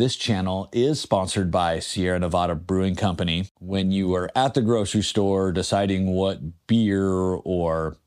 this 0.00 0.16
channel 0.16 0.70
is 0.72 0.98
sponsored 0.98 1.50
by 1.50 1.78
Sierra 1.78 2.18
Nevada 2.18 2.54
Brewing 2.54 2.94
Company. 2.94 3.48
When 3.58 3.90
you 3.90 4.14
are 4.14 4.30
at 4.34 4.54
the 4.54 4.62
grocery 4.62 5.02
store 5.02 5.52
deciding 5.52 6.06
what 6.06 6.66
beer 6.66 7.06
or 7.06 7.98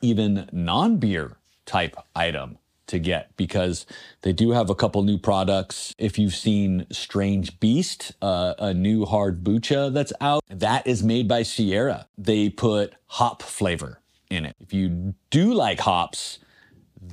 even 0.00 0.48
non 0.52 0.98
beer 0.98 1.36
type 1.64 1.96
item 2.14 2.58
to 2.86 3.00
get 3.00 3.36
because 3.36 3.86
they 4.22 4.32
do 4.32 4.52
have 4.52 4.70
a 4.70 4.74
couple 4.76 5.02
new 5.02 5.18
products. 5.18 5.92
If 5.98 6.16
you've 6.16 6.36
seen 6.36 6.86
Strange 6.92 7.58
Beast, 7.58 8.12
uh, 8.22 8.54
a 8.60 8.72
new 8.72 9.04
hard 9.04 9.42
bucha 9.42 9.92
that's 9.92 10.12
out, 10.20 10.44
that 10.48 10.86
is 10.86 11.02
made 11.02 11.26
by 11.26 11.42
Sierra. 11.42 12.06
They 12.16 12.50
put 12.50 12.94
hop 13.06 13.42
flavor 13.42 14.00
in 14.30 14.44
it. 14.44 14.54
If 14.60 14.72
you 14.72 15.14
do 15.30 15.52
like 15.54 15.80
hops, 15.80 16.38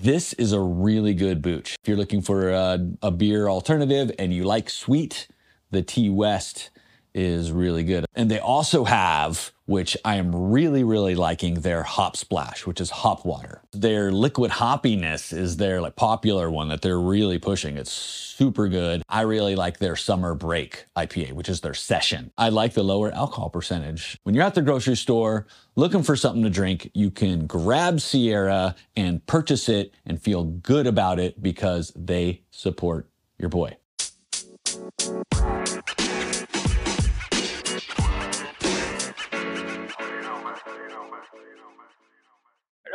this 0.02 0.34
is 0.34 0.52
a 0.52 0.60
really 0.60 1.14
good 1.14 1.42
booch. 1.42 1.76
If 1.82 1.88
you're 1.88 1.98
looking 1.98 2.22
for 2.22 2.50
a, 2.50 2.86
a 3.02 3.12
beer 3.12 3.48
alternative 3.48 4.12
and 4.20 4.34
you 4.34 4.44
like 4.44 4.70
sweet, 4.70 5.28
the 5.72 5.82
T 5.82 6.10
West 6.10 6.72
is 7.14 7.52
really 7.52 7.84
good. 7.84 8.06
And 8.16 8.30
they 8.30 8.40
also 8.40 8.84
have, 8.84 9.53
which 9.66 9.96
I 10.04 10.16
am 10.16 10.52
really, 10.52 10.84
really 10.84 11.16
liking, 11.16 11.56
their 11.56 11.84
hop 11.84 12.18
splash, 12.18 12.66
which 12.66 12.82
is 12.82 12.90
hop 12.90 13.26
water. 13.26 13.62
Their 13.72 14.12
liquid 14.12 14.52
hoppiness 14.52 15.32
is 15.32 15.58
their 15.58 15.82
like 15.82 15.96
popular 15.96 16.50
one 16.50 16.70
that 16.70 16.82
they're 16.82 17.00
really 17.00 17.40
pushing. 17.40 17.78
It's 17.78 17.92
super 17.92 18.68
good. 18.68 19.04
I 19.08 19.22
really 19.22 19.56
like 19.56 19.80
their 19.80 19.96
summer 19.96 20.36
break 20.36 20.86
IPA, 20.98 21.34
which 21.34 21.50
is 21.50 21.62
their 21.62 21.74
session. 21.74 22.32
I 22.38 22.50
like 22.50 22.74
the 22.74 22.84
lower 22.84 23.12
alcohol 23.12 23.50
percentage. 23.50 24.18
When 24.24 24.36
you're 24.36 24.44
at 24.44 24.56
the 24.56 24.62
grocery 24.62 24.96
store 24.96 25.48
looking 25.76 26.04
for 26.04 26.16
something 26.16 26.44
to 26.44 26.50
drink, 26.50 26.92
you 26.94 27.12
can 27.12 27.48
grab 27.48 28.02
Sierra 28.02 28.76
and 28.96 29.26
purchase 29.26 29.70
it 29.70 29.94
and 30.06 30.22
feel 30.22 30.44
good 30.44 30.88
about 30.88 31.20
it 31.20 31.42
because 31.42 31.92
they 31.96 32.42
support 32.52 33.08
your 33.38 33.50
boy. 33.50 33.78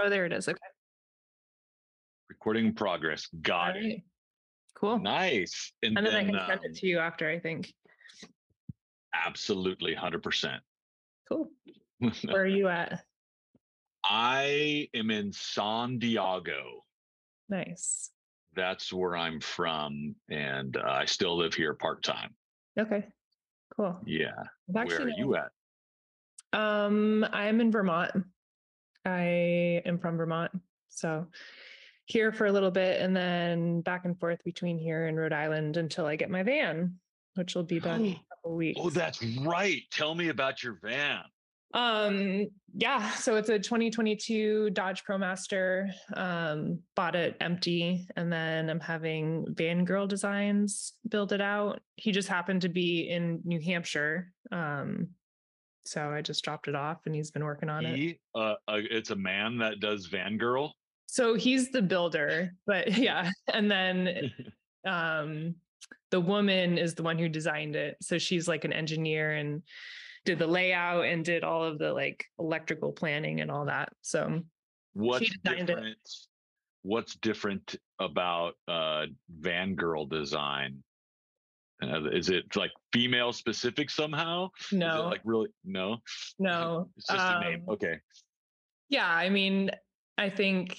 Oh, 0.01 0.09
there 0.09 0.27
it 0.27 0.33
is. 0.33 0.49
Okay. 0.49 0.59
Recording 2.29 2.75
progress. 2.75 3.29
Got 3.43 3.77
All 3.77 3.83
it. 3.85 4.03
Cool. 4.75 4.99
Nice. 4.99 5.73
And, 5.83 5.97
And 5.97 6.07
then 6.07 6.15
I 6.15 6.23
then, 6.25 6.35
can 6.35 6.47
send 6.47 6.61
um, 6.61 6.65
it 6.67 6.77
to 6.77 6.87
you 6.87 6.99
after, 6.99 7.29
I 7.29 7.39
think. 7.39 7.73
absolutely 9.13 9.95
100%. 9.95 10.59
Cool. 11.29 11.51
Where 12.25 12.43
are 12.43 12.47
you 12.47 12.69
at? 12.69 13.03
I 14.05 14.89
am 14.95 15.11
in 15.11 15.33
San 15.33 15.99
Diego. 15.99 16.85
Nice. 17.49 18.11
That's 18.55 18.93
where 18.93 19.17
I'm 19.17 19.41
from. 19.41 20.15
And 20.31 20.77
uh, 20.77 20.83
I 20.87 21.05
still 21.07 21.37
live 21.37 21.55
here 21.55 21.75
part 21.75 22.03
time. 22.05 22.35
Okay. 22.79 23.07
Cool. 23.77 24.01
Yeah. 24.07 24.43
Where 24.67 25.03
are 25.03 25.09
you 25.09 25.37
at? 25.37 25.51
Um, 26.53 27.27
I'm 27.33 27.61
in 27.61 27.71
Vermont. 27.73 28.13
I 29.05 29.83
am 29.85 29.99
from 29.99 30.17
Vermont. 30.17 30.53
So 30.89 31.27
here 32.07 32.33
for 32.33 32.47
a 32.47 32.53
little 32.53 32.71
bit 32.71 33.01
and 33.01 33.15
then 33.15 33.83
back 33.83 34.05
and 34.05 34.19
forth 34.19 34.43
between 34.45 34.79
here 34.79 35.07
and 35.07 35.17
Rhode 35.19 35.33
Island 35.33 35.77
until 35.77 36.07
I 36.07 36.17
get 36.17 36.31
my 36.31 36.43
van, 36.43 36.99
which 37.35 37.55
will 37.55 37.65
be 37.65 37.81
done 37.81 38.05
in 38.05 38.13
a 38.13 38.21
couple 38.35 38.57
weeks. 38.57 38.81
Oh, 38.83 38.91
that's 38.91 39.23
right. 39.41 39.83
Tell 39.93 40.15
me 40.15 40.29
about 40.29 40.63
your 40.63 40.79
van. 40.83 41.21
Um, 41.75 42.49
yeah, 42.75 43.11
so 43.11 43.37
it's 43.37 43.51
a 43.51 43.59
2022 43.59 44.71
Dodge 44.71 45.05
ProMaster. 45.05 45.91
Um, 46.15 46.81
bought 46.97 47.15
it 47.15 47.37
empty, 47.41 48.07
and 48.17 48.33
then 48.33 48.71
I'm 48.71 48.81
having 48.81 49.47
Van 49.51 49.85
Girl 49.85 50.07
Designs 50.07 50.95
build 51.07 51.33
it 51.33 51.41
out. 51.41 51.81
He 51.97 52.13
just 52.13 52.29
happened 52.29 52.63
to 52.63 52.69
be 52.69 53.11
in 53.11 53.41
New 53.45 53.61
Hampshire. 53.61 54.33
Um, 54.51 55.09
so 55.89 56.11
I 56.11 56.21
just 56.21 56.45
dropped 56.45 56.69
it 56.69 56.75
off 56.75 56.99
and 57.07 57.15
he's 57.15 57.31
been 57.31 57.45
working 57.45 57.71
on 57.71 57.87
it. 57.87 57.97
He, 57.97 58.19
uh, 58.35 58.55
uh, 58.69 58.81
it's 58.91 59.11
a 59.11 59.17
man 59.17 59.57
that 59.59 59.81
does 59.81 60.07
Van 60.07 60.37
Girl. 60.37 60.75
So 61.07 61.35
he's 61.35 61.71
the 61.71 61.81
builder, 61.81 62.53
but 62.67 62.93
yeah. 62.99 63.31
And 63.53 63.71
then 63.71 64.33
um 64.87 65.55
the 66.11 66.21
woman 66.21 66.79
is 66.79 66.95
the 66.95 67.03
one 67.03 67.19
who 67.19 67.29
designed 67.29 67.77
it. 67.77 67.97
So 68.01 68.19
she's 68.19 68.49
like 68.49 68.65
an 68.65 68.73
engineer 68.73 69.33
and 69.33 69.63
did 70.25 70.39
the 70.39 70.47
layout 70.47 71.05
and 71.05 71.25
did 71.25 71.45
all 71.45 71.65
of 71.65 71.79
the 71.79 71.93
like 71.93 72.25
electrical 72.39 72.93
planning 72.93 73.41
and 73.41 73.51
all 73.51 73.67
that. 73.67 73.91
So 74.03 74.43
What's 74.93 75.31
designed 75.43 75.71
it. 75.71 75.75
different? 75.75 75.99
What's 76.83 77.17
different 77.17 77.77
about 77.99 78.55
uh, 78.67 79.07
Van 79.31 79.75
Girl 79.75 80.07
design? 80.07 80.83
Uh, 81.83 82.11
is 82.11 82.29
it 82.29 82.57
like 82.57 82.73
female 82.93 83.33
specific 83.33 83.91
somehow? 83.91 84.51
No, 84.73 85.09
like 85.09 85.21
really 85.25 85.49
no. 85.65 85.99
no. 86.39 86.89
It's 86.97 87.07
just 87.07 87.27
a 87.29 87.41
name. 87.41 87.63
Um, 87.69 87.75
Okay. 87.75 88.01
Yeah, 88.89 89.09
I 89.09 89.29
mean, 89.29 89.71
I 90.17 90.31
think 90.31 90.79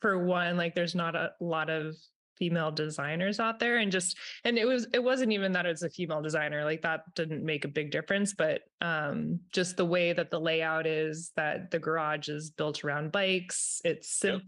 for 0.00 0.24
one, 0.24 0.56
like 0.56 0.74
there's 0.74 0.94
not 0.94 1.14
a 1.14 1.32
lot 1.40 1.68
of 1.70 1.94
female 2.38 2.72
designers 2.72 3.38
out 3.38 3.60
there 3.60 3.76
and 3.76 3.92
just 3.92 4.16
and 4.44 4.58
it 4.58 4.64
was 4.64 4.88
it 4.92 4.98
wasn't 4.98 5.30
even 5.30 5.52
that 5.52 5.66
it's 5.66 5.82
a 5.82 5.90
female 5.90 6.20
designer 6.20 6.64
like 6.64 6.82
that 6.82 7.02
didn't 7.14 7.44
make 7.44 7.64
a 7.64 7.68
big 7.68 7.92
difference 7.92 8.32
but 8.32 8.62
um 8.80 9.38
just 9.52 9.76
the 9.76 9.84
way 9.84 10.12
that 10.12 10.30
the 10.30 10.40
layout 10.40 10.86
is 10.86 11.30
that 11.36 11.70
the 11.70 11.78
garage 11.78 12.28
is 12.28 12.50
built 12.50 12.82
around 12.82 13.12
bikes 13.12 13.80
it's 13.84 14.20
Yep. 14.24 14.40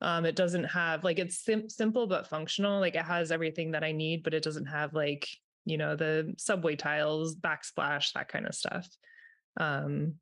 Um 0.00 0.24
it 0.24 0.36
doesn't 0.36 0.64
have 0.64 1.04
like 1.04 1.18
it's 1.18 1.44
sim- 1.44 1.68
simple 1.68 2.06
but 2.06 2.26
functional 2.26 2.80
like 2.80 2.94
it 2.94 3.04
has 3.04 3.30
everything 3.30 3.70
that 3.72 3.84
i 3.84 3.92
need 3.92 4.22
but 4.22 4.34
it 4.34 4.42
doesn't 4.42 4.66
have 4.66 4.92
like 4.94 5.28
you 5.64 5.76
know 5.78 5.96
the 5.96 6.32
subway 6.36 6.76
tiles 6.76 7.36
backsplash 7.36 8.12
that 8.12 8.28
kind 8.28 8.46
of 8.46 8.54
stuff 8.54 8.86
um 9.58 10.14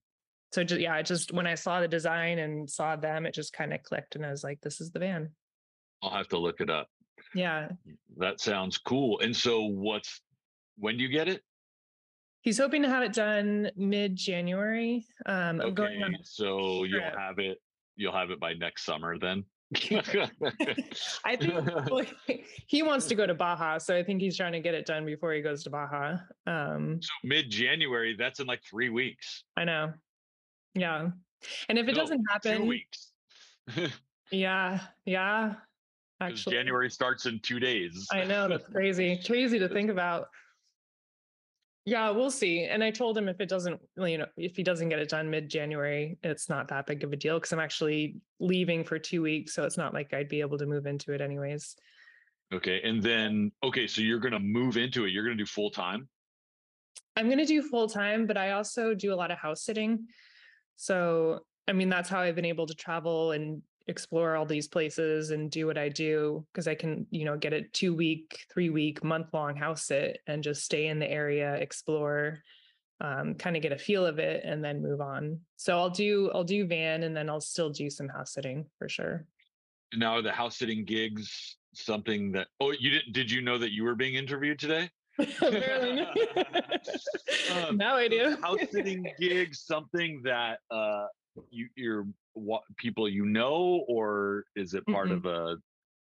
so 0.53 0.63
just 0.63 0.81
yeah, 0.83 0.95
I 0.95 1.03
just 1.03 1.33
when 1.33 1.47
I 1.47 1.55
saw 1.55 1.81
the 1.81 1.89
design 1.89 2.39
and 2.39 2.69
saw 2.69 2.95
them, 2.95 3.25
it 3.25 3.33
just 3.33 3.55
kind 3.55 3.73
of 3.73 3.83
clicked, 3.83 4.17
and 4.17 4.27
I 4.27 4.31
was 4.31 4.45
like, 4.45 4.61
"This 4.61 4.83
is 4.83 4.91
the 4.91 4.99
van." 4.99 5.31
I'll 6.03 6.11
have 6.11 6.29
to 6.29 6.39
look 6.39 6.61
it 6.61 6.69
up. 6.69 6.89
Yeah, 7.35 7.71
That 8.19 8.39
sounds 8.41 8.77
cool. 8.77 9.21
And 9.21 9.35
so, 9.35 9.65
what's 9.65 10.21
when 10.77 10.99
do 10.99 11.03
you 11.03 11.09
get 11.09 11.29
it? 11.29 11.43
he's 12.43 12.59
hoping 12.59 12.83
to 12.83 12.89
have 12.89 13.03
it 13.03 13.13
done 13.13 13.71
mid 13.77 14.15
January. 14.17 15.07
Um, 15.25 15.61
I'm 15.61 15.75
going 15.75 16.03
on. 16.03 16.15
Okay, 16.15 16.23
so 16.25 16.85
you'll 16.85 17.01
have 17.17 17.39
it. 17.39 17.59
You'll 17.97 18.13
have 18.13 18.31
it 18.31 18.39
by 18.41 18.53
next 18.53 18.85
summer 18.85 19.19
then. 19.19 19.45
I 21.25 21.37
think 21.37 22.47
he 22.67 22.83
wants 22.83 23.07
to 23.07 23.15
go 23.15 23.27
to 23.27 23.35
Baja, 23.35 23.79
so 23.79 23.97
I 23.97 24.03
think 24.03 24.21
he's 24.21 24.37
trying 24.37 24.53
to 24.53 24.61
get 24.61 24.75
it 24.75 24.87
done 24.87 25.07
before 25.07 25.33
he 25.33 25.41
goes 25.41 25.65
to 25.65 25.71
Baja. 25.71 26.19
Um, 26.47 27.01
so 27.01 27.11
mid 27.25 27.51
January. 27.51 28.15
That's 28.19 28.41
in 28.41 28.47
like 28.47 28.63
three 28.69 28.91
weeks. 28.91 29.45
I 29.57 29.65
know. 29.65 29.93
Yeah, 30.75 31.11
and 31.69 31.79
if 31.79 31.89
it 31.89 31.93
No, 31.93 32.01
doesn't 32.01 32.25
happen, 32.31 32.59
two 32.59 32.67
weeks. 32.67 33.13
yeah, 34.31 34.81
yeah. 35.05 35.55
Actually, 36.21 36.57
January 36.57 36.91
starts 36.91 37.27
in 37.27 37.41
two 37.41 37.59
days. 37.59 38.07
I 38.13 38.25
know 38.25 38.49
that's 38.49 38.69
crazy. 38.69 39.21
Crazy 39.25 39.59
to 39.59 39.69
think 39.69 39.91
about. 39.91 40.29
Yeah, 41.85 42.11
we'll 42.11 42.31
see. 42.31 42.65
And 42.65 42.85
I 42.85 42.91
told 42.91 43.19
him 43.19 43.29
if 43.29 43.41
it 43.41 43.49
doesn't, 43.49 43.81
you 43.97 44.19
know, 44.19 44.27
if 44.37 44.55
he 44.55 44.63
doesn't 44.63 44.89
get 44.89 45.01
it 45.01 45.09
done 45.09 45.29
mid-January, 45.29 46.17
it's 46.23 46.49
not 46.49 46.69
that 46.69 46.87
big 46.87 47.03
of 47.03 47.13
a 47.13 47.17
deal 47.17 47.39
because 47.39 47.53
I'm 47.53 47.59
actually 47.59 48.17
leaving 48.39 48.85
for 48.85 48.99
two 48.99 49.23
weeks. 49.23 49.55
So 49.55 49.65
it's 49.65 49.77
not 49.77 49.93
like 49.93 50.15
I'd 50.15 50.29
be 50.29 50.41
able 50.41 50.59
to 50.59 50.67
move 50.67 50.87
into 50.87 51.13
it 51.13 51.21
anyways. 51.21 51.75
Okay, 52.55 52.81
and 52.85 53.03
then 53.03 53.51
okay, 53.65 53.87
so 53.87 54.01
you're 54.03 54.21
gonna 54.21 54.39
move 54.39 54.77
into 54.77 55.07
it. 55.07 55.11
You're 55.11 55.25
gonna 55.25 55.37
do 55.37 55.47
full 55.47 55.71
time. 55.71 56.09
I'm 57.17 57.27
going 57.27 57.39
to 57.39 57.45
do 57.45 57.63
full 57.63 57.89
time, 57.89 58.27
but 58.27 58.37
I 58.37 58.53
also 58.53 58.95
do 58.95 59.13
a 59.13 59.17
lot 59.17 59.31
of 59.31 59.39
house 59.39 59.65
sitting. 59.65 60.07
So, 60.77 61.41
I 61.69 61.73
mean, 61.73 61.89
that's 61.89 62.09
how 62.09 62.21
I've 62.21 62.35
been 62.35 62.45
able 62.45 62.67
to 62.67 62.75
travel 62.75 63.33
and 63.33 63.63
explore 63.89 64.37
all 64.37 64.47
these 64.47 64.69
places 64.69 65.31
and 65.31 65.51
do 65.51 65.67
what 65.67 65.79
I 65.79 65.89
do 65.89 66.47
because 66.53 66.69
I 66.69 66.75
can, 66.75 67.07
you 67.11 67.25
know, 67.25 67.37
get 67.37 67.53
a 67.53 67.63
two 67.63 67.95
week, 67.95 68.47
three 68.53 68.71
week, 68.71 69.03
month 69.05 69.29
long 69.33 69.57
house 69.57 69.87
sit 69.87 70.21
and 70.27 70.43
just 70.43 70.65
stay 70.65 70.89
in 70.89 70.99
the 70.99 71.11
area, 71.11 71.55
explore, 71.55 72.43
um, 73.01 73.35
kind 73.35 73.57
of 73.57 73.63
get 73.63 73.73
a 73.73 73.79
feel 73.79 74.07
of 74.07 74.19
it 74.19 74.45
and 74.45 74.65
then 74.65 74.83
move 74.83 75.01
on. 75.01 75.41
So 75.57 75.79
I'll 75.79 75.91
do, 75.91 76.31
I'll 76.35 76.45
do 76.45 76.67
van 76.67 77.03
and 77.03 77.17
then 77.17 77.29
I'll 77.29 77.41
still 77.41 77.71
do 77.71 77.91
some 77.91 78.09
house 78.09 78.35
sitting 78.35 78.67
for 78.79 78.89
sure. 78.89 79.27
Now, 79.95 80.15
are 80.15 80.23
the 80.23 80.33
house 80.33 80.57
sitting 80.57 80.85
gigs 80.85 81.57
something 81.75 82.33
that? 82.33 82.49
Oh, 82.61 82.73
you 82.73 82.91
didn't? 82.91 83.13
Did 83.13 83.31
you 83.31 83.43
know 83.43 83.59
that 83.59 83.73
you 83.73 83.85
were 83.85 83.95
being 83.95 84.15
interviewed 84.15 84.59
today? 84.59 84.89
Apparently. 85.19 86.07
Um, 87.53 87.77
now 87.77 87.97
I 87.97 88.09
do. 88.09 88.37
house 88.43 88.61
sitting 88.71 89.07
gigs 89.19 89.65
something 89.67 90.23
that 90.25 90.61
uh 90.71 91.07
you 91.51 91.69
you're 91.77 92.07
what 92.35 92.63
people 92.77 93.09
you 93.09 93.25
know 93.27 93.85
or 93.89 94.45
is 94.57 94.75
it 94.75 94.87
part 94.87 95.09
Mm-mm. 95.09 95.17
of 95.17 95.27
a 95.27 95.57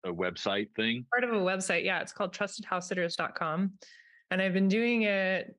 a 0.08 0.12
website 0.12 0.68
thing 0.76 1.06
part 1.10 1.24
of 1.24 1.30
a 1.30 1.42
website. 1.42 1.82
Yeah, 1.82 2.00
it's 2.00 2.12
called 2.12 2.34
trustedhousesitters.com. 2.34 3.72
And 4.30 4.42
I've 4.42 4.52
been 4.52 4.68
doing 4.68 5.02
it, 5.02 5.56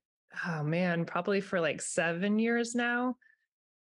oh 0.47 0.61
man, 0.61 1.05
probably 1.05 1.41
for 1.41 1.59
like 1.59 1.81
seven 1.81 2.37
years 2.37 2.75
now. 2.75 3.15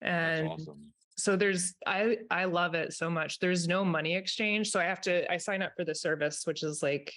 And 0.02 0.48
awesome 0.48 0.94
so 1.18 1.36
there's 1.36 1.76
I 1.86 2.18
I 2.32 2.46
love 2.46 2.76
it 2.76 2.94
so 2.94 3.10
much. 3.10 3.40
There's 3.40 3.68
no 3.68 3.86
money 3.86 4.16
exchange. 4.16 4.72
So 4.72 4.80
I 4.80 4.86
have 4.86 5.02
to 5.02 5.32
I 5.32 5.38
sign 5.38 5.62
up 5.62 5.74
for 5.76 5.86
the 5.86 5.96
service, 5.96 6.44
which 6.46 6.64
is 6.64 6.82
like 6.82 7.14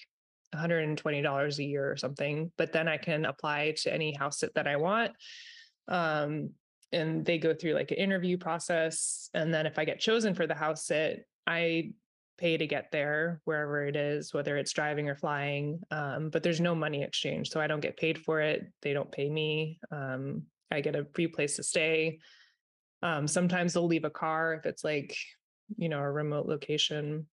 $120 0.54 1.58
a 1.58 1.64
year 1.64 1.90
or 1.90 1.96
something, 1.96 2.52
but 2.56 2.72
then 2.72 2.88
I 2.88 2.98
can 2.98 3.24
apply 3.24 3.74
to 3.82 3.92
any 3.92 4.14
house 4.14 4.40
sit 4.40 4.54
that 4.54 4.66
I 4.66 4.76
want. 4.76 5.12
Um, 5.88 6.50
and 6.92 7.24
they 7.24 7.38
go 7.38 7.54
through 7.54 7.74
like 7.74 7.90
an 7.90 7.98
interview 7.98 8.38
process. 8.38 9.28
And 9.34 9.52
then 9.52 9.66
if 9.66 9.78
I 9.78 9.84
get 9.84 10.00
chosen 10.00 10.34
for 10.34 10.46
the 10.46 10.54
house 10.54 10.86
sit, 10.86 11.26
I 11.46 11.92
pay 12.38 12.56
to 12.56 12.66
get 12.66 12.90
there 12.92 13.40
wherever 13.44 13.86
it 13.86 13.96
is, 13.96 14.32
whether 14.34 14.56
it's 14.56 14.72
driving 14.72 15.08
or 15.08 15.16
flying. 15.16 15.80
Um, 15.90 16.30
but 16.30 16.42
there's 16.42 16.60
no 16.60 16.74
money 16.74 17.02
exchange. 17.02 17.50
So 17.50 17.60
I 17.60 17.66
don't 17.66 17.80
get 17.80 17.96
paid 17.96 18.18
for 18.18 18.40
it. 18.40 18.70
They 18.82 18.92
don't 18.92 19.10
pay 19.10 19.28
me. 19.28 19.78
Um, 19.90 20.42
I 20.70 20.80
get 20.80 20.96
a 20.96 21.06
free 21.14 21.28
place 21.28 21.56
to 21.56 21.62
stay. 21.62 22.18
Um, 23.02 23.26
sometimes 23.26 23.72
they'll 23.72 23.86
leave 23.86 24.04
a 24.04 24.10
car 24.10 24.54
if 24.54 24.66
it's 24.66 24.84
like, 24.84 25.16
you 25.76 25.88
know, 25.88 26.00
a 26.00 26.10
remote 26.10 26.46
location. 26.46 27.26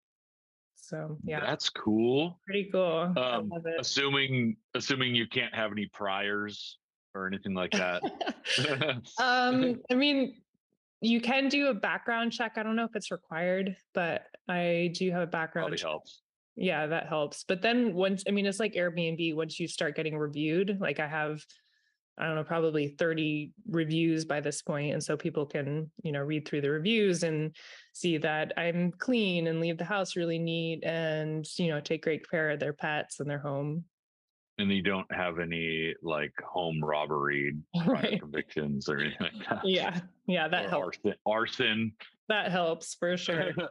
So 0.76 1.19
yeah, 1.25 1.40
That's 1.40 1.70
cool. 1.70 2.40
pretty 2.44 2.69
cool. 2.70 3.12
Um, 3.16 3.50
assuming 3.78 4.56
assuming 4.75 5.14
you 5.14 5.26
can't 5.26 5.55
have 5.55 5.72
any 5.72 5.87
priors 5.87 6.78
or 7.14 7.26
anything 7.26 7.55
like 7.55 7.73
that. 7.73 8.03
um, 9.20 9.81
I 9.91 9.94
mean, 9.94 10.43
you 11.00 11.20
can 11.20 11.49
do 11.49 11.67
a 11.67 11.75
background 11.75 12.32
check. 12.32 12.53
I 12.56 12.62
don't 12.62 12.76
know 12.76 12.85
if 12.85 12.94
it's 12.94 13.11
required, 13.11 13.76
but 13.93 14.23
I 14.49 14.93
do 14.94 15.11
have 15.11 15.23
a 15.23 15.26
background 15.26 15.64
Probably 15.64 15.79
check. 15.79 15.88
helps. 15.88 16.23
Yeah, 16.55 16.87
that 16.87 17.09
helps. 17.09 17.44
But 17.44 17.62
then 17.62 17.94
once, 17.94 18.25
I 18.29 18.31
mean, 18.31 18.47
it's 18.47 18.61
like 18.61 18.75
Airbnb, 18.75 19.35
once 19.35 19.59
you 19.59 19.67
start 19.67 19.97
getting 19.97 20.17
reviewed, 20.17 20.79
like 20.81 21.00
I 21.00 21.09
have, 21.09 21.43
I 22.19 22.26
don't 22.26 22.37
know, 22.37 22.44
probably 22.44 22.88
30 22.88 23.53
reviews 23.69 24.25
by 24.25 24.41
this 24.41 24.62
point, 24.62 24.93
And 24.93 25.03
so 25.03 25.17
people 25.17 25.47
can, 25.47 25.91
you 26.05 26.12
know, 26.12 26.20
read 26.20 26.47
through 26.47 26.61
the 26.61 26.70
reviews 26.70 27.23
and 27.23 27.56
see 27.94 28.19
that 28.19 28.53
I'm 28.56 28.93
clean 28.93 29.47
and 29.47 29.61
leave 29.61 29.79
the 29.79 29.85
house 29.85 30.15
really 30.15 30.38
neat 30.38 30.85
and, 30.85 31.47
you 31.56 31.69
know, 31.69 31.81
take 31.81 32.05
great 32.05 32.29
care 32.29 32.50
of 32.50 32.61
their 32.61 32.75
pets 32.75 33.19
and 33.19 33.29
their 33.29 33.38
home. 33.38 33.85
And 34.58 34.70
you 34.70 34.82
don't 34.82 35.10
have 35.12 35.38
any 35.38 35.94
like 36.02 36.34
home 36.44 36.81
robbery 36.84 37.56
Right. 37.87 38.20
convictions 38.20 38.88
or 38.88 38.99
anything 38.99 39.28
like 39.38 39.49
that. 39.49 39.64
Yeah. 39.66 39.99
Yeah. 40.26 40.49
That 40.49 40.66
Or 40.66 40.69
helps. 40.69 40.99
arson. 40.99 41.14
arson. 41.26 41.93
That 42.28 42.50
helps 42.52 42.94
for 42.94 43.16
sure. 43.16 43.52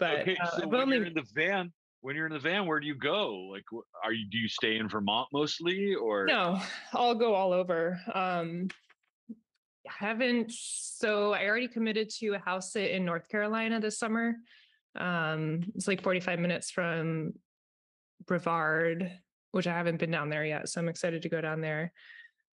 But 0.00 0.20
okay, 0.20 0.36
uh, 0.40 0.46
so 0.50 0.62
I've 0.62 0.68
when 0.68 0.80
only 0.82 0.96
you're 0.98 1.06
in 1.06 1.14
the 1.14 1.26
van, 1.34 1.72
when 2.02 2.14
you're 2.14 2.26
in 2.26 2.32
the 2.32 2.38
van, 2.38 2.66
where 2.66 2.78
do 2.78 2.86
you 2.86 2.94
go? 2.94 3.48
Like, 3.50 3.64
are 4.04 4.12
you 4.12 4.30
do 4.30 4.38
you 4.38 4.46
stay 4.46 4.76
in 4.76 4.88
Vermont 4.88 5.26
mostly, 5.32 5.92
or 5.96 6.24
No, 6.24 6.60
I'll 6.92 7.16
go 7.16 7.34
all 7.34 7.52
over. 7.52 7.98
Um, 8.14 8.68
haven't, 9.88 10.52
so 10.52 11.32
I 11.32 11.46
already 11.46 11.66
committed 11.66 12.10
to 12.20 12.34
a 12.34 12.38
house 12.38 12.72
sit 12.74 12.92
in 12.92 13.04
North 13.04 13.28
Carolina 13.28 13.80
this 13.80 13.98
summer. 13.98 14.36
Um, 14.94 15.64
it's 15.74 15.88
like 15.88 16.00
45 16.00 16.38
minutes 16.38 16.70
from 16.70 17.32
Brevard, 18.24 19.10
which 19.52 19.66
I 19.66 19.72
haven't 19.72 19.98
been 19.98 20.10
down 20.10 20.30
there 20.30 20.44
yet. 20.44 20.68
So 20.68 20.80
I'm 20.80 20.88
excited 20.88 21.22
to 21.22 21.28
go 21.28 21.40
down 21.40 21.60
there. 21.60 21.92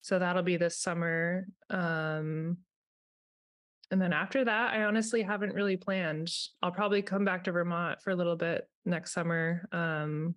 So 0.01 0.19
that'll 0.19 0.43
be 0.43 0.57
this 0.57 0.79
summer. 0.79 1.47
Um, 1.71 2.59
and 3.91 4.01
then 4.01 4.13
after 4.13 4.45
that, 4.45 4.75
I 4.75 4.85
honestly 4.85 5.23
haven't 5.23 5.55
really 5.55 5.77
planned. 5.77 6.31
I'll 6.63 6.73
probably 6.73 7.03
come 7.03 7.25
back 7.25 7.45
to 7.45 7.53
Vermont 7.53 8.01
for 8.03 8.11
a 8.11 8.17
little 8.17 8.37
bit 8.37 8.69
next 8.85 9.13
summer. 9.13 9.69
Um, 9.73 10.35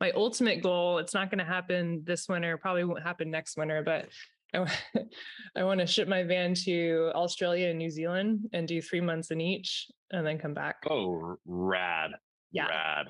my 0.00 0.10
ultimate 0.12 0.62
goal, 0.62 0.98
it's 0.98 1.14
not 1.14 1.30
going 1.30 1.38
to 1.38 1.44
happen 1.44 2.02
this 2.04 2.28
winter, 2.28 2.56
probably 2.56 2.84
won't 2.84 3.02
happen 3.02 3.30
next 3.30 3.56
winter, 3.56 3.82
but 3.84 4.08
I, 4.54 4.70
I 5.56 5.64
want 5.64 5.80
to 5.80 5.86
ship 5.86 6.08
my 6.08 6.22
van 6.22 6.54
to 6.64 7.10
Australia 7.14 7.68
and 7.68 7.78
New 7.78 7.90
Zealand 7.90 8.48
and 8.52 8.66
do 8.66 8.80
three 8.80 9.00
months 9.00 9.30
in 9.30 9.40
each 9.40 9.88
and 10.10 10.26
then 10.26 10.38
come 10.38 10.54
back. 10.54 10.76
oh, 10.88 11.36
rad, 11.46 12.12
yeah. 12.52 12.66
rad. 12.66 13.06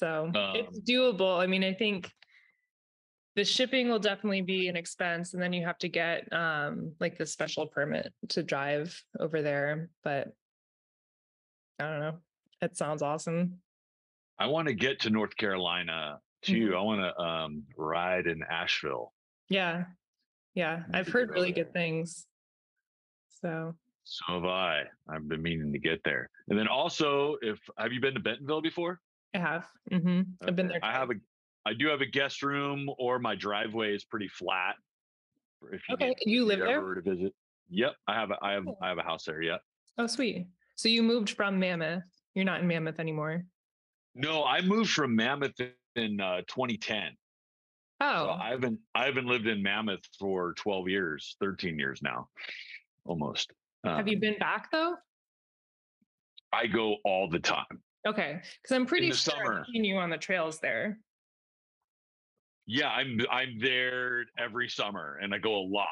So 0.00 0.32
it's 0.54 0.78
Um, 0.78 0.84
doable. 0.88 1.38
I 1.38 1.46
mean, 1.46 1.62
I 1.62 1.74
think 1.74 2.10
the 3.36 3.44
shipping 3.44 3.90
will 3.90 3.98
definitely 3.98 4.40
be 4.40 4.68
an 4.68 4.74
expense, 4.76 5.34
and 5.34 5.42
then 5.42 5.52
you 5.52 5.62
have 5.66 5.76
to 5.78 5.90
get 5.90 6.32
um 6.32 6.94
like 7.00 7.18
the 7.18 7.26
special 7.26 7.66
permit 7.66 8.14
to 8.30 8.42
drive 8.42 8.98
over 9.18 9.42
there. 9.42 9.90
But 10.02 10.28
I 11.78 11.84
don't 11.90 12.00
know. 12.00 12.18
It 12.62 12.78
sounds 12.78 13.02
awesome. 13.02 13.60
I 14.38 14.46
want 14.46 14.68
to 14.68 14.74
get 14.74 15.00
to 15.00 15.10
North 15.10 15.36
Carolina 15.36 16.18
too. 16.40 16.70
Mhm. 16.70 16.76
I 16.78 16.80
want 16.80 17.00
to 17.02 17.20
um, 17.22 17.66
ride 17.76 18.26
in 18.26 18.42
Asheville. 18.42 19.12
Yeah. 19.50 19.84
Yeah. 20.54 20.84
I've 20.94 21.08
heard 21.08 21.28
really 21.28 21.52
good 21.52 21.74
things. 21.74 22.26
So 23.28 23.74
So 24.04 24.24
have 24.34 24.44
I. 24.46 24.84
I've 25.10 25.28
been 25.28 25.42
meaning 25.42 25.72
to 25.74 25.78
get 25.78 26.00
there. 26.04 26.30
And 26.48 26.58
then 26.58 26.68
also, 26.68 27.36
if 27.42 27.58
have 27.76 27.92
you 27.92 28.00
been 28.00 28.14
to 28.14 28.20
Bentonville 28.20 28.62
before? 28.62 28.98
I 29.34 29.38
have. 29.38 29.66
hmm 29.90 30.22
I've 30.46 30.56
been 30.56 30.68
there. 30.68 30.80
I 30.82 30.92
have 30.92 31.10
a. 31.10 31.14
I 31.66 31.74
do 31.74 31.88
have 31.88 32.00
a 32.00 32.06
guest 32.06 32.42
room, 32.42 32.88
or 32.98 33.18
my 33.18 33.34
driveway 33.34 33.94
is 33.94 34.04
pretty 34.04 34.28
flat. 34.28 34.76
If 35.72 35.82
you 35.88 35.94
Okay, 35.94 36.14
you 36.24 36.44
live 36.46 36.58
there? 36.60 36.94
to 36.94 37.00
visit. 37.02 37.34
Yep, 37.68 37.94
I 38.08 38.14
have. 38.14 38.30
A, 38.30 38.38
I 38.42 38.52
have. 38.52 38.64
Cool. 38.64 38.78
I 38.82 38.88
have 38.88 38.98
a 38.98 39.02
house 39.02 39.24
there. 39.24 39.42
Yep. 39.42 39.60
Oh, 39.98 40.06
sweet. 40.06 40.46
So 40.76 40.88
you 40.88 41.02
moved 41.02 41.30
from 41.30 41.58
Mammoth. 41.58 42.02
You're 42.34 42.44
not 42.46 42.60
in 42.60 42.66
Mammoth 42.66 42.98
anymore. 42.98 43.44
No, 44.14 44.44
I 44.44 44.60
moved 44.62 44.90
from 44.90 45.14
Mammoth 45.14 45.54
in 45.96 46.20
uh, 46.20 46.38
2010. 46.48 47.10
Oh, 48.00 48.24
So 48.24 48.30
I 48.30 48.48
haven't. 48.50 48.80
I 48.94 49.04
haven't 49.04 49.26
lived 49.26 49.46
in 49.46 49.62
Mammoth 49.62 50.00
for 50.18 50.54
12 50.54 50.88
years, 50.88 51.36
13 51.40 51.78
years 51.78 52.00
now, 52.02 52.28
almost. 53.04 53.52
have 53.84 54.08
you 54.08 54.14
Um, 54.14 54.20
been 54.20 54.38
back 54.38 54.70
though? 54.72 54.96
I 56.52 56.66
go 56.66 56.96
all 57.04 57.28
the 57.28 57.38
time. 57.38 57.82
Okay, 58.06 58.40
because 58.62 58.74
I'm 58.74 58.86
pretty 58.86 59.08
sure 59.08 59.16
summer. 59.16 59.60
I've 59.60 59.66
seen 59.66 59.84
you 59.84 59.96
on 59.96 60.10
the 60.10 60.18
trails 60.18 60.60
there. 60.60 61.00
Yeah, 62.66 62.88
I'm 62.90 63.20
I'm 63.30 63.58
there 63.58 64.26
every 64.38 64.68
summer 64.68 65.18
and 65.20 65.34
I 65.34 65.38
go 65.38 65.56
a 65.56 65.66
lot. 65.66 65.88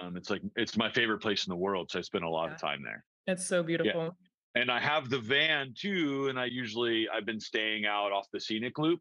Um, 0.00 0.16
it's 0.16 0.30
like 0.30 0.42
it's 0.56 0.76
my 0.76 0.90
favorite 0.90 1.20
place 1.20 1.46
in 1.46 1.50
the 1.50 1.56
world, 1.56 1.90
so 1.90 1.98
I 1.98 2.02
spend 2.02 2.24
a 2.24 2.28
lot 2.28 2.48
Yeah. 2.48 2.54
of 2.54 2.60
time 2.60 2.82
there. 2.82 3.04
It's 3.26 3.46
so 3.46 3.62
beautiful. 3.62 4.16
Yeah. 4.54 4.60
And 4.62 4.70
I 4.70 4.80
have 4.80 5.08
the 5.10 5.20
van 5.20 5.74
too, 5.78 6.28
and 6.28 6.38
I 6.38 6.46
usually 6.46 7.08
I've 7.08 7.24
been 7.26 7.40
staying 7.40 7.86
out 7.86 8.12
off 8.12 8.26
the 8.32 8.40
scenic 8.40 8.78
loop, 8.78 9.00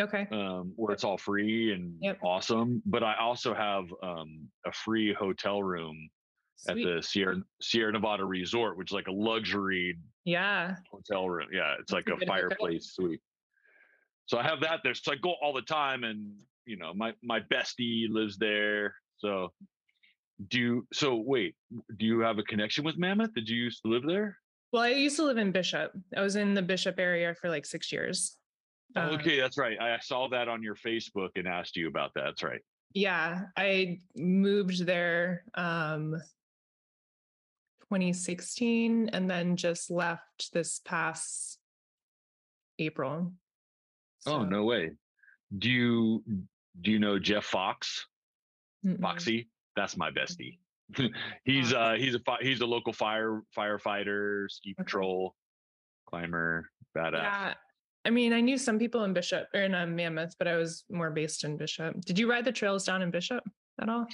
Okay. 0.00 0.28
um, 0.30 0.72
where 0.76 0.92
it's 0.92 1.02
all 1.04 1.18
free 1.18 1.72
and 1.72 1.98
Yep. 2.00 2.18
awesome. 2.22 2.82
But 2.86 3.02
I 3.02 3.16
also 3.16 3.54
have 3.54 3.86
um, 4.02 4.50
a 4.64 4.72
free 4.72 5.12
hotel 5.12 5.62
room 5.62 6.10
at 6.68 6.76
the 6.76 7.02
Sierra 7.02 7.42
Sierra 7.60 7.92
Nevada 7.92 8.24
Resort, 8.24 8.76
which 8.76 8.90
is 8.90 8.94
like 8.94 9.08
a 9.08 9.12
luxury 9.12 9.98
yeah. 10.24 10.76
hotel 10.90 11.28
room. 11.28 11.48
Yeah, 11.52 11.74
it's 11.80 11.92
like 11.92 12.08
a 12.08 12.12
a 12.12 12.16
good 12.16 12.28
hotel. 12.28 12.48
fireplace 12.48 12.92
suite. 12.94 13.20
So 14.26 14.38
I 14.38 14.42
have 14.42 14.60
that 14.60 14.80
there. 14.84 14.94
So 14.94 15.12
I 15.12 15.16
go 15.16 15.34
all 15.42 15.52
the 15.52 15.62
time, 15.62 16.04
and 16.04 16.32
you 16.66 16.76
know, 16.76 16.92
my 16.94 17.14
my 17.22 17.40
bestie 17.40 18.06
lives 18.08 18.36
there. 18.36 18.94
So 19.18 19.52
do 20.48 20.58
you? 20.58 20.86
So 20.92 21.16
wait, 21.16 21.54
do 21.96 22.06
you 22.06 22.20
have 22.20 22.38
a 22.38 22.42
connection 22.42 22.84
with 22.84 22.98
Mammoth? 22.98 23.34
Did 23.34 23.48
you 23.48 23.56
used 23.56 23.82
to 23.82 23.88
live 23.88 24.02
there? 24.06 24.36
Well, 24.72 24.82
I 24.82 24.90
used 24.90 25.16
to 25.16 25.24
live 25.24 25.38
in 25.38 25.50
Bishop. 25.50 25.92
I 26.16 26.20
was 26.20 26.36
in 26.36 26.54
the 26.54 26.62
Bishop 26.62 26.98
area 26.98 27.34
for 27.40 27.48
like 27.48 27.64
six 27.64 27.90
years. 27.90 28.36
Um, 28.96 29.10
okay, 29.14 29.40
that's 29.40 29.58
right. 29.58 29.78
I 29.80 29.98
saw 30.00 30.28
that 30.28 30.48
on 30.48 30.62
your 30.62 30.74
Facebook 30.74 31.30
and 31.36 31.46
asked 31.46 31.76
you 31.76 31.88
about 31.88 32.12
that. 32.14 32.24
That's 32.24 32.42
right. 32.42 32.60
Yeah, 32.94 33.42
I 33.56 34.00
moved 34.14 34.84
there 34.86 35.44
um 35.54 36.16
2016 37.90 39.10
and 39.12 39.30
then 39.30 39.56
just 39.56 39.90
left 39.90 40.52
this 40.52 40.80
past 40.84 41.58
April. 42.78 43.32
Oh 44.26 44.44
no 44.44 44.64
way. 44.64 44.92
Do 45.56 45.70
you 45.70 46.22
do 46.80 46.90
you 46.90 46.98
know 46.98 47.18
Jeff 47.18 47.44
Fox? 47.44 48.06
mm-mm. 48.84 49.00
Foxy? 49.00 49.48
That's 49.76 49.96
my 49.96 50.10
bestie. 50.10 50.58
he's 51.44 51.72
uh 51.72 51.94
he's 51.98 52.14
a 52.14 52.20
fi- 52.20 52.42
he's 52.42 52.60
a 52.60 52.66
local 52.66 52.92
fire 52.92 53.42
firefighter, 53.56 54.50
ski 54.50 54.74
patrol, 54.74 55.34
climber, 56.06 56.70
badass. 56.96 57.22
Yeah. 57.22 57.54
I 58.04 58.10
mean, 58.10 58.32
I 58.32 58.40
knew 58.40 58.56
some 58.56 58.78
people 58.78 59.04
in 59.04 59.12
Bishop 59.12 59.48
or 59.54 59.62
in 59.62 59.74
um, 59.74 59.94
Mammoth, 59.94 60.34
but 60.38 60.48
I 60.48 60.56
was 60.56 60.84
more 60.90 61.10
based 61.10 61.44
in 61.44 61.56
Bishop. 61.56 62.00
Did 62.06 62.18
you 62.18 62.30
ride 62.30 62.44
the 62.44 62.52
trails 62.52 62.84
down 62.84 63.02
in 63.02 63.10
Bishop 63.10 63.44
at 63.80 63.88
all? 63.88 64.06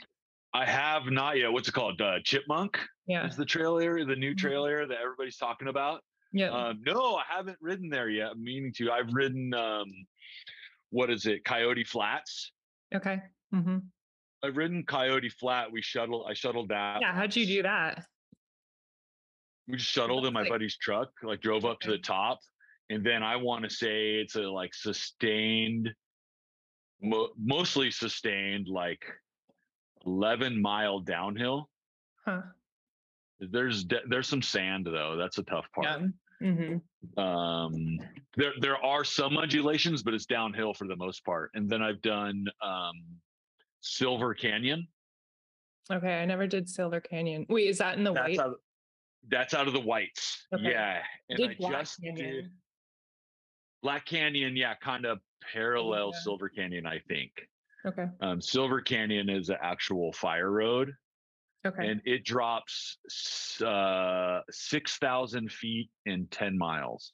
I 0.55 0.65
have 0.65 1.07
not 1.07 1.37
yet. 1.37 1.53
What's 1.53 1.69
it 1.69 1.73
called? 1.73 2.01
Uh, 2.01 2.21
Chipmunk 2.25 2.79
Yeah. 3.07 3.27
is 3.27 3.37
the 3.37 3.45
trail 3.45 3.79
area, 3.79 4.05
the 4.05 4.15
new 4.17 4.35
Mhm. 4.35 4.39
trail 4.39 4.65
area 4.67 4.87
that 4.87 4.99
everybody's 5.01 5.37
talking 5.37 5.67
about. 5.69 6.03
Yeah. 6.33 6.51
Um, 6.51 6.81
no, 6.87 7.17
I 7.17 7.25
haven't 7.29 7.59
ridden 7.61 7.89
there 7.89 8.09
yet. 8.09 8.31
I'm 8.33 8.43
meaning 8.43 8.73
to. 8.75 8.91
I've 8.93 9.13
ridden 9.13 9.53
um, 9.55 9.89
what 10.91 11.11
is 11.11 11.27
it? 11.27 11.45
Coyote 11.45 11.85
Flats. 11.85 12.53
okay. 12.95 13.21
Mm-hmm. 13.53 13.79
I've 14.45 14.57
ridden 14.57 14.85
Coyote 14.85 15.29
Flat. 15.31 15.71
We 15.73 15.83
shuttled. 15.83 16.27
I 16.29 16.35
shuttled 16.35 16.69
that. 16.69 17.01
Yeah. 17.01 17.13
How'd 17.15 17.35
you 17.35 17.47
do 17.47 17.63
that? 17.63 18.07
We 19.67 19.77
just 19.79 19.91
shuttled 19.91 20.27
in 20.27 20.33
my 20.33 20.41
like- 20.43 20.51
buddy's 20.51 20.77
truck. 20.77 21.11
Like 21.23 21.41
drove 21.41 21.65
up 21.65 21.81
to 21.81 21.91
the 21.91 21.99
top, 21.99 22.39
and 22.91 23.05
then 23.05 23.23
I 23.25 23.37
want 23.37 23.65
to 23.65 23.71
say 23.71 24.17
it's 24.17 24.37
a 24.37 24.43
like 24.43 24.75
sustained, 24.75 25.93
mo- 27.03 27.33
mostly 27.39 27.91
sustained, 27.91 28.69
like 28.69 29.03
11 30.07 30.61
mile 30.61 31.01
downhill. 31.01 31.69
Huh. 32.27 32.43
There's 33.41 33.85
de- 33.85 34.03
there's 34.09 34.29
some 34.29 34.43
sand 34.43 34.87
though. 34.87 35.17
That's 35.17 35.39
a 35.39 35.43
tough 35.43 35.67
part. 35.75 35.87
Yeah. 36.01 36.07
Mm-hmm. 36.49 37.19
Um, 37.21 37.99
there 38.37 38.53
there 38.61 38.77
are 38.85 39.05
some 39.05 39.37
undulations, 39.39 40.03
but 40.03 40.15
it's 40.15 40.27
downhill 40.27 40.75
for 40.75 40.87
the 40.87 40.97
most 40.97 41.25
part. 41.25 41.51
And 41.55 41.69
then 41.69 41.83
I've 41.83 42.01
done 42.03 42.47
um, 42.63 42.93
Silver 43.81 44.35
Canyon. 44.35 44.87
Okay, 45.93 46.15
I 46.21 46.25
never 46.25 46.47
did 46.47 46.69
Silver 46.69 47.01
Canyon. 47.01 47.45
Wait, 47.49 47.69
is 47.69 47.79
that 47.79 47.99
in 47.99 48.05
the 48.05 48.13
That's 48.13 48.29
white? 48.39 48.41
out, 48.41 48.57
that's 49.29 49.53
out 49.55 49.67
of 49.67 49.75
the 49.75 49.81
whites. 49.81 50.47
Okay. 50.55 50.71
Yeah, 50.71 51.03
and 51.29 51.37
did 51.39 51.51
I 51.51 51.55
Black 51.59 51.81
just 51.81 52.01
Canyon. 52.03 52.17
did 52.35 52.51
Black 53.83 54.07
Canyon. 54.07 54.57
Yeah, 54.57 54.75
kind 54.77 55.05
of 55.05 55.19
parallel 55.53 56.13
Yeah. 56.15 56.21
Silver 56.21 56.49
Canyon, 56.49 56.87
I 56.87 57.01
think. 57.09 57.31
Okay. 57.87 58.07
Um, 58.21 58.41
Silver 58.41 58.81
Canyon 58.81 59.29
is 59.29 59.49
an 59.51 59.59
actual 59.61 60.13
fire 60.13 60.51
road, 60.51 60.93
Okay. 61.67 61.87
and 61.89 62.01
it 62.05 62.25
drops 62.25 62.99
uh, 63.65 64.41
six 64.51 64.97
thousand 64.99 65.51
feet 65.53 65.91
in 66.07 66.27
ten 66.29 66.57
miles. 66.57 67.13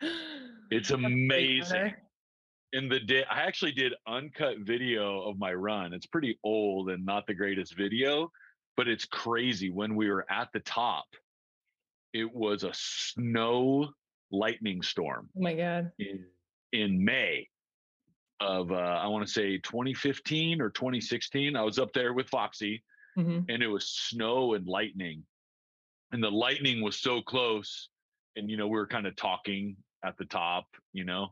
That's 0.70 0.90
a 0.90 0.96
great 0.96 1.04
amazing. 1.04 1.94
in 2.74 2.88
the 2.88 3.00
day 3.00 3.24
i 3.30 3.40
actually 3.42 3.72
did 3.72 3.94
uncut 4.06 4.58
video 4.58 5.22
of 5.22 5.38
my 5.38 5.52
run 5.54 5.94
it's 5.94 6.04
pretty 6.06 6.38
old 6.44 6.90
and 6.90 7.04
not 7.06 7.26
the 7.26 7.32
greatest 7.34 7.74
video 7.76 8.30
but 8.76 8.88
it's 8.88 9.06
crazy 9.06 9.70
when 9.70 9.94
we 9.96 10.10
were 10.10 10.26
at 10.30 10.48
the 10.52 10.60
top 10.60 11.06
it 12.12 12.30
was 12.30 12.62
a 12.64 12.70
snow 12.74 13.88
lightning 14.30 14.82
storm 14.82 15.30
Oh 15.36 15.40
my 15.42 15.54
god. 15.54 15.92
in 15.98 16.26
in 16.72 17.02
may 17.02 17.48
of 18.40 18.70
uh, 18.70 18.74
i 18.74 19.06
want 19.06 19.26
to 19.26 19.32
say 19.32 19.58
2015 19.58 20.60
or 20.60 20.70
2016 20.70 21.56
i 21.56 21.62
was 21.62 21.78
up 21.78 21.92
there 21.92 22.12
with 22.12 22.28
foxy 22.28 22.82
hmm 23.14 23.40
and 23.48 23.62
it 23.62 23.68
was 23.68 23.88
snow 23.88 24.54
and 24.54 24.66
lightning 24.66 25.22
and 26.12 26.22
the 26.22 26.30
lightning 26.30 26.82
was 26.82 26.98
so 26.98 27.22
close 27.22 27.88
and 28.36 28.50
you 28.50 28.56
know 28.56 28.66
we 28.66 28.76
were 28.78 28.86
kind 28.86 29.06
of 29.06 29.16
talking 29.16 29.76
at 30.04 30.16
the 30.18 30.24
top 30.26 30.66
you 30.92 31.04
know 31.04 31.28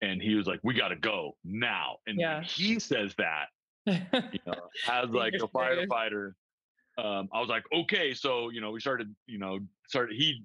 and 0.00 0.22
he 0.22 0.34
was 0.36 0.46
like 0.46 0.60
we 0.62 0.74
got 0.74 0.88
to 0.88 0.96
go 0.96 1.36
now 1.44 1.96
and 2.06 2.20
Yeah. 2.20 2.42
he 2.42 2.78
says 2.78 3.14
that 3.18 3.46
you 3.86 4.38
know 4.46 4.54
as 4.88 5.10
like 5.10 5.34
a 5.34 5.48
firefighter 5.48 6.32
um 6.98 7.28
i 7.32 7.40
was 7.40 7.48
like 7.48 7.64
okay 7.72 8.14
so 8.14 8.50
you 8.50 8.60
know 8.60 8.70
we 8.70 8.80
started 8.80 9.14
you 9.26 9.38
know 9.38 9.58
started 9.88 10.14
he 10.16 10.44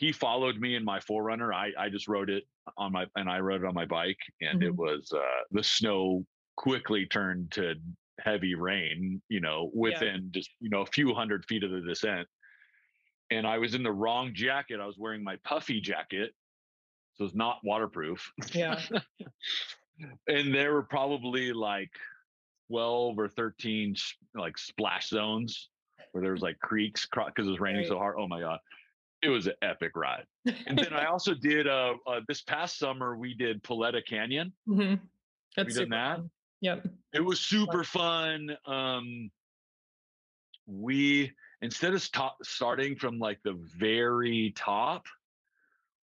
he 0.00 0.12
followed 0.12 0.56
me 0.58 0.74
in 0.76 0.84
my 0.84 0.98
4Runner 0.98 1.54
i 1.54 1.70
i 1.78 1.88
just 1.90 2.08
rode 2.08 2.30
it 2.30 2.44
on 2.78 2.90
my 2.92 3.06
and 3.16 3.28
i 3.28 3.38
rode 3.38 3.62
it 3.62 3.66
on 3.66 3.74
my 3.74 3.84
bike 3.84 4.18
and 4.40 4.62
it 4.62 4.72
Mhm. 4.72 4.76
was 4.76 5.12
uh 5.14 5.42
the 5.50 5.62
snow 5.62 6.24
quickly 6.56 7.06
turned 7.06 7.52
to 7.52 7.74
heavy 8.18 8.54
rain 8.54 9.20
you 9.28 9.40
know 9.40 9.70
within 9.74 10.30
just 10.32 10.50
you 10.60 10.70
know 10.70 10.80
a 10.80 10.86
few 10.86 11.14
hundred 11.14 11.44
feet 11.46 11.62
of 11.64 11.70
the 11.70 11.80
descent. 11.80 12.26
And 13.30 13.46
i 13.46 13.58
was 13.58 13.74
in 13.74 13.82
the 13.82 13.92
wrong 13.92 14.32
jacket 14.34 14.80
i 14.80 14.86
was 14.86 14.98
wearing 14.98 15.22
my 15.22 15.36
puffy 15.44 15.80
jacket 15.80 16.32
so 17.14 17.24
it's 17.26 17.34
not 17.34 17.58
waterproof. 17.62 18.32
Yeah. 18.54 18.80
and 20.26 20.54
there 20.54 20.72
were 20.72 20.82
probably 20.84 21.52
like 21.52 21.90
12 22.70 23.18
or 23.18 23.28
thirteen 23.28 23.94
like 24.34 24.56
splash 24.56 25.08
zones 25.08 25.68
where 26.12 26.22
there 26.22 26.32
was 26.32 26.40
like 26.40 26.58
creeks 26.60 27.06
because 27.06 27.46
it 27.46 27.50
was 27.50 27.60
raining 27.60 27.84
so 27.86 27.98
hard 27.98 28.16
oh 28.18 28.26
my 28.28 28.40
god 28.40 28.58
it 29.22 29.28
was 29.28 29.46
an 29.46 29.54
epic 29.62 29.92
ride 29.96 30.24
and 30.66 30.78
then 30.78 30.92
i 30.92 31.04
also 31.12 31.34
did 31.34 31.66
uh, 31.66 31.94
uh 32.06 32.20
this 32.28 32.42
past 32.42 32.78
summer 32.78 33.16
we 33.16 33.34
did 33.34 33.62
Poleta 33.62 34.04
canyon 34.06 34.52
hmm 34.66 34.80
Have 34.82 35.00
That's 35.56 35.74
you 35.76 35.80
done 35.86 35.90
that? 35.90 36.16
fun. 36.16 36.30
Yep. 36.62 36.86
it 37.12 37.24
was 37.24 37.40
super 37.40 37.84
fun 37.84 38.56
um 38.66 39.30
we 40.66 41.32
instead 41.62 41.94
of 41.94 42.02
sta- 42.02 42.36
starting 42.42 42.96
from 42.96 43.18
like 43.18 43.38
the 43.44 43.58
very 43.78 44.52
top 44.56 45.04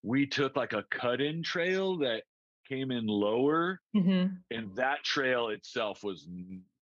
we 0.03 0.25
took 0.27 0.55
like 0.55 0.73
a 0.73 0.83
cut-in 0.91 1.41
trail 1.43 1.97
that 1.97 2.23
came 2.67 2.91
in 2.91 3.07
lower 3.07 3.79
hmm 3.93 4.25
and 4.51 4.75
that 4.75 5.03
trail 5.03 5.49
itself 5.49 6.03
was 6.03 6.27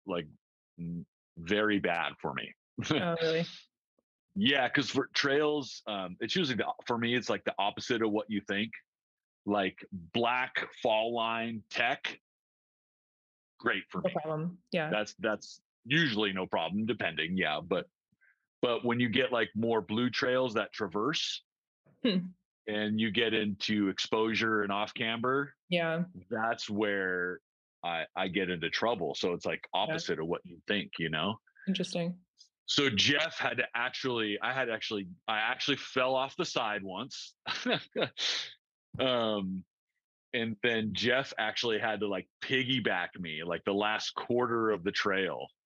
like 0.07 0.27
very 1.39 1.79
bad 1.79 2.13
for 2.21 2.35
me 2.35 2.53
Oh, 2.93 3.17
really? 3.21 3.45
yeah 4.37 4.69
because 4.69 4.91
for 4.91 5.09
trails 5.15 5.83
um 5.87 6.17
it's 6.21 6.37
usually 6.37 6.57
the, 6.57 6.65
for 6.87 6.97
me 6.99 7.15
it's 7.15 7.29
like 7.29 7.45
the 7.45 7.55
opposite 7.59 8.03
of 8.03 8.11
what 8.11 8.27
you 8.29 8.41
think 8.41 8.71
like 9.47 9.85
black 10.15 10.67
fall 10.83 11.13
line 11.15 11.63
tech 11.71 12.19
great 13.59 13.83
for 13.89 13.99
me. 14.01 14.11
No 14.15 14.15
me 14.15 14.21
problem. 14.23 14.59
Yeah. 14.73 14.91
that's 14.91 15.15
that's 15.19 15.61
usually 15.85 16.33
no 16.33 16.47
problem 16.47 16.87
depending 16.87 17.37
yeah 17.37 17.61
but 17.67 17.87
but 18.63 18.85
when 18.85 19.01
you 19.01 19.09
get 19.09 19.33
like 19.33 19.49
more 19.55 19.81
blue 19.81 20.11
trails 20.11 20.55
that 20.55 20.73
traverse 20.73 21.43
Hmm. 22.05 22.19
and 22.67 22.99
you 22.99 23.11
get 23.11 23.35
into 23.35 23.89
exposure 23.89 24.63
and 24.63 24.73
off 24.73 24.95
camber 24.95 25.53
Yeah. 25.69 26.05
that's 26.31 26.71
where 26.71 27.41
i 27.85 28.05
i 28.17 28.29
get 28.29 28.49
into 28.49 28.71
trouble 28.71 29.15
so 29.15 29.33
it's 29.35 29.45
like 29.45 29.67
opposite 29.75 30.19
of 30.19 30.27
what 30.27 30.41
you 30.45 30.59
think 30.69 30.93
you 30.99 31.11
know 31.11 31.39
Interesting. 31.69 32.15
So 32.71 32.89
jeff 32.89 33.37
had 33.37 33.57
to 33.57 33.65
actually 33.75 34.39
i 34.41 34.53
had 34.53 34.71
actually 34.71 35.09
i 35.27 35.39
actually 35.39 35.77
fell 35.77 36.15
off 36.15 36.37
the 36.37 36.45
side 36.45 36.83
once. 36.83 37.35
Um 38.99 39.65
and 40.35 40.57
then 40.63 40.91
jeff 40.93 41.33
actually 41.39 41.79
had 41.79 42.01
to 42.01 42.09
like 42.09 42.29
piggyback 42.43 43.09
me 43.19 43.43
like 43.45 43.65
the 43.65 43.73
last 43.73 44.15
quarter 44.15 44.71
of 44.71 44.85
the 44.85 44.93
trail. 44.93 45.49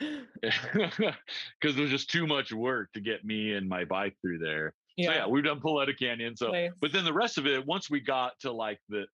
Because 0.00 1.76
it 1.76 1.80
was 1.80 1.90
just 1.90 2.10
too 2.10 2.26
much 2.26 2.52
work 2.52 2.92
to 2.92 3.00
get 3.00 3.24
me 3.24 3.54
and 3.54 3.68
my 3.68 3.84
bike 3.84 4.16
through 4.22 4.38
there. 4.38 4.74
So 5.00 5.10
yeah. 5.10 5.26
we've 5.26 5.44
done 5.44 5.60
Poleta 5.60 5.96
Canyon 5.96 6.36
so 6.36 6.52
Nice. 6.52 6.70
but 6.80 6.92
then 6.92 7.04
the 7.04 7.12
rest 7.12 7.38
of 7.38 7.46
it 7.46 7.66
once 7.66 7.90
we 7.90 7.98
got 8.00 8.38
to 8.40 8.52
like 8.52 8.78
the 8.88 9.06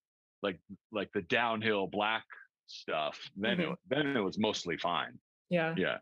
like 0.43 0.59
like 0.93 1.11
the 1.15 1.23
downhill 1.23 1.87
black 1.87 2.25
stuff 2.67 3.19
then 3.37 3.61
it, 3.61 3.79
then 3.89 4.15
it 4.15 4.21
was 4.21 4.39
mostly 4.39 4.77
fine. 4.77 5.19
Yeah. 5.49 5.75
yeah 5.77 5.99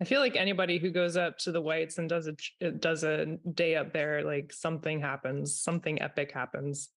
I 0.00 0.04
feel 0.04 0.20
like 0.20 0.36
anybody 0.36 0.78
who 0.78 0.90
goes 0.90 1.16
up 1.16 1.38
to 1.38 1.52
the 1.52 1.60
whites 1.60 1.98
and 1.98 2.08
does 2.08 2.26
a 2.26 2.32
uh, 2.66 2.70
does 2.78 3.04
a 3.04 3.38
day 3.54 3.76
up 3.76 3.92
there, 3.92 4.22
like 4.24 4.52
something 4.52 5.00
happens, 5.00 5.60
something 5.60 6.02
epic 6.02 6.32
happens. 6.32 6.90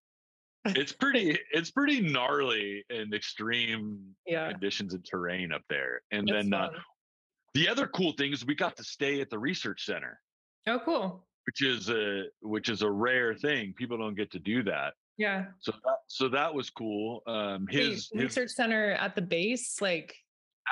it's 0.66 0.92
pretty 0.92 1.38
it's 1.52 1.70
pretty 1.70 2.00
gnarly 2.00 2.84
and 2.90 3.14
extreme 3.14 4.00
Yeah. 4.26 4.50
conditions 4.50 4.92
and 4.94 5.04
terrain 5.04 5.52
up 5.52 5.62
there 5.70 6.02
and 6.10 6.28
It's 6.28 6.32
then 6.50 6.52
uh, 6.52 6.70
the 7.54 7.68
other 7.68 7.86
cool 7.86 8.12
thing 8.12 8.32
is 8.32 8.44
we 8.44 8.56
got 8.56 8.76
to 8.76 8.84
stay 8.84 9.20
at 9.20 9.30
the 9.30 9.38
research 9.38 9.84
center 9.86 10.20
oh, 10.66 10.80
cool. 10.84 11.24
which 11.46 11.62
is 11.62 11.88
a 11.90 12.24
which 12.42 12.68
is 12.68 12.82
a 12.82 12.90
rare 12.90 13.34
thing 13.36 13.72
people 13.78 13.96
don't 13.96 14.16
get 14.16 14.32
to 14.32 14.40
do 14.40 14.64
that 14.64 14.94
Yeah. 15.16 15.44
so 15.60 15.70
that 15.84 15.98
so 16.08 16.28
that 16.30 16.52
was 16.52 16.70
cool 16.70 17.22
um 17.28 17.66
Wait, 17.72 17.80
his, 17.80 18.10
his 18.12 18.22
research 18.24 18.50
center 18.50 18.90
at 18.94 19.14
the 19.14 19.22
base, 19.22 19.80
like. 19.80 20.16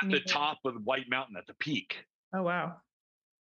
at 0.03 0.11
the 0.11 0.21
top 0.21 0.59
of 0.65 0.75
white 0.85 1.09
mountain 1.09 1.37
at 1.37 1.47
the 1.47 1.55
peak 1.55 2.05
Oh 2.37 2.43
wow. 2.43 2.77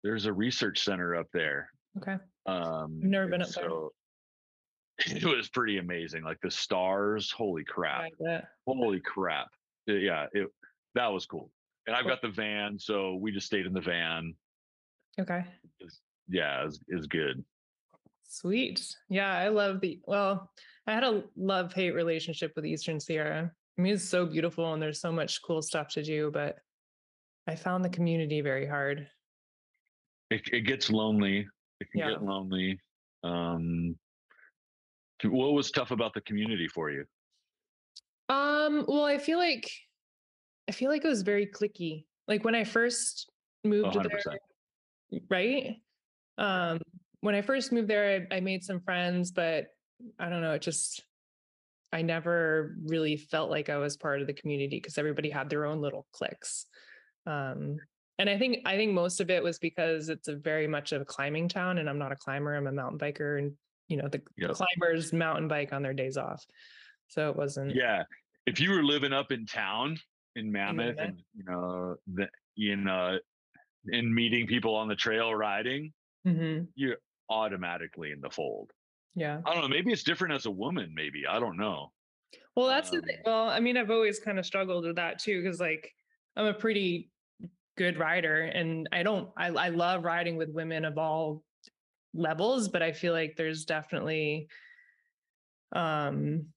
there's 0.04 0.26
a 0.26 0.32
research 0.34 0.80
center 0.84 1.16
up 1.16 1.28
there 1.34 1.70
Okay. 1.98 2.14
um 2.46 3.00
I've 3.04 3.10
never 3.10 3.28
been 3.28 3.42
up 3.42 3.50
there. 3.50 3.70
so 3.70 3.92
it 5.06 5.24
was 5.26 5.50
pretty 5.50 5.78
amazing 5.80 6.24
like 6.24 6.40
the 6.42 6.52
stars 6.52 7.30
holy 7.32 7.64
crap 7.66 8.06
holy 8.66 9.00
crap 9.02 9.48
yeah 9.86 10.28
it 10.34 10.48
that 10.96 11.08
was 11.08 11.26
cool 11.26 11.52
and 11.88 11.96
i've 11.96 12.04
Cool. 12.04 12.12
got 12.12 12.22
the 12.22 12.30
van 12.30 12.78
so 12.80 13.16
we 13.16 13.32
just 13.32 13.48
stayed 13.48 13.66
in 13.66 13.74
the 13.74 13.82
van 13.82 14.34
Okay. 15.20 15.44
yeah 16.30 16.64
it's 16.66 16.80
it 16.88 16.96
was 16.96 17.08
good 17.08 17.44
Sweet. 18.32 18.96
Yeah, 19.10 19.34
I 19.36 19.48
love 19.48 19.82
the 19.82 20.00
well, 20.06 20.52
I 20.86 20.94
had 20.94 21.04
a 21.04 21.24
love 21.36 21.74
hate 21.74 21.96
relationship 21.96 22.52
with 22.56 22.64
Eastern 22.64 23.00
Sierra. 23.00 23.52
I 23.76 23.82
mean, 23.82 23.96
it's 23.96 24.04
so 24.08 24.24
beautiful 24.28 24.72
and 24.72 24.80
there's 24.80 25.02
so 25.02 25.12
much 25.12 25.42
cool 25.42 25.64
stuff 25.64 25.88
to 25.96 26.04
do, 26.04 26.30
but 26.32 26.58
I 27.50 27.56
found 27.56 27.84
the 27.84 27.90
community 27.90 28.42
very 28.42 28.68
hard. 28.68 29.08
it, 30.30 30.48
it 30.54 30.62
gets 30.62 30.92
lonely 30.92 31.48
it 31.80 31.90
can 31.92 32.00
Yeah. 32.02 32.12
get 32.12 32.24
lonely 32.24 32.80
um 33.24 33.98
what 35.24 35.54
was 35.54 35.72
tough 35.72 35.90
about 35.90 36.14
the 36.14 36.22
community 36.22 36.68
for 36.68 36.92
you 36.92 37.04
Um, 38.30 38.86
well, 38.88 39.06
I 39.06 39.18
feel 39.18 39.40
like 39.40 39.68
I 40.68 40.72
feel 40.72 40.92
like 40.92 41.04
it 41.04 41.08
was 41.08 41.24
very 41.24 41.48
clicky. 41.48 42.06
Like 42.28 42.44
when 42.46 42.54
I 42.54 42.64
first 42.64 43.28
moved 43.64 43.96
100%. 43.96 44.24
there, 45.12 45.20
right? 45.30 45.78
Um, 46.38 46.80
when 47.22 47.34
I 47.34 47.42
first 47.42 47.72
moved 47.72 47.88
there, 47.88 48.28
I, 48.32 48.36
I 48.36 48.40
made 48.40 48.64
some 48.64 48.80
friends, 48.82 49.32
but 49.32 49.66
I 50.20 50.30
don't 50.30 50.42
know, 50.42 50.54
it 50.54 50.62
just 50.62 51.04
I 51.92 52.04
never 52.04 52.76
really 52.86 53.18
felt 53.18 53.50
like 53.50 53.68
I 53.70 53.78
was 53.78 53.98
part 53.98 54.22
of 54.22 54.28
the 54.28 54.34
community 54.34 54.78
because 54.78 55.00
everybody 55.00 55.32
had 55.32 55.50
their 55.50 55.66
own 55.66 55.82
little 55.82 56.06
cliques. 56.14 56.68
Um, 57.26 57.78
and 58.18 58.30
I 58.30 58.38
think 58.38 58.60
I 58.66 58.76
think 58.76 58.94
most 58.94 59.22
of 59.22 59.30
it 59.30 59.42
was 59.42 59.60
because 59.60 60.10
it's 60.10 60.28
a 60.28 60.36
very 60.36 60.68
much 60.68 60.92
of 60.92 61.02
a 61.02 61.06
climbing 61.06 61.48
town, 61.48 61.78
and 61.78 61.90
I'm 61.90 62.00
not 62.00 62.12
a 62.12 62.16
climber. 62.16 62.56
I'm 62.56 62.68
a 62.68 62.72
mountain 62.72 63.00
biker, 63.00 63.40
and 63.40 63.54
you 63.88 63.98
know 63.98 64.08
the 64.08 64.22
Yep. 64.38 64.52
climbers 64.52 65.14
mountain 65.14 65.48
bike 65.48 65.72
on 65.74 65.82
their 65.84 65.94
days 65.94 66.18
off. 66.18 66.44
So 67.08 67.30
it 67.30 67.36
wasn't. 67.36 67.76
yeah 67.76 68.04
if 68.46 68.60
you 68.60 68.72
were 68.72 68.84
living 68.84 69.14
up 69.14 69.32
in 69.32 69.46
town 69.46 69.98
in 70.36 70.52
mammoth 70.52 70.96
Mammoth. 70.98 71.00
and 71.00 71.24
you 71.36 71.44
know 71.46 71.96
the 72.14 72.28
you 72.56 72.76
know 72.76 73.18
and 73.92 74.14
meeting 74.14 74.46
people 74.48 74.76
on 74.76 74.88
the 74.88 74.96
trail 74.96 75.34
riding 75.34 75.94
Mhm. 76.28 76.68
automatically 77.30 78.12
in 78.12 78.22
the 78.22 78.30
fold. 78.30 78.72
Yeah. 79.16 79.42
I 79.46 79.54
don't 79.54 79.62
know. 79.64 79.68
Maybe 79.70 79.92
it's 79.92 80.04
different 80.04 80.34
as 80.34 80.46
a 80.46 80.52
woman. 80.52 80.94
Maybe 80.94 81.26
I 81.28 81.40
don't 81.40 81.58
know. 81.58 81.92
Well, 82.56 82.68
that's 82.68 82.90
the 82.90 82.98
Um, 82.98 83.04
thing. 83.04 83.18
Well, 83.26 83.50
I 83.50 83.60
mean, 83.60 83.78
I've 83.78 83.90
always 83.92 84.20
kind 84.20 84.38
of 84.40 84.46
struggled 84.46 84.86
with 84.86 84.98
that 84.98 85.20
too, 85.20 85.42
because 85.42 85.60
like 85.60 85.94
I'm 86.36 86.46
a 86.46 86.54
pretty 86.54 87.10
good 87.78 87.98
rider 87.98 88.42
and 88.42 88.88
I 88.92 89.04
don't, 89.04 89.30
I, 89.38 89.48
I 89.48 89.70
love 89.70 90.04
riding 90.04 90.36
with 90.36 90.50
women 90.50 90.86
of 90.86 90.98
all 90.98 91.44
levels, 92.14 92.68
but 92.68 92.82
I 92.82 92.92
feel 92.92 93.14
like 93.14 93.36
there's 93.36 93.66
definitely, 93.66 94.48
um, 95.74 96.48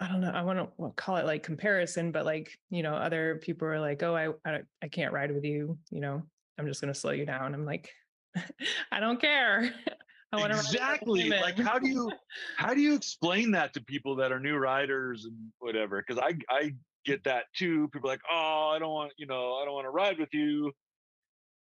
I 0.00 0.08
don't 0.08 0.20
know, 0.20 0.30
I 0.30 0.42
want 0.42 0.58
to 0.58 0.90
call 0.96 1.16
it 1.16 1.26
like 1.26 1.42
comparison, 1.42 2.10
but 2.10 2.24
like, 2.24 2.58
you 2.70 2.82
know, 2.82 2.94
other 2.94 3.40
people 3.42 3.68
are 3.68 3.80
like, 3.80 4.02
oh, 4.02 4.14
I, 4.14 4.50
I, 4.50 4.60
I 4.82 4.88
can't 4.88 5.12
ride 5.12 5.32
with 5.32 5.44
you, 5.44 5.78
you 5.90 6.00
know, 6.00 6.22
I'm 6.58 6.66
just 6.66 6.80
going 6.80 6.92
to 6.92 6.98
slow 6.98 7.12
you 7.12 7.26
down. 7.26 7.54
I'm 7.54 7.64
like, 7.64 7.90
I 8.92 9.00
don't 9.00 9.20
care. 9.20 9.72
I 10.32 10.36
want 10.36 10.52
to 10.52 10.58
exactly. 10.58 11.28
Like, 11.28 11.58
how 11.58 11.78
do 11.78 11.88
you 11.88 12.10
how 12.56 12.74
do 12.74 12.80
you 12.80 12.94
explain 12.94 13.52
that 13.52 13.72
to 13.74 13.80
people 13.80 14.16
that 14.16 14.32
are 14.32 14.40
new 14.40 14.56
riders 14.56 15.26
and 15.26 15.36
whatever? 15.60 16.02
Because 16.04 16.20
I 16.20 16.34
I 16.50 16.74
get 17.04 17.24
that 17.24 17.44
too. 17.54 17.88
People 17.88 18.08
are 18.08 18.12
like, 18.12 18.22
oh, 18.30 18.72
I 18.74 18.78
don't 18.78 18.92
want 18.92 19.12
you 19.16 19.26
know 19.26 19.54
I 19.54 19.64
don't 19.64 19.74
want 19.74 19.86
to 19.86 19.90
ride 19.90 20.18
with 20.18 20.32
you 20.32 20.72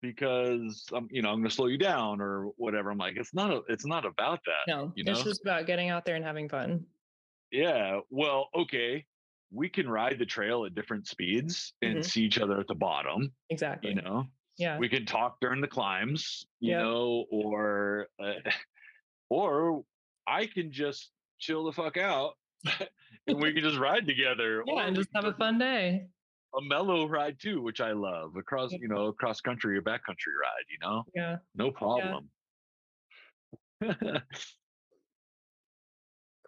because 0.03 0.87
I'm 0.93 1.09
you 1.11 1.23
know 1.23 1.31
I'm 1.31 1.37
going 1.39 1.49
to 1.49 1.55
slow 1.55 1.67
you 1.67 1.79
down 1.79 2.21
or 2.21 2.47
whatever. 2.57 2.91
I'm 2.91 2.99
like, 2.99 3.17
it's 3.17 3.35
not 3.35 3.51
a, 3.51 3.63
it's 3.69 3.87
not 3.87 4.05
about 4.05 4.41
that. 4.47 4.73
No, 4.73 4.93
you 4.95 5.05
it's 5.07 5.23
just 5.23 5.43
about 5.43 5.67
getting 5.67 5.89
out 5.89 6.05
there 6.05 6.17
and 6.17 6.25
having 6.25 6.49
fun. 6.49 6.85
Yeah. 7.51 8.01
Well, 8.11 8.49
okay. 8.55 9.05
We 9.51 9.71
can 9.71 9.89
ride 9.89 10.19
the 10.19 10.27
trail 10.27 10.67
at 10.67 10.75
different 10.75 11.07
speeds 11.07 11.73
and 11.81 11.99
Mhm. 11.99 12.05
see 12.05 12.23
each 12.23 12.39
other 12.39 12.61
at 12.61 12.67
the 12.67 12.75
bottom. 12.75 13.33
Exactly. 13.49 13.91
You 13.91 14.03
know, 14.03 14.27
yeah. 14.59 14.77
we 14.77 14.91
can 14.91 15.07
talk 15.07 15.39
during 15.41 15.63
the 15.63 15.69
climbs. 15.69 16.47
You 16.61 16.77
know, 16.77 17.25
or 17.31 18.09
uh, 18.23 18.35
or 19.31 19.85
I 20.27 20.47
can 20.47 20.71
just 20.71 21.11
chill 21.39 21.65
the 21.65 21.73
fuck 21.73 21.97
out 21.97 22.35
and 23.29 23.41
we 23.41 23.53
can 23.53 23.63
just 23.63 23.79
ride 23.79 24.07
together. 24.07 24.63
yeah, 24.67 24.73
or 24.75 24.83
and 24.83 24.97
just 24.97 25.09
have 25.15 25.25
a 25.25 25.33
fun 25.35 25.59
day. 25.59 26.07
a 26.55 26.63
mellow 26.63 27.07
ride 27.07 27.39
too, 27.39 27.61
which 27.63 27.81
I 27.81 27.93
love. 27.93 28.35
Across, 28.37 28.73
Yeah. 28.73 28.79
you 28.81 28.89
know, 28.89 29.13
cross 29.13 29.41
country 29.41 29.77
or 29.77 29.83
backcountry 29.83 30.35
ride. 30.43 30.65
You 30.71 30.79
know, 30.81 31.05
Yeah. 31.15 31.37
no 31.55 31.71
problem. 31.71 32.31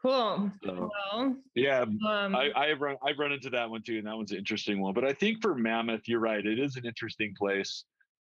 Cool. 0.03 0.51
so, 0.65 0.91
Well, 1.13 1.37
yeah, 1.55 1.81
um, 1.83 2.35
I, 2.35 2.51
I've 2.57 2.81
run 2.81 2.97
I've 3.07 3.19
run 3.19 3.33
into 3.33 3.51
that 3.51 3.69
one 3.69 3.83
too, 3.83 3.99
and 3.99 4.07
that 4.07 4.17
one's 4.17 4.33
an 4.33 4.39
interesting 4.39 4.81
one. 4.81 4.95
But 4.95 5.05
I 5.05 5.13
think 5.13 5.43
for 5.43 5.55
Mammoth, 5.55 6.09
you're 6.09 6.21
right. 6.21 6.45
It 6.45 6.59
is 6.59 6.77
an 6.77 6.87
interesting 6.87 7.35
place. 7.37 7.85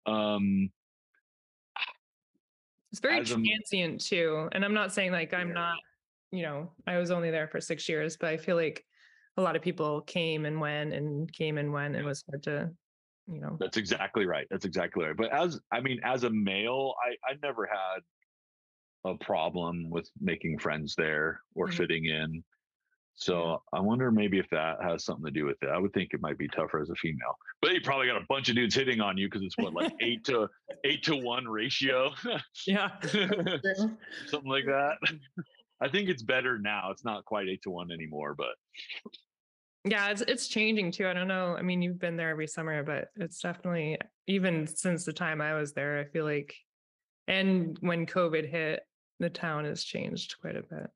Um, 0.05 0.70
it's 2.91 3.00
very 3.00 3.20
as 3.22 3.31
a 3.31 3.36
m- 3.36 3.46
transient 3.46 4.01
too. 4.01 4.50
And 4.51 4.65
I'm 4.65 4.74
not 4.74 4.91
saying 4.91 5.13
like 5.13 5.34
I'm 5.34 5.48
Yeah. 5.48 5.53
not, 5.53 5.77
you 6.31 6.43
know, 6.43 6.73
I 6.88 6.97
was 6.97 7.11
only 7.11 7.31
there 7.31 7.47
for 7.47 7.59
six 7.61 7.88
years, 7.89 8.17
but 8.17 8.29
I 8.29 8.38
feel 8.38 8.55
like 8.55 8.85
a 9.38 9.41
lot 9.41 9.55
of 9.55 9.61
people 9.61 10.01
came 10.01 10.45
and 10.45 10.59
went 10.59 10.93
and 10.93 11.31
came 11.31 11.57
and 11.57 11.71
went. 11.73 11.95
It 11.95 12.03
was 12.03 12.23
hard 12.29 12.43
to, 12.43 12.71
you 13.27 13.39
know, 13.41 13.57
That's 13.59 13.77
exactly 13.77 14.25
right. 14.25 14.47
That's 14.50 14.65
exactly 14.65 15.05
right. 15.05 15.15
But 15.17 15.31
as 15.31 15.59
I 15.71 15.81
mean, 15.81 16.00
as 16.03 16.23
a 16.23 16.29
male, 16.29 16.95
I 17.05 17.15
I 17.31 17.35
never 17.41 17.65
had 17.65 18.01
a 19.03 19.17
problem 19.17 19.89
with 19.89 20.09
making 20.19 20.59
friends 20.59 20.95
there 20.95 21.41
or 21.55 21.67
Mhm. 21.67 21.73
fitting 21.77 22.05
in. 22.05 22.43
So 23.15 23.63
I 23.73 23.79
wonder 23.81 24.11
maybe 24.11 24.39
if 24.39 24.50
that 24.51 24.81
has 24.83 25.05
something 25.05 25.25
to 25.25 25.31
do 25.31 25.45
with 25.45 25.57
it. 25.63 25.69
I 25.69 25.77
would 25.79 25.93
think 25.93 26.13
it 26.13 26.21
might 26.21 26.38
be 26.38 26.50
tougher 26.50 26.81
as 26.81 26.89
a 26.89 26.95
female, 26.95 27.35
but 27.61 27.73
you 27.73 27.81
probably 27.81 28.07
got 28.07 28.21
a 28.21 28.25
bunch 28.29 28.50
of 28.50 28.55
dudes 28.55 28.75
hitting 28.75 29.01
on 29.01 29.17
you 29.17 29.27
because 29.27 29.43
it's 29.43 29.57
what 29.59 29.73
like 29.73 29.93
eight 30.01 30.23
to 30.25 30.50
eight 30.85 31.03
to 31.03 31.15
one 31.17 31.47
ratio, 31.47 32.11
yeah. 32.67 33.00
something 34.25 34.50
like 34.50 34.65
that. 34.65 34.97
I 35.81 35.89
think 35.89 36.09
it's 36.09 36.23
better 36.23 36.59
now. 36.59 36.91
It's 36.91 37.03
not 37.03 37.25
quite 37.25 37.47
eight 37.50 37.63
to 37.63 37.71
one 37.71 37.91
anymore, 37.91 38.35
but 38.35 38.55
Yeah, 39.83 40.09
it's 40.09 40.21
it's 40.21 40.47
changing 40.47 40.91
too. 40.91 41.07
I 41.07 41.13
don't 41.13 41.27
know. 41.27 41.55
I 41.57 41.63
mean, 41.63 41.81
you've 41.81 42.00
been 42.00 42.15
there 42.17 42.29
every 42.29 42.48
summer, 42.48 42.83
but 42.83 43.09
it's 43.15 43.39
definitely 43.41 43.98
even 44.27 44.67
since 44.67 45.05
the 45.05 45.13
time 45.13 45.41
I 45.41 45.53
was 45.55 45.74
there, 45.74 46.00
I 46.00 46.05
feel 46.05 46.25
like 46.25 46.55
and 47.27 47.77
when 47.81 48.05
COVID 48.05 48.50
hit, 48.50 48.81
the 49.20 49.29
town 49.29 49.65
has 49.65 49.83
changed 49.83 50.35
quite 50.41 50.55
a 50.55 50.63
bit. 50.63 50.89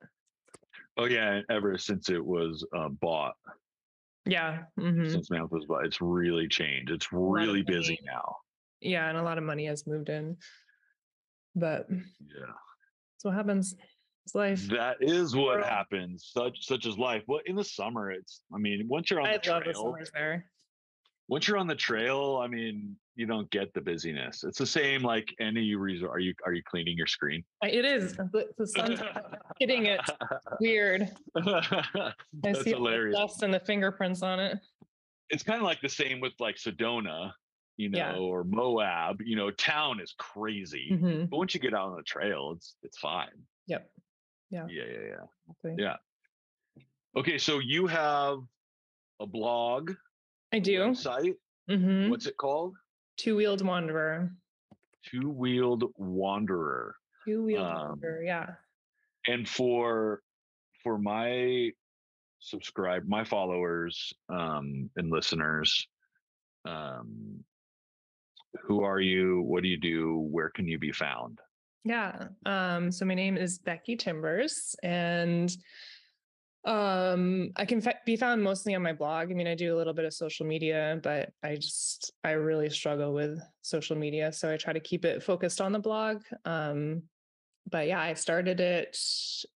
oh 0.97 1.05
yeah, 1.05 1.41
ever 1.49 1.77
since 1.77 2.09
it 2.09 2.23
was 2.23 2.65
uh, 2.75 2.89
bought, 2.89 3.35
Yeah. 4.25 4.63
mhm. 4.79 5.09
since 5.11 5.29
Mammoth 5.31 5.51
was 5.51 5.65
bought, 5.65 5.85
it's 5.85 6.01
really 6.01 6.47
changed. 6.47 6.91
It's 6.91 7.11
really 7.11 7.61
busy 7.63 7.99
now. 8.03 8.37
Yeah, 8.81 9.07
and 9.09 9.17
a 9.17 9.23
lot 9.23 9.37
of 9.37 9.43
money 9.43 9.65
has 9.65 9.85
moved 9.87 10.09
in. 10.09 10.37
But 11.55 11.87
Yeah. 11.89 12.53
that's 13.11 13.23
what 13.23 13.33
happens. 13.35 13.75
It's 14.25 14.33
life. 14.35 14.67
That 14.69 14.97
is 15.01 15.35
what 15.35 15.57
World. 15.57 15.65
happens. 15.65 16.31
Such 16.33 16.65
such 16.65 16.85
is 16.87 16.97
life. 16.97 17.23
Well, 17.27 17.41
in 17.45 17.55
the 17.55 17.63
summer, 17.63 18.11
it's. 18.11 18.41
I 18.53 18.57
mean, 18.57 18.87
once 18.87 19.11
you're 19.11 19.21
on 19.21 19.27
I 19.27 19.37
the 19.37 19.49
love 19.51 19.63
the 19.65 19.71
trail, 19.73 19.83
summers 19.83 20.11
there. 20.13 20.45
once 21.27 21.47
you're 21.47 21.57
on 21.57 21.67
the 21.67 21.75
trail, 21.75 22.39
I 22.41 22.47
mean, 22.47 22.95
you 23.15 23.27
don't 23.27 23.47
get 23.51 23.71
the 23.75 23.81
busyness. 23.81 24.43
It's 24.43 24.57
the 24.57 24.65
same 24.65 25.03
like 25.03 25.27
any 25.39 25.75
resort. 25.75 26.11
Are 26.15 26.19
you 26.19 26.33
are 26.43 26.53
you 26.53 26.63
cleaning 26.63 26.97
your 26.97 27.05
screen? 27.05 27.43
It 27.61 27.85
is. 27.85 28.13
The, 28.31 28.47
the 28.57 28.65
sun's 28.65 28.99
hitting 29.59 29.85
it. 29.85 30.01
Weird. 30.59 31.11
I 31.35 32.13
That's 32.41 32.63
see 32.63 32.73
all 32.73 32.83
the 32.83 32.89
hilarious. 32.89 33.15
dust 33.17 33.43
and 33.43 33.53
the 33.53 33.59
fingerprints 33.59 34.23
on 34.23 34.39
it. 34.39 34.57
It's 35.29 35.43
kind 35.43 35.57
of 35.59 35.65
like 35.65 35.81
the 35.81 35.89
same 35.89 36.19
with 36.19 36.33
like 36.39 36.55
Sedona, 36.55 37.31
you 37.77 37.89
know, 37.89 37.97
Yeah. 37.99 38.15
or 38.15 38.43
Moab. 38.43 39.21
You 39.23 39.35
know, 39.35 39.51
town 39.51 39.99
is 39.99 40.15
crazy, 40.17 40.89
Mhm. 40.93 41.29
but 41.29 41.37
once 41.37 41.53
you 41.53 41.59
get 41.59 41.75
out 41.75 41.89
on 41.89 41.95
the 41.95 42.03
trail, 42.03 42.53
it's 42.55 42.75
it's 42.81 42.97
fine. 42.97 43.29
Yep. 43.67 43.87
Yeah. 44.49 44.67
Yeah, 44.69 44.83
yeah, 44.83 44.99
yeah. 45.07 45.25
exactly. 45.49 45.75
Yeah. 45.77 45.95
Okay, 47.17 47.37
so 47.37 47.59
you 47.59 47.87
have 47.87 48.39
a 49.19 49.25
blog 49.25 49.93
I 50.53 50.59
do. 50.59 50.79
website. 50.79 51.35
hmm 51.69 52.09
What's 52.09 52.25
it 52.27 52.37
called? 52.37 52.75
Two 53.17 53.35
wheeled 53.37 53.61
wanderer. 53.65 54.31
Two 55.05 55.29
Wheeled 55.29 55.83
Wanderer. 55.97 56.95
Two 57.25 57.43
wheeled 57.43 57.65
Um, 57.65 57.87
wanderer. 57.89 58.23
Yeah. 58.23 58.55
And 59.27 59.47
for 59.47 60.21
for 60.83 60.97
my 60.97 61.71
subscribe, 62.39 63.05
my 63.07 63.23
followers 63.23 64.13
um, 64.29 64.89
and 64.97 65.09
listeners, 65.11 65.87
um, 66.65 67.43
who 68.63 68.83
are 68.83 68.99
you? 68.99 69.41
What 69.41 69.61
do 69.63 69.69
you 69.69 69.77
do? 69.79 70.17
Where 70.31 70.49
can 70.49 70.67
you 70.67 70.79
be 70.79 70.91
found? 70.91 71.39
Yeah. 71.85 72.29
Um, 72.47 72.91
so 72.91 73.05
my 73.05 73.13
name 73.13 73.37
is 73.37 73.59
Becky 73.59 73.95
Timbers 73.95 74.75
and 74.83 75.55
um 76.65 77.51
I 77.57 77.65
can 77.65 77.79
be 78.07 78.15
found 78.15 78.41
mostly 78.41 78.73
on 78.73 78.81
my 78.81 78.91
blog. 78.91 79.29
I 79.29 79.35
mean, 79.35 79.45
I 79.45 79.53
do 79.53 79.75
a 79.75 79.77
little 79.77 79.93
bit 79.93 80.03
of 80.05 80.15
social 80.15 80.47
media, 80.47 80.99
but 81.03 81.29
I 81.43 81.57
just 81.57 82.11
I 82.23 82.31
really 82.31 82.71
struggle 82.71 83.13
with 83.13 83.39
social 83.61 83.95
media, 83.95 84.33
so 84.33 84.51
I 84.51 84.57
try 84.57 84.73
to 84.73 84.79
keep 84.79 85.05
it 85.05 85.21
focused 85.21 85.61
on 85.61 85.71
the 85.71 85.79
blog. 85.79 86.23
Um 86.43 87.03
but 87.69 87.87
yeah, 87.87 87.99
I 87.99 88.13
started 88.15 88.59
it 88.59 88.97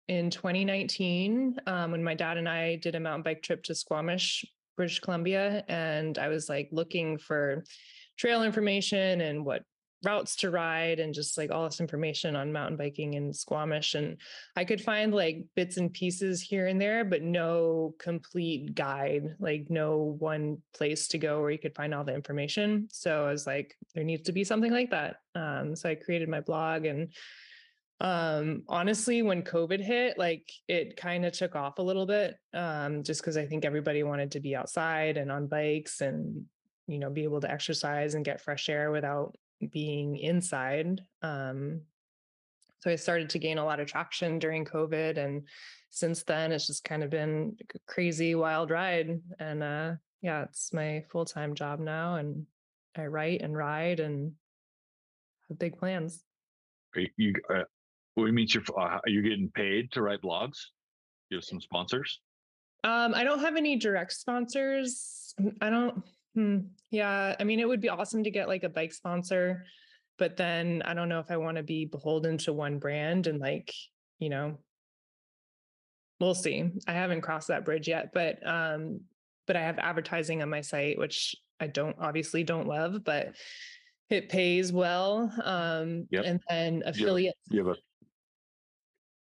in 0.08 0.30
2019 0.30 1.58
um, 1.66 1.92
when 1.92 2.04
my 2.04 2.14
dad 2.14 2.38
and 2.38 2.48
I 2.48 2.78
did 2.78 2.96
a 2.96 3.00
mountain 3.02 3.24
bike 3.24 3.42
trip 3.42 3.64
to 3.64 3.76
Squamish, 3.76 4.46
British 4.78 5.00
Columbia, 5.02 5.66
and 5.68 6.18
I 6.18 6.30
was 6.30 6.48
like 6.48 6.70
looking 6.72 7.18
for 7.18 7.66
trail 8.18 8.44
information 8.44 9.20
and 9.20 9.46
what 9.46 9.64
routes 10.04 10.36
to 10.38 10.52
ride 10.52 11.00
and 11.00 11.14
just 11.14 11.38
like 11.38 11.52
all 11.52 11.66
this 11.66 11.80
information 11.80 12.36
on 12.36 12.52
mountain 12.52 12.78
biking 12.78 13.16
in 13.16 13.34
Squamish. 13.34 13.96
And 13.96 14.18
I 14.56 14.64
could 14.64 14.82
find 14.82 15.14
like 15.14 15.46
bits 15.56 15.78
and 15.78 15.92
pieces 15.92 16.42
here 16.42 16.68
and 16.68 16.80
there, 16.80 17.04
but 17.04 17.24
no 17.24 17.96
complete 18.00 18.76
guide, 18.76 19.36
like 19.40 19.68
no 19.70 20.16
one 20.20 20.62
place 20.76 21.08
to 21.10 21.18
go 21.18 21.42
where 21.42 21.52
you 21.52 21.58
could 21.58 21.76
find 21.76 21.94
all 21.94 22.04
the 22.04 22.14
information. 22.14 22.88
So 22.92 23.26
I 23.26 23.32
was 23.32 23.48
like, 23.48 23.76
there 23.96 24.04
needs 24.04 24.24
to 24.24 24.32
be 24.32 24.44
something 24.44 24.72
like 24.72 24.92
that. 24.92 25.18
Um, 25.34 25.76
so 25.76 25.90
I 25.90 25.96
created 25.96 26.30
my 26.30 26.42
blog 26.42 26.86
and 26.86 27.14
um 28.00 28.62
honestly 28.70 29.24
when 29.24 29.42
covid 29.42 29.82
hit 29.82 30.20
like 30.20 30.52
it 30.68 30.96
kind 30.98 31.26
of 31.26 31.34
took 31.34 31.56
off 31.56 31.80
a 31.80 31.82
little 31.82 32.06
bit 32.06 32.36
um 32.54 33.02
just 33.02 33.22
because 33.22 33.38
i 33.38 33.46
think 33.48 33.66
everybody 33.66 34.04
wanted 34.04 34.30
to 34.30 34.40
be 34.40 34.56
outside 34.56 35.18
and 35.18 35.32
on 35.32 35.48
bikes 35.48 36.02
and 36.02 36.46
you 36.86 37.00
know 37.00 37.10
be 37.10 37.24
able 37.24 37.42
to 37.42 37.50
exercise 37.50 38.14
and 38.14 38.24
get 38.24 38.40
fresh 38.40 38.70
air 38.70 38.92
without 38.92 39.36
being 39.72 40.18
inside 40.18 41.02
um 41.22 41.82
so 42.80 42.92
i 42.92 42.96
started 42.96 43.30
to 43.30 43.40
gain 43.40 43.58
a 43.58 43.66
lot 43.66 43.80
of 43.80 43.88
traction 43.88 44.40
during 44.40 44.64
covid 44.64 45.18
and 45.18 45.44
since 45.90 46.24
then 46.24 46.52
it's 46.52 46.68
just 46.68 46.84
kind 46.84 47.04
of 47.04 47.10
been 47.10 47.56
a 47.74 47.80
crazy 47.92 48.36
wild 48.36 48.70
ride 48.70 49.20
and 49.40 49.64
uh 49.64 49.92
yeah 50.22 50.44
it's 50.44 50.72
my 50.74 51.04
full-time 51.12 51.56
job 51.56 51.80
now 51.80 52.16
and 52.16 52.46
i 52.96 53.06
write 53.06 53.42
and 53.42 53.58
ride 53.58 54.00
and 54.00 54.32
have 55.48 55.58
big 55.58 55.78
plans 55.78 56.24
Are 56.96 57.02
you, 57.02 57.10
you 57.18 57.34
uh, 57.54 57.64
what 58.18 58.34
means 58.34 58.54
you're 58.54 58.64
uh, 58.76 58.98
are 58.98 59.10
you 59.10 59.22
getting 59.22 59.50
paid 59.54 59.92
to 59.92 60.02
write 60.02 60.22
blogs? 60.24 60.58
You 61.30 61.38
have 61.38 61.44
some 61.44 61.62
sponsors. 61.62 62.20
Um, 62.84 63.14
I 63.14 63.24
don't 63.24 63.40
have 63.40 63.56
any 63.56 63.76
direct 63.76 64.12
sponsors. 64.12 65.36
I 65.62 65.70
don't. 65.70 66.04
Hmm, 66.38 66.60
yeah, 66.92 67.36
I 67.40 67.44
mean, 67.44 67.60
it 67.60 67.68
would 67.68 67.82
be 67.82 67.90
awesome 67.90 68.24
to 68.24 68.30
get 68.30 68.48
like 68.48 68.64
a 68.64 68.70
bike 68.70 68.94
sponsor. 68.94 69.66
but 70.20 70.38
then 70.38 70.84
I 70.86 70.94
don't 70.94 71.10
know 71.10 71.20
if 71.20 71.32
I 71.32 71.38
want 71.38 71.58
to 71.58 71.64
be 71.64 71.86
beholden 71.86 72.38
to 72.40 72.54
one 72.54 72.78
brand 72.78 73.26
and 73.26 73.40
like, 73.40 73.74
you 74.20 74.30
know, 74.30 74.60
we'll 76.20 76.36
see. 76.36 76.70
I 76.88 76.94
haven't 76.94 77.22
crossed 77.22 77.48
that 77.48 77.66
bridge 77.66 77.88
yet, 77.88 78.12
but 78.14 78.46
um, 78.48 79.02
but 79.48 79.56
I 79.56 79.62
have 79.62 79.80
advertising 79.80 80.44
on 80.44 80.50
my 80.50 80.62
site, 80.62 81.00
which 81.00 81.36
I 81.60 81.66
don't 81.68 81.96
obviously 82.00 82.44
don't 82.44 82.68
love, 82.68 83.04
but 83.04 83.36
it 84.12 84.30
pays 84.30 84.72
well. 84.72 85.34
Um, 85.44 86.06
Yep. 86.12 86.26
and 86.26 86.40
then 86.50 86.84
affiliate 86.86 87.34
You 87.50 87.66
have 87.66 87.76
a 87.78 87.80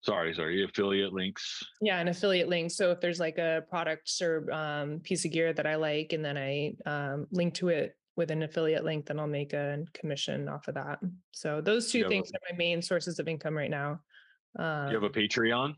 sorry, 0.01 0.33
sorry, 0.33 0.63
affiliate 0.63 1.13
links. 1.13 1.63
Yeah, 1.81 1.99
an 1.99 2.07
affiliate 2.07 2.47
link. 2.49 2.71
So 2.71 2.91
if 2.91 2.99
there's 3.01 3.19
like 3.19 3.37
a 3.37 3.63
product 3.69 4.11
or 4.21 4.51
um, 4.51 4.99
piece 4.99 5.25
of 5.25 5.31
gear 5.31 5.53
that 5.53 5.65
I 5.65 5.75
like, 5.75 6.13
and 6.13 6.23
then 6.23 6.37
I 6.37 6.73
um, 6.85 7.27
link 7.31 7.53
to 7.55 7.69
it 7.69 7.95
with 8.15 8.31
an 8.31 8.43
affiliate 8.43 8.83
link, 8.83 9.05
then 9.05 9.19
I'll 9.19 9.27
make 9.27 9.53
a 9.53 9.83
commission 9.93 10.49
off 10.49 10.67
of 10.67 10.75
that. 10.75 10.99
So 11.31 11.61
those 11.61 11.91
two 11.91 11.99
have 11.99 12.07
a- 12.07 12.09
things 12.09 12.31
are 12.33 12.39
my 12.51 12.57
main 12.57 12.81
sources 12.81 13.19
of 13.19 13.27
income 13.27 13.55
right 13.55 13.69
now. 13.69 14.01
Um, 14.57 14.87
You 14.89 14.95
have 14.95 15.03
a 15.03 15.09
Patreon? 15.09 15.75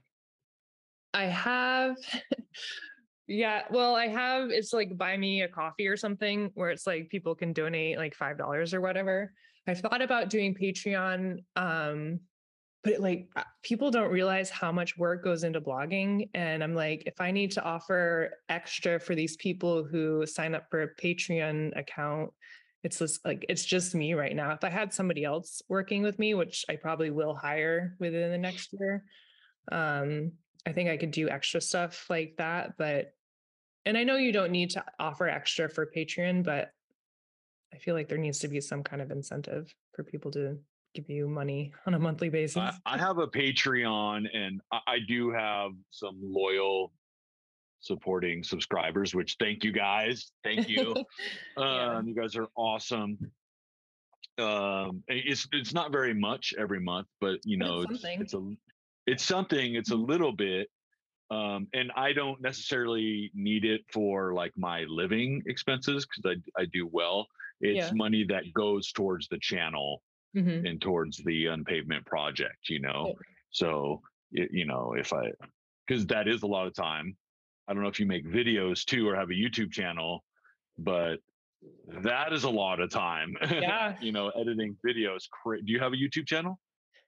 I 1.13 1.25
have, 1.25 1.97
yeah. 3.27 3.63
Well, 3.69 3.95
I 3.95 4.07
have. 4.07 4.49
It's 4.49 4.71
like 4.71 4.97
buy 4.97 5.17
me 5.17 5.41
a 5.41 5.47
coffee 5.47 5.87
or 5.87 5.97
something 5.97 6.51
where 6.53 6.69
it's 6.69 6.87
like 6.87 7.09
people 7.09 7.35
can 7.35 7.51
donate 7.53 7.97
like 7.97 8.15
five 8.15 8.37
dollars 8.37 8.73
or 8.73 8.79
whatever. 8.81 9.33
I've 9.67 9.79
thought 9.79 10.01
about 10.01 10.29
doing 10.29 10.55
Patreon, 10.55 11.43
um, 11.55 12.19
but 12.83 12.99
like 12.99 13.29
people 13.63 13.91
don't 13.91 14.11
realize 14.11 14.49
how 14.49 14.71
much 14.71 14.97
work 14.97 15.23
goes 15.23 15.43
into 15.43 15.61
blogging, 15.61 16.29
and 16.33 16.63
I'm 16.63 16.73
like, 16.73 17.03
if 17.05 17.21
I 17.21 17.31
need 17.31 17.51
to 17.51 17.63
offer 17.63 18.31
extra 18.49 18.99
for 18.99 19.15
these 19.15 19.37
people 19.37 19.83
who 19.83 20.25
sign 20.25 20.55
up 20.55 20.65
for 20.69 20.83
a 20.83 20.95
Patreon 20.95 21.77
account. 21.77 22.31
It's 22.83 22.97
just 22.97 23.23
like 23.23 23.45
it's 23.47 23.63
just 23.63 23.93
me 23.93 24.15
right 24.15 24.35
now. 24.35 24.53
If 24.53 24.63
I 24.63 24.69
had 24.71 24.91
somebody 24.91 25.23
else 25.23 25.61
working 25.69 26.01
with 26.01 26.17
me, 26.17 26.33
which 26.33 26.65
I 26.67 26.77
probably 26.77 27.11
will 27.11 27.35
hire 27.35 27.95
within 27.99 28.31
the 28.31 28.39
next 28.39 28.73
year, 28.73 29.03
um, 29.71 30.31
I 30.65 30.71
think 30.71 30.89
I 30.89 30.97
could 30.97 31.11
do 31.11 31.29
extra 31.29 31.61
stuff 31.61 32.07
like 32.09 32.33
that. 32.39 32.77
But, 32.79 33.13
and 33.85 33.95
I 33.95 34.03
know 34.03 34.15
you 34.15 34.31
don't 34.31 34.51
need 34.51 34.71
to 34.71 34.83
offer 34.99 35.27
extra 35.27 35.69
for 35.69 35.91
Patreon, 35.95 36.43
but 36.43 36.71
I 37.71 37.77
feel 37.77 37.93
like 37.93 38.09
there 38.09 38.17
needs 38.17 38.39
to 38.39 38.47
be 38.47 38.61
some 38.61 38.83
kind 38.83 39.01
of 39.01 39.11
incentive 39.11 39.71
for 39.93 40.03
people 40.03 40.31
to 40.31 40.57
give 40.93 41.09
you 41.09 41.27
money 41.27 41.73
on 41.85 41.93
a 41.93 41.99
monthly 41.99 42.29
basis. 42.29 42.57
I, 42.57 42.73
I 42.85 42.97
have 42.97 43.17
a 43.17 43.27
Patreon 43.27 44.25
and 44.33 44.61
I, 44.71 44.79
I 44.87 44.97
do 45.07 45.31
have 45.31 45.71
some 45.89 46.17
loyal 46.21 46.91
supporting 47.79 48.43
subscribers, 48.43 49.15
which 49.15 49.37
thank 49.39 49.63
you 49.63 49.71
guys. 49.71 50.31
Thank 50.43 50.69
you. 50.69 50.95
Yeah. 51.57 51.97
Um, 51.97 52.07
you 52.07 52.15
guys 52.15 52.35
are 52.35 52.47
awesome. 52.55 53.17
Um, 54.37 55.03
it's 55.07 55.47
it's 55.51 55.73
not 55.73 55.91
very 55.91 56.13
much 56.13 56.53
every 56.57 56.79
month, 56.79 57.07
but 57.19 57.39
you 57.43 57.57
know, 57.57 57.81
it's 57.81 57.91
it's, 57.91 58.01
something. 58.01 58.21
it's 58.21 58.33
a 58.33 58.55
it's 59.07 59.23
something. 59.23 59.75
It's 59.75 59.91
a 59.91 59.95
little 60.11 60.31
bit. 60.31 60.69
Um, 61.29 61.67
and 61.73 61.91
I 61.95 62.13
don't 62.13 62.41
necessarily 62.41 63.31
need 63.33 63.63
it 63.65 63.81
for 63.91 64.33
like 64.33 64.53
my 64.57 64.85
living 64.87 65.43
expenses 65.45 66.05
because 66.05 66.37
I 66.57 66.61
I 66.61 66.65
do 66.65 66.87
well. 66.91 67.27
It's 67.59 67.87
Yeah. 67.87 67.93
money 67.93 68.23
that 68.29 68.53
goes 68.53 68.91
towards 68.91 69.27
the 69.27 69.37
channel 69.39 70.01
Mhm. 70.35 70.67
and 70.69 70.81
towards 70.81 71.17
the 71.23 71.47
unpavement 71.47 72.05
project. 72.05 72.69
You 72.69 72.79
know, 72.79 73.05
Right. 73.07 73.15
so 73.51 74.01
y- 74.31 74.47
you 74.51 74.65
know 74.65 74.93
if 74.97 75.11
I 75.13 75.31
because 75.87 76.05
that 76.07 76.27
is 76.27 76.43
a 76.43 76.47
lot 76.47 76.67
of 76.67 76.73
time. 76.73 77.17
I 77.67 77.73
don't 77.73 77.83
know 77.83 77.89
if 77.89 77.99
you 77.99 78.05
make 78.05 78.25
videos 78.25 78.85
too 78.85 79.07
or 79.07 79.15
have 79.15 79.29
a 79.29 79.33
YouTube 79.33 79.71
channel, 79.71 80.23
but 80.77 81.17
that 81.87 82.33
is 82.33 82.43
a 82.43 82.49
lot 82.49 82.79
of 82.79 82.89
time. 82.89 83.35
Yeah. 83.49 83.97
you 84.01 84.11
know, 84.11 84.29
editing 84.29 84.77
videos. 84.85 85.29
Cra- 85.29 85.61
do 85.61 85.71
you 85.71 85.79
have 85.79 85.93
a 85.93 85.95
YouTube 85.95 86.25
channel? 86.27 86.59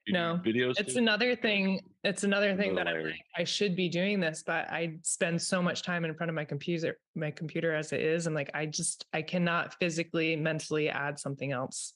You 0.05 0.13
No, 0.13 0.39
videos. 0.43 0.79
It's 0.79 0.93
too? 0.93 0.99
another 0.99 1.33
thing. 1.35 1.79
It's 2.03 2.23
another 2.25 2.55
thing 2.57 2.75
that 2.75 2.87
I'm 2.89 3.03
like, 3.05 3.21
I 3.37 3.45
should 3.45 3.73
be 3.75 3.87
doing 3.87 4.19
this, 4.19 4.43
but 4.45 4.69
I 4.69 4.97
spend 5.01 5.41
so 5.41 5.61
much 5.61 5.81
time 5.81 6.03
in 6.03 6.13
front 6.13 6.29
of 6.29 6.35
my 6.35 6.43
computer, 6.45 6.99
my 7.15 7.31
computer 7.31 7.73
as 7.73 7.93
it 7.93 8.01
is. 8.01 8.27
And 8.27 8.35
like, 8.35 8.51
I 8.53 8.65
just, 8.65 9.05
I 9.13 9.21
cannot 9.21 9.73
physically, 9.79 10.35
mentally 10.35 10.89
add 10.89 11.17
something 11.19 11.51
else. 11.53 11.93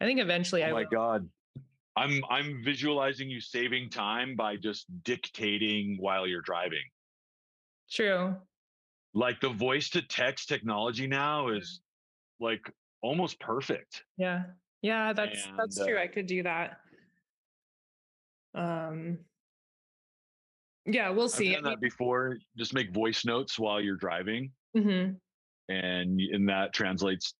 I 0.00 0.06
think 0.06 0.20
eventually 0.20 0.64
I 0.64 0.70
Oh 0.70 0.74
my 0.74 0.82
will. 0.82 0.90
god. 0.90 1.28
I'm 1.96 2.22
I'm 2.30 2.62
visualizing 2.64 3.28
you 3.28 3.40
saving 3.40 3.90
time 3.90 4.36
by 4.36 4.56
just 4.56 4.86
dictating 5.02 5.96
while 5.98 6.26
you're 6.26 6.40
driving. 6.40 6.84
True. 7.90 8.36
Like 9.12 9.40
the 9.40 9.48
voice 9.50 9.90
to 9.90 10.02
text 10.02 10.48
technology 10.48 11.06
now 11.06 11.48
is 11.48 11.80
like 12.38 12.70
almost 13.02 13.40
perfect. 13.40 14.04
Yeah. 14.16 14.44
Yeah, 14.82 15.12
that's 15.12 15.46
that's 15.58 15.76
true. 15.84 15.98
uh, 15.98 16.02
I 16.02 16.06
could 16.06 16.26
do 16.26 16.42
that. 16.44 16.78
Um 18.54 19.18
yeah, 20.86 21.10
we'll 21.10 21.24
I've 21.26 21.30
see. 21.32 21.52
done 21.52 21.64
that 21.64 21.80
before. 21.80 22.38
Just 22.56 22.72
make 22.72 22.92
voice 22.92 23.24
notes 23.24 23.58
while 23.58 23.80
you're 23.80 23.96
driving, 23.96 24.50
mm-hmm. 24.74 25.12
and 25.72 26.20
and 26.20 26.48
that 26.48 26.72
translates 26.72 27.34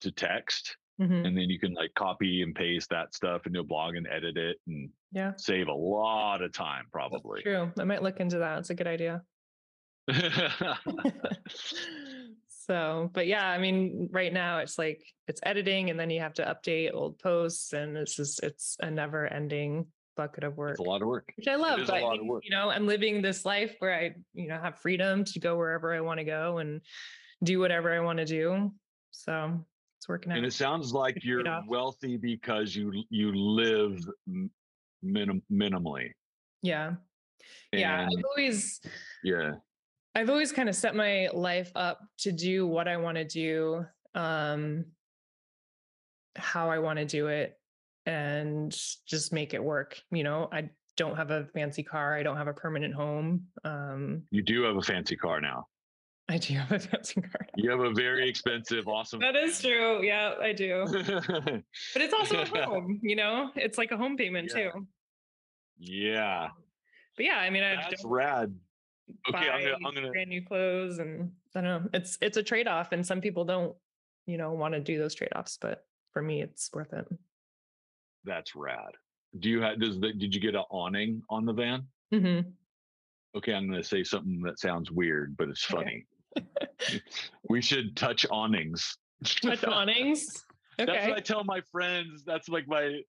to 0.00 0.10
text, 0.10 0.76
hmm 1.00 1.24
and 1.24 1.36
then 1.36 1.48
you 1.48 1.58
can 1.58 1.72
like 1.74 1.92
copy 1.94 2.42
and 2.42 2.54
paste 2.54 2.90
that 2.90 3.14
stuff 3.14 3.46
into 3.46 3.60
a 3.60 3.64
blog 3.64 3.96
and 3.96 4.06
edit 4.06 4.36
it 4.36 4.58
and 4.66 4.90
Yeah, 5.12 5.32
save 5.36 5.68
a 5.68 5.72
lot 5.72 6.42
of 6.42 6.52
time 6.52 6.86
probably. 6.92 7.42
true. 7.42 7.72
I 7.78 7.84
might 7.84 8.02
look 8.02 8.20
into 8.20 8.38
that. 8.38 8.58
It's 8.58 8.70
a 8.70 8.74
good 8.74 8.86
idea. 8.86 9.22
so, 12.48 13.10
but 13.12 13.26
yeah, 13.26 13.48
I 13.48 13.58
mean, 13.58 14.08
right 14.12 14.32
now 14.32 14.58
it's 14.58 14.78
like 14.78 15.02
it's 15.26 15.40
editing 15.44 15.90
and 15.90 15.98
then 15.98 16.10
you 16.10 16.20
have 16.20 16.34
to 16.34 16.44
update 16.44 16.94
old 16.94 17.18
posts 17.18 17.72
and 17.72 17.96
it's 17.96 18.16
just 18.16 18.42
it's 18.42 18.76
a 18.80 18.90
never 18.90 19.26
ending 19.26 19.86
bucket 20.16 20.44
of 20.44 20.56
work. 20.56 20.72
it's 20.72 20.80
a 20.80 20.82
lot 20.82 21.02
of 21.02 21.08
work. 21.08 21.32
Which 21.36 21.48
I 21.48 21.56
love, 21.56 21.80
but 21.86 21.94
I 21.94 22.02
lot 22.02 22.14
of 22.14 22.20
mean, 22.20 22.28
work. 22.28 22.44
you 22.44 22.50
know, 22.50 22.70
I'm 22.70 22.86
living 22.86 23.22
this 23.22 23.44
life 23.44 23.74
where 23.78 23.94
I, 23.94 24.14
you 24.34 24.48
know, 24.48 24.60
have 24.60 24.78
freedom 24.78 25.24
to 25.24 25.40
go 25.40 25.56
wherever 25.56 25.94
I 25.94 26.00
want 26.00 26.18
to 26.18 26.24
go 26.24 26.58
and 26.58 26.80
do 27.42 27.58
whatever 27.58 27.94
I 27.94 28.00
want 28.00 28.18
to 28.18 28.26
do. 28.26 28.72
So 29.12 29.64
it's 30.00 30.08
working 30.08 30.32
out. 30.32 30.38
And 30.38 30.46
it 30.46 30.54
sounds 30.54 30.92
like 31.02 31.22
you're 31.22 31.44
wealthy 31.68 32.16
because 32.16 32.74
you 32.74 33.04
you 33.10 33.34
live 33.34 34.00
minim- 35.02 35.42
minimally. 35.52 36.10
yeah. 36.62 36.94
Yeah. 37.72 38.06
I've 38.06 38.24
always 38.24 38.80
yeah. 39.22 39.52
I've 40.14 40.30
always 40.30 40.52
kind 40.52 40.68
of 40.68 40.74
set 40.74 40.94
my 40.96 41.28
life 41.32 41.70
up 41.74 42.00
to 42.18 42.32
do 42.32 42.66
what 42.66 42.88
I 42.88 42.96
want 42.96 43.16
to 43.16 43.24
do, 43.24 43.84
um, 44.14 44.84
how 46.36 46.68
I 46.70 46.78
want 46.78 46.98
to 46.98 47.04
do 47.04 47.28
it, 47.28 47.58
and 48.06 48.72
just 49.06 49.32
make 49.32 49.54
it 49.54 49.62
work. 49.62 50.00
You 50.10 50.24
know, 50.24 50.48
I 50.52 50.70
don't 50.96 51.16
have 51.16 51.30
a 51.30 51.44
fancy 51.54 51.82
car. 51.82 52.16
I 52.16 52.22
don't 52.22 52.36
have 52.36 52.48
a 52.48 52.52
permanent 52.52 52.94
home. 52.94 53.46
Um, 53.64 54.22
You 54.30 54.42
do 54.42 54.62
have 54.64 54.76
a 54.76 54.82
fancy 54.82 55.16
car 55.16 55.40
now. 55.40 55.66
I 56.30 56.38
do 56.38 56.54
have 56.54 56.70
a 56.70 56.78
fancy 56.78 57.20
car. 57.20 57.46
You 57.56 57.70
have 57.70 57.80
a 57.80 57.90
very 57.92 58.28
expensive, 58.28 58.86
awesome. 58.86 59.18
That 59.18 59.34
is 59.34 59.60
true. 59.60 60.02
Yeah, 60.04 60.34
I 60.40 60.52
do. 60.52 60.86
But 61.92 62.02
it's 62.02 62.14
also 62.14 62.38
a 62.42 62.46
home, 62.64 63.00
you 63.02 63.16
know, 63.16 63.50
it's 63.56 63.76
like 63.78 63.90
a 63.90 63.96
home 63.96 64.16
payment 64.16 64.48
Yeah. 64.54 64.70
too. 64.70 64.86
yeah, 65.78 66.48
But 67.16 67.24
yeah, 67.26 67.36
I 67.38 67.50
mean, 67.50 67.64
I 67.64 67.74
that's 67.76 68.04
rad. 68.04 68.54
Okay, 69.28 69.48
I'm 69.48 69.60
gonna, 69.62 69.76
I'm 69.84 69.92
gonna. 69.94 70.10
brand 70.12 70.30
new 70.30 70.44
clothes 70.44 71.00
and 71.00 71.32
I 71.56 71.60
don't 71.62 71.82
know. 71.84 71.90
It's 71.92 72.16
it's 72.20 72.36
a 72.36 72.42
trade-off 72.44 72.92
and 72.92 73.04
some 73.04 73.20
people 73.20 73.44
don't, 73.44 73.74
you 74.26 74.38
know, 74.38 74.52
want 74.52 74.74
to 74.74 74.80
do 74.80 74.98
those 74.98 75.16
trade-offs, 75.16 75.58
but 75.60 75.84
for 76.12 76.22
me 76.22 76.42
it's 76.42 76.70
worth 76.72 76.92
it. 76.92 77.06
That's 78.24 78.54
rad. 78.54 78.92
Do 79.40 79.48
you 79.50 79.60
have? 79.62 79.80
Does 79.80 79.98
the? 79.98 80.12
Did 80.12 80.32
you 80.32 80.40
get 80.40 80.54
an 80.54 80.62
awning 80.70 81.22
on 81.28 81.44
the 81.44 81.52
van? 81.52 81.88
hmm 82.12 82.40
Okay, 83.36 83.52
I'm 83.54 83.68
gonna 83.68 83.82
say 83.82 84.04
something 84.04 84.40
that 84.42 84.60
sounds 84.60 84.90
weird, 84.92 85.36
but 85.36 85.48
it's 85.48 85.72
Okay. 85.74 86.04
we 87.48 87.60
should 87.60 87.96
touch 87.96 88.26
awnings. 88.30 88.96
Touch 89.24 89.64
awnings. 89.64 90.26
That's 90.78 90.90
what 91.08 91.16
I 91.16 91.20
tell 91.20 91.44
my 91.44 91.60
friends. 91.72 92.24
That's 92.24 92.48
like 92.48 92.66
my 92.66 93.00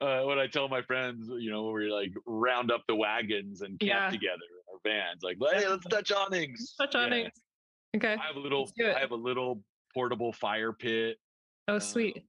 uh 0.00 0.22
what 0.22 0.38
I 0.38 0.46
tell 0.46 0.68
my 0.68 0.82
friends, 0.82 1.28
you 1.38 1.50
know, 1.50 1.70
we 1.70 1.90
like 1.92 2.12
round 2.26 2.70
up 2.70 2.82
the 2.88 2.94
wagons 2.96 3.60
and 3.62 3.78
camp 3.78 3.90
Yeah. 3.90 4.10
together 4.10 4.42
our 4.72 4.78
vans. 4.84 5.22
Like, 5.22 5.36
hey, 5.52 5.68
let's 5.68 5.84
touch 5.86 6.10
awnings. 6.12 6.74
Touch 6.78 6.94
Yeah. 6.94 7.00
awnings. 7.04 7.32
Okay. 7.96 8.14
I 8.14 8.26
have 8.26 8.36
a 8.36 8.40
little 8.40 8.60
Let's 8.62 8.72
do 8.72 8.86
it. 8.86 8.96
I 8.96 9.00
have 9.00 9.12
a 9.12 9.16
little 9.16 9.62
portable 9.92 10.32
fire 10.32 10.72
pit 10.72 11.18
Oh, 11.68 11.78
sweet. 11.78 12.16
um, 12.16 12.22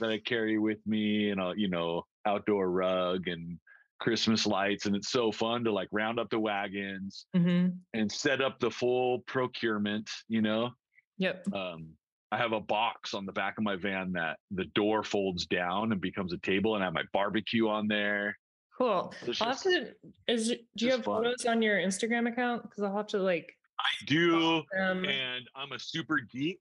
that 0.00 0.10
I 0.10 0.18
carry 0.18 0.58
with 0.58 0.78
me 0.86 1.30
and 1.30 1.40
a, 1.40 1.54
you 1.56 1.68
know, 1.68 2.04
outdoor 2.26 2.70
rug 2.70 3.28
and 3.28 3.58
Christmas 3.98 4.46
lights. 4.46 4.86
And 4.86 4.94
it's 4.94 5.10
so 5.10 5.32
fun 5.32 5.64
to 5.64 5.72
like 5.72 5.88
round 5.92 6.18
up 6.18 6.30
the 6.30 6.38
wagons 6.38 7.26
hmm 7.34 7.68
and 7.94 8.10
set 8.10 8.40
up 8.40 8.60
the 8.60 8.70
full 8.70 9.20
procurement, 9.20 10.10
you 10.28 10.42
know. 10.42 10.70
Yep. 11.18 11.46
um, 11.54 11.88
I 12.32 12.38
have 12.38 12.52
a 12.52 12.60
box 12.60 13.14
on 13.14 13.24
the 13.24 13.32
back 13.32 13.56
of 13.56 13.64
my 13.64 13.76
van 13.76 14.12
that 14.12 14.38
the 14.50 14.64
door 14.74 15.02
folds 15.02 15.46
down 15.46 15.92
and 15.92 16.00
becomes 16.00 16.32
a 16.32 16.38
table, 16.38 16.74
and 16.74 16.82
I 16.82 16.88
have 16.88 16.94
my 16.94 17.04
barbecue 17.12 17.68
on 17.68 17.86
there. 17.88 18.36
Cool. 18.76 19.14
I'll 19.40 19.48
have 19.48 19.62
to. 19.62 19.92
Is 20.28 20.48
do 20.76 20.84
you 20.84 20.90
have 20.90 21.04
fun. 21.04 21.22
photos 21.22 21.46
on 21.46 21.62
your 21.62 21.78
Instagram 21.78 22.28
account? 22.28 22.64
Because 22.64 22.82
I'll 22.82 22.96
have 22.96 23.06
to 23.08 23.18
like. 23.18 23.50
I 23.78 24.04
do, 24.06 24.62
and 24.74 25.48
I'm 25.54 25.72
a 25.72 25.78
super 25.78 26.18
geek. 26.30 26.60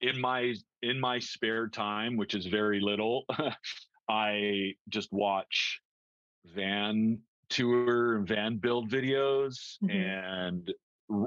in 0.00 0.20
my 0.20 0.54
in 0.82 1.00
my 1.00 1.18
spare 1.18 1.68
time, 1.68 2.16
which 2.16 2.34
is 2.34 2.46
very 2.46 2.80
little, 2.80 3.24
I 4.08 4.74
just 4.88 5.12
watch 5.12 5.80
van 6.54 7.18
tour 7.48 8.16
and 8.16 8.28
van 8.28 8.58
build 8.58 8.90
videos 8.90 9.78
Mhm. 9.82 9.90
and 9.90 10.74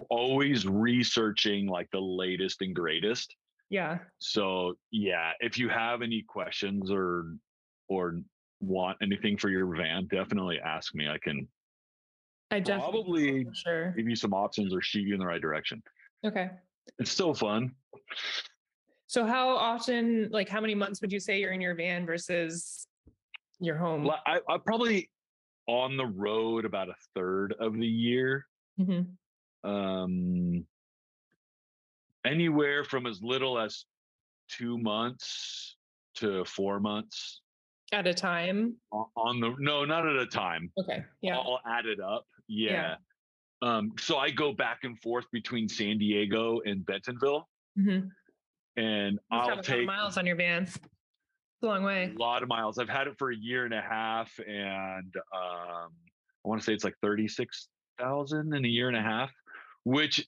always 0.09 0.67
researching 0.67 1.67
like 1.67 1.89
the 1.91 1.99
latest 1.99 2.61
and 2.61 2.75
greatest. 2.75 3.35
Yeah. 3.69 3.99
So 4.19 4.75
yeah, 4.91 5.31
if 5.39 5.57
you 5.57 5.69
have 5.69 6.01
any 6.01 6.21
questions 6.21 6.91
or 6.91 7.35
or 7.87 8.21
want 8.59 8.97
anything 9.01 9.37
for 9.37 9.49
your 9.49 9.65
van, 9.75 10.05
definitely 10.07 10.59
ask 10.59 10.93
me. 10.93 11.07
I 11.09 11.17
can 11.17 11.47
I 12.51 12.59
definitely 12.59 13.43
probably 13.43 13.55
sure. 13.55 13.91
give 13.93 14.07
you 14.07 14.15
some 14.15 14.33
options 14.33 14.73
or 14.73 14.81
shoot 14.81 15.01
you 15.07 15.13
in 15.13 15.19
the 15.19 15.25
right 15.25 15.41
direction. 15.41 15.81
Okay. 16.25 16.51
It's 16.99 17.09
still 17.11 17.33
fun. 17.33 17.73
So 19.07 19.25
how 19.25 19.49
often, 19.49 20.29
like 20.31 20.47
how 20.47 20.61
many 20.61 20.75
months 20.75 21.01
would 21.01 21.11
you 21.11 21.19
say 21.19 21.39
you're 21.39 21.51
in 21.53 21.61
your 21.61 21.75
van 21.75 22.05
versus 22.05 22.87
your 23.61 23.77
home? 23.77 24.09
I, 24.25 24.39
I'm 24.49 24.61
probably 24.61 25.09
on 25.67 25.95
the 25.95 26.05
road 26.05 26.65
about 26.65 26.89
a 26.89 26.95
third 27.15 27.53
of 27.59 27.73
the 27.73 27.87
year. 27.87 28.45
Mhm. 28.79 29.07
Um, 29.63 30.65
anywhere 32.25 32.83
from 32.83 33.05
as 33.05 33.21
little 33.21 33.59
as 33.59 33.85
two 34.49 34.77
months 34.77 35.77
to 36.15 36.43
four 36.45 36.79
months 36.79 37.41
At 37.93 38.07
a 38.07 38.13
time. 38.13 38.75
on 38.91 39.39
the 39.39 39.55
no, 39.59 39.85
not 39.85 40.07
at 40.07 40.15
a 40.15 40.25
time. 40.25 40.71
Okay. 40.79 41.03
Yeah. 41.21 41.37
All 41.37 41.59
added 41.65 41.99
up. 41.99 42.25
Yeah. 42.47 42.71
Yeah. 42.71 42.95
Um, 43.63 43.91
so 43.99 44.17
I 44.17 44.31
go 44.31 44.51
back 44.51 44.79
and 44.83 44.99
forth 45.01 45.25
between 45.31 45.69
San 45.69 45.99
Diego 45.99 46.59
and 46.65 46.83
Bentonville, 46.85 47.47
Mhm. 47.77 48.09
and 48.77 49.19
must 49.29 49.49
I'll 49.51 49.61
take 49.63 49.85
miles 49.85 50.17
on 50.17 50.25
your 50.25 50.35
van. 50.35 50.67
A 51.63 51.65
long 51.65 51.83
way. 51.83 52.11
a 52.15 52.19
lot 52.19 52.41
of 52.43 52.49
miles. 52.49 52.77
I've 52.79 52.89
had 52.89 53.07
it 53.07 53.17
for 53.17 53.31
a 53.31 53.35
year 53.35 53.65
and 53.65 53.73
a 53.73 53.81
half, 53.81 54.31
and 54.47 55.13
um, 55.33 55.91
I 56.43 56.47
want 56.49 56.59
to 56.61 56.65
say 56.65 56.73
it's 56.73 56.83
like 56.83 56.95
thirty-six 57.01 57.67
thousand 57.99 58.53
in 58.55 58.65
a 58.65 58.67
year 58.67 58.87
and 58.87 58.97
a 58.97 59.01
half, 59.01 59.31
which 59.83 60.25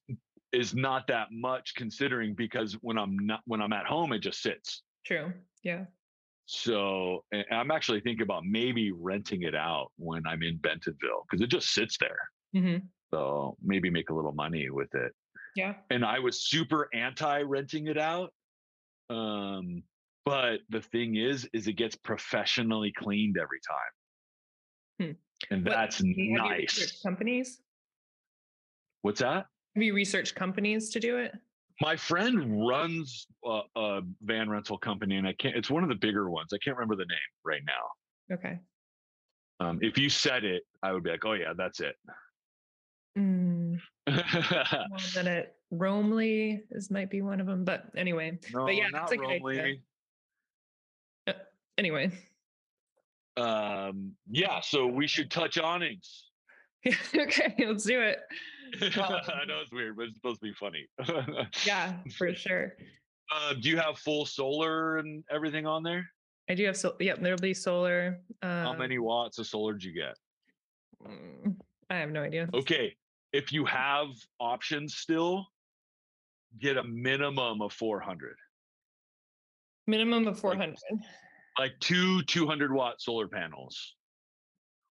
is 0.51 0.75
not 0.75 1.07
that 1.07 1.29
much 1.31 1.73
considering 1.75 2.35
because 2.35 2.73
when 2.81 2.97
I'm 2.99 3.17
not 3.25 3.39
when 3.45 3.61
I'm 3.61 3.73
at 3.73 3.85
home, 3.85 4.13
it 4.13 4.19
just 4.19 4.41
sits. 4.41 4.83
True. 5.05 5.33
Yeah. 5.63 5.85
So 6.45 7.23
I'm 7.51 7.71
actually 7.71 8.01
thinking 8.01 8.21
about 8.23 8.43
maybe 8.45 8.91
renting 8.91 9.43
it 9.43 9.55
out 9.55 9.91
when 9.97 10.27
I'm 10.27 10.43
in 10.43 10.57
Bentonville 10.57 11.25
because 11.29 11.41
it 11.41 11.47
just 11.47 11.69
sits 11.73 11.97
there. 11.97 12.19
hmm 12.53 12.77
So 13.11 13.57
maybe 13.63 13.89
make 13.89 14.09
a 14.09 14.13
little 14.13 14.33
money 14.33 14.69
with 14.69 14.93
it. 14.93 15.13
Yeah. 15.55 15.75
and 15.89 16.03
I 16.03 16.19
was 16.19 16.43
super 16.43 16.89
anti 16.93 17.41
renting 17.43 17.87
it 17.87 17.97
out. 17.97 18.33
Um, 19.09 19.83
but 20.25 20.59
the 20.69 20.81
thing 20.81 21.15
is, 21.15 21.47
is 21.53 21.67
it 21.67 21.73
gets 21.73 21.95
professionally 21.95 22.91
cleaned 22.91 23.37
every 23.37 23.59
time, 23.67 23.91
Hmm. 24.99 25.53
and 25.53 25.65
What- 25.65 25.71
that's 25.73 25.97
Have 25.97 26.05
nice. 26.07 27.01
companies? 27.01 27.61
What's 29.01 29.19
that? 29.19 29.47
Have 29.75 29.83
you 29.83 29.93
researched 29.93 30.35
companies 30.35 30.89
to 30.91 30.99
do 30.99 31.17
it? 31.17 31.33
My 31.81 31.95
friend 31.95 32.65
runs 32.67 33.27
a, 33.43 33.61
a 33.75 34.01
van 34.21 34.49
rental 34.49 34.77
company, 34.77 35.17
and 35.17 35.27
I 35.27 35.33
can't. 35.33 35.55
It's 35.57 35.69
one 35.69 35.83
of 35.83 35.89
the 35.89 35.95
bigger 35.95 36.29
ones. 36.29 36.53
I 36.53 36.57
can't 36.63 36.77
remember 36.77 36.95
the 36.95 37.05
name 37.05 37.17
right 37.43 37.63
now. 37.65 38.35
Okay. 38.35 38.59
Um, 39.59 39.79
if 39.81 39.97
you 39.97 40.09
said 40.09 40.43
it, 40.45 40.63
I 40.83 40.91
would 40.93 41.03
be 41.03 41.09
like, 41.09 41.25
"Oh 41.25 41.33
yeah, 41.33 41.53
that's 41.57 41.79
it." 41.79 41.95
Mm, 43.17 43.79
one 44.07 45.01
minute. 45.15 45.55
Romley 45.73 46.61
is 46.71 46.91
might 46.91 47.09
be 47.09 47.21
one 47.23 47.39
of 47.41 47.47
them, 47.47 47.65
but 47.65 47.85
anyway. 47.97 48.37
no, 48.53 48.69
yeah, 48.69 48.87
not 48.89 49.09
that's 49.09 49.11
a 49.13 49.17
good 49.17 49.29
idea. 49.43 49.75
Anyway. 51.77 52.11
Um, 53.35 54.13
yeah, 54.29 54.59
so 54.61 54.87
we 54.87 55.07
should 55.07 55.31
touch 55.31 55.57
awnings. 55.57 56.25
okay, 57.15 57.55
let's 57.59 57.83
do 57.83 58.01
it. 58.01 58.19
I 58.81 59.45
know 59.47 59.59
it's 59.61 59.71
weird, 59.71 59.95
but 59.95 60.05
it's 60.05 60.15
supposed 60.15 60.41
to 60.41 60.47
be 60.47 60.53
funny. 60.53 60.87
Yeah, 61.65 61.93
for 62.17 62.33
sure. 62.33 62.75
Uh, 63.33 63.53
do 63.59 63.69
you 63.69 63.77
have 63.77 63.97
full 63.97 64.25
solar 64.25 64.97
and 64.97 65.23
everything 65.31 65.65
on 65.65 65.83
there? 65.83 66.05
I 66.49 66.55
do 66.55 66.65
have 66.65 66.75
so 66.75 66.95
yep, 66.99 67.21
there'll 67.21 67.39
be 67.39 67.53
solar. 67.53 68.19
Um, 68.41 68.49
How 68.49 68.73
many 68.73 68.99
watts 68.99 69.39
of 69.39 69.47
solar 69.47 69.73
did 69.73 69.83
you 69.83 69.93
get? 69.93 70.15
mm, 71.07 71.55
I 71.89 71.95
have 71.95 72.11
no 72.11 72.21
idea. 72.21 72.49
Okay, 72.53 72.95
if 73.31 73.53
you 73.53 73.63
have 73.65 74.07
options 74.39 74.95
still, 74.95 75.45
get 76.59 76.77
a 76.77 76.83
minimum 76.83 77.61
of 77.61 77.71
400. 77.71 78.35
Minimum 79.87 80.27
of 80.27 80.39
four 80.39 80.55
hundred. 80.55 80.77
Like 80.89 81.01
two 81.79 82.23
200 82.23 82.73
watt 82.73 83.01
solar 83.01 83.27
panels. 83.27 83.95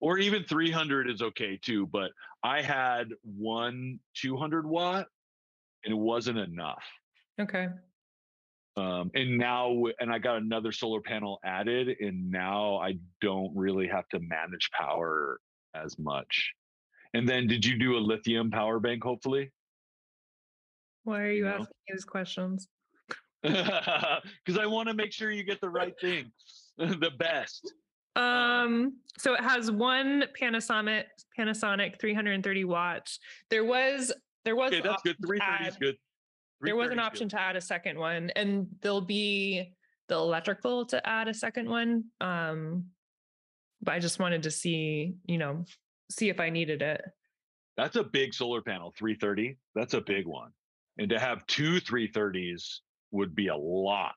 Or 0.01 0.17
even 0.17 0.45
300 0.45 1.09
is 1.09 1.21
okay 1.21 1.57
too, 1.61 1.85
but 1.85 2.11
I 2.41 2.61
had 2.61 3.09
one 3.23 3.99
200 4.15 4.65
watt 4.65 5.07
and 5.83 5.93
it 5.93 5.97
wasn't 5.97 6.37
enough. 6.37 6.83
Okay. 7.39 7.67
Um, 8.77 9.11
and 9.13 9.37
now, 9.37 9.83
and 9.99 10.11
I 10.11 10.19
got 10.19 10.37
another 10.37 10.71
solar 10.71 11.01
panel 11.01 11.39
added, 11.43 11.97
and 11.99 12.31
now 12.31 12.77
I 12.77 12.93
don't 13.19 13.53
really 13.55 13.87
have 13.87 14.07
to 14.09 14.19
manage 14.19 14.69
power 14.71 15.41
as 15.73 15.99
much. 15.99 16.53
And 17.13 17.27
then, 17.27 17.47
did 17.47 17.65
you 17.65 17.77
do 17.77 17.97
a 17.97 17.99
lithium 17.99 18.51
power 18.51 18.79
bank? 18.79 19.03
Hopefully, 19.03 19.51
Why 21.03 21.23
are 21.23 21.31
you 21.31 21.43
know? 21.43 21.55
asking 21.55 21.75
these 21.89 22.05
questions? 22.05 22.69
because 23.43 24.57
I 24.59 24.65
want 24.65 24.89
to 24.89 24.93
make 24.93 25.11
sure 25.13 25.31
you 25.31 25.43
get 25.43 25.61
the 25.61 25.69
right 25.69 25.93
thing, 25.99 26.31
the 26.77 27.11
best. 27.17 27.73
Um, 28.15 28.97
so 29.17 29.33
it 29.33 29.41
has 29.41 29.71
one 29.71 30.25
Panasonic 30.39 31.03
Panasonic 31.37 31.99
330 32.01 32.63
watts. 32.65 33.19
There 33.49 33.63
was 33.63 34.11
there 34.45 34.55
was 34.55 34.73
Okay, 34.73 34.81
that's 34.81 35.01
good. 35.03 35.11
option 35.11 35.21
to 35.21 35.27
Three 35.27 35.39
thirty 35.39 35.67
is 35.67 35.73
add- 35.75 35.79
good. 35.79 35.95
there 36.61 36.75
was 36.75 36.89
an 36.91 36.99
option 36.99 37.27
good. 37.27 37.35
to 37.37 37.41
add 37.41 37.55
a 37.55 37.61
second 37.61 37.97
one, 37.97 38.29
and 38.35 38.67
there'll 38.81 38.99
be 39.01 39.73
the 40.09 40.15
electrical 40.15 40.85
to 40.87 41.07
add 41.07 41.27
a 41.27 41.33
second 41.33 41.69
one. 41.69 42.05
Um, 42.19 42.85
but 43.81 43.93
I 43.93 43.99
just 43.99 44.19
wanted 44.19 44.43
to 44.43 44.51
see, 44.51 45.15
you 45.25 45.37
know, 45.37 45.63
see 46.11 46.27
if 46.29 46.39
I 46.41 46.49
needed 46.49 46.81
it. 46.81 47.01
That's 47.77 47.95
a 47.95 48.03
big 48.03 48.33
solar 48.33 48.61
panel. 48.61 48.93
Three 48.97 49.15
thirty. 49.15 49.57
That's 49.75 49.93
a 49.93 50.01
big 50.01 50.25
one. 50.25 50.51
And 50.97 51.09
to 51.11 51.19
have 51.19 51.45
two 51.47 51.79
330s 51.79 52.79
would 53.11 53.35
be 53.35 53.47
a 53.47 53.55
lot. 53.55 54.15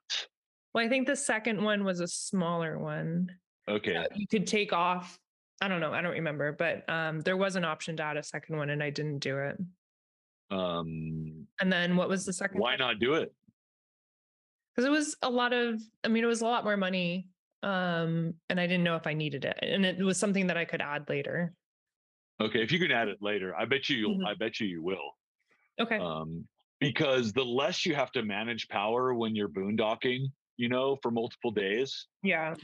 Well, 0.75 0.85
I 0.85 0.89
think 0.89 1.07
the 1.07 1.17
second 1.17 1.63
one 1.63 1.85
was 1.85 2.01
a 2.01 2.07
smaller 2.09 2.79
one. 2.79 3.31
Okay. 3.69 3.93
that 3.95 4.11
You 4.17 4.27
could 4.27 4.47
take 4.47 4.73
off. 4.73 5.19
I 5.61 5.69
don't 5.69 5.81
know. 5.81 5.93
I 5.93 6.01
don't 6.03 6.13
remember, 6.13 6.53
but 6.53 6.89
um, 6.91 7.21
there 7.21 7.37
was 7.37 7.55
an 7.57 7.65
option 7.65 7.97
to 7.99 8.03
add 8.03 8.17
a 8.17 8.23
second 8.23 8.57
one, 8.57 8.71
and 8.71 8.83
I 8.83 8.91
didn't 8.91 9.19
do 9.21 9.39
it. 9.39 9.57
Um, 10.51 11.47
And 11.61 11.73
then 11.73 11.97
what 11.97 12.09
was 12.09 12.25
the 12.27 12.33
second? 12.33 12.61
why 12.61 12.77
not 12.77 12.99
do 12.99 13.15
it? 13.15 13.33
Because 14.75 14.87
it 14.87 14.91
was 14.91 15.17
a 15.23 15.31
lot 15.31 15.53
of. 15.53 15.81
I 16.03 16.09
mean, 16.09 16.25
it 16.25 16.27
was 16.27 16.41
a 16.41 16.47
lot 16.47 16.65
more 16.65 16.77
money, 16.77 17.29
um, 17.63 18.35
and 18.49 18.59
I 18.59 18.67
didn't 18.67 18.85
know 18.85 18.97
if 18.97 19.07
I 19.07 19.13
needed 19.15 19.45
it, 19.45 19.59
and 19.63 19.85
it 19.85 19.99
was 20.03 20.19
something 20.19 20.47
that 20.49 20.57
I 20.57 20.65
could 20.65 20.81
add 20.83 21.09
later. 21.09 21.53
Okay, 22.41 22.63
if 22.63 22.73
you 22.73 22.79
can 22.79 22.91
add 22.91 23.09
it 23.09 23.19
later, 23.21 23.55
I 23.55 23.67
bet 23.67 23.89
you 23.89 23.97
you'll. 23.99 24.19
Mhm. 24.19 24.27
I 24.27 24.35
bet 24.35 24.59
you 24.61 24.67
you 24.67 24.83
will. 24.83 25.17
Okay. 25.79 25.99
Um, 25.99 26.49
because 26.83 27.33
the 27.33 27.45
less 27.45 27.87
you 27.87 27.95
have 27.95 28.13
to 28.13 28.23
manage 28.23 28.69
power 28.69 29.15
when 29.15 29.35
you're 29.35 29.49
boondocking, 29.49 30.27
you 30.57 30.69
know, 30.69 30.97
for 31.03 31.11
multiple 31.11 31.51
days, 31.51 32.07
yeah. 32.23 32.55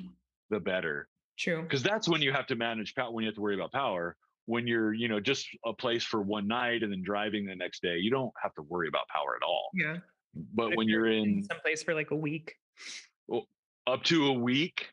the 0.50 0.60
better. 0.60 1.08
True. 1.38 1.62
Because 1.62 1.82
that's 1.82 2.08
when 2.08 2.20
you 2.20 2.32
have 2.32 2.46
to 2.48 2.56
manage 2.56 2.94
power. 2.94 3.12
When 3.12 3.24
you 3.24 3.28
have 3.28 3.36
to 3.36 3.40
worry 3.40 3.54
about 3.54 3.72
power. 3.72 4.16
When 4.46 4.66
you're, 4.66 4.94
you 4.94 5.08
know, 5.08 5.20
just 5.20 5.46
a 5.66 5.72
place 5.72 6.04
for 6.04 6.22
one 6.22 6.48
night 6.48 6.82
and 6.82 6.90
then 6.90 7.02
driving 7.02 7.44
the 7.44 7.54
next 7.54 7.82
day, 7.82 7.98
you 7.98 8.10
don't 8.10 8.32
have 8.42 8.54
to 8.54 8.62
worry 8.62 8.88
about 8.88 9.06
power 9.08 9.36
at 9.36 9.44
all. 9.46 9.68
Yeah. 9.74 9.98
But 10.54 10.72
if 10.72 10.76
when 10.76 10.88
you're 10.88 11.06
in 11.06 11.44
someplace 11.50 11.82
for 11.82 11.94
like 11.94 12.10
a 12.12 12.16
week. 12.16 12.54
well, 13.26 13.46
up 13.86 14.02
to 14.04 14.26
a 14.26 14.32
week 14.32 14.86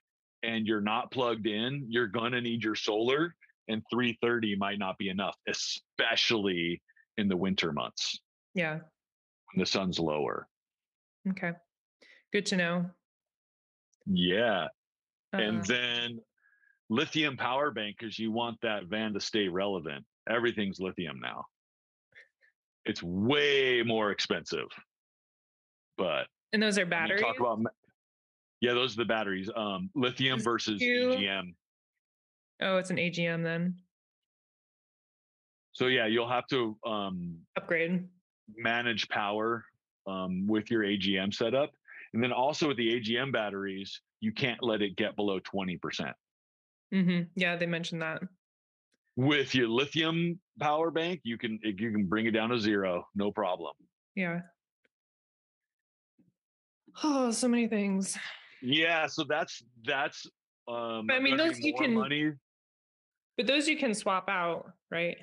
and 0.44 0.68
you're 0.68 0.82
not 0.82 1.12
plugged 1.12 1.48
in, 1.48 1.86
you're 1.90 2.08
gonna 2.08 2.42
need 2.42 2.64
your 2.64 2.76
solar, 2.76 3.34
and 3.68 3.82
330 3.92 4.56
might 4.58 4.78
not 4.78 4.98
be 4.98 5.10
enough, 5.10 5.38
especially 5.48 6.82
in 7.18 7.28
the 7.28 7.38
winter 7.38 7.72
months 7.72 8.20
Yeah. 8.54 8.80
The 9.56 9.66
sun's 9.66 10.00
lower. 10.00 10.48
Okay. 11.30 11.52
Good 12.34 12.46
to 12.48 12.58
know. 12.58 12.86
Yeah. 14.06 14.68
Uh, 15.34 15.38
and 15.38 15.66
then 15.66 16.20
lithium 16.90 17.38
power 17.38 17.72
bank 17.72 17.98
because 18.00 18.20
you 18.20 18.32
want 18.32 18.58
that 18.62 18.86
van 18.86 19.14
to 19.14 19.20
stay 19.20 19.48
relevant. 19.48 20.06
Everything's 20.30 20.80
lithium 20.80 21.20
now. 21.22 21.46
It's 22.86 23.02
way 23.02 23.82
more 23.84 24.12
expensive. 24.12 24.68
But 25.98 26.28
and 26.54 26.62
those 26.62 26.78
are 26.78 26.86
batteries. 26.86 27.22
talk 27.22 27.40
about 27.40 27.60
yeah, 28.62 28.74
those 28.74 28.94
are 28.94 28.98
the 28.98 29.06
batteries. 29.06 29.50
Um, 29.56 29.90
lithium 29.96 30.40
versus 30.42 30.82
you- 30.82 31.10
AGM. 31.12 31.54
oh, 32.62 32.78
it's 32.78 32.90
an 32.90 32.98
AGM 32.98 33.44
then. 33.44 33.76
So 35.72 35.88
yeah, 35.88 36.06
you'll 36.06 36.30
have 36.30 36.48
to 36.48 36.78
um 36.86 37.38
Upgrade. 37.58 38.08
Manage 38.56 39.08
power 39.10 39.66
um, 40.08 40.46
with 40.48 40.70
your 40.72 40.84
AGM 40.84 41.34
setup. 41.34 41.72
And 42.14 42.24
then 42.24 42.32
also 42.32 42.68
with 42.70 42.78
the 42.78 43.00
AGM 43.00 43.32
batteries, 43.34 44.02
you 44.22 44.32
can't 44.32 44.62
let 44.64 44.82
it 44.82 44.96
get 44.96 45.16
below 45.16 45.40
20%. 45.40 46.14
hmm 46.92 47.20
Yeah, 47.36 47.56
they 47.56 47.66
mentioned 47.66 48.02
that. 48.02 48.22
With 49.18 49.56
your 49.56 49.68
lithium 49.70 50.40
power 50.60 50.92
bank, 50.92 51.22
you 51.24 51.38
can 51.38 51.58
you 51.64 51.92
can 51.92 52.06
bring 52.06 52.26
it 52.26 52.32
down 52.32 52.50
to 52.50 52.60
zero, 52.60 53.08
no 53.16 53.32
problem. 53.32 53.74
Yeah. 54.14 54.42
Oh, 57.04 57.32
so 57.32 57.48
many 57.48 57.68
things. 57.68 58.18
Yeah, 58.62 59.08
so 59.08 59.24
that's 59.24 59.64
that's 59.86 60.26
um 60.68 61.08
But 61.08 61.16
I 61.16 61.20
mean, 61.20 61.38
those 61.38 61.60
you 61.60 61.74
can- 61.76 61.94
money. 61.94 62.32
But 63.38 63.48
those 63.48 63.68
you 63.68 63.78
can 63.78 63.94
swap 63.94 64.28
out, 64.30 64.72
right? 64.92 65.18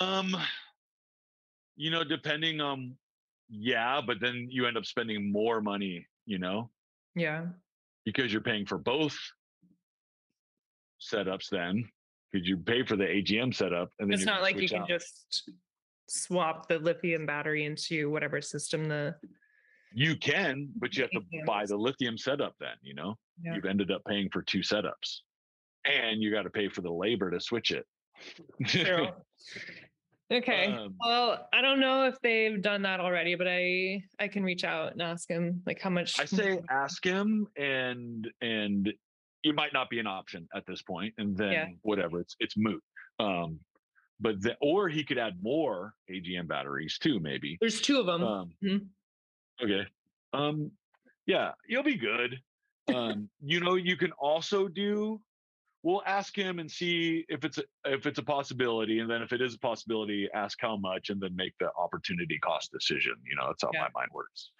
Um 0.00 0.36
you 1.76 1.90
know, 1.90 2.04
depending 2.04 2.60
on 2.60 2.96
yeah, 3.48 4.00
but 4.06 4.18
then 4.20 4.46
you 4.50 4.66
end 4.66 4.76
up 4.78 4.86
spending 4.86 5.30
more 5.30 5.60
money, 5.60 6.06
you 6.24 6.38
know, 6.38 6.70
Yeah. 7.14 7.46
because 8.04 8.32
you're 8.32 8.40
paying 8.42 8.64
for 8.64 8.78
both 8.78 9.16
setups 11.00 11.48
then. 11.50 11.88
Because 12.30 12.48
you 12.48 12.56
pay 12.56 12.82
for 12.82 12.96
the 12.96 13.04
AGM 13.04 13.54
setup 13.54 13.90
and 13.98 14.08
then 14.10 14.14
It's 14.14 14.24
not 14.24 14.40
like 14.40 14.56
you 14.56 14.66
can 14.68 14.82
out. 14.82 14.88
just 14.88 15.50
swap 16.08 16.66
the 16.66 16.78
lithium 16.78 17.26
battery 17.26 17.66
into 17.66 18.08
whatever 18.10 18.40
system 18.40 18.86
the 18.88 19.14
you 19.94 20.16
can, 20.16 20.70
but 20.76 20.96
you 20.96 21.02
have 21.02 21.10
to 21.10 21.20
buy 21.44 21.66
the 21.66 21.76
lithium 21.76 22.16
setup 22.16 22.54
then, 22.58 22.76
you 22.80 22.94
know. 22.94 23.18
Yeah. 23.42 23.54
You've 23.54 23.66
ended 23.66 23.90
up 23.90 24.02
paying 24.08 24.30
for 24.32 24.40
two 24.40 24.60
setups. 24.60 25.20
And 25.84 26.22
you 26.22 26.30
got 26.30 26.42
to 26.44 26.50
pay 26.50 26.70
for 26.70 26.80
the 26.80 26.90
labor 26.90 27.30
to 27.30 27.38
switch 27.40 27.70
it. 27.72 27.84
True. 28.66 29.08
Okay. 30.32 30.66
Um, 30.66 30.96
well, 31.00 31.48
I 31.52 31.60
don't 31.60 31.78
know 31.78 32.06
if 32.06 32.18
they've 32.22 32.60
done 32.60 32.82
that 32.82 33.00
already, 33.00 33.34
but 33.34 33.46
I 33.48 34.02
I 34.18 34.28
can 34.28 34.42
reach 34.42 34.64
out 34.64 34.92
and 34.92 35.02
ask 35.02 35.28
him 35.28 35.62
like 35.66 35.80
how 35.80 35.90
much. 35.90 36.18
I 36.18 36.24
say 36.24 36.60
ask 36.70 37.04
him 37.04 37.46
and 37.56 38.30
and 38.40 38.92
it 39.44 39.54
might 39.54 39.72
not 39.72 39.90
be 39.90 39.98
an 39.98 40.06
option 40.06 40.48
at 40.54 40.64
this 40.66 40.82
point 40.82 41.12
and 41.18 41.36
then 41.36 41.52
Yeah. 41.52 41.66
whatever 41.82 42.20
it's 42.20 42.34
it's 42.40 42.56
moot. 42.56 42.82
Um 43.18 43.60
but 44.20 44.40
the, 44.40 44.56
or 44.60 44.88
he 44.88 45.02
could 45.04 45.18
add 45.18 45.42
more 45.42 45.94
AGM 46.10 46.46
batteries 46.46 46.96
too 46.98 47.18
maybe. 47.20 47.58
There's 47.60 47.80
two 47.80 47.98
of 48.00 48.06
them. 48.06 48.22
Um 48.22 48.50
Mhm. 48.62 48.88
okay. 49.62 49.86
Um 50.32 50.70
yeah, 51.26 51.52
you'll 51.68 51.82
be 51.82 51.96
good. 51.96 52.40
Um 52.94 53.28
you 53.40 53.60
know 53.60 53.74
you 53.74 53.96
can 53.96 54.12
also 54.12 54.68
do 54.68 55.20
we'll 55.82 56.02
ask 56.06 56.36
him 56.36 56.58
and 56.58 56.70
see 56.70 57.24
if 57.28 57.44
it's 57.44 57.58
a, 57.58 57.64
if 57.84 58.06
it's 58.06 58.18
a 58.18 58.22
possibility 58.22 59.00
and 59.00 59.10
then 59.10 59.22
if 59.22 59.32
it 59.32 59.40
is 59.40 59.54
a 59.54 59.58
possibility 59.58 60.28
ask 60.34 60.58
how 60.60 60.76
much 60.76 61.10
and 61.10 61.20
then 61.20 61.34
make 61.34 61.52
the 61.58 61.68
opportunity 61.76 62.38
cost 62.38 62.70
decision 62.72 63.14
you 63.28 63.34
know 63.36 63.46
that's 63.48 63.62
how 63.62 63.70
Yeah. 63.74 63.82
my 63.82 63.88
mind 63.94 64.10
works 64.12 64.50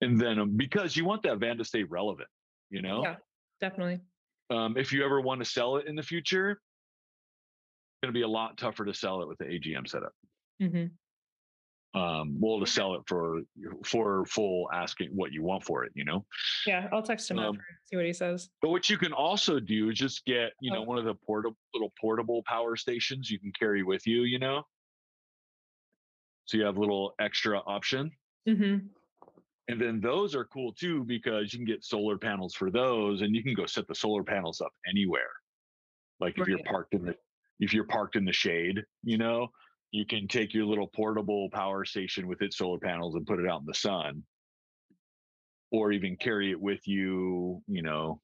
and 0.00 0.20
then 0.20 0.38
um, 0.38 0.56
because 0.56 0.96
you 0.96 1.04
want 1.04 1.22
that 1.24 1.38
van 1.38 1.58
to 1.58 1.64
stay 1.64 1.82
relevant 1.84 2.28
you 2.70 2.82
know 2.82 3.02
Yeah. 3.02 3.16
Definitely. 3.60 4.00
um, 4.50 4.76
if 4.76 4.92
you 4.92 5.04
ever 5.04 5.20
want 5.20 5.40
to 5.40 5.44
sell 5.44 5.76
it 5.76 5.86
in 5.86 5.96
the 5.96 6.02
future 6.02 6.50
it's 6.52 6.60
going 8.02 8.14
to 8.14 8.18
be 8.18 8.22
a 8.22 8.28
lot 8.28 8.56
tougher 8.56 8.84
to 8.84 8.94
sell 8.94 9.20
it 9.22 9.28
with 9.28 9.38
the 9.38 9.44
agm 9.46 9.86
setup 9.88 10.12
hmm 10.60 10.86
um 11.94 12.36
well 12.38 12.60
to 12.60 12.66
sell 12.66 12.94
it 12.94 13.00
for 13.06 13.40
for 13.82 14.24
full 14.26 14.68
asking 14.74 15.08
what 15.14 15.32
you 15.32 15.42
want 15.42 15.64
for 15.64 15.84
it 15.84 15.92
you 15.94 16.04
know 16.04 16.24
Yeah, 16.66 16.86
I'll 16.92 17.02
text 17.02 17.30
him 17.30 17.38
Um, 17.38 17.54
after, 17.56 17.64
see 17.86 17.96
what 17.96 18.04
he 18.04 18.12
says. 18.12 18.50
But 18.60 18.70
what 18.70 18.90
you 18.90 18.98
can 18.98 19.14
also 19.14 19.58
do 19.58 19.88
is 19.88 19.96
just 19.96 20.24
get, 20.26 20.52
you 20.60 20.70
know, 20.70 20.80
Oh. 20.80 20.82
one 20.82 20.98
of 20.98 21.06
the 21.06 21.14
portable 21.14 21.56
little 21.72 21.92
portable 21.98 22.42
power 22.46 22.76
stations 22.76 23.30
you 23.30 23.38
can 23.40 23.52
carry 23.58 23.82
with 23.82 24.06
you, 24.06 24.22
you 24.24 24.38
know. 24.38 24.64
So 26.44 26.58
you 26.58 26.64
have 26.64 26.76
a 26.76 26.80
little 26.80 27.14
extra 27.18 27.58
option. 27.60 28.10
mm-hmm. 28.46 28.86
And 29.70 29.80
then 29.80 30.00
those 30.00 30.34
are 30.34 30.44
cool 30.46 30.72
too 30.72 31.04
because 31.04 31.52
you 31.52 31.58
can 31.58 31.66
get 31.66 31.84
solar 31.84 32.16
panels 32.18 32.54
for 32.54 32.70
those 32.70 33.20
and 33.22 33.34
you 33.36 33.42
can 33.42 33.54
go 33.54 33.66
set 33.66 33.86
the 33.86 33.94
solar 33.94 34.22
panels 34.24 34.60
up 34.60 34.72
anywhere. 34.88 35.30
Like 36.20 36.38
if 36.38 36.48
you're 36.48 36.62
parked 36.64 36.94
in 36.94 37.04
the 37.04 37.16
if 37.60 37.72
you're 37.74 37.84
parked 37.84 38.16
in 38.16 38.24
the 38.24 38.32
shade, 38.32 38.82
you 39.02 39.18
know, 39.18 39.48
you 39.90 40.04
can 40.04 40.28
take 40.28 40.52
your 40.52 40.66
little 40.66 40.86
portable 40.86 41.48
power 41.50 41.84
station 41.84 42.26
with 42.26 42.42
its 42.42 42.58
solar 42.58 42.78
panels 42.78 43.14
and 43.14 43.26
put 43.26 43.40
it 43.40 43.48
out 43.48 43.60
in 43.60 43.66
the 43.66 43.74
sun. 43.74 44.22
Or 45.70 45.92
even 45.92 46.16
carry 46.16 46.50
it 46.50 46.60
with 46.60 46.86
you, 46.86 47.62
you 47.66 47.82
know, 47.82 48.20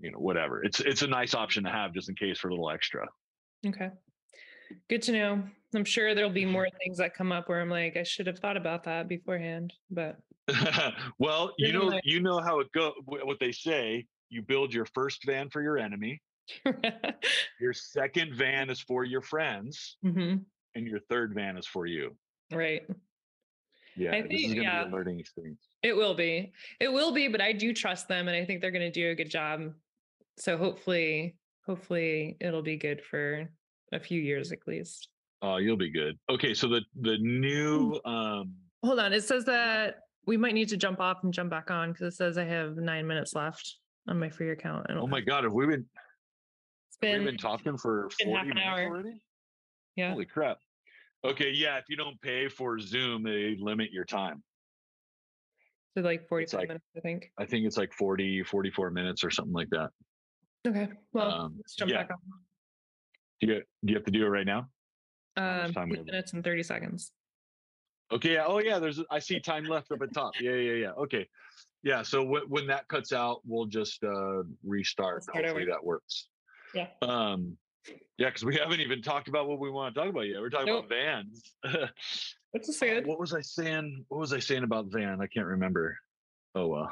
you 0.00 0.10
know, 0.10 0.18
whatever. 0.18 0.64
It's 0.64 0.80
it's 0.80 1.02
a 1.02 1.06
nice 1.06 1.32
option 1.32 1.62
to 1.64 1.70
have 1.70 1.92
just 1.92 2.08
in 2.08 2.16
case 2.16 2.38
for 2.38 2.48
a 2.48 2.50
little 2.50 2.70
extra. 2.70 3.06
Okay. 3.66 3.90
Good 4.88 5.02
to 5.02 5.12
know. 5.12 5.44
I'm 5.74 5.84
sure 5.84 6.14
there'll 6.14 6.30
be 6.30 6.44
more 6.44 6.68
things 6.82 6.98
that 6.98 7.14
come 7.14 7.30
up 7.30 7.48
where 7.48 7.60
I'm 7.60 7.70
like, 7.70 7.96
I 7.96 8.02
should 8.02 8.26
have 8.26 8.40
thought 8.40 8.56
about 8.56 8.84
that 8.84 9.08
beforehand, 9.08 9.72
but 9.90 10.18
well, 11.18 11.52
you 11.58 11.72
know, 11.72 12.00
you 12.02 12.20
know 12.20 12.40
how 12.40 12.58
it 12.60 12.72
go. 12.72 12.92
What 13.04 13.38
they 13.38 13.52
say: 13.52 14.06
you 14.30 14.42
build 14.42 14.72
your 14.72 14.86
first 14.86 15.24
van 15.24 15.50
for 15.50 15.62
your 15.62 15.78
enemy, 15.78 16.20
your 17.60 17.72
second 17.74 18.34
van 18.34 18.70
is 18.70 18.80
for 18.80 19.04
your 19.04 19.20
friends, 19.20 19.98
hmm 20.02 20.36
and 20.78 20.86
your 20.86 21.00
third 21.00 21.34
van 21.34 21.56
is 21.58 21.66
for 21.66 21.86
you. 21.86 22.16
right. 22.52 22.82
Yeah, 23.96 24.14
I 24.14 24.22
this 24.22 24.40
is 24.42 24.46
think- 24.52 24.62
yeah. 24.62 24.84
be 24.84 24.90
a 24.90 24.92
learning 24.92 25.18
experience. 25.18 25.66
It 25.82 25.96
will 25.96 26.14
be. 26.14 26.52
It 26.78 26.92
will 26.92 27.10
be, 27.12 27.26
but 27.26 27.40
I 27.40 27.52
do 27.52 27.74
trust 27.74 28.06
them 28.06 28.28
and 28.28 28.36
I 28.36 28.44
think 28.44 28.60
they're 28.60 28.70
going 28.70 28.90
to 28.92 28.92
do 28.92 29.10
a 29.10 29.14
good 29.16 29.28
job. 29.30 29.72
So 30.36 30.56
hopefully, 30.56 31.36
hopefully 31.66 32.36
it'll 32.40 32.62
be 32.62 32.76
good 32.76 33.02
for 33.02 33.48
a 33.92 33.98
few 33.98 34.20
years 34.20 34.52
at 34.52 34.60
least. 34.68 35.08
Oh, 35.42 35.56
you'll 35.56 35.76
be 35.76 35.90
good. 35.90 36.16
Okay, 36.30 36.54
so 36.54 36.68
the 36.68 36.82
the 37.00 37.18
new 37.18 37.98
Hmm. 38.04 38.10
um 38.10 38.54
Hold 38.84 39.00
on. 39.00 39.12
It 39.12 39.24
says 39.24 39.44
that 39.46 39.96
we 40.26 40.36
might 40.36 40.54
need 40.54 40.68
to 40.68 40.76
jump 40.76 41.00
off 41.00 41.24
and 41.24 41.32
jump 41.32 41.50
back 41.50 41.68
on 41.72 41.90
because 41.92 42.12
it 42.14 42.16
says 42.16 42.38
I 42.38 42.44
have 42.44 42.76
nine 42.76 43.04
minutes 43.04 43.34
left 43.34 43.78
on 44.06 44.20
my 44.20 44.28
free 44.28 44.50
account. 44.50 44.86
Oh 44.90 45.08
my 45.08 45.20
god, 45.20 45.42
have 45.42 45.52
we 45.52 45.66
been 45.66 45.86
It's 46.88 46.98
we've 47.02 47.10
been, 47.12 47.24
been 47.24 47.36
talking 47.36 47.76
for 47.76 48.08
40 48.24 48.48
minutes 48.48 48.64
hour. 48.64 48.84
already? 48.86 49.20
yeah. 49.96 50.12
Holy 50.12 50.24
crap. 50.24 50.58
Okay, 51.24 51.50
yeah, 51.50 51.78
if 51.78 51.84
you 51.88 51.96
don't 51.96 52.20
pay 52.22 52.48
for 52.48 52.78
Zoom, 52.78 53.22
they 53.24 53.56
limit 53.58 53.90
your 53.92 54.04
time. 54.04 54.42
So 55.96 56.02
like 56.02 56.28
45 56.28 56.58
like- 56.58 56.68
minutes, 56.68 56.84
I 56.96 57.00
think. 57.00 57.32
I 57.38 57.44
think 57.44 57.66
it's 57.66 57.76
like 57.76 57.92
40, 57.92 58.44
44 58.44 58.90
minutes 58.90 59.24
or 59.24 59.30
something 59.30 59.52
like 59.54 59.70
that. 59.70 59.90
Okay. 60.66 60.88
Well, 61.12 61.30
Um, 61.30 61.54
let's 61.56 61.74
jump 61.74 61.90
yeah. 61.90 61.98
back 62.02 62.10
on. 62.12 62.18
Do 63.40 63.46
you, 63.46 63.54
do 63.84 63.92
you 63.92 63.94
have 63.94 64.04
to 64.04 64.10
do 64.10 64.24
it 64.24 64.28
right 64.28 64.46
now? 64.46 64.68
Um, 65.36 65.72
eight 65.76 66.04
minutes 66.04 66.32
and 66.32 66.42
30 66.42 66.62
seconds. 66.62 67.12
Okay. 68.10 68.34
Yeah. 68.34 68.44
Oh, 68.46 68.58
yeah. 68.58 68.78
There's. 68.78 69.00
I 69.10 69.18
see 69.20 69.38
time 69.38 69.64
left 69.64 69.92
up 69.92 70.02
at 70.02 70.12
top. 70.14 70.32
Yeah. 70.40 70.52
Yeah. 70.52 70.72
Yeah. 70.72 70.90
Okay. 70.92 71.28
Yeah. 71.84 72.02
So 72.02 72.24
w- 72.24 72.46
when 72.48 72.66
that 72.68 72.88
cuts 72.88 73.12
out, 73.12 73.40
we'll 73.44 73.66
just 73.66 74.02
uh, 74.02 74.42
restart. 74.64 75.22
Start 75.24 75.44
Hopefully 75.44 75.64
over. 75.64 75.72
that 75.72 75.84
works. 75.84 76.28
Yeah. 76.74 76.88
Um. 77.02 77.56
Yeah, 78.18 78.26
because 78.28 78.44
we 78.44 78.56
haven't 78.56 78.80
even 78.80 79.00
talked 79.02 79.28
about 79.28 79.48
what 79.48 79.58
we 79.60 79.70
want 79.70 79.94
to 79.94 80.00
talk 80.00 80.10
about 80.10 80.22
yet. 80.22 80.40
We're 80.40 80.50
talking 80.50 80.66
Nope. 80.66 80.86
about 80.86 80.96
vans. 80.96 81.42
Which 82.50 82.68
is 82.68 82.82
Uh, 82.82 83.02
what 83.04 83.20
was 83.20 83.34
I 83.34 83.40
saying? 83.40 84.04
What 84.08 84.18
was 84.20 84.32
I 84.32 84.38
saying 84.38 84.64
about 84.64 84.86
van? 84.86 85.20
I 85.20 85.26
can't 85.26 85.46
remember. 85.46 85.96
Oh 86.54 86.66
well. 86.66 86.90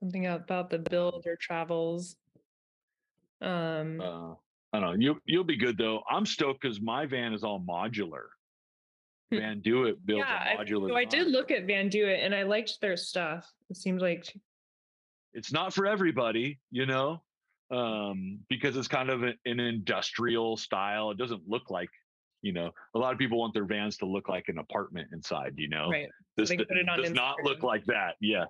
Something 0.00 0.26
about 0.26 0.70
the 0.70 0.78
build 0.78 1.24
or 1.26 1.36
travels. 1.36 2.16
Um, 3.40 4.00
Uh, 4.00 4.34
I 4.72 4.80
don't 4.80 4.82
know. 4.82 4.92
You 4.98 5.20
you'll 5.24 5.44
be 5.44 5.56
good 5.56 5.78
though. 5.78 6.02
I'm 6.10 6.26
stoked 6.26 6.60
because 6.60 6.80
my 6.80 7.06
van 7.06 7.32
is 7.32 7.44
all 7.44 7.60
modular. 7.60 8.24
Hmm. 9.30 9.38
Vandoit 9.38 9.96
builds 10.04 10.24
yeah, 10.28 10.54
a 10.54 10.64
modular. 10.64 10.88
so 10.88 10.96
I 10.96 11.04
did 11.04 11.28
look 11.28 11.50
at 11.50 11.66
Vandoit 11.66 12.22
and 12.24 12.34
I 12.34 12.42
liked 12.42 12.80
their 12.80 12.96
stuff. 12.96 13.50
It 13.70 13.76
seemed 13.76 14.00
like 14.00 14.34
it's 15.32 15.52
not 15.52 15.72
for 15.72 15.86
everybody, 15.86 16.58
you 16.70 16.86
know, 16.86 17.22
um, 17.74 18.38
because 18.48 18.76
it's 18.76 18.88
kind 18.88 19.10
of 19.10 19.22
a- 19.24 19.34
an 19.44 19.60
industrial 19.60 20.56
style. 20.56 21.10
It 21.10 21.18
doesn't 21.18 21.48
look 21.48 21.70
like, 21.70 21.88
you 22.42 22.52
know, 22.52 22.70
a 22.94 22.98
lot 22.98 23.12
of 23.12 23.18
people 23.18 23.38
want 23.38 23.54
their 23.54 23.64
vans 23.64 23.96
to 23.98 24.06
look 24.06 24.28
like 24.28 24.48
an 24.48 24.58
apartment 24.58 25.08
inside, 25.12 25.54
you 25.56 25.68
know. 25.68 25.90
right. 25.90 26.08
This 26.36 26.48
they 26.50 26.56
d- 26.56 26.64
put 26.64 26.76
it 26.76 26.88
on 26.88 26.98
does 27.00 27.12
not 27.12 27.36
look 27.44 27.62
like 27.62 27.84
that. 27.86 28.16
Yeah. 28.20 28.44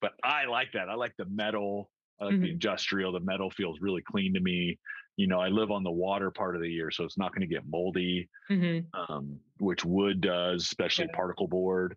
But 0.00 0.12
I 0.22 0.44
like 0.44 0.72
that. 0.72 0.88
I 0.88 0.94
like 0.94 1.14
the 1.18 1.24
metal. 1.26 1.90
I 2.20 2.24
like 2.26 2.40
the 2.40 2.48
Mhm. 2.48 2.52
industrial. 2.52 3.12
The 3.12 3.20
metal 3.20 3.50
feels 3.50 3.80
really 3.80 4.02
clean 4.02 4.34
to 4.34 4.40
me. 4.40 4.78
You 5.16 5.26
know, 5.26 5.40
I 5.40 5.48
live 5.48 5.70
on 5.70 5.82
the 5.82 5.90
water 5.90 6.30
part 6.30 6.54
of 6.56 6.62
the 6.62 6.68
year, 6.70 6.90
so 6.90 7.04
it's 7.04 7.18
not 7.18 7.32
going 7.32 7.40
to 7.48 7.52
get 7.52 7.64
moldy 7.66 8.28
Mhm. 8.50 8.86
um, 8.94 9.40
which 9.58 9.84
wood 9.84 10.20
does, 10.20 10.62
especially 10.62 11.06
Yeah. 11.06 11.16
particle 11.16 11.48
board. 11.48 11.96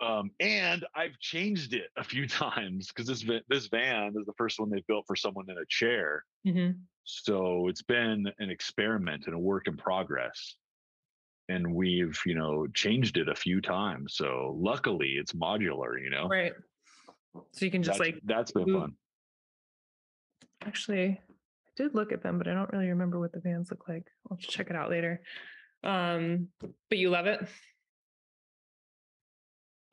Um, 0.00 0.30
and 0.40 0.84
I've 0.94 1.18
changed 1.18 1.74
it 1.74 1.90
a 1.96 2.04
few 2.04 2.26
times 2.44 2.88
because 2.88 3.06
this 3.06 3.24
this 3.48 3.66
van 3.66 4.14
is 4.18 4.26
the 4.26 4.32
first 4.38 4.58
one 4.58 4.70
they 4.70 4.82
built 4.88 5.04
for 5.06 5.16
someone 5.16 5.48
in 5.50 5.58
a 5.58 5.66
chair. 5.68 6.24
Mhm. 6.46 6.78
So 7.04 7.68
it's 7.68 7.82
been 7.82 8.30
an 8.38 8.50
experiment 8.50 9.26
and 9.26 9.34
a 9.34 9.38
work 9.38 9.66
in 9.66 9.76
progress. 9.76 10.56
And 11.48 11.74
we've, 11.74 12.18
you 12.24 12.34
know, 12.36 12.68
changed 12.74 13.16
it 13.18 13.28
a 13.28 13.34
few 13.34 13.60
times. 13.60 14.14
So 14.14 14.56
luckily 14.58 15.16
it's 15.18 15.32
modular, 15.32 16.00
you 16.00 16.08
know. 16.10 16.28
Right. 16.28 16.52
So 17.52 17.64
you 17.64 17.70
can 17.70 17.82
just 17.82 17.98
that's, 17.98 18.12
like 18.12 18.20
that's 18.24 18.52
been 18.52 18.66
move- 18.66 18.80
fun. 18.82 18.92
actually 20.64 21.08
I 21.08 21.20
did 21.76 21.94
look 21.94 22.12
at 22.12 22.22
them, 22.22 22.38
but 22.38 22.46
I 22.48 22.54
don't 22.54 22.70
really 22.72 22.88
remember 22.88 23.18
what 23.18 23.32
the 23.32 23.40
vans 23.40 23.70
look 23.70 23.88
like. 23.88 24.06
I'll 24.30 24.36
check 24.36 24.70
it 24.70 24.76
out 24.76 24.90
later. 24.90 25.22
Um, 25.82 26.48
but 26.88 26.98
you 26.98 27.10
love 27.10 27.26
it. 27.26 27.40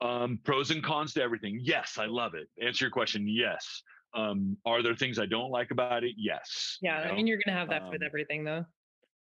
Um, 0.00 0.38
pros 0.44 0.70
and 0.70 0.82
cons 0.82 1.12
to 1.14 1.22
everything. 1.22 1.58
Yes, 1.62 1.98
I 1.98 2.06
love 2.06 2.34
it. 2.34 2.48
Answer 2.64 2.84
your 2.84 2.90
question. 2.92 3.26
Yes. 3.26 3.82
Um, 4.14 4.56
are 4.64 4.82
there 4.82 4.94
things 4.94 5.18
I 5.18 5.26
don't 5.26 5.50
like 5.50 5.70
about 5.70 6.04
it? 6.04 6.14
Yes. 6.16 6.78
Yeah, 6.80 7.04
you 7.04 7.10
I 7.10 7.14
mean 7.16 7.26
you're 7.26 7.40
gonna 7.44 7.56
have 7.58 7.68
that 7.70 7.90
with 7.90 8.00
Um, 8.02 8.06
everything 8.06 8.44
though. 8.44 8.64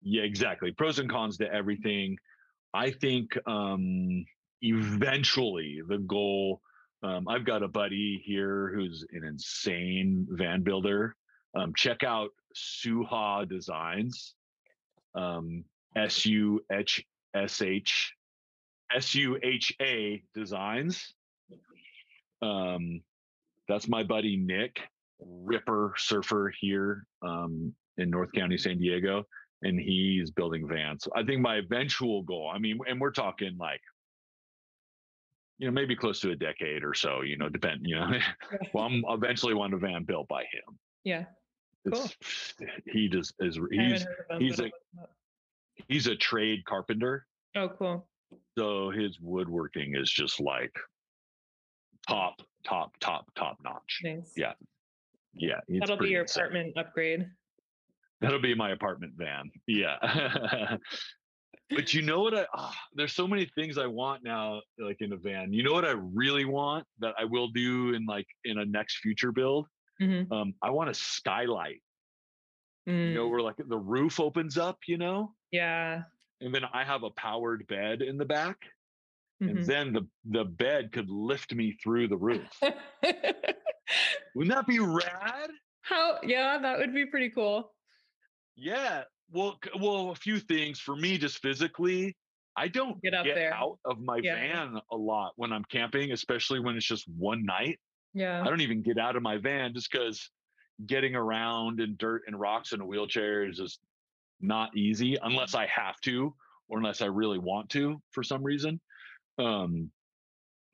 Yeah, 0.02 0.24
exactly. 0.24 0.72
Pros 0.72 1.00
and 1.00 1.10
cons 1.10 1.38
to 1.38 1.52
everything. 1.52 2.18
I 2.74 2.92
think 2.92 3.38
um 3.48 4.26
eventually 4.62 5.80
the 5.88 5.98
goal 6.00 6.62
um 7.04 7.28
I've 7.28 7.46
got 7.46 7.64
a 7.64 7.68
buddy 7.68 8.22
here 8.26 8.72
who's 8.76 9.06
an 9.12 9.24
insane 9.24 10.28
van 10.30 10.62
builder. 10.64 11.16
Um 11.56 11.74
check 11.76 12.04
out 12.04 12.30
Suha 12.56 13.48
Designs. 13.50 14.36
Um 15.16 15.64
S 15.96 16.26
U 16.26 16.64
H 16.72 17.04
S 17.34 17.62
H 17.62 18.14
S 18.96 19.14
U 19.16 19.38
H 19.44 19.74
A 19.82 20.24
Designs. 20.34 21.14
Um 22.42 23.02
that's 23.68 23.88
my 23.88 24.04
buddy 24.04 24.36
Nick, 24.38 24.80
ripper 25.20 25.94
surfer 25.98 26.52
here 26.60 27.06
um 27.22 27.74
in 27.98 28.10
North 28.10 28.32
County, 28.34 28.58
San 28.58 28.78
Diego 28.78 29.26
and 29.62 29.80
he's 29.80 30.32
building 30.32 30.68
vans. 30.68 31.06
I 31.16 31.24
think 31.24 31.42
my 31.42 31.56
eventual 31.58 32.24
goal, 32.24 32.50
I 32.54 32.60
mean, 32.60 32.80
and 32.88 33.00
we're 33.00 33.12
talking 33.12 33.58
like, 33.60 33.82
you 35.58 35.68
know, 35.68 35.74
maybe 35.74 35.98
close 35.98 36.22
to 36.22 36.32
a 36.32 36.36
decade 36.36 36.84
or 36.86 36.94
so, 36.94 37.22
you 37.22 37.38
know, 37.38 37.50
depend, 37.50 37.82
you 37.84 37.96
know, 37.96 38.10
well, 38.74 38.86
I'm 38.86 39.04
eventually 39.10 39.54
want 39.54 39.74
a 39.74 39.78
van 39.78 40.06
built 40.06 40.30
by 40.30 40.44
him. 40.44 40.80
Yeah. 41.04 41.26
It's, 41.84 42.16
he 42.86 43.10
just 43.10 43.34
is, 43.42 43.60
he's, 43.70 44.04
heard 44.04 44.16
of 44.22 44.28
them, 44.30 44.42
he's 44.42 44.60
a- 44.60 44.64
I'll 44.64 44.66
look 44.70 44.74
them 44.94 45.04
up. 45.04 45.10
he's 45.90 46.08
a 46.08 46.16
trade 46.16 46.64
carpenter. 46.64 47.26
Oh, 47.58 47.68
cool. 47.78 48.08
So 48.58 48.90
his 48.92 49.20
woodworking 49.22 49.96
is 49.96 50.10
just 50.12 50.40
like 50.40 50.76
top, 52.08 52.42
top, 52.64 52.98
top, 53.00 53.26
top 53.36 53.58
notch. 53.64 54.00
Nice. 54.04 54.34
Yeah, 54.36 54.54
Yeah. 55.34 55.60
That'll 55.80 55.98
be 55.98 56.10
your 56.10 56.22
insane. 56.24 56.42
apartment 56.44 56.78
upgrade. 56.78 57.32
That'll 58.22 58.42
be 58.42 58.54
my 58.56 58.72
apartment 58.72 59.14
van. 59.16 59.50
Yeah. 59.68 60.78
but 61.70 61.94
you 61.94 62.02
know 62.02 62.20
what 62.22 62.34
I 62.36 62.48
ah, 62.54 62.76
there's 62.94 63.14
so 63.14 63.28
many 63.28 63.50
things 63.56 63.78
I 63.78 63.86
want 63.88 64.24
now 64.24 64.62
like 64.78 64.98
in 65.00 65.14
a 65.14 65.18
van. 65.18 65.54
You 65.54 65.64
know 65.64 65.72
what 65.74 65.86
I 65.86 65.92
really 65.92 66.46
want 66.46 66.86
that 67.00 67.14
I 67.18 67.26
will 67.26 67.48
do 67.50 67.94
in 67.94 68.06
like 68.06 68.28
in 68.44 68.58
a 68.58 68.66
next 68.66 68.98
future 68.98 69.32
build? 69.32 69.68
Mhm. 70.02 70.30
Um 70.32 70.54
I 70.62 70.70
want 70.72 70.90
a 70.90 70.94
skylight. 70.94 71.82
You 72.88 73.14
know 73.14 73.28
Mm, 73.28 73.30
where 73.30 73.42
like 73.42 73.58
the 73.58 73.78
roof 73.78 74.20
opens 74.20 74.58
up, 74.58 74.80
you 74.88 74.98
know? 74.98 75.36
yeah. 75.52 76.04
And 76.42 76.54
then 76.54 76.64
I 76.66 76.84
have 76.84 77.04
a 77.04 77.10
powered 77.12 77.68
bed 77.68 78.02
in 78.02 78.18
the 78.18 78.26
back 78.26 78.58
and 79.42 79.60
Mhm. 79.60 79.66
then 79.66 79.94
the 79.94 80.08
the 80.26 80.44
bed 80.46 80.92
could 80.92 81.10
lift 81.10 81.54
me 81.54 81.72
through 81.82 82.08
the 82.10 82.18
roof. 82.18 82.50
Wouldn't 84.36 84.54
that 84.56 84.68
be 84.68 84.80
rad? 84.80 85.50
How? 85.82 86.20
Yeah, 86.24 86.58
that 86.60 86.78
would 86.78 86.94
be 86.94 87.06
pretty 87.06 87.30
cool. 87.30 87.74
Yeah. 88.56 89.04
Well, 89.32 89.60
well, 89.80 90.10
a 90.12 90.16
few 90.16 90.40
things 90.40 90.80
for 90.80 90.96
me, 90.96 91.18
just 91.18 91.40
physically. 91.42 92.16
I 92.56 92.68
don't 92.68 93.02
Get 93.02 93.14
up 93.14 93.26
get 93.26 93.36
there. 93.36 93.54
out 93.54 93.80
of 93.86 94.00
my 94.00 94.20
Yeah. 94.22 94.36
van 94.36 94.82
a 94.92 94.96
lot 94.98 95.34
when 95.38 95.54
I'm 95.54 95.64
camping, 95.66 96.12
especially 96.12 96.60
when 96.60 96.76
it's 96.76 96.86
just 96.86 97.08
one 97.08 97.46
night. 97.46 97.80
Yeah. 98.14 98.42
I 98.42 98.46
don't 98.46 98.62
even 98.62 98.82
get 98.82 98.98
out 98.98 99.16
of 99.16 99.24
my 99.24 99.38
van 99.38 99.74
just 99.74 99.92
because 99.92 100.30
getting 100.86 101.16
around 101.16 101.80
in 101.80 101.96
dirt 101.98 102.24
and 102.28 102.40
rocks 102.40 102.74
in 102.74 102.82
a 102.82 102.86
wheelchair 102.86 103.48
is 103.48 103.58
just 103.58 103.80
not 104.42 104.76
easy 104.76 105.18
unless 105.22 105.56
I 105.56 105.66
have 105.68 106.00
to 106.02 106.36
or 106.68 106.78
unless 106.78 107.02
I 107.02 107.08
really 107.08 107.40
want 107.40 107.70
to 107.72 108.02
for 108.12 108.24
some 108.24 108.44
reason. 108.44 108.80
Um, 109.38 109.92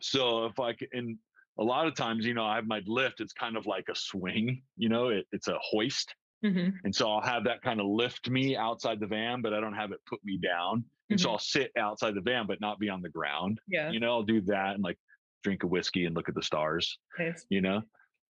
so 0.01 0.45
if 0.45 0.59
I 0.59 0.73
can, 0.73 0.87
and 0.91 1.17
a 1.57 1.63
lot 1.63 1.87
of 1.87 1.95
times, 1.95 2.25
you 2.25 2.33
know, 2.33 2.45
I 2.45 2.55
have 2.55 2.67
my 2.67 2.81
lift, 2.85 3.21
it's 3.21 3.33
kind 3.33 3.55
of 3.57 3.65
like 3.65 3.85
a 3.89 3.95
swing, 3.95 4.61
you 4.77 4.89
know, 4.89 5.09
it, 5.09 5.25
it's 5.31 5.47
a 5.47 5.57
hoist. 5.61 6.13
Mhm. 6.43 6.73
And 6.83 6.93
so 6.93 7.09
I'll 7.09 7.21
have 7.21 7.45
that 7.45 7.61
kind 7.61 7.79
of 7.79 7.87
lift 7.87 8.29
me 8.29 8.57
outside 8.57 8.99
the 8.99 9.07
van, 9.07 9.41
but 9.41 9.53
I 9.53 9.59
don't 9.61 9.73
have 9.73 9.91
it 9.91 9.99
put 10.05 10.23
me 10.23 10.37
down. 10.37 10.83
And 11.09 11.19
so 11.19 11.29
Mhm. 11.29 11.31
I'll 11.33 11.39
sit 11.39 11.71
outside 11.77 12.13
the 12.15 12.21
van, 12.21 12.45
but 12.45 12.59
not 12.59 12.77
be 12.79 12.89
on 12.89 13.01
the 13.01 13.09
ground. 13.09 13.59
Yeah. 13.67 13.89
You 13.91 13.99
know, 13.99 14.09
I'll 14.11 14.23
do 14.23 14.41
that 14.41 14.75
and 14.75 14.83
like 14.83 14.99
drink 15.43 15.63
a 15.63 15.67
whiskey 15.67 16.05
and 16.05 16.15
look 16.15 16.27
at 16.27 16.35
the 16.35 16.43
stars, 16.43 16.99
Nice. 17.17 17.45
you 17.49 17.61
know? 17.61 17.81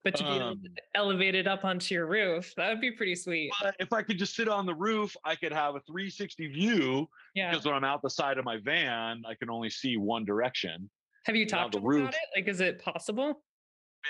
But 0.04 0.16
to 0.16 0.24
be 0.24 0.30
Um, 0.30 0.64
elevated 0.96 1.46
up 1.46 1.64
onto 1.64 1.94
your 1.94 2.06
roof, 2.06 2.52
that 2.56 2.68
would 2.70 2.80
be 2.80 2.90
pretty 2.90 3.14
sweet. 3.14 3.52
If 3.78 3.92
I 3.92 4.02
could 4.02 4.18
just 4.18 4.34
sit 4.34 4.48
on 4.48 4.66
the 4.66 4.74
roof, 4.74 5.16
I 5.24 5.36
could 5.36 5.52
have 5.52 5.76
a 5.76 5.80
360 5.80 6.48
view 6.48 7.08
Yeah. 7.34 7.50
because 7.50 7.64
when 7.64 7.74
I'm 7.76 7.84
out 7.84 8.02
the 8.02 8.10
side 8.10 8.36
of 8.36 8.44
my 8.44 8.56
van, 8.58 9.22
I 9.26 9.34
can 9.36 9.48
only 9.48 9.70
see 9.70 9.96
one 9.96 10.24
direction. 10.24 10.90
Have 11.26 11.36
you 11.36 11.46
talked 11.46 11.72
the 11.72 11.78
about 11.78 11.86
roof- 11.88 12.08
it? 12.10 12.16
Like, 12.36 12.48
is 12.48 12.60
it 12.60 12.80
possible? 12.82 13.44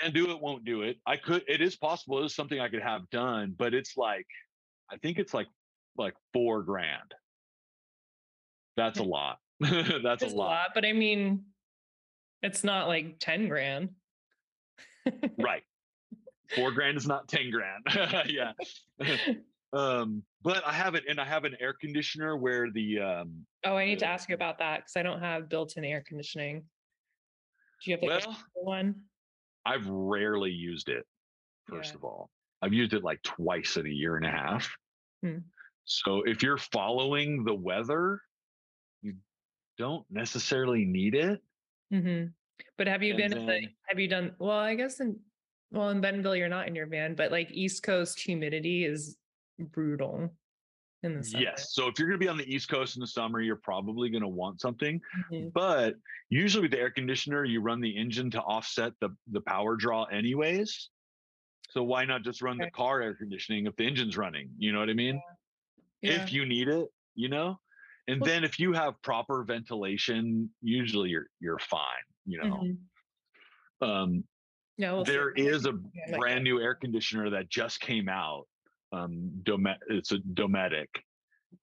And 0.03 0.11
do 0.15 0.31
it, 0.31 0.39
won't 0.41 0.65
do 0.65 0.81
it. 0.81 0.99
I 1.05 1.15
could, 1.15 1.43
it 1.47 1.61
is 1.61 1.75
possible. 1.75 2.19
It 2.23 2.25
is 2.25 2.33
something 2.33 2.59
I 2.59 2.69
could 2.69 2.81
have 2.81 3.07
done, 3.11 3.53
but 3.55 3.75
it's 3.75 3.95
like, 3.95 4.25
I 4.91 4.97
think 4.97 5.19
it's 5.19 5.35
like, 5.35 5.47
like 5.95 6.15
four 6.33 6.63
grand. 6.63 7.13
That's 8.77 8.97
a 8.97 9.03
lot. 9.03 9.37
That's 9.59 10.23
a 10.23 10.25
It's 10.25 10.33
a 10.33 10.35
lot. 10.35 10.47
lot, 10.47 10.69
but 10.73 10.85
I 10.85 10.93
mean, 10.93 11.45
it's 12.41 12.63
not 12.63 12.87
like 12.87 13.19
10 13.19 13.47
grand. 13.47 13.89
right 15.37 15.61
four 16.55 16.71
grand 16.71 16.97
is 16.97 17.07
not 17.07 17.27
10 17.27 17.51
grand 17.51 17.83
yeah 18.29 18.53
um 19.73 20.23
but 20.41 20.65
i 20.67 20.71
have 20.73 20.95
it 20.95 21.03
and 21.07 21.19
i 21.19 21.25
have 21.25 21.45
an 21.45 21.55
air 21.59 21.73
conditioner 21.73 22.37
where 22.37 22.71
the 22.71 22.99
um 22.99 23.45
Oh, 23.65 23.77
I 23.77 23.85
need 23.85 23.99
to 23.99 24.05
ask 24.05 24.27
you 24.27 24.35
about 24.35 24.57
that 24.57 24.79
because 24.79 24.97
I 24.97 25.03
don't 25.03 25.21
have 25.21 25.47
built-in 25.47 25.85
air 25.85 26.03
conditioning. 26.05 26.69
Do 27.85 27.91
you 27.91 27.95
have 27.97 28.03
like 28.03 28.25
well 28.25 28.43
one? 28.55 29.05
i've 29.65 29.87
rarely 29.87 30.51
used 30.51 30.89
it 30.89 31.05
first 31.69 31.91
Yeah. 31.91 31.95
of 31.95 32.03
all 32.03 32.29
i've 32.61 32.73
used 32.73 32.91
it 32.93 33.03
like 33.03 33.21
twice 33.23 33.77
in 33.77 33.85
a 33.85 33.89
year 33.89 34.17
and 34.17 34.25
a 34.25 34.29
half 34.31 34.69
Hmm. 35.23 35.37
so 35.85 36.23
if 36.23 36.43
you're 36.43 36.57
following 36.57 37.45
the 37.45 37.53
weather 37.55 38.19
you 39.01 39.15
don't 39.77 40.05
necessarily 40.11 40.83
need 40.83 41.15
it 41.15 41.41
hmm 41.89 42.25
But 42.77 42.87
have 42.87 43.01
you 43.03 43.13
And 43.13 43.31
been? 43.31 43.37
in 43.37 43.45
the, 43.45 43.67
have 43.87 43.99
you 43.99 44.07
done? 44.09 44.35
Well, 44.39 44.57
I 44.59 44.75
guess 44.75 44.99
in 44.99 45.21
well 45.73 45.89
in 45.89 45.99
Bentonville 45.99 46.35
you're 46.35 46.47
not 46.49 46.67
in 46.67 46.75
your 46.75 46.85
van, 46.87 47.15
but 47.15 47.31
like 47.31 47.51
East 47.51 47.83
Coast 47.83 48.19
humidity 48.19 48.85
is 48.85 49.17
brutal 49.59 50.29
in 51.03 51.17
the 51.17 51.23
summer. 51.23 51.43
yes 51.43 51.73
so 51.73 51.87
if 51.89 51.99
you're 51.99 52.07
going 52.07 52.17
to 52.19 52.23
be 52.25 52.29
on 52.29 52.37
the 52.37 52.51
east 52.55 52.69
coast 52.69 52.95
in 52.95 53.01
the 53.01 53.07
summer 53.07 53.41
you're 53.41 53.57
probably 53.57 54.09
going 54.09 54.21
to 54.21 54.27
want 54.27 54.61
something 54.61 54.99
Mhm. 55.29 55.51
but 55.53 55.95
usually 56.29 56.61
with 56.63 56.71
the 56.71 56.79
air 56.79 56.89
conditioner 56.91 57.43
you 57.43 57.59
run 57.61 57.81
the 57.81 57.95
engine 57.95 58.31
to 58.31 58.41
offset 58.41 58.93
the 59.01 59.09
the 59.31 59.41
power 59.41 59.75
draw 59.75 60.05
anyways 60.05 60.89
so 61.69 61.83
why 61.83 62.05
not 62.05 62.23
just 62.23 62.41
run 62.41 62.57
the 62.57 62.71
car 62.71 63.01
air 63.01 63.13
conditioning 63.15 63.67
if 63.67 63.75
the 63.75 63.85
engine's 63.85 64.15
running 64.17 64.49
you 64.57 64.71
know 64.71 64.79
what 64.79 64.89
i 64.89 64.93
mean 64.93 65.21
Yeah. 66.01 66.23
if 66.23 66.31
you 66.31 66.45
need 66.45 66.69
it 66.69 66.87
you 67.15 67.27
know 67.27 67.59
and 68.07 68.21
Well- 68.21 68.29
then 68.29 68.43
if 68.45 68.57
you 68.57 68.71
have 68.71 68.93
proper 69.01 69.43
ventilation 69.43 70.49
usually 70.61 71.09
you're 71.09 71.27
you're 71.41 71.59
fine 71.59 72.05
you 72.25 72.37
know 72.41 72.63
Mhm. 72.63 72.77
um 73.81 74.23
Yeah, 74.77 75.03
there 75.05 75.31
is 75.31 75.65
a 75.65 75.73
brand 76.17 76.43
new 76.43 76.59
air 76.59 76.75
conditioner 76.75 77.29
that 77.31 77.49
just 77.49 77.79
came 77.79 78.09
out 78.09 78.45
um 78.91 79.31
Dome- 79.43 79.67
it's 79.89 80.11
a 80.11 80.17
dometic 80.17 80.87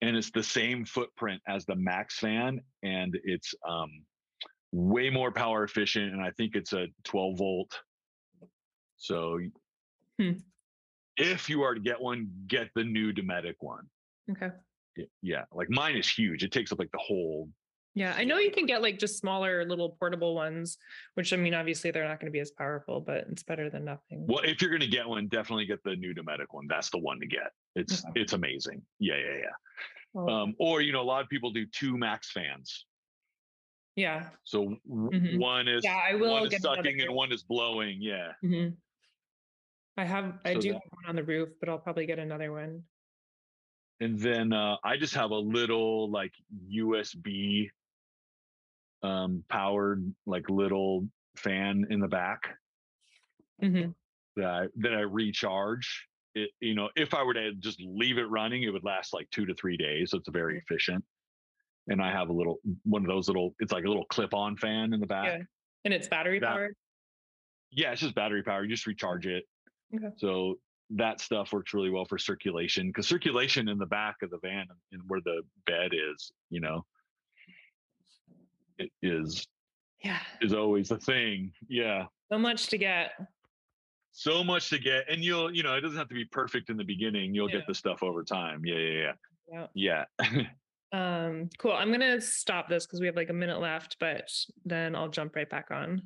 and 0.03 0.17
it's 0.17 0.31
the 0.31 0.43
same 0.43 0.85
footprint 0.85 1.41
as 1.49 1.65
the 1.67 1.75
MaxxFan 1.75 2.59
and 2.83 3.19
it's 3.25 3.55
um 3.69 3.91
way 4.73 5.11
more 5.11 5.33
power 5.33 5.65
efficient 5.65 6.13
and 6.13 6.23
i 6.23 6.31
think 6.33 6.55
it's 6.55 6.73
a 6.73 6.87
12 7.05 7.39
volt 7.39 7.81
so 8.97 9.39
Hmm. 10.19 10.33
if 11.17 11.49
you 11.49 11.63
are 11.63 11.75
to 11.75 11.81
get 11.81 12.01
one 12.01 12.31
get 12.47 12.69
the 12.75 12.85
new 12.85 13.13
dometic 13.13 13.55
one 13.61 13.87
Okay. 14.31 14.51
Yeah 15.23 15.45
like 15.53 15.71
mine 15.71 15.97
is 15.97 16.09
huge 16.09 16.45
it 16.45 16.53
takes 16.53 16.71
up 16.73 16.79
like 16.79 16.91
the 16.93 16.99
whole 16.99 17.49
Yeah, 18.01 18.15
I 18.17 18.25
know 18.25 18.39
you 18.39 18.51
can 18.51 18.65
get 18.65 18.81
like 18.81 18.99
just 18.99 19.19
smaller 19.19 19.63
little 19.67 19.91
portable 19.91 20.35
ones, 20.35 20.79
which 21.17 21.35
I 21.35 21.37
mean, 21.37 21.53
obviously 21.53 21.91
they're 21.91 22.09
not 22.09 22.19
going 22.19 22.29
to 22.29 22.33
be 22.33 22.41
as 22.41 22.51
powerful, 22.51 22.99
but 23.03 23.27
it's 23.31 23.43
better 23.43 23.69
than 23.69 23.85
nothing. 23.85 24.27
well 24.27 24.43
if 24.43 24.63
you're 24.63 24.71
going 24.71 24.81
to 24.81 24.87
get 24.87 25.07
one 25.07 25.29
definitely 25.29 25.67
get 25.67 25.85
the 25.85 25.95
new 25.97 26.15
dometic 26.15 26.47
one 26.53 26.67
that's 26.67 26.89
the 26.89 26.97
one 26.99 27.21
to 27.21 27.27
get 27.27 27.51
it's 27.77 28.03
Okay. 28.03 28.21
it's 28.23 28.33
amazing 28.33 28.81
yeah 29.01 29.17
yeah 29.27 29.37
yeah 29.45 29.55
Well, 30.15 30.31
um, 30.35 30.55
or 30.59 30.81
you 30.81 30.93
know 30.95 31.03
a 31.03 31.09
lot 31.15 31.21
of 31.23 31.29
people 31.29 31.51
do 31.51 31.67
two 31.67 31.93
MaxxFans 32.07 32.69
yeah. 33.97 34.31
so 34.45 34.77
Mhm. 34.89 35.39
one 35.39 35.69
is 35.69 35.85
Yeah, 35.85 36.01
I 36.03 36.15
will 36.15 36.33
one 36.33 36.47
is 36.47 36.57
sucking 36.63 37.03
and 37.03 37.15
one. 37.15 37.31
is 37.33 37.43
blowing 37.43 37.99
yeah 38.01 38.33
hmm 38.41 38.69
I 39.99 40.05
have, 40.07 40.39
I 40.47 40.55
So 40.55 40.61
do 40.63 40.69
that- 40.69 40.75
have 40.81 40.93
one 41.01 41.07
on 41.11 41.17
the 41.17 41.25
roof, 41.25 41.51
but 41.61 41.69
I'll 41.69 41.79
probably 41.87 42.07
get 42.07 42.19
another 42.19 42.51
one. 42.51 42.83
and 44.03 44.19
then 44.19 44.47
uh, 44.55 44.77
i 44.91 44.97
just 44.97 45.15
have 45.15 45.31
a 45.41 45.43
little 45.59 46.11
like 46.19 46.33
usb 46.85 47.27
um 49.03 49.43
powered 49.49 50.05
like 50.27 50.49
little 50.51 51.07
fan 51.37 51.87
in 51.91 52.01
the 52.01 52.09
back 52.09 52.41
hmm 53.61 53.91
that 54.37 54.47
I, 54.47 54.67
that 54.77 54.95
i 54.95 55.01
recharge 55.01 56.07
it 56.35 56.51
you 56.61 56.75
know 56.75 56.89
if 56.97 57.15
i 57.15 57.23
were 57.23 57.35
to 57.35 57.53
just 57.55 57.81
leave 57.81 58.19
it 58.19 58.29
running 58.31 58.63
it 58.63 58.71
would 58.71 58.85
last 58.85 59.13
like 59.13 59.29
two 59.31 59.47
to 59.47 59.55
three 59.55 59.77
days 59.77 60.11
so 60.11 60.19
it's 60.19 60.29
very 60.31 60.59
efficient 60.59 61.05
and 61.89 62.01
i 62.03 62.11
have 62.11 62.29
a 62.29 62.33
little 62.33 62.59
one 62.85 63.03
of 63.03 63.09
those 63.09 63.27
little 63.29 63.55
it's 63.59 63.73
like 63.73 63.85
a 63.85 63.89
little 63.89 64.05
clip-on 64.07 64.57
fan 64.57 64.93
in 64.93 65.01
the 65.01 65.07
back 65.07 65.41
And 65.85 65.95
it's 65.95 66.09
battery 66.09 66.39
That- 66.41 66.49
powered. 66.49 66.77
Yeah, 67.73 67.93
it's 67.93 68.01
just 68.01 68.15
battery 68.17 68.43
power. 68.43 68.65
You 68.65 68.69
just 68.71 68.87
recharge 68.87 69.27
it. 69.29 69.45
Okay. 69.95 70.13
So 70.17 70.57
that 70.91 71.21
stuff 71.21 71.53
works 71.53 71.73
really 71.73 71.89
well 71.89 72.05
for 72.05 72.19
circulation 72.19 72.89
because 72.89 73.07
circulation 73.07 73.69
in 73.69 73.79
the 73.79 73.87
back 73.87 74.17
of 74.23 74.31
the 74.31 74.39
van 74.43 74.67
and 74.93 75.01
where 75.07 75.21
the 75.25 75.43
bed 75.67 75.93
is, 75.95 76.33
you 76.51 76.61
know, 76.61 76.85
is 79.03 79.47
Yeah. 80.03 80.21
is 80.41 80.53
always 80.55 80.91
a 80.91 80.99
thing. 80.99 81.53
Yeah. 81.69 82.07
So 82.31 82.39
much 82.39 82.69
to 82.69 82.79
get. 82.79 83.13
So 84.13 84.43
much 84.45 84.71
to 84.71 84.79
get. 84.79 85.09
And 85.09 85.23
you'll, 85.25 85.55
you 85.55 85.63
know, 85.63 85.75
it 85.75 85.81
doesn't 85.83 85.99
have 85.99 86.09
to 86.09 86.15
be 86.15 86.25
perfect 86.25 86.69
in 86.71 86.77
the 86.77 86.85
beginning. 86.85 87.35
You'll 87.35 87.51
Yeah. 87.51 87.59
get 87.59 87.67
the 87.67 87.75
stuff 87.75 88.03
over 88.03 88.23
time. 88.25 88.65
Yeah, 88.65 88.77
yeah, 88.77 89.13
Yeah. 89.53 89.67
yeah. 89.75 90.05
Yeah. 90.23 90.43
Um, 90.93 91.49
cool. 91.59 91.71
I'm 91.71 91.93
gonna 91.93 92.21
stop 92.21 92.69
this 92.69 92.85
because 92.85 92.99
we 92.99 93.07
have 93.07 93.15
like 93.15 93.31
a 93.31 93.33
minute 93.33 93.61
left, 93.61 93.97
but 94.01 94.29
then 94.65 94.97
I'll 94.97 95.09
jump 95.09 95.37
right 95.37 95.49
back 95.49 95.71
on. 95.71 96.03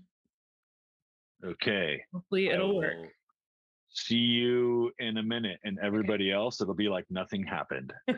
okay. 1.43 2.05
Hopefully 2.13 2.49
it'll 2.49 2.77
work. 2.77 3.09
See 3.89 4.17
you 4.19 4.93
in 4.99 5.17
a 5.17 5.23
minute. 5.23 5.59
And 5.65 5.79
everybody 5.79 6.31
else, 6.31 6.61
it'll 6.61 6.75
be 6.75 6.91
like 6.91 7.07
nothing 7.11 7.45
happened. 7.47 7.95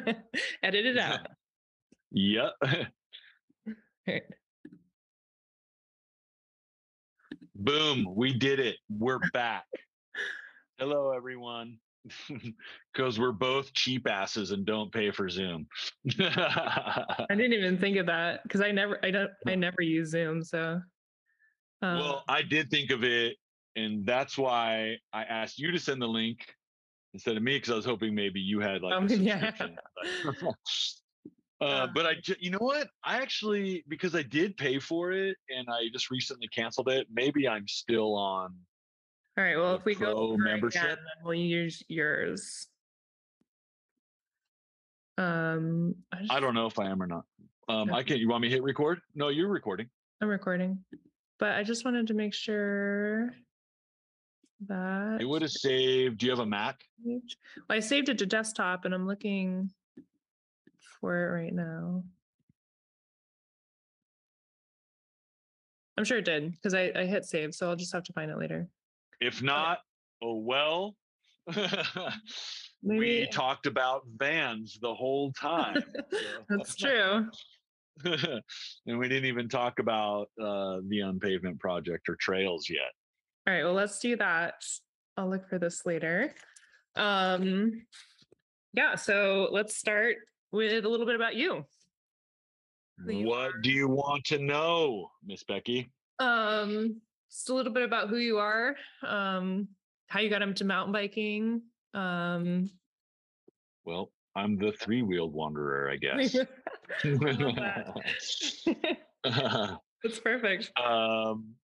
Edit 0.65 0.87
it 0.87 0.99
out. 0.99 1.29
Yep. 2.11 2.53
Right. 4.09 4.23
Boom, 7.59 8.07
we 8.15 8.33
did 8.35 8.61
it. 8.61 8.77
We're 8.89 9.19
back. 9.33 9.67
Hello, 10.79 11.13
everyone. 11.13 11.79
Because 12.93 13.19
we're 13.19 13.33
both 13.33 13.75
cheap 13.75 14.09
asses 14.09 14.53
and 14.53 14.65
don't 14.65 14.91
pay 14.91 15.11
for 15.11 15.29
Zoom. 15.29 15.67
I 16.19 17.05
didn't 17.29 17.53
even 17.53 17.77
think 17.79 17.99
of 17.99 18.07
that 18.07 18.43
because 18.45 18.63
I 18.63 18.71
never 18.71 18.99
I 19.05 19.11
don't 19.11 19.31
I 19.47 19.55
never 19.67 19.83
use 19.83 20.11
Zoom. 20.13 20.43
So 20.43 20.81
um, 21.83 21.99
well, 21.99 22.25
I 22.27 22.41
did 22.41 22.71
think 22.71 22.91
of 22.91 23.05
it, 23.05 23.37
and 23.75 24.07
that's 24.07 24.39
why 24.39 24.97
I 25.13 25.25
asked 25.25 25.59
you 25.59 25.73
to 25.73 25.79
send 25.79 26.01
the 26.01 26.07
link 26.07 26.39
instead 27.13 27.37
of 27.37 27.43
me 27.43 27.57
because 27.57 27.71
I 27.71 27.77
was 27.77 27.85
hoping 27.85 28.15
maybe 28.15 28.41
you 28.41 28.61
had 28.61 28.81
like 28.81 28.95
Um, 28.95 29.07
a 29.09 29.15
yeah. 29.15 29.51
subscription. 29.53 29.77
uh, 30.27 30.53
Uh. 31.61 31.87
but 31.95 32.07
I, 32.07 32.13
you 32.39 32.51
know 32.51 32.59
what? 32.59 32.89
I 33.03 33.17
actually 33.19 33.85
because 33.89 34.15
I 34.15 34.23
did 34.23 34.57
pay 34.57 34.79
for 34.79 35.13
it 35.13 35.37
and 35.49 35.67
I 35.71 35.89
just 35.93 36.11
recently 36.11 36.49
canceled 36.49 36.89
it. 36.89 37.07
Maybe 37.13 37.49
I'm 37.49 37.67
still 37.67 38.15
on. 38.15 38.55
all 39.39 39.45
right. 39.45 39.57
Well, 39.57 39.75
if 39.75 39.85
we 39.85 39.95
go 39.95 40.33
it 40.33 40.35
again, 40.35 40.45
membership? 40.45 40.83
then 40.83 41.25
we'll 41.25 41.35
use 41.35 41.83
yours. 41.89 42.67
Um, 45.19 45.95
I, 46.13 46.37
I 46.37 46.41
don't 46.41 46.55
know 46.55 46.67
if 46.67 46.79
I 46.79 46.91
am 46.91 47.03
or 47.03 47.07
not. 47.07 47.25
Um, 47.69 47.93
I 47.93 48.03
can't. 48.03 48.21
You 48.21 48.29
want 48.29 48.43
me 48.43 48.49
to 48.49 48.55
hit 48.55 48.63
record? 48.63 49.01
No, 49.15 49.29
you're 49.29 49.49
recording. 49.49 49.89
I'm 50.21 50.29
recording, 50.29 50.85
but 51.39 51.53
I 51.53 51.63
just 51.63 51.85
wanted 51.85 52.07
to 52.09 52.15
make 52.15 52.35
sure 52.35 53.33
that 54.69 55.19
It 55.21 55.25
would 55.25 55.43
have 55.43 55.51
saved. 55.51 56.19
Do 56.19 56.27
you 56.27 56.33
have 56.33 56.39
a 56.39 56.47
Mac? 56.47 56.81
Well, 57.05 57.21
I 57.71 57.81
saved 57.81 58.09
it 58.09 58.19
to 58.19 58.27
desktop 58.27 58.85
and 58.85 58.95
I'm 58.95 59.07
looking 59.07 59.71
for 61.07 61.29
it 61.29 61.41
right 61.41 61.55
now. 61.55 62.03
I'm 65.97 66.05
sure 66.05 66.19
it 66.19 66.25
did 66.25 66.51
because 66.51 66.75
I, 66.75 66.91
I 66.97 67.05
hit 67.05 67.25
save, 67.25 67.55
so 67.55 67.69
I'll 67.69 67.77
just 67.77 67.93
have 67.93 68.03
to 68.05 68.13
find 68.13 68.29
it 68.29 68.39
later. 68.39 68.69
If 69.21 69.41
not, 69.41 69.79
oh 70.21 70.39
well. 70.39 70.97
we 72.83 73.29
talked 73.31 73.67
about 73.67 74.03
vans 74.17 74.79
the 74.83 74.93
whole 74.93 75.33
time. 75.35 75.81
that's 76.49 76.75
true. 76.83 77.29
and 78.05 78.99
we 78.99 79.09
didn't 79.09 79.27
even 79.27 79.49
talk 79.49 79.79
about 79.79 80.27
uh, 80.43 80.79
the 80.89 81.03
unpavement 81.03 81.61
project 81.61 82.09
or 82.09 82.17
trails 82.17 82.69
yet. 82.69 82.81
All 83.47 83.55
right, 83.55 83.63
well, 83.63 83.75
let's 83.75 84.01
do 84.01 84.17
that. 84.17 84.55
I'll 85.17 85.31
look 85.31 85.49
for 85.49 85.61
this 85.61 85.87
later. 85.87 86.35
Um, 86.97 87.87
yeah, 88.75 88.97
so 88.97 89.49
let's 89.53 89.77
start 89.77 90.17
with 90.57 90.85
a 90.85 90.89
little 90.89 91.07
bit 91.07 91.15
about 91.15 91.37
you. 91.37 91.65
You 93.07 93.27
What 93.27 93.53
do 93.63 93.71
you 93.71 93.89
want 93.89 94.25
to 94.27 94.39
know, 94.39 95.11
Miss 95.25 95.45
Becky? 95.45 95.91
Um, 96.19 97.01
just 97.31 97.51
a 97.51 97.55
little 97.55 97.73
bit 97.73 97.83
about 97.83 98.09
who 98.09 98.17
you 98.17 98.39
are, 98.39 98.75
um, 99.07 99.69
how 100.07 100.21
you 100.21 100.31
got 100.31 100.41
into 100.43 100.65
mountain 100.65 100.93
biking. 100.93 101.61
Um, 101.93 102.71
Well, 103.85 104.11
I'm 104.35 104.57
the 104.59 104.73
three 104.73 105.03
wheeled 105.03 105.35
wanderer, 105.35 105.91
I 105.91 105.97
guess. 105.99 106.37
That's 109.25 110.21
perfect. 110.23 110.71
um, 110.79 111.55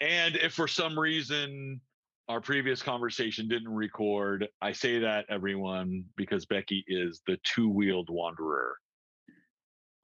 and 0.00 0.36
if 0.36 0.52
for 0.54 0.66
some 0.68 0.98
reason 0.98 1.80
our 2.28 2.40
previous 2.40 2.82
conversation 2.82 3.48
didn't 3.48 3.68
record, 3.68 4.48
I 4.62 4.72
say 4.72 4.98
that 5.00 5.26
everyone 5.28 6.04
because 6.16 6.46
Becky 6.46 6.84
is 6.88 7.20
the 7.26 7.38
two 7.44 7.68
wheeled 7.68 8.08
wanderer. 8.10 8.76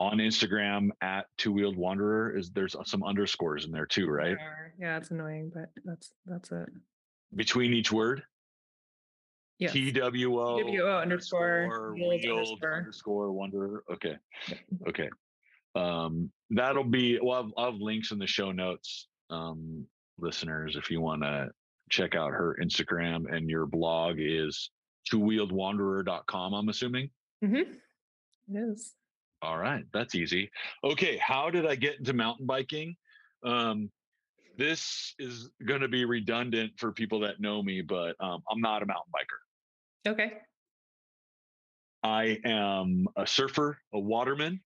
On 0.00 0.16
Instagram 0.18 0.88
at 1.02 1.26
two 1.36 1.52
wheeled 1.52 1.76
wanderer 1.76 2.36
is 2.36 2.50
there's 2.50 2.74
some 2.84 3.02
underscores 3.02 3.66
in 3.66 3.70
there 3.70 3.86
too, 3.86 4.08
right? 4.08 4.36
Yeah, 4.78 4.96
it's 4.96 5.10
annoying, 5.10 5.50
but 5.54 5.70
that's 5.84 6.12
that's 6.26 6.50
it. 6.52 6.68
Between 7.34 7.72
each 7.72 7.92
word. 7.92 8.22
Yes. 9.58 9.72
TWO 9.72 10.62
TWO 10.62 10.86
underscore 10.86 11.92
wheeled 11.92 12.24
underscore. 12.24 12.76
underscore 12.76 13.32
wanderer. 13.32 13.84
Okay. 13.92 14.16
Okay. 14.88 15.10
Um, 15.74 16.30
that'll 16.48 16.82
be 16.82 17.18
well, 17.22 17.36
I'll 17.36 17.42
have, 17.42 17.52
I'll 17.58 17.72
have 17.72 17.80
links 17.80 18.10
in 18.10 18.18
the 18.18 18.26
show 18.26 18.52
notes, 18.52 19.06
um, 19.28 19.86
listeners, 20.18 20.76
if 20.76 20.90
you 20.90 21.02
want 21.02 21.22
to 21.22 21.50
check 21.90 22.14
out 22.14 22.32
her 22.32 22.56
Instagram 22.62 23.32
and 23.32 23.50
your 23.50 23.66
blog 23.66 24.16
is 24.18 24.70
two-wheeledwanderer.com, 25.08 26.54
I'm 26.54 26.68
assuming. 26.68 27.10
hmm 27.44 27.54
It 27.56 27.72
is. 28.48 28.94
All 29.42 29.58
right, 29.58 29.84
that's 29.92 30.14
easy. 30.14 30.50
Okay, 30.84 31.16
how 31.16 31.50
did 31.50 31.66
I 31.66 31.74
get 31.74 31.98
into 31.98 32.12
mountain 32.12 32.46
biking? 32.46 32.96
Um, 33.44 33.90
this 34.58 35.14
is 35.18 35.48
going 35.64 35.80
to 35.80 35.88
be 35.88 36.04
redundant 36.04 36.72
for 36.76 36.92
people 36.92 37.20
that 37.20 37.40
know 37.40 37.62
me, 37.62 37.80
but 37.80 38.14
um, 38.20 38.42
I'm 38.50 38.60
not 38.60 38.82
a 38.82 38.86
mountain 38.86 39.12
biker. 39.14 40.10
Okay. 40.12 40.32
I 42.02 42.38
am 42.44 43.06
a 43.16 43.26
surfer, 43.26 43.78
a 43.94 43.98
waterman, 43.98 44.60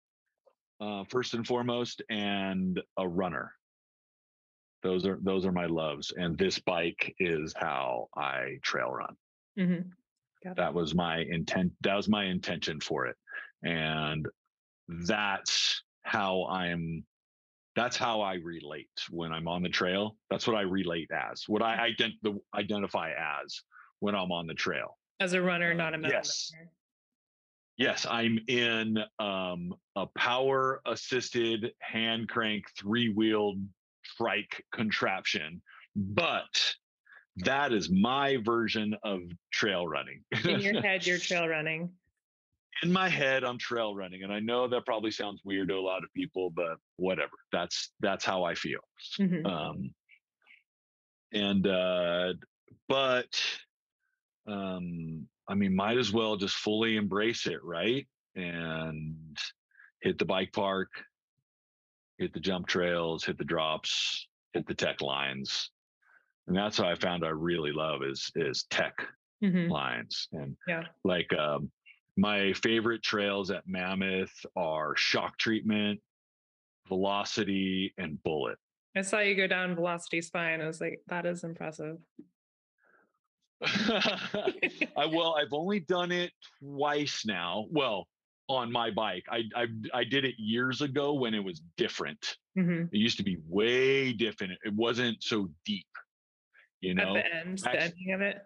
uh, 0.80 1.04
first 1.08 1.34
and 1.34 1.46
foremost, 1.46 2.02
and 2.10 2.80
a 2.96 3.06
runner. 3.06 3.52
Those 4.84 5.06
are 5.06 5.18
those 5.22 5.46
are 5.46 5.52
my 5.52 5.64
loves, 5.64 6.12
and 6.14 6.36
this 6.36 6.58
bike 6.58 7.14
is 7.18 7.54
how 7.56 8.08
I 8.14 8.58
trail 8.62 8.90
run. 8.90 9.16
hmm 9.56 9.88
it. 10.42 10.56
That 10.56 10.74
was 10.74 10.94
my 10.94 11.20
intent. 11.20 11.72
That 11.80 11.94
was 11.96 12.06
my 12.06 12.24
intention 12.24 12.78
for 12.80 13.06
it, 13.06 13.16
and 13.62 14.28
that's 15.06 15.82
how 16.02 16.44
I'm. 16.46 17.04
That's 17.74 17.96
how 17.96 18.20
I 18.20 18.34
relate 18.34 18.90
when 19.10 19.32
I'm 19.32 19.48
on 19.48 19.62
the 19.62 19.70
trail. 19.70 20.16
That's 20.30 20.46
what 20.46 20.54
I 20.54 20.60
relate 20.60 21.10
as. 21.10 21.44
What 21.48 21.62
I 21.62 21.90
ident- 21.90 22.20
the, 22.22 22.38
identify 22.54 23.10
as 23.42 23.62
when 23.98 24.14
I'm 24.14 24.30
on 24.30 24.46
the 24.46 24.54
trail. 24.54 24.98
As 25.18 25.32
a 25.32 25.40
runner, 25.40 25.72
Uh, 25.72 25.74
not 25.74 25.94
a 25.94 25.98
mountain 25.98 26.20
yes. 26.20 26.52
Yes, 27.76 28.06
I'm 28.08 28.38
in 28.46 28.98
um, 29.18 29.74
a 29.96 30.06
power 30.14 30.80
assisted 30.86 31.72
hand 31.80 32.28
crank 32.28 32.66
three 32.78 33.08
wheeled 33.08 33.58
trike 34.16 34.64
contraption, 34.72 35.60
but 35.96 36.74
that 37.38 37.72
is 37.72 37.90
my 37.90 38.36
version 38.44 38.94
of 39.02 39.20
trail 39.52 39.86
running. 39.86 40.22
In 40.44 40.60
your 40.60 40.80
head, 40.82 41.06
you're 41.06 41.18
trail 41.18 41.48
running. 41.48 41.90
in 42.82 42.92
my 42.92 43.08
head, 43.08 43.42
I'm 43.44 43.58
trail 43.58 43.94
running, 43.94 44.22
and 44.22 44.32
I 44.32 44.40
know 44.40 44.68
that 44.68 44.84
probably 44.86 45.10
sounds 45.10 45.40
weird 45.44 45.68
to 45.68 45.74
a 45.74 45.80
lot 45.80 46.04
of 46.04 46.12
people, 46.14 46.50
but 46.50 46.76
whatever. 46.96 47.32
That's 47.52 47.90
that's 48.00 48.24
how 48.24 48.44
I 48.44 48.54
feel. 48.54 48.80
Mhm. 49.18 49.44
Um, 49.46 49.94
and 51.32 51.66
uh, 51.66 52.34
but 52.88 53.40
um, 54.46 55.26
I 55.48 55.54
mean, 55.54 55.74
might 55.74 55.98
as 55.98 56.12
well 56.12 56.36
just 56.36 56.54
fully 56.56 56.96
embrace 56.96 57.46
it, 57.46 57.62
right? 57.64 58.06
And 58.36 59.36
hit 60.00 60.18
the 60.18 60.24
bike 60.24 60.52
park, 60.52 60.90
hit 62.18 62.32
the 62.32 62.40
jump 62.40 62.66
trails, 62.66 63.24
hit 63.24 63.38
the 63.38 63.44
drops, 63.44 64.28
hit 64.52 64.66
the 64.66 64.74
tech 64.74 65.00
lines. 65.00 65.70
And 66.46 66.56
that's 66.56 66.78
what 66.78 66.88
I 66.88 66.94
found 66.94 67.24
I 67.24 67.30
really 67.30 67.72
love 67.72 68.02
is 68.02 68.30
is 68.34 68.64
tech 68.64 69.06
Mhm. 69.42 69.70
lines. 69.70 70.28
And 70.32 70.56
Yeah. 70.66 70.84
like 71.04 71.32
um, 71.32 71.70
my 72.16 72.52
favorite 72.52 73.02
trails 73.02 73.50
at 73.50 73.66
Mammoth 73.66 74.46
are 74.56 74.94
shock 74.96 75.38
treatment, 75.38 76.00
velocity, 76.88 77.92
and 77.98 78.22
bullet. 78.22 78.58
I 78.96 79.02
saw 79.02 79.18
you 79.18 79.34
go 79.34 79.48
down 79.48 79.74
Velocity 79.74 80.22
Spine. 80.22 80.60
I 80.60 80.66
was 80.66 80.80
like, 80.80 81.00
that 81.08 81.26
is 81.26 81.42
impressive. 81.42 81.98
I 83.62 85.06
well, 85.10 85.34
I've 85.36 85.52
only 85.52 85.80
done 85.80 86.12
it 86.12 86.32
twice 86.60 87.24
now. 87.26 87.66
Well, 87.70 88.06
on 88.48 88.70
my 88.70 88.90
bike. 88.90 89.24
I, 89.30 89.42
I 89.56 89.66
I 89.92 90.04
did 90.04 90.24
it 90.24 90.34
years 90.38 90.82
ago 90.82 91.14
when 91.14 91.34
it 91.34 91.42
was 91.42 91.60
different. 91.76 92.36
hmm 92.56 92.82
It 92.92 92.98
used 92.98 93.16
to 93.18 93.22
be 93.24 93.38
way 93.48 94.12
different. 94.12 94.52
It 94.64 94.74
wasn't 94.74 95.22
so 95.22 95.48
deep. 95.64 95.86
You 96.80 96.94
know, 96.94 97.16
At 97.16 97.24
the 97.24 97.34
end, 97.36 97.58
the 97.58 97.80
ending 97.82 98.12
of 98.12 98.20
it. 98.20 98.38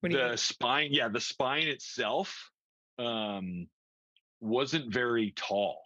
When 0.00 0.12
the 0.12 0.36
spine, 0.36 0.90
yeah, 0.92 1.08
the 1.08 1.20
spine 1.20 1.68
itself 1.68 2.50
um 2.98 3.66
wasn't 4.40 4.92
very 4.92 5.32
tall. 5.36 5.80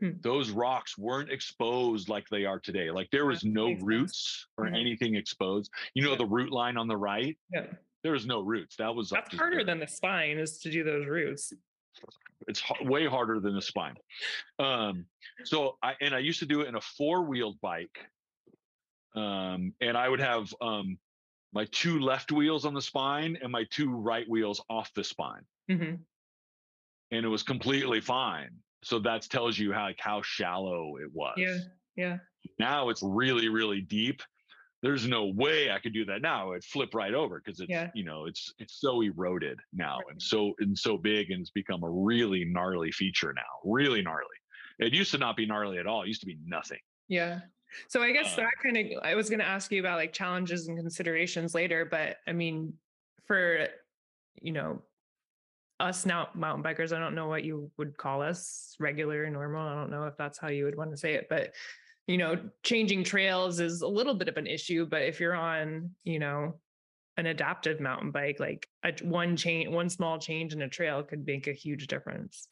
Hmm. 0.00 0.10
Those 0.20 0.50
rocks 0.50 0.96
weren't 0.96 1.30
exposed 1.30 2.08
like 2.08 2.28
they 2.30 2.44
are 2.44 2.58
today. 2.60 2.90
Like 2.90 3.08
there 3.10 3.26
was 3.26 3.44
no 3.44 3.72
roots 3.80 4.46
or 4.56 4.66
Mhm. 4.66 4.78
anything 4.78 5.14
exposed. 5.16 5.70
You 5.94 6.02
know 6.04 6.12
Yeah. 6.12 6.16
the 6.18 6.26
root 6.26 6.52
line 6.52 6.76
on 6.76 6.88
the 6.88 6.96
right? 6.96 7.36
yeah, 7.52 7.66
There 8.02 8.12
was 8.12 8.24
no 8.26 8.40
roots. 8.40 8.76
That 8.76 8.94
was 8.94 9.10
that's 9.10 9.34
harder 9.36 9.62
than 9.64 9.78
the 9.78 9.86
spine 9.86 10.38
is 10.38 10.58
to 10.60 10.70
do 10.70 10.84
those 10.84 11.06
roots. 11.06 11.52
It's 12.48 12.62
way 12.82 13.06
harder 13.06 13.40
than 13.40 13.54
the 13.54 13.62
spine. 13.62 13.96
Um, 14.58 15.06
so 15.44 15.78
I 15.82 15.94
and 16.00 16.14
I 16.14 16.18
used 16.20 16.40
to 16.40 16.46
do 16.46 16.62
it 16.62 16.68
in 16.68 16.74
a 16.76 16.80
four-wheeled 16.80 17.60
bike. 17.60 17.98
Um, 19.14 19.74
and 19.80 19.96
I 19.96 20.08
would 20.08 20.20
have 20.20 20.54
um 20.60 20.98
my 21.52 21.66
two 21.72 21.98
left 21.98 22.30
wheels 22.30 22.64
on 22.64 22.74
the 22.74 22.82
spine 22.82 23.36
and 23.42 23.50
my 23.50 23.64
two 23.70 23.90
right 23.90 24.28
wheels 24.28 24.62
off 24.70 24.92
the 24.94 25.04
spine. 25.04 25.46
hmm 25.68 25.94
And 27.10 27.26
it 27.26 27.28
was 27.28 27.42
completely 27.42 28.00
fine. 28.00 28.50
So 28.82 28.98
that 29.00 29.22
tells 29.22 29.58
you 29.58 29.72
how 29.72 29.84
like 29.84 30.00
how 30.00 30.22
shallow 30.22 30.96
it 30.96 31.12
was. 31.12 31.34
Yeah, 31.36 31.58
yeah, 31.96 32.18
Now 32.58 32.88
it's 32.88 33.02
really, 33.02 33.48
really 33.48 33.80
deep. 33.80 34.22
There's 34.82 35.06
no 35.06 35.26
way 35.26 35.70
I 35.70 35.78
could 35.78 35.92
do 35.92 36.04
that 36.06 36.22
now. 36.22 36.52
It'd 36.52 36.64
flip 36.64 36.94
right 36.94 37.12
over 37.12 37.40
because 37.44 37.60
it's 37.60 37.68
Yeah. 37.68 37.90
you 37.94 38.04
know 38.04 38.24
it's 38.26 38.54
it's 38.58 38.80
so 38.80 39.02
eroded 39.02 39.58
now 39.72 39.98
Right. 39.98 40.12
and 40.12 40.22
so 40.22 40.54
and 40.58 40.76
so 40.78 40.96
big 40.96 41.30
and 41.30 41.40
it's 41.42 41.50
become 41.50 41.82
a 41.82 41.90
really 41.90 42.44
gnarly 42.44 42.90
feature 42.92 43.32
now. 43.34 43.42
Really 43.64 44.02
gnarly. 44.02 44.24
It 44.78 44.94
used 44.94 45.10
to 45.12 45.18
not 45.18 45.36
be 45.36 45.44
gnarly 45.44 45.78
at 45.78 45.86
all. 45.86 46.02
It 46.02 46.08
used 46.08 46.20
to 46.20 46.26
be 46.26 46.38
nothing. 46.44 46.80
yeah. 47.08 47.40
So 47.88 48.02
I 48.02 48.10
guess 48.10 48.32
Uh, 48.32 48.42
that 48.42 48.52
kind 48.64 48.76
of 48.78 48.86
I 49.04 49.14
was 49.14 49.28
going 49.30 49.38
to 49.38 49.46
ask 49.46 49.70
you 49.70 49.78
about 49.80 49.96
like 49.96 50.12
challenges 50.12 50.66
and 50.66 50.76
considerations 50.76 51.54
later, 51.54 51.84
but 51.84 52.16
I 52.26 52.32
mean, 52.32 52.72
for 53.26 53.68
you 54.42 54.52
know 54.52 54.82
us 55.78 56.04
now 56.04 56.28
mountain 56.34 56.64
bikers, 56.64 56.92
I 56.94 56.98
don't 56.98 57.14
know 57.14 57.28
what 57.28 57.44
you 57.44 57.70
would 57.78 57.96
call 57.96 58.22
us, 58.22 58.74
regular, 58.80 59.28
normal. 59.30 59.68
I 59.68 59.74
don't 59.74 59.90
know 59.90 60.04
if 60.04 60.16
that's 60.16 60.36
how 60.38 60.48
you 60.48 60.64
would 60.64 60.74
want 60.76 60.90
to 60.90 60.96
say 60.96 61.14
it, 61.14 61.28
but 61.30 61.54
you 62.06 62.18
know, 62.18 62.50
changing 62.62 63.04
trails 63.04 63.60
is 63.60 63.82
a 63.82 63.88
little 63.88 64.14
bit 64.14 64.28
of 64.28 64.36
an 64.36 64.46
issue. 64.46 64.86
But 64.86 65.02
if 65.02 65.20
you're 65.20 65.34
on, 65.34 65.94
you 66.04 66.18
know, 66.18 66.60
an 67.16 67.26
adaptive 67.26 67.80
mountain 67.80 68.10
bike, 68.10 68.40
like 68.40 68.68
a 68.84 68.92
one 69.02 69.36
change, 69.36 69.68
one 69.68 69.90
small 69.90 70.18
change 70.18 70.52
in 70.52 70.62
a 70.62 70.68
trail 70.68 71.02
could 71.02 71.26
make 71.26 71.46
a 71.46 71.52
huge 71.52 71.86
difference. 71.86 72.48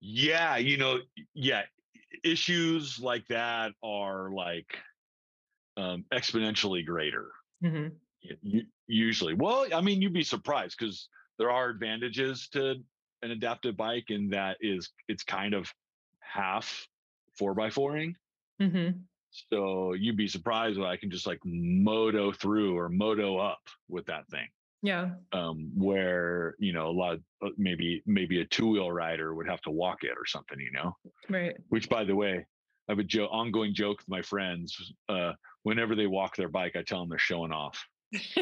Yeah, 0.00 0.56
you 0.56 0.76
know, 0.76 1.00
yeah, 1.34 1.62
issues 2.22 2.98
like 3.00 3.26
that 3.28 3.72
are 3.82 4.30
like 4.30 4.78
um 5.76 6.04
exponentially 6.12 6.84
greater. 6.84 7.30
hmm 7.62 7.88
u- 8.42 8.66
usually 8.86 9.34
well 9.34 9.66
i 9.74 9.80
mean 9.80 10.00
you'd 10.00 10.12
be 10.12 10.22
surprised 10.22 10.76
because 10.78 11.08
there 11.38 11.50
are 11.50 11.68
advantages 11.68 12.48
to 12.48 12.76
an 13.22 13.30
adaptive 13.30 13.76
bike 13.76 14.06
and 14.10 14.32
that 14.32 14.56
is 14.60 14.90
it's 15.08 15.22
kind 15.22 15.54
of 15.54 15.72
half 16.20 16.86
four 17.38 17.54
by 17.54 17.70
fouring. 17.70 18.16
Hmm 18.60 18.90
so 19.50 19.92
you'd 19.92 20.16
be 20.16 20.28
surprised 20.28 20.78
when 20.78 20.88
i 20.88 20.96
can 20.96 21.10
just 21.10 21.26
like 21.26 21.40
moto 21.44 22.32
through 22.32 22.76
or 22.76 22.88
moto 22.88 23.38
up 23.38 23.60
with 23.88 24.06
that 24.06 24.26
thing. 24.28 24.48
Yeah. 24.82 25.10
um 25.32 25.70
where 25.74 26.54
you 26.58 26.72
know 26.72 26.88
a 26.88 26.92
lot 26.92 27.14
of 27.14 27.20
uh, 27.44 27.48
maybe 27.56 28.02
maybe 28.06 28.40
a 28.40 28.44
two-wheel 28.44 28.92
rider 28.92 29.34
would 29.34 29.48
have 29.48 29.60
to 29.62 29.70
walk 29.70 30.04
it 30.04 30.12
or 30.16 30.26
something 30.26 30.60
you 30.60 30.70
know? 30.72 30.96
Right. 31.28 31.56
which 31.70 31.88
by 31.88 32.04
the 32.04 32.14
way 32.14 32.46
i 32.88 32.92
have 32.92 32.98
a 32.98 33.04
joke 33.04 33.30
ongoing 33.32 33.74
joke 33.74 33.98
with 33.98 34.08
my 34.08 34.22
friends 34.22 34.92
uh 35.08 35.32
whenever 35.64 35.94
they 35.94 36.06
walk 36.06 36.36
their 36.36 36.48
bike 36.48 36.76
i 36.76 36.82
tell 36.82 37.00
them 37.00 37.08
they're 37.08 37.18
showing 37.18 37.52
off 37.52 37.84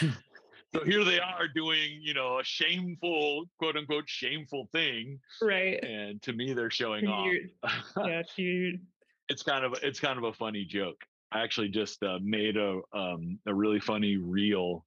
so 0.74 0.84
here 0.84 1.04
they 1.04 1.20
are 1.20 1.48
doing 1.48 1.98
you 2.00 2.14
know 2.14 2.38
a 2.38 2.44
shameful 2.44 3.44
quote 3.58 3.76
unquote 3.76 4.08
shameful 4.08 4.68
thing 4.72 5.18
right. 5.40 5.82
and 5.84 6.20
to 6.22 6.32
me 6.32 6.52
they're 6.52 6.70
showing 6.70 7.06
off 7.06 7.32
yeah. 8.06 8.22
You. 8.36 8.78
it's 9.28 9.42
kind 9.42 9.64
of 9.64 9.74
it's 9.82 10.00
kind 10.00 10.18
of 10.18 10.24
a 10.24 10.32
funny 10.32 10.64
joke 10.64 11.00
i 11.30 11.40
actually 11.42 11.68
just 11.68 12.02
uh, 12.02 12.18
made 12.22 12.56
a 12.56 12.80
um 12.92 13.38
a 13.46 13.54
really 13.54 13.80
funny 13.80 14.16
reel 14.16 14.84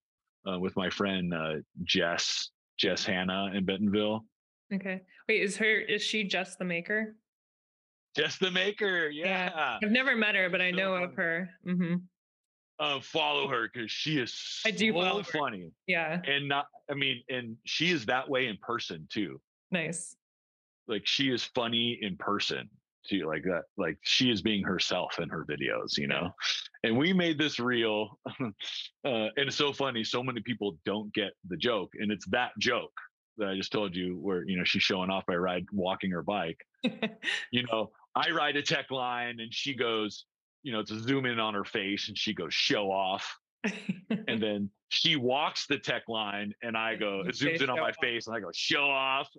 uh, 0.51 0.59
with 0.59 0.75
my 0.75 0.89
friend 0.89 1.33
uh, 1.33 1.55
jess 1.83 2.49
jess 2.77 3.05
hannah 3.05 3.51
in 3.53 3.65
bentonville 3.65 4.25
Okay. 4.73 5.03
Wait, 5.29 5.43
is 5.43 5.55
her 5.57 5.79
is 5.79 6.01
she 6.01 6.23
just 6.23 6.57
the 6.57 6.65
maker? 6.65 7.15
jess 8.17 8.39
the 8.39 8.49
maker 8.49 9.09
Yeah. 9.09 9.51
yeah, 9.53 9.77
I've 9.83 9.91
never 9.91 10.15
met 10.15 10.33
her, 10.33 10.49
but 10.49 10.59
I 10.59 10.71
So 10.71 10.77
know 10.77 10.95
of 10.95 11.11
funny. 11.11 11.15
her. 11.17 11.49
hmm 11.65 11.95
Uh, 12.77 12.99
follow 12.99 13.47
her 13.47 13.69
because 13.73 13.89
she 13.89 14.19
is 14.19 14.33
so 14.33 14.67
I 14.67 14.71
do 14.71 14.91
follow 14.91 15.23
her. 15.23 15.39
funny 15.39 15.71
Yeah. 15.87 16.21
and 16.27 16.47
not 16.49 16.65
i 16.91 16.93
mean 16.93 17.21
and 17.29 17.55
she 17.65 17.91
is 17.91 18.05
that 18.07 18.29
way 18.29 18.47
in 18.47 18.57
person 18.61 19.07
too 19.09 19.39
Nice. 19.71 20.15
like 20.87 21.03
she 21.07 21.29
is 21.31 21.43
funny 21.43 21.97
in 22.01 22.17
person 22.17 22.69
too 23.07 23.25
like 23.27 23.43
that 23.43 23.61
like 23.77 23.97
she 24.03 24.29
is 24.29 24.41
being 24.41 24.61
herself 24.63 25.19
in 25.19 25.29
her 25.29 25.45
videos 25.45 25.97
you 25.97 26.07
know 26.07 26.31
and 26.83 26.95
we 26.97 27.13
made 27.13 27.37
this 27.39 27.59
real. 27.59 28.19
uh, 28.41 28.49
and 29.05 29.31
it's 29.47 29.55
so 29.55 29.71
funny 29.71 30.03
so 30.03 30.21
many 30.21 30.41
people 30.41 30.77
don't 30.85 31.13
get 31.13 31.31
the 31.47 31.55
joke 31.57 31.93
and 31.99 32.11
it's 32.11 32.25
that 32.27 32.51
joke 32.59 32.91
that 33.37 33.47
i 33.49 33.55
just 33.55 33.71
told 33.71 33.95
you 33.95 34.17
where 34.21 34.43
you 34.45 34.57
know 34.57 34.63
she's 34.65 34.83
showing 34.83 35.09
off 35.09 35.25
by 35.27 35.35
ride 35.35 35.65
walking 35.71 36.11
her 36.11 36.23
bike 36.23 36.59
you 37.51 37.63
know 37.71 37.89
i 38.15 38.29
ride 38.31 38.55
a 38.57 38.61
tech 38.61 38.91
line 38.91 39.39
and 39.39 39.53
she 39.53 39.73
goes 39.75 40.25
you 40.65 40.71
know 40.71 40.83
to 40.83 40.99
zoom 40.99 41.25
in 41.25 41.39
on 41.39 41.53
her 41.53 41.63
face 41.63 42.07
and 42.07 42.17
she 42.17 42.33
goes 42.33 42.53
show 42.53 42.91
off 42.91 43.37
and 44.27 44.41
then 44.41 44.69
she 44.89 45.15
walks 45.15 45.67
the 45.67 45.77
tech 45.77 46.03
line 46.07 46.53
and 46.63 46.75
i 46.75 46.95
go 46.95 47.21
it 47.21 47.35
zooms 47.35 47.61
in 47.61 47.69
on 47.69 47.79
my 47.79 47.89
off. 47.89 47.97
face 48.01 48.27
and 48.27 48.35
i 48.35 48.39
go 48.39 48.49
show 48.53 48.83
off 48.83 49.29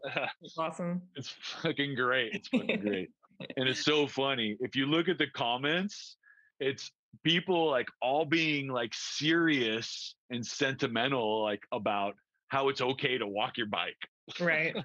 awesome. 0.58 1.02
it's 1.14 1.34
fucking 1.62 1.94
great. 1.94 2.32
It's 2.34 2.48
fucking 2.48 2.80
great. 2.80 3.10
And 3.58 3.68
it's 3.68 3.84
so 3.84 4.06
funny. 4.06 4.56
If 4.60 4.76
you 4.76 4.86
look 4.86 5.10
at 5.10 5.18
the 5.18 5.26
comments, 5.26 6.16
it's 6.58 6.90
people 7.22 7.68
like 7.70 7.86
all 8.00 8.24
being 8.24 8.66
like 8.68 8.94
serious 8.94 10.14
and 10.30 10.46
sentimental, 10.46 11.42
like 11.42 11.60
about 11.70 12.14
how 12.48 12.70
it's 12.70 12.80
okay 12.80 13.18
to 13.18 13.26
walk 13.26 13.58
your 13.58 13.66
bike. 13.66 13.98
Right. 14.40 14.74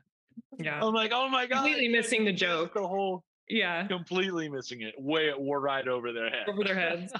Yeah. 0.57 0.79
I'm 0.81 0.93
like, 0.93 1.11
oh 1.13 1.27
my 1.29 1.45
god, 1.45 1.63
Completely 1.63 1.89
missing 1.89 2.25
the 2.25 2.31
joke. 2.31 2.73
The 2.73 2.87
whole 2.87 3.23
Yeah. 3.51 3.85
completely 3.87 4.47
missing 4.49 4.81
it. 4.81 4.95
Way 4.97 5.31
we're 5.37 5.59
right 5.59 5.87
over 5.87 6.11
their 6.13 6.29
head. 6.29 6.47
Over 6.47 6.63
their 6.63 6.79
heads. 6.79 7.11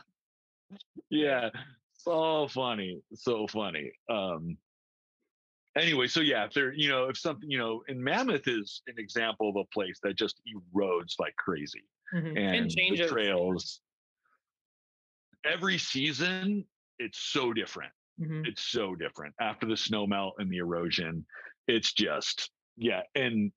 yeah. 1.09 1.49
So 1.93 2.47
funny. 2.47 3.01
So 3.13 3.47
funny. 3.47 3.91
Um 4.09 4.57
anyway, 5.75 6.07
so 6.07 6.21
yeah, 6.21 6.45
if 6.45 6.53
there, 6.53 6.73
you 6.73 6.89
know, 6.89 7.09
if 7.09 7.17
something, 7.17 7.49
you 7.49 7.57
know, 7.57 7.83
and 7.87 8.01
Mammoth 8.01 8.47
is 8.47 8.81
an 8.87 8.95
example 8.97 9.49
of 9.49 9.55
a 9.57 9.65
place 9.73 9.99
that 10.03 10.15
just 10.17 10.41
erodes 10.47 11.15
like 11.19 11.35
crazy. 11.35 11.83
Mhm. 12.13 12.37
and, 12.37 12.69
changes. 12.69 13.07
the 13.09 13.13
trails. 13.13 13.81
Every 15.45 15.77
season, 15.77 16.65
it's 16.99 17.17
so 17.19 17.53
different. 17.53 17.93
Mhm. 18.19 18.45
It's 18.47 18.61
so 18.63 18.95
different. 18.95 19.33
After 19.39 19.65
the 19.65 19.77
snow 19.77 20.05
melt 20.05 20.35
and 20.37 20.51
the 20.51 20.57
erosion, 20.57 21.25
it's 21.67 21.93
just 21.93 22.51
yeah, 22.77 23.03
and 23.15 23.51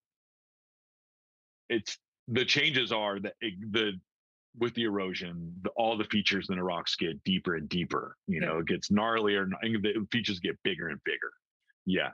it's 1.68 1.98
the 2.28 2.44
changes 2.44 2.92
are 2.92 3.20
that 3.20 3.34
it- 3.40 3.72
the 3.72 4.00
with 4.56 4.72
the 4.74 4.84
erosion, 4.84 5.52
the, 5.62 5.70
all 5.70 5.96
the 5.96 6.04
features 6.04 6.48
in 6.48 6.54
the 6.56 6.62
rocks 6.62 6.94
get 6.94 7.22
deeper 7.24 7.56
and 7.56 7.68
deeper. 7.68 8.16
You 8.28 8.40
Yeah. 8.40 8.46
know, 8.46 8.58
it 8.58 8.66
gets 8.66 8.88
gnarlier, 8.88 9.42
and 9.42 9.82
the 9.82 10.06
features 10.12 10.38
get 10.38 10.62
bigger 10.62 10.90
and 10.90 11.02
bigger. 11.04 11.32
Yeah, 11.86 12.12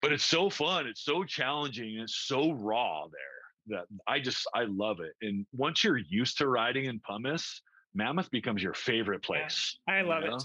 but 0.00 0.10
it's 0.12 0.24
so 0.24 0.48
fun. 0.48 0.86
It's 0.86 1.02
so 1.02 1.22
challenging. 1.22 1.94
And 1.96 2.04
it's 2.04 2.16
so 2.16 2.52
raw 2.52 3.06
there 3.08 3.78
that 3.78 3.86
I 4.06 4.20
just 4.20 4.46
I 4.54 4.64
love 4.64 5.00
it. 5.00 5.12
And 5.20 5.46
once 5.52 5.84
you're 5.84 5.98
used 5.98 6.38
to 6.38 6.48
riding 6.48 6.86
in 6.86 6.98
pumice, 7.00 7.60
Mammoth 7.94 8.30
becomes 8.30 8.62
your 8.62 8.74
favorite 8.74 9.22
Yeah. 9.22 9.42
place. 9.42 9.78
I 9.86 10.00
you 10.00 10.06
love 10.08 10.24
know? 10.24 10.36
it 10.36 10.42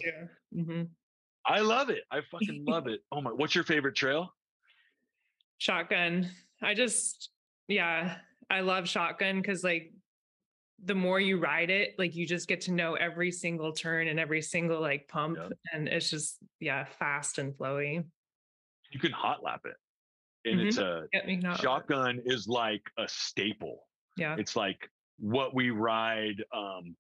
too. 0.54 0.64
hmm 0.64 0.84
I 1.46 1.62
love 1.62 1.90
it. 1.90 2.04
I 2.12 2.20
fucking 2.30 2.66
love 2.66 2.88
it. 2.94 3.00
Oh 3.12 3.22
my! 3.22 3.32
What's 3.32 3.56
your 3.56 3.64
favorite 3.64 3.96
trail? 3.96 4.36
Shotgun. 5.60 6.30
I 6.62 6.74
just, 6.74 7.30
yeah, 7.70 8.18
I 8.50 8.62
love 8.62 8.88
shotgun 8.88 9.42
because 9.42 9.64
like 9.64 9.94
the 10.86 10.96
more 10.96 11.20
you 11.20 11.38
ride 11.40 11.70
it, 11.70 11.96
like 12.00 12.16
you 12.16 12.26
just 12.26 12.48
get 12.48 12.62
to 12.62 12.72
know 12.72 12.96
every 12.96 13.32
single 13.32 13.74
turn 13.74 14.08
and 14.08 14.20
every 14.20 14.42
single 14.42 14.80
like 14.80 15.08
pump, 15.08 15.38
Yeah. 15.40 15.50
and 15.74 15.88
it's 15.88 16.10
just 16.10 16.38
yeah, 16.60 16.86
fast 16.86 17.38
and 17.38 17.54
flowy. 17.54 18.06
You 18.92 19.00
can 19.00 19.12
hot 19.12 19.44
lap 19.44 19.62
it, 19.66 20.50
and 20.50 20.60
Mhm. 20.62 20.68
it's 20.68 20.78
a 20.78 21.08
not 21.42 21.60
shotgun 21.62 22.22
is 22.26 22.48
like 22.48 22.82
a 22.98 23.08
staple. 23.08 23.88
Yeah. 24.18 24.36
It's 24.40 24.56
like 24.56 24.90
what 25.18 25.54
we 25.54 25.70
ride 25.70 26.44
um 26.54 26.96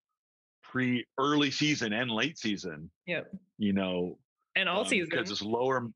pre 0.61 1.05
early 1.17 1.49
season 1.51 1.93
and 1.93 2.11
late 2.11 2.37
season. 2.37 2.91
Yep. 3.07 3.33
You 3.57 3.73
know, 3.73 4.19
And 4.55 4.67
all 4.69 4.85
season. 4.85 5.09
because 5.09 5.31
it's 5.31 5.41
lower. 5.41 5.89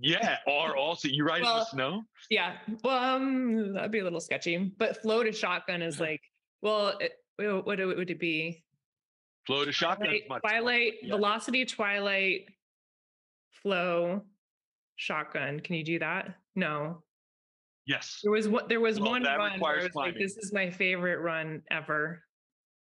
Yeah, 0.00 0.36
or 0.46 0.76
also 0.78 1.08
you 1.08 1.24
ride 1.24 1.38
in 1.38 1.44
the 1.44 1.64
snow. 1.64 2.02
Yeah. 2.30 2.54
Well, 2.82 3.16
um, 3.16 3.74
that'd 3.74 3.90
be 3.90 4.00
a 4.00 4.04
little 4.04 4.20
sketchy. 4.20 4.72
But 4.78 5.00
flow 5.02 5.22
to 5.22 5.32
shotgun 5.32 5.82
is 5.82 6.00
like, 6.00 6.20
well, 6.62 6.98
it, 6.98 7.12
well, 7.38 7.62
what 7.62 7.78
would 7.78 8.10
it 8.10 8.20
be? 8.20 8.62
Flow 9.46 9.64
to 9.64 9.72
shotgun. 9.72 10.08
Twilight, 10.08 10.42
twilight 10.42 10.92
yeah. 11.02 11.14
velocity, 11.14 11.64
twilight, 11.64 12.46
flow, 13.62 14.22
shotgun. 14.96 15.60
Can 15.60 15.76
you 15.76 15.84
do 15.84 15.98
that? 16.00 16.34
No. 16.54 17.02
Yes. 17.86 18.20
There 18.22 18.32
was 18.32 18.48
what 18.48 18.68
there 18.68 18.80
was 18.80 18.98
Well, 18.98 19.10
one 19.10 19.22
run 19.22 19.60
where 19.60 19.78
I 19.78 19.84
was 19.84 19.94
like, 19.94 20.18
this 20.18 20.36
is 20.36 20.52
my 20.52 20.70
favorite 20.70 21.18
run 21.20 21.62
ever. 21.70 22.22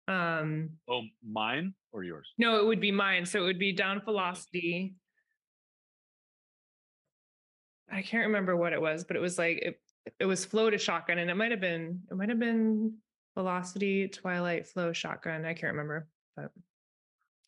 Um, 0.07 0.69
Oh, 0.89 1.01
mine 1.25 1.73
or 1.91 2.03
yours? 2.03 2.29
no, 2.37 2.59
it 2.59 2.65
would 2.65 2.79
be 2.79 2.91
mine. 2.91 3.25
So 3.25 3.39
it 3.41 3.43
would 3.43 3.59
be 3.59 3.73
down 3.73 4.01
velocity. 4.03 4.95
I 7.93 8.01
can't 8.01 8.25
remember 8.25 8.55
what 8.57 8.73
it 8.73 8.81
was, 8.81 9.03
but 9.03 9.15
it 9.15 9.19
was 9.19 9.37
like 9.37 9.57
it, 9.57 9.79
it 10.19 10.25
was 10.25 10.43
flow 10.43 10.69
to 10.69 10.77
shotgun, 10.77 11.19
and 11.19 11.29
it 11.29 11.35
might 11.35 11.51
have 11.51 11.61
been 11.61 12.01
it 12.09 12.15
might 12.17 12.29
have 12.29 12.39
been 12.39 12.97
velocity, 13.37 14.07
twilight, 14.07 14.67
flow, 14.67 14.91
shotgun. 14.93 15.45
I 15.45 15.53
can't 15.53 15.71
remember, 15.73 16.07
but 16.35 16.51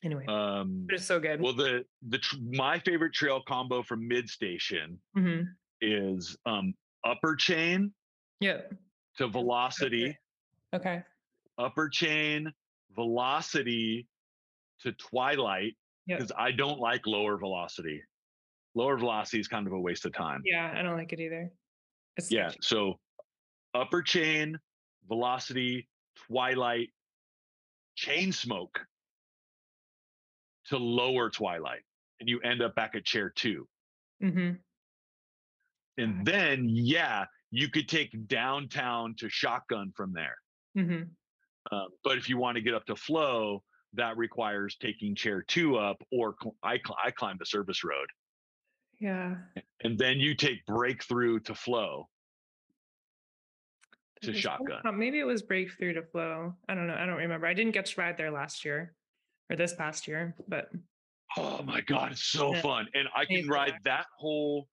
anyway, 0.04 0.26
Um, 0.28 0.86
but 0.86 0.96
it's 0.96 1.06
so 1.06 1.20
good. 1.20 1.41
well, 1.41 1.54
the 1.54 1.86
the 2.08 2.20
tr- 2.20 2.38
my 2.52 2.80
favorite 2.80 3.14
trail 3.14 3.41
combo 3.48 3.82
from 3.82 4.08
mid 4.08 4.30
station 4.30 5.00
Mhm. 5.18 5.46
is 5.82 6.38
um 6.46 6.74
upper 7.04 7.36
chain 7.36 7.93
Yep. 8.39 8.74
to 9.18 9.28
velocity, 9.28 10.16
Okay. 10.74 11.04
upper 11.58 11.89
chain 11.89 12.52
velocity 12.91 14.08
to 14.82 14.91
twilight 14.93 15.76
Yep. 16.08 16.20
because 16.20 16.32
I 16.38 16.52
don't 16.52 16.80
like 16.80 17.08
lower 17.08 17.38
velocity. 17.38 18.04
Lower 18.76 18.98
velocity 18.98 19.40
is 19.40 19.48
kind 19.48 19.66
of 19.68 19.74
a 19.74 19.80
waste 19.80 20.06
of 20.06 20.14
time. 20.14 20.42
Yeah, 20.44 20.74
I 20.76 20.82
don't 20.82 20.98
like 20.98 21.14
it 21.14 21.20
either. 21.20 21.50
It's 22.18 22.32
Yeah. 22.32 22.52
So 22.62 23.00
upper 23.74 24.02
chain, 24.02 24.60
velocity, 25.08 25.90
twilight, 26.28 26.90
chain 27.96 28.32
smoke 28.34 28.86
to 30.66 30.78
lower 30.78 31.30
twilight. 31.30 31.84
And 32.20 32.28
you 32.30 32.40
end 32.42 32.62
up 32.62 32.76
back 32.76 32.96
at 32.96 33.06
chair 33.06 33.30
two. 33.30 33.68
Mhm. 34.22 34.62
And 35.98 36.26
then, 36.26 36.68
yeah, 36.70 37.26
you 37.52 37.70
could 37.70 37.88
take 37.88 38.28
downtown 38.28 39.16
to 39.16 39.30
shotgun 39.30 39.94
from 39.96 40.12
there. 40.14 40.36
Mhm. 40.78 41.16
Um, 41.72 41.88
but 42.04 42.18
if 42.18 42.28
you 42.30 42.38
want 42.38 42.56
to 42.56 42.62
get 42.62 42.74
up 42.74 42.86
to 42.86 42.96
flow, 42.96 43.64
that 43.94 44.18
requires 44.18 44.76
taking 44.78 45.16
chair 45.16 45.42
two 45.42 45.78
up, 45.78 46.02
or 46.12 46.36
cl- 46.42 46.58
I, 46.64 46.78
cl- 46.78 46.98
I 47.02 47.12
climb 47.12 47.38
the 47.38 47.46
service 47.46 47.84
road. 47.84 48.08
Yeah. 49.06 49.36
And 49.84 49.99
then 49.99 50.20
you 50.20 50.34
take 50.34 50.66
breakthrough 50.66 51.39
to 51.41 51.53
flow 51.53 52.10
to 54.22 54.30
It 54.30 54.34
was 54.34 54.41
some- 54.41 54.66
shotgun. 54.68 54.97
Maybe 54.97 55.20
it 55.20 55.26
was 55.26 55.43
breakthrough 55.43 55.93
to 55.93 56.01
flow. 56.01 56.56
I 56.68 56.74
don't 56.74 56.88
know. 56.88 56.95
I 56.95 57.06
don't 57.06 57.18
remember. 57.18 57.45
I 57.45 57.53
didn't 57.53 57.74
get 57.74 57.86
to 57.86 58.01
ride 58.01 58.18
there 58.18 58.32
last 58.32 58.66
year 58.66 58.95
or 59.51 59.56
this 59.56 59.76
past 59.76 60.08
year, 60.08 60.36
but 60.47 60.72
Oh 61.38 61.62
my 61.64 61.82
god, 61.82 62.14
it's 62.14 62.24
so 62.24 62.53
Yeah. 62.56 62.62
fun. 62.62 62.89
And 62.95 63.08
I 63.14 63.26
can 63.26 63.47
ride 63.47 63.76
that 63.84 64.08
whole 64.18 64.68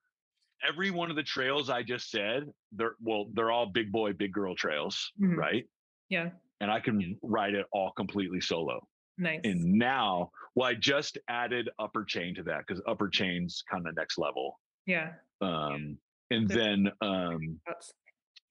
every 0.63 0.91
one 0.93 1.11
of 1.11 1.17
the 1.17 1.23
trails 1.25 1.69
I 1.69 1.83
just 1.83 2.09
said, 2.09 2.45
they're 2.71 2.95
well, 3.01 3.27
they're 3.35 3.51
all 3.51 3.67
big 3.67 3.91
boy, 3.93 4.13
big 4.15 4.33
girl 4.33 4.55
trails, 4.55 5.13
Mhm. 5.21 5.37
right? 5.37 5.69
yeah, 6.09 6.31
And 6.61 6.71
I 6.71 6.79
can 6.81 7.19
ride 7.23 7.55
it 7.55 7.67
all 7.73 7.91
completely 7.93 8.41
solo. 8.41 8.87
Nice. 9.19 9.41
And 9.45 9.65
now, 9.75 10.31
well, 10.55 10.69
I 10.69 10.75
just 10.75 11.19
added 11.29 11.71
upper 11.79 12.05
chain 12.05 12.35
to 12.37 12.43
that 12.45 12.65
because 12.67 12.83
upper 12.87 13.09
chain's 13.09 13.63
kind 13.71 13.87
of 13.87 13.95
next 13.97 14.19
level. 14.19 14.59
yeah. 14.87 15.13
Um, 15.41 15.99
and 16.31 16.49
then 16.49 16.91
um 17.01 17.61
That's 17.67 17.93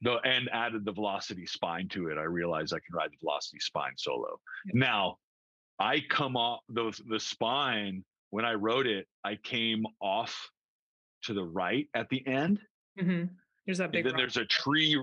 the 0.01 0.15
and 0.25 0.49
added 0.51 0.83
the 0.85 0.91
velocity 0.91 1.45
spine 1.45 1.87
to 1.89 2.09
it. 2.09 2.17
I 2.17 2.23
realized 2.23 2.73
I 2.73 2.79
can 2.79 2.93
ride 2.95 3.11
the 3.11 3.17
velocity 3.21 3.59
spine 3.59 3.93
solo. 3.97 4.39
Yep. 4.65 4.75
Now, 4.75 5.17
I 5.79 6.01
come 6.09 6.35
off 6.35 6.59
the 6.69 6.91
the 7.07 7.19
spine 7.19 8.03
when 8.29 8.45
I 8.45 8.53
rode 8.53 8.87
it. 8.87 9.07
I 9.23 9.35
came 9.35 9.85
off 10.01 10.49
to 11.23 11.33
the 11.33 11.43
right 11.43 11.87
at 11.93 12.09
the 12.09 12.25
end, 12.27 12.59
mhm. 12.99 13.29
There's 13.65 13.77
that 13.77 13.91
big. 13.91 13.99
and 13.99 14.07
then 14.07 14.13
rock. 14.13 14.33
there's 14.33 14.37
a 14.37 14.45
tree. 14.45 15.01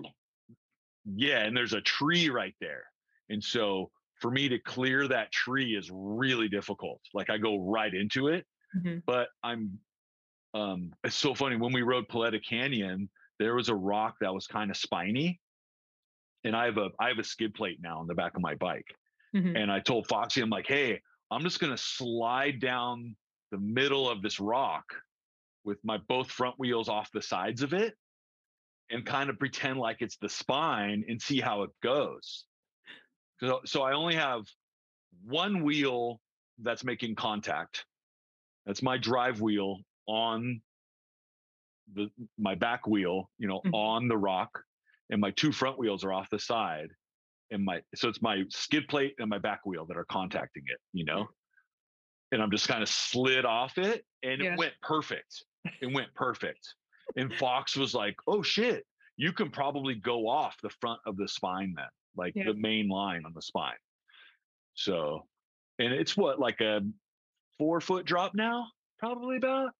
Yeah, 1.04 1.44
and 1.44 1.56
there's 1.56 1.72
a 1.72 1.80
tree 1.80 2.28
right 2.28 2.54
there, 2.60 2.84
and 3.30 3.42
so 3.42 3.90
for 4.20 4.30
me 4.30 4.48
to 4.48 4.58
clear 4.58 5.08
that 5.08 5.32
tree 5.32 5.76
is 5.76 5.90
really 5.92 6.48
difficult. 6.48 7.00
Like 7.14 7.30
I 7.30 7.38
go 7.38 7.58
right 7.58 7.92
into 7.94 8.28
it, 8.28 8.46
Mhm. 8.76 9.02
but 9.06 9.28
I'm 9.42 9.80
um 10.54 10.92
it's 11.04 11.16
so 11.16 11.34
funny 11.34 11.56
when 11.56 11.72
we 11.72 11.82
rode 11.82 12.08
Poleta 12.08 12.42
Canyon, 12.44 13.10
there 13.38 13.54
was 13.54 13.68
a 13.68 13.76
rock 13.76 14.16
that 14.20 14.34
was 14.34 14.46
kind 14.46 14.70
of 14.70 14.76
spiny. 14.76 15.40
And 16.44 16.56
I 16.56 16.66
have 16.66 16.78
a 16.78 16.90
I 17.00 17.08
have 17.08 17.18
a 17.18 17.24
skid 17.24 17.54
plate 17.54 17.78
now 17.80 17.98
on 18.00 18.06
the 18.06 18.14
back 18.14 18.34
of 18.36 18.42
my 18.42 18.54
bike. 18.54 18.94
Mhm. 19.34 19.56
And 19.56 19.70
I 19.72 19.80
told 19.80 20.06
Foxy, 20.08 20.40
I'm 20.40 20.50
like, 20.50 20.66
hey, 20.66 21.02
I'm 21.30 21.42
just 21.42 21.60
gonna 21.60 21.76
slide 21.76 22.60
down 22.60 23.16
the 23.50 23.58
middle 23.58 24.08
of 24.08 24.22
this 24.22 24.40
rock 24.40 24.84
with 25.64 25.78
my 25.84 25.98
both 25.98 26.30
front 26.30 26.58
wheels 26.58 26.88
off 26.88 27.10
the 27.12 27.22
sides 27.22 27.62
of 27.62 27.74
it 27.74 27.96
and 28.90 29.06
kind 29.06 29.30
of 29.30 29.38
pretend 29.38 29.78
like 29.78 30.02
it's 30.02 30.18
the 30.18 30.28
spine 30.30 31.04
and 31.08 31.22
see 31.22 31.40
how 31.40 31.62
it 31.64 31.70
goes. 31.82 32.47
So, 33.40 33.60
so 33.64 33.82
I 33.82 33.92
only 33.92 34.14
have 34.14 34.44
one 35.24 35.62
wheel 35.62 36.20
that's 36.58 36.84
making 36.84 37.14
contact. 37.14 37.86
That's 38.66 38.82
my 38.82 38.98
drive 38.98 39.40
wheel 39.40 39.78
on 40.06 40.60
the 41.94 42.10
my 42.36 42.54
back 42.54 42.86
wheel, 42.86 43.30
you 43.38 43.48
know, 43.48 43.60
Mhm. 43.64 43.74
on 43.74 44.08
the 44.08 44.16
rock, 44.16 44.62
and 45.10 45.20
my 45.20 45.30
two 45.30 45.52
front 45.52 45.78
wheels 45.78 46.04
are 46.04 46.12
off 46.12 46.28
the 46.30 46.38
side. 46.38 46.90
And 47.50 47.64
my 47.64 47.82
so 47.94 48.08
it's 48.08 48.20
my 48.20 48.44
skid 48.50 48.88
plate 48.88 49.14
and 49.18 49.30
my 49.30 49.38
back 49.38 49.64
wheel 49.64 49.86
that 49.86 49.96
are 49.96 50.04
contacting 50.04 50.64
it, 50.66 50.78
you 50.92 51.04
know. 51.04 51.28
And 52.30 52.42
I'm 52.42 52.50
just 52.50 52.68
kind 52.68 52.82
of 52.82 52.90
slid 52.90 53.46
off 53.46 53.78
it 53.78 54.04
and 54.22 54.42
Yeah. 54.42 54.52
it 54.52 54.58
went 54.58 54.74
perfect. 54.82 55.44
It 55.80 55.86
went 55.86 56.12
perfect. 56.14 56.74
And 57.16 57.34
Fox 57.36 57.74
was 57.74 57.94
like, 57.94 58.16
oh 58.26 58.42
shit, 58.42 58.86
you 59.16 59.32
can 59.32 59.50
probably 59.50 59.94
go 59.94 60.28
off 60.28 60.60
the 60.60 60.68
front 60.68 61.00
of 61.06 61.16
the 61.16 61.26
spine 61.26 61.72
then, 61.74 61.88
like 62.16 62.34
Yeah. 62.34 62.44
the 62.44 62.54
main 62.54 62.88
line 62.88 63.24
on 63.24 63.32
the 63.34 63.42
spine. 63.42 63.76
So, 64.74 65.26
and 65.78 65.92
it's 65.92 66.16
what, 66.16 66.38
like 66.38 66.60
a 66.60 66.80
four 67.58 67.80
foot 67.80 68.04
drop 68.06 68.34
now? 68.34 68.66
Probably 68.98 69.36
about 69.36 69.70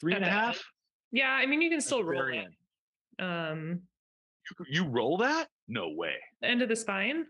three 0.00 0.14
and 0.14 0.24
a 0.24 0.28
Uh, 0.28 0.30
half. 0.30 0.62
Yeah, 1.12 1.30
I 1.30 1.46
mean 1.46 1.60
you 1.62 1.70
can 1.70 1.80
still 1.80 2.04
roll 2.04 2.28
it. 2.32 2.46
Um 3.22 3.82
You, 4.58 4.66
you 4.84 4.84
roll 4.88 5.18
that? 5.18 5.48
No 5.68 5.90
way. 5.90 6.16
the 6.40 6.48
end 6.48 6.62
of 6.62 6.68
the 6.68 6.76
spine. 6.76 7.26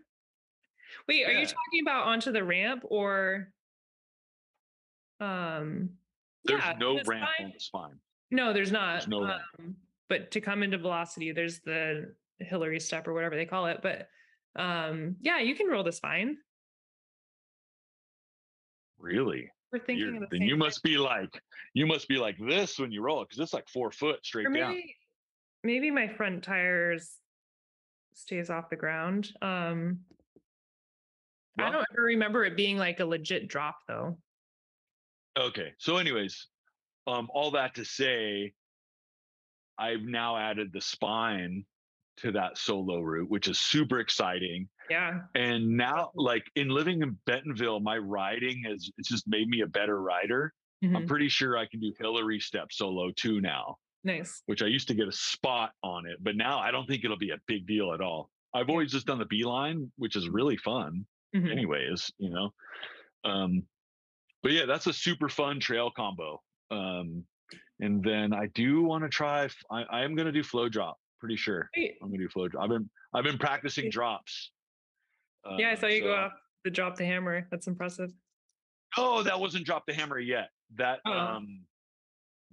Wait, 1.07 1.25
are 1.25 1.31
Yeah. 1.31 1.39
you 1.39 1.45
talking 1.45 1.81
about 1.81 2.07
onto 2.07 2.31
the 2.31 2.43
ramp 2.43 2.83
or 2.85 3.51
um 5.19 5.89
There's 6.45 6.61
yeah, 6.63 6.73
no 6.79 6.97
the 6.97 7.03
ramp 7.05 7.29
spine- 7.35 7.45
on 7.47 7.51
the 7.53 7.59
spine. 7.59 7.99
No, 8.31 8.53
there's 8.53 8.71
not. 8.71 9.07
no 9.07 9.25
ramp. 9.25 9.41
um, 9.59 9.75
but 10.07 10.31
to 10.31 10.41
come 10.41 10.63
into 10.63 10.77
velocity, 10.77 11.31
there's 11.31 11.59
the 11.61 12.15
Hillary 12.43 12.79
step 12.79 13.07
or 13.07 13.13
whatever 13.13 13.35
they 13.35 13.45
call 13.45 13.67
it. 13.67 13.79
But 13.81 14.07
um, 14.55 15.15
yeah, 15.21 15.39
you 15.39 15.55
can 15.55 15.67
roll 15.67 15.83
the 15.83 15.91
spine. 15.91 16.37
Really? 18.99 19.49
We're 19.71 19.79
thinking 19.79 20.19
the 20.19 20.27
then 20.31 20.41
you 20.41 20.51
thing. 20.51 20.59
must 20.59 20.83
be 20.83 20.97
like 20.97 21.41
you 21.73 21.85
must 21.87 22.07
be 22.07 22.17
like 22.17 22.37
this 22.37 22.77
when 22.77 22.91
you 22.91 23.01
roll 23.01 23.21
it 23.21 23.29
because 23.29 23.39
it's 23.41 23.53
like 23.53 23.69
four 23.69 23.91
foot 23.91 24.25
straight 24.25 24.47
Or 24.47 24.51
down. 24.51 24.71
maybe, 24.71 24.95
maybe 25.63 25.91
my 25.91 26.07
front 26.09 26.43
tires 26.43 27.09
stays 28.13 28.49
off 28.49 28.69
the 28.69 28.75
ground. 28.75 29.31
Um, 29.41 29.99
I 31.57 31.71
don't 31.71 31.85
ever 31.93 32.03
remember 32.03 32.43
it 32.43 32.57
being 32.57 32.77
like 32.77 32.99
a 32.99 33.05
legit 33.05 33.47
drop 33.47 33.77
though. 33.87 34.17
Okay. 35.39 35.73
So, 35.77 35.97
anyways, 35.97 36.47
um, 37.07 37.29
all 37.33 37.51
that 37.51 37.75
to 37.75 37.85
say, 37.85 38.53
I've 39.77 40.01
now 40.01 40.37
added 40.37 40.71
the 40.73 40.81
spine 40.81 41.65
to 42.21 42.31
that 42.33 42.57
solo 42.57 42.99
route, 42.99 43.29
which 43.29 43.47
is 43.47 43.59
super 43.59 43.99
exciting. 43.99 44.69
Yeah. 44.89 45.21
And 45.35 45.69
now, 45.77 46.11
like 46.15 46.43
in 46.55 46.69
living 46.69 47.01
in 47.01 47.17
Bentonville, 47.25 47.79
my 47.79 47.97
riding 47.97 48.63
has 48.65 48.89
it's 48.97 49.09
just 49.09 49.27
made 49.27 49.47
me 49.47 49.61
a 49.61 49.67
better 49.67 50.01
rider. 50.01 50.53
I'm 50.83 51.05
Mhm. 51.05 51.07
pretty 51.07 51.29
sure 51.29 51.57
I 51.57 51.67
can 51.67 51.79
do 51.79 51.93
Hillary 51.99 52.39
step 52.39 52.71
solo 52.71 53.11
too 53.11 53.39
now, 53.41 53.77
Nice. 54.03 54.41
which 54.47 54.61
I 54.63 54.67
used 54.67 54.87
to 54.89 54.95
get 54.95 55.07
a 55.07 55.11
spot 55.11 55.73
on 55.83 56.05
it, 56.07 56.17
but 56.23 56.35
now 56.35 56.59
I 56.59 56.71
don't 56.71 56.87
think 56.87 57.03
it'll 57.05 57.17
be 57.17 57.31
a 57.31 57.37
big 57.45 57.67
deal 57.67 57.93
at 57.93 58.01
all. 58.01 58.31
I've 58.53 58.69
always 58.69 58.91
just 58.91 59.05
done 59.07 59.19
the 59.19 59.25
beeline, 59.25 59.91
which 59.97 60.15
is 60.15 60.27
really 60.29 60.57
fun 60.57 61.05
Mhm. 61.35 61.51
anyways, 61.51 62.11
you 62.17 62.29
know. 62.31 62.53
Um, 63.23 63.67
but 64.43 64.51
yeah, 64.53 64.65
that's 64.65 64.87
a 64.87 64.93
super 64.93 65.29
fun 65.29 65.59
trail 65.59 65.91
combo. 65.91 66.41
Um, 66.71 67.27
and 67.79 68.03
then 68.03 68.33
I 68.33 68.47
do 68.47 68.81
want 68.83 69.03
to 69.03 69.09
try. 69.09 69.49
I, 69.71 69.83
I 69.83 70.03
am 70.03 70.15
going 70.15 70.27
to 70.27 70.31
do 70.31 70.43
flow 70.43 70.69
drop. 70.69 70.97
Pretty 71.21 71.35
sure 71.37 71.69
Wait, 71.77 71.97
I'm 72.01 72.11
to 72.11 72.17
do 72.17 72.27
flow. 72.27 72.47
I've 72.59 72.69
been 72.69 72.89
I've 73.13 73.23
been 73.23 73.37
practicing 73.37 73.89
drops. 73.91 74.51
yeah, 75.57 75.69
I 75.69 75.73
Uh, 75.73 75.75
saw 75.75 75.85
you 75.85 76.01
go 76.01 76.15
off 76.15 76.33
the 76.63 76.71
drop 76.71 76.95
the 76.95 77.05
hammer. 77.05 77.47
That's 77.51 77.67
impressive. 77.67 78.11
Oh, 78.97 79.21
that 79.23 79.39
wasn't 79.39 79.65
drop 79.65 79.85
the 79.85 79.93
hammer 79.93 80.19
yet. 80.19 80.49
That 80.75 80.99
Oh. 81.05 81.11
um, 81.13 81.65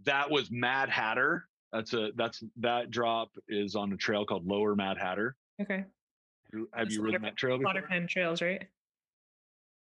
that 0.05 0.31
was 0.31 0.51
Mad 0.51 0.91
Hatter. 0.91 1.49
That's 1.73 1.95
a 1.95 2.12
that's 2.16 2.43
that 2.57 2.91
drop 2.91 3.31
is 3.49 3.75
on 3.75 3.91
a 3.93 3.97
trail 3.97 4.25
called 4.27 4.47
Lower 4.47 4.77
Mad 4.77 4.99
Hatter. 4.99 5.35
Okay. 5.62 5.85
Have 6.75 6.91
you 6.93 7.03
ridden 7.03 7.23
that 7.23 7.37
trail 7.37 7.57
before? 7.59 7.73
Slaughter 7.73 7.87
Pen 7.89 8.07
Trails, 8.07 8.41
right? 8.43 8.66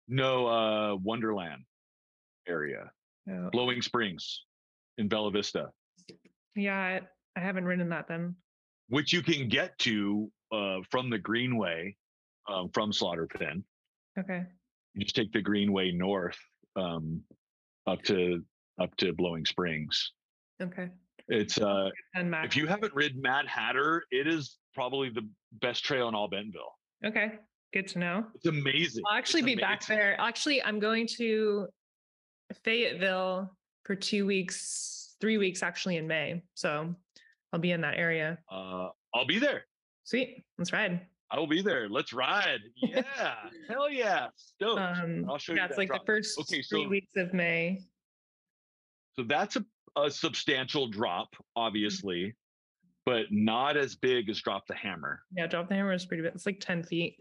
No, 0.07 0.47
uh, 0.47 0.95
Wonderland 0.95 1.63
area, 2.47 2.89
Oh, 3.29 3.49
Blowing 3.51 3.81
Springs 3.81 4.43
in 4.97 5.07
Bella 5.09 5.29
Vista, 5.31 5.71
yeah, 6.55 6.99
I 7.35 7.39
haven't 7.39 7.65
ridden 7.65 7.89
that 7.89 8.07
then. 8.07 8.35
Which 8.89 9.13
you 9.13 9.21
can 9.21 9.47
get 9.47 9.77
to 9.79 10.31
uh, 10.51 10.77
from 10.89 11.09
the 11.09 11.17
Greenway 11.17 11.95
um, 12.47 12.69
from 12.73 12.93
Slaughter 12.93 13.27
Pen. 13.27 13.63
Okay. 14.17 14.43
You 14.93 15.03
just 15.03 15.15
take 15.15 15.31
the 15.31 15.41
Greenway 15.41 15.91
north 15.91 16.37
um, 16.75 17.21
up 17.85 18.01
to 18.03 18.43
up 18.79 18.95
to 18.97 19.13
Blowing 19.13 19.45
Springs. 19.45 20.13
Okay. 20.61 20.89
It's 21.27 21.59
uh, 21.59 21.89
if 22.15 22.55
you 22.55 22.67
haven't 22.67 22.93
ridden 22.93 23.21
Mad 23.21 23.47
Hatter, 23.47 24.03
it 24.11 24.27
is 24.27 24.57
probably 24.73 25.09
the 25.09 25.27
best 25.61 25.83
trail 25.83 26.07
in 26.07 26.15
all 26.15 26.27
Bentonville. 26.27 26.73
Okay. 27.05 27.33
Good 27.73 27.87
to 27.89 27.99
know. 27.99 28.25
It's 28.35 28.45
amazing. 28.45 29.03
I'll 29.05 29.17
actually 29.17 29.41
It's 29.41 29.55
be 29.55 29.55
back 29.55 29.85
there. 29.85 30.19
Actually, 30.21 30.63
I'm 30.63 30.79
going 30.79 31.05
to 31.17 31.67
Fayetteville 32.63 33.51
for 33.83 33.95
two 33.95 34.25
weeks, 34.25 35.15
three 35.19 35.37
weeks 35.37 35.61
actually 35.61 35.97
in 35.97 36.07
May. 36.07 36.41
So 36.53 36.95
I'll 37.53 37.59
be 37.59 37.71
in 37.71 37.81
that 37.81 37.95
area. 37.97 38.37
Uh, 38.51 38.89
I'll 39.15 39.27
be 39.27 39.39
there. 39.39 39.65
Sweet. 40.03 40.43
Let's 40.57 40.71
ride. 40.73 41.01
I 41.29 41.39
will 41.39 41.47
be 41.47 41.61
there. 41.61 41.89
Let's 41.89 42.13
ride. 42.13 42.59
Yeah. 42.75 43.03
Hell 43.69 43.89
yeah. 43.89 44.27
Stoked. 44.35 44.79
Um, 44.79 45.25
I'll 45.29 45.37
show 45.37 45.53
you 45.53 45.59
yeah, 45.59 45.65
it's 45.65 45.75
that 45.75 45.77
like 45.77 45.87
drop. 45.89 46.01
the 46.01 46.05
first 46.05 46.39
Okay, 46.39 46.61
three 46.61 46.87
weeks 46.87 47.11
of 47.17 47.33
May. 47.33 47.81
So 49.17 49.23
that's 49.23 49.57
a, 49.57 49.65
a 49.97 50.09
substantial 50.09 50.87
drop, 50.87 51.29
obviously, 51.55 52.35
but 53.05 53.25
not 53.31 53.75
as 53.75 53.95
big 53.95 54.29
as 54.29 54.39
Drop 54.41 54.67
the 54.67 54.75
Hammer. 54.75 55.21
Yeah, 55.35 55.47
drop 55.47 55.69
the 55.69 55.75
hammer 55.75 55.93
is 55.93 56.05
pretty 56.05 56.23
big. 56.23 56.33
It's 56.35 56.45
like 56.45 56.59
10 56.59 56.83
feet. 56.83 57.19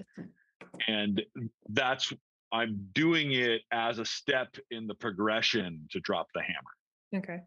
And 0.87 1.23
that's, 1.71 2.13
I'm 2.53 2.89
doing 2.93 3.33
it 3.33 3.63
as 3.73 3.99
a 3.99 4.05
step 4.05 4.55
in 4.71 4.87
the 4.87 4.95
progression 4.95 5.87
to 5.91 6.01
Drop 6.01 6.27
the 6.35 6.43
Hammer. 6.43 7.23
Okay. 7.25 7.41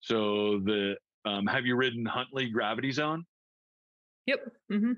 So 0.00 0.60
the, 0.64 0.96
um, 1.24 1.46
have 1.46 1.64
you 1.66 1.76
ridden 1.76 2.04
Huntley 2.04 2.50
Gravity 2.50 2.92
Zone? 2.92 3.24
Yep. 4.26 4.40
Mm-hmm. 4.72 4.92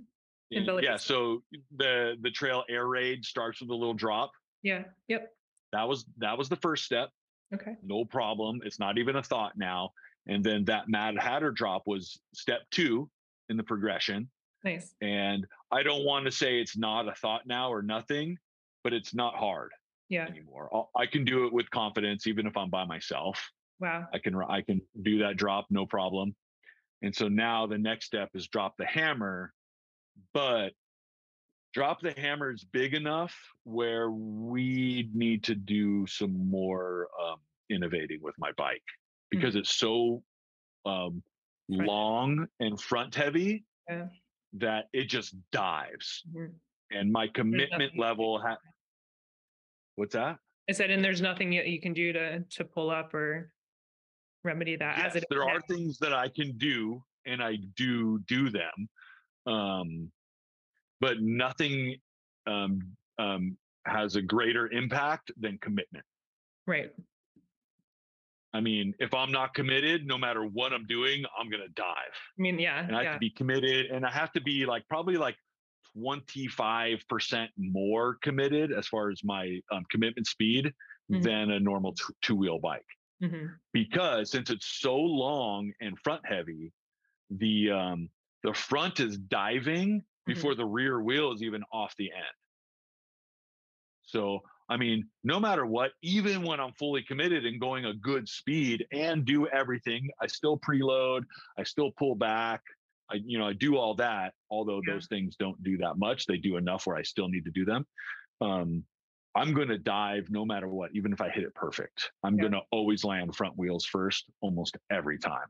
Yeah. 0.50 0.96
So 0.96 1.42
the 1.76 2.14
the 2.20 2.30
trail 2.30 2.62
air 2.68 2.86
raid 2.86 3.24
starts 3.24 3.60
with 3.60 3.70
a 3.70 3.74
little 3.74 3.94
drop. 3.94 4.30
Yeah. 4.62 4.84
Yep. 5.08 5.28
That 5.72 5.88
was 5.88 6.04
that 6.18 6.38
was 6.38 6.48
the 6.48 6.56
first 6.56 6.84
step. 6.84 7.10
Okay. 7.54 7.76
no 7.82 8.04
problem. 8.04 8.60
It's 8.64 8.78
not 8.80 8.98
even 8.98 9.16
a 9.16 9.22
thought 9.22 9.52
now. 9.56 9.90
And 10.26 10.42
then 10.42 10.64
that 10.64 10.88
Mad 10.88 11.16
Hatter 11.18 11.52
drop 11.52 11.82
was 11.86 12.18
step 12.34 12.62
two 12.72 13.08
in 13.48 13.56
the 13.56 13.62
progression. 13.62 14.28
Nice. 14.64 14.94
And 15.00 15.46
I 15.70 15.84
don't 15.84 16.04
want 16.04 16.24
to 16.26 16.32
say 16.32 16.60
it's 16.60 16.76
not 16.76 17.08
a 17.08 17.14
thought 17.14 17.42
now 17.46 17.70
or 17.72 17.82
nothing, 17.82 18.36
but 18.82 18.92
it's 18.92 19.14
not 19.14 19.34
hard 19.36 19.70
Yeah. 20.08 20.26
anymore. 20.26 20.68
I'll, 20.72 20.90
I 20.96 21.06
can 21.06 21.24
do 21.24 21.46
it 21.46 21.52
with 21.52 21.70
confidence, 21.70 22.26
even 22.26 22.48
if 22.48 22.56
I'm 22.56 22.70
by 22.70 22.84
myself. 22.84 23.48
Wow. 23.80 24.06
I 24.12 24.18
can 24.18 24.34
I 24.36 24.62
can 24.62 24.80
do 25.02 25.18
that 25.18 25.36
drop 25.36 25.66
no 25.70 25.86
problem. 25.86 26.34
And 27.02 27.14
so 27.14 27.28
now 27.28 27.66
the 27.66 27.78
next 27.78 28.06
step 28.06 28.30
is 28.34 28.48
drop 28.48 28.76
the 28.78 28.86
hammer, 28.86 29.52
but 30.32 30.70
drop 31.74 32.00
the 32.00 32.14
hammer 32.16 32.50
is 32.52 32.64
big 32.72 32.94
enough 32.94 33.34
where 33.64 34.10
we 34.10 35.10
need 35.12 35.44
to 35.44 35.54
do 35.54 36.06
some 36.06 36.48
more 36.50 37.08
um, 37.22 37.36
innovating 37.68 38.20
with 38.22 38.34
my 38.38 38.50
bike 38.56 38.82
because 39.30 39.56
it's 39.56 39.70
so 39.76 40.22
um, 40.86 41.22
long 41.68 42.46
and 42.60 42.80
front 42.80 43.14
heavy 43.14 43.64
Yeah. 43.90 44.06
that 44.54 44.86
it 44.94 45.04
just 45.10 45.34
dives. 45.50 46.22
Mhm. 46.34 46.54
And 46.92 47.12
my 47.12 47.26
commitment 47.28 47.70
nothing 47.72 47.82
you 47.82 47.90
can 47.90 48.00
level. 48.00 48.40
Ha- 48.40 48.58
What's 49.96 50.14
that? 50.14 50.38
I 50.68 50.72
said, 50.72 50.90
and 50.90 51.04
there's 51.04 51.20
nothing 51.20 51.52
you, 51.52 51.62
you 51.62 51.80
can 51.80 51.92
do 51.92 52.12
to 52.12 52.40
to 52.42 52.64
pull 52.64 52.90
up 52.90 53.12
or 53.12 53.52
remedy 54.46 54.76
that 54.76 54.98
as 54.98 55.04
yes, 55.04 55.14
it 55.16 55.18
is 55.18 55.24
there 55.30 55.40
now. 55.44 55.56
are 55.56 55.60
things 55.62 55.98
that 55.98 56.12
I 56.14 56.28
can 56.28 56.56
do, 56.56 57.02
and 57.26 57.42
I 57.42 57.56
do 57.76 58.18
do 58.28 58.48
them, 58.50 58.88
um, 59.46 60.10
but 61.00 61.20
nothing 61.20 61.96
um, 62.46 62.80
um, 63.18 63.56
has 63.86 64.16
a 64.16 64.22
greater 64.22 64.70
impact 64.72 65.32
than 65.38 65.58
commitment. 65.58 66.04
Right. 66.66 66.92
I 68.54 68.60
mean, 68.60 68.94
if 69.00 69.12
I'm 69.12 69.30
not 69.30 69.52
committed, 69.54 70.06
no 70.06 70.16
matter 70.16 70.44
what 70.46 70.72
I'm 70.72 70.86
doing, 70.86 71.24
I'm 71.38 71.50
gonna 71.50 71.68
dive, 71.74 72.14
I 72.38 72.42
mean, 72.42 72.58
yeah. 72.58 72.86
and 72.86 72.96
I 72.96 73.04
have 73.04 73.14
to 73.14 73.18
be 73.18 73.30
committed, 73.30 73.86
and 73.86 74.06
I 74.06 74.10
have 74.10 74.32
to 74.32 74.40
be 74.40 74.64
like 74.64 74.84
probably 74.88 75.16
like 75.16 75.36
25% 75.96 77.48
more 77.58 78.16
committed 78.22 78.72
as 78.72 78.86
far 78.86 79.10
as 79.10 79.20
my 79.24 79.58
um, 79.72 79.84
commitment 79.90 80.26
speed 80.26 80.72
Mhm. 81.10 81.22
than 81.22 81.50
a 81.52 81.60
normal 81.60 81.92
t- 81.92 82.02
two-wheel 82.22 82.58
bike. 82.58 82.84
Mhm. 83.22 83.58
because 83.72 84.30
since 84.30 84.50
it's 84.50 84.66
so 84.66 84.96
long 84.96 85.72
and 85.80 85.98
front 85.98 86.26
heavy, 86.26 86.72
the 87.30 87.70
um, 87.70 88.10
the 88.42 88.54
front 88.54 89.00
is 89.00 89.18
diving 89.18 90.04
before 90.26 90.54
the 90.54 90.66
rear 90.66 91.00
wheel 91.02 91.32
is 91.32 91.42
even 91.42 91.62
off 91.72 91.94
the 91.96 92.12
end. 92.12 92.34
So 94.02 94.40
I 94.68 94.76
mean, 94.76 95.08
no 95.22 95.38
matter 95.38 95.64
what, 95.64 95.92
even 96.02 96.42
when 96.42 96.58
I'm 96.60 96.72
fully 96.74 97.02
committed 97.02 97.46
and 97.46 97.60
going 97.60 97.84
a 97.84 97.94
good 97.94 98.28
speed 98.28 98.86
and 98.92 99.24
do 99.24 99.46
everything, 99.48 100.10
I 100.20 100.26
still 100.26 100.58
preload, 100.58 101.22
I 101.56 101.62
still 101.64 101.92
pull 101.92 102.14
back, 102.16 102.62
I 103.10 103.16
you 103.24 103.38
know 103.38 103.46
I 103.46 103.52
do 103.52 103.76
all 103.76 103.94
that. 103.96 104.34
Although 104.50 104.82
Yeah. 104.86 104.94
those 104.94 105.06
things 105.08 105.36
don't 105.36 105.62
do 105.62 105.78
that 105.78 105.98
much, 105.98 106.26
they 106.26 106.38
do 106.38 106.56
enough 106.56 106.86
where 106.86 106.96
I 106.96 107.02
still 107.02 107.28
need 107.28 107.44
to 107.44 107.50
do 107.52 107.64
them. 107.64 107.86
Um, 108.40 108.86
I'm 109.36 109.52
going 109.52 109.68
to 109.68 109.78
dive 109.78 110.30
no 110.30 110.44
matter 110.44 110.68
what, 110.68 110.90
even 110.94 111.12
if 111.12 111.20
I 111.20 111.28
hit 111.28 111.44
it 111.44 111.54
perfect. 111.54 112.10
I'm 112.24 112.36
Yeah. 112.36 112.42
going 112.42 112.52
to 112.52 112.62
always 112.72 113.04
land 113.04 113.36
front 113.36 113.56
wheels 113.56 113.84
first 113.84 114.24
almost 114.40 114.76
every 114.90 115.18
time. 115.18 115.46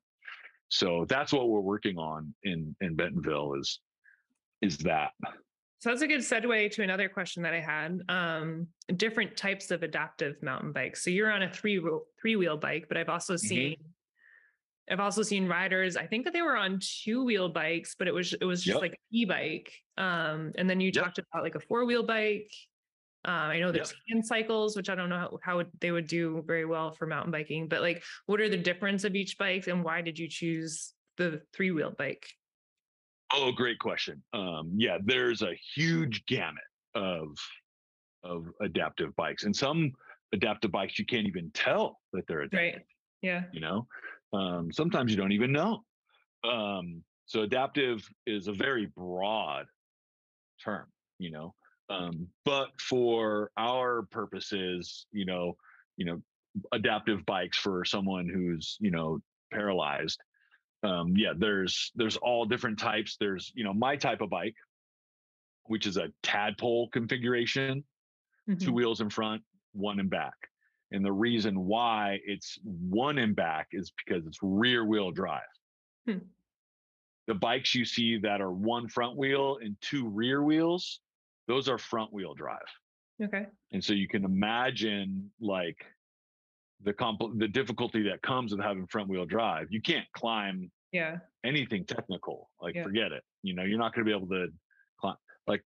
So 0.68 1.04
that's 1.08 1.32
what 1.32 1.48
we're 1.48 1.60
working 1.60 1.96
on 1.96 2.34
in 2.42 2.74
in 2.80 2.96
Bentonville 2.96 3.54
is 3.54 3.80
is 4.60 4.78
that. 4.78 5.12
So 5.78 5.90
that's 5.90 6.02
a 6.02 6.08
good 6.08 6.20
segue 6.20 6.70
to 6.72 6.82
another 6.82 7.08
question 7.08 7.42
that 7.44 7.52
I 7.54 7.60
had. 7.60 8.00
Um, 8.08 8.68
different 8.96 9.36
types 9.36 9.70
of 9.70 9.82
adaptive 9.84 10.42
mountain 10.42 10.72
bikes. 10.72 11.04
So 11.04 11.10
you're 11.10 11.30
on 11.30 11.42
a 11.42 11.52
three 11.52 11.80
three 12.20 12.34
wheel 12.34 12.56
bike, 12.56 12.86
but 12.88 12.96
I've 12.96 13.08
also 13.08 13.34
Mm-hmm. 13.34 13.46
seen 13.46 13.76
I've 14.90 15.00
also 15.00 15.22
seen 15.22 15.46
riders. 15.48 15.96
I 15.96 16.06
think 16.06 16.24
that 16.24 16.32
they 16.32 16.42
were 16.42 16.56
on 16.56 16.78
two 16.80 17.24
wheel 17.24 17.48
bikes, 17.48 17.94
but 17.96 18.08
it 18.08 18.14
was 18.14 18.32
it 18.32 18.44
was 18.44 18.62
just 18.62 18.74
Yep. 18.76 18.82
like 18.82 19.00
e-bike. 19.12 19.72
Um, 19.96 20.52
and 20.56 20.68
then 20.70 20.80
you 20.80 20.90
Yep. 20.92 21.04
talked 21.04 21.18
about 21.18 21.42
like 21.42 21.54
a 21.56 21.60
four 21.60 21.84
wheel 21.84 22.02
bike. 22.04 22.50
Um, 23.26 23.50
I 23.50 23.58
know 23.58 23.72
there's 23.72 23.92
hand 24.08 24.24
cycles, 24.24 24.76
which 24.76 24.88
I 24.88 24.94
don't 24.94 25.08
know 25.08 25.18
how, 25.18 25.38
how 25.42 25.64
they 25.80 25.90
would 25.90 26.06
do 26.06 26.42
very 26.46 26.64
well 26.64 26.92
for 26.92 27.06
mountain 27.06 27.32
biking, 27.32 27.68
but 27.68 27.82
like, 27.82 28.02
what 28.26 28.40
are 28.40 28.48
the 28.48 28.56
difference 28.56 29.04
of 29.04 29.14
each 29.14 29.36
bike, 29.36 29.66
and 29.66 29.84
why 29.84 30.00
did 30.00 30.18
you 30.18 30.28
choose 30.28 30.94
the 31.18 31.42
three 31.54 31.72
wheel 31.72 31.92
bike? 31.96 32.26
Oh, 33.32 33.50
great 33.52 33.78
question. 33.78 34.22
Um, 34.32 34.72
yeah, 34.76 34.98
there's 35.04 35.42
a 35.42 35.52
huge 35.74 36.24
gamut 36.26 36.62
of 36.94 37.28
of 38.24 38.46
adaptive 38.62 39.14
bikes, 39.16 39.44
and 39.44 39.54
some 39.54 39.92
adaptive 40.32 40.72
bikes 40.72 40.98
you 40.98 41.06
can't 41.06 41.26
even 41.26 41.50
tell 41.52 41.98
that 42.12 42.26
they're 42.26 42.42
adaptive. 42.42 42.74
Right. 42.74 42.82
Yeah. 43.22 43.44
you 43.52 43.60
know 43.60 43.86
um, 44.32 44.70
sometimes 44.70 45.10
you 45.10 45.16
don't 45.16 45.32
even 45.32 45.50
know 45.50 45.82
um, 46.44 47.02
so 47.24 47.42
adaptive 47.42 48.06
is 48.26 48.46
a 48.46 48.52
very 48.52 48.86
broad 48.96 49.66
term 50.62 50.86
you 51.18 51.30
know 51.30 51.54
um, 51.88 52.28
but 52.44 52.68
for 52.80 53.50
our 53.56 54.02
purposes 54.10 55.06
you 55.12 55.24
know 55.24 55.56
you 55.96 56.04
know 56.06 56.22
adaptive 56.72 57.24
bikes 57.26 57.58
for 57.58 57.84
someone 57.84 58.28
who's 58.28 58.76
you 58.80 58.90
know 58.90 59.18
paralyzed 59.52 60.20
um, 60.82 61.16
yeah 61.16 61.32
there's 61.36 61.92
there's 61.94 62.16
all 62.16 62.44
different 62.46 62.78
types 62.78 63.16
there's 63.18 63.52
you 63.54 63.64
know 63.64 63.74
my 63.74 63.96
type 63.96 64.20
of 64.20 64.30
bike 64.30 64.54
which 65.64 65.86
is 65.86 65.96
a 65.96 66.12
tadpole 66.22 66.88
configuration 66.90 67.84
two 68.60 68.70
Mhm. 68.70 68.74
wheels 68.74 69.00
in 69.00 69.10
front, 69.10 69.42
one 69.72 69.98
in 69.98 70.08
back. 70.08 70.34
And 70.92 71.04
the 71.04 71.12
reason 71.12 71.64
why 71.64 72.20
it's 72.24 72.58
one 72.62 73.18
in 73.18 73.34
back 73.34 73.68
is 73.72 73.92
because 74.06 74.24
it's 74.26 74.38
rear 74.40 74.84
wheel 74.84 75.10
drive. 75.10 75.42
Hmm. 76.06 76.18
The 77.26 77.34
bikes 77.34 77.74
you 77.74 77.84
see 77.84 78.18
that 78.18 78.40
are 78.40 78.52
one 78.52 78.88
front 78.88 79.16
wheel 79.16 79.58
and 79.60 79.76
two 79.80 80.08
rear 80.08 80.44
wheels, 80.44 81.00
those 81.48 81.68
are 81.68 81.78
front 81.78 82.12
wheel 82.12 82.34
drive. 82.34 82.66
Okay. 83.22 83.46
And 83.72 83.82
so 83.82 83.92
you 83.92 84.08
can 84.08 84.24
imagine 84.24 85.30
like 85.40 85.78
the 86.82 86.92
compl- 86.92 87.38
the 87.38 87.48
difficulty 87.48 88.02
that 88.10 88.20
comes 88.22 88.52
with 88.52 88.60
having 88.60 88.86
front 88.86 89.08
wheel 89.08 89.24
drive. 89.24 89.68
You 89.70 89.80
can't 89.80 90.06
climb 90.12 90.70
Yeah. 90.92 91.18
anything 91.44 91.86
technical. 91.86 92.50
Like 92.60 92.74
Yeah. 92.74 92.82
forget 92.84 93.12
it. 93.12 93.24
You 93.42 93.54
know, 93.54 93.62
you're 93.64 93.78
not 93.78 93.94
going 93.94 94.04
to 94.04 94.10
be 94.10 94.16
able 94.16 94.28
to 94.28 94.48
climb. 95.00 95.16
Like, 95.46 95.62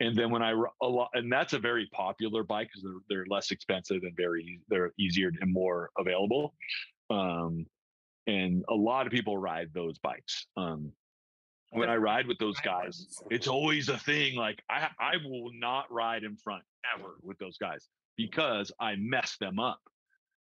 and 0.00 0.16
then 0.16 0.30
when 0.30 0.42
I 0.42 0.52
a 0.82 0.86
lot, 0.86 1.10
and 1.14 1.30
that's 1.30 1.52
a 1.52 1.58
very 1.58 1.88
popular 1.92 2.42
bike 2.42 2.68
because 2.68 2.82
they're 2.82 3.00
they're 3.08 3.26
less 3.28 3.50
expensive 3.50 4.02
and 4.02 4.16
very 4.16 4.60
they're 4.68 4.92
easier 4.98 5.30
and 5.40 5.52
more 5.52 5.90
available. 5.98 6.54
Um, 7.10 7.66
and 8.26 8.64
a 8.68 8.74
lot 8.74 9.06
of 9.06 9.12
people 9.12 9.38
ride 9.38 9.72
those 9.72 9.98
bikes. 10.00 10.46
Um, 10.56 10.92
when 11.70 11.88
I 11.90 11.96
ride 11.96 12.26
with 12.26 12.38
those 12.38 12.58
guys, 12.60 13.20
it's 13.30 13.46
always 13.48 13.88
a 13.88 13.98
thing. 13.98 14.36
Like 14.36 14.62
I, 14.70 14.88
I 14.98 15.16
will 15.24 15.50
not 15.54 15.90
ride 15.92 16.24
in 16.24 16.36
front 16.36 16.62
ever 16.96 17.16
with 17.22 17.38
those 17.38 17.58
guys 17.58 17.88
because 18.16 18.72
I 18.80 18.96
mess 18.96 19.36
them 19.38 19.58
up. 19.58 19.80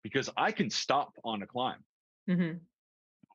Because 0.03 0.29
I 0.35 0.51
can 0.51 0.69
stop 0.69 1.13
on 1.23 1.41
a 1.43 1.47
climb, 1.47 1.81
Mm-hmm. 2.29 2.41
no 2.41 2.59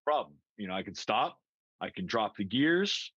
problem. 0.05 0.34
You 0.59 0.68
know, 0.68 0.74
I 0.74 0.82
can 0.82 0.95
stop, 0.95 1.39
I 1.80 1.89
can 1.89 2.05
drop 2.05 2.36
the 2.36 2.45
gears, 2.45 3.11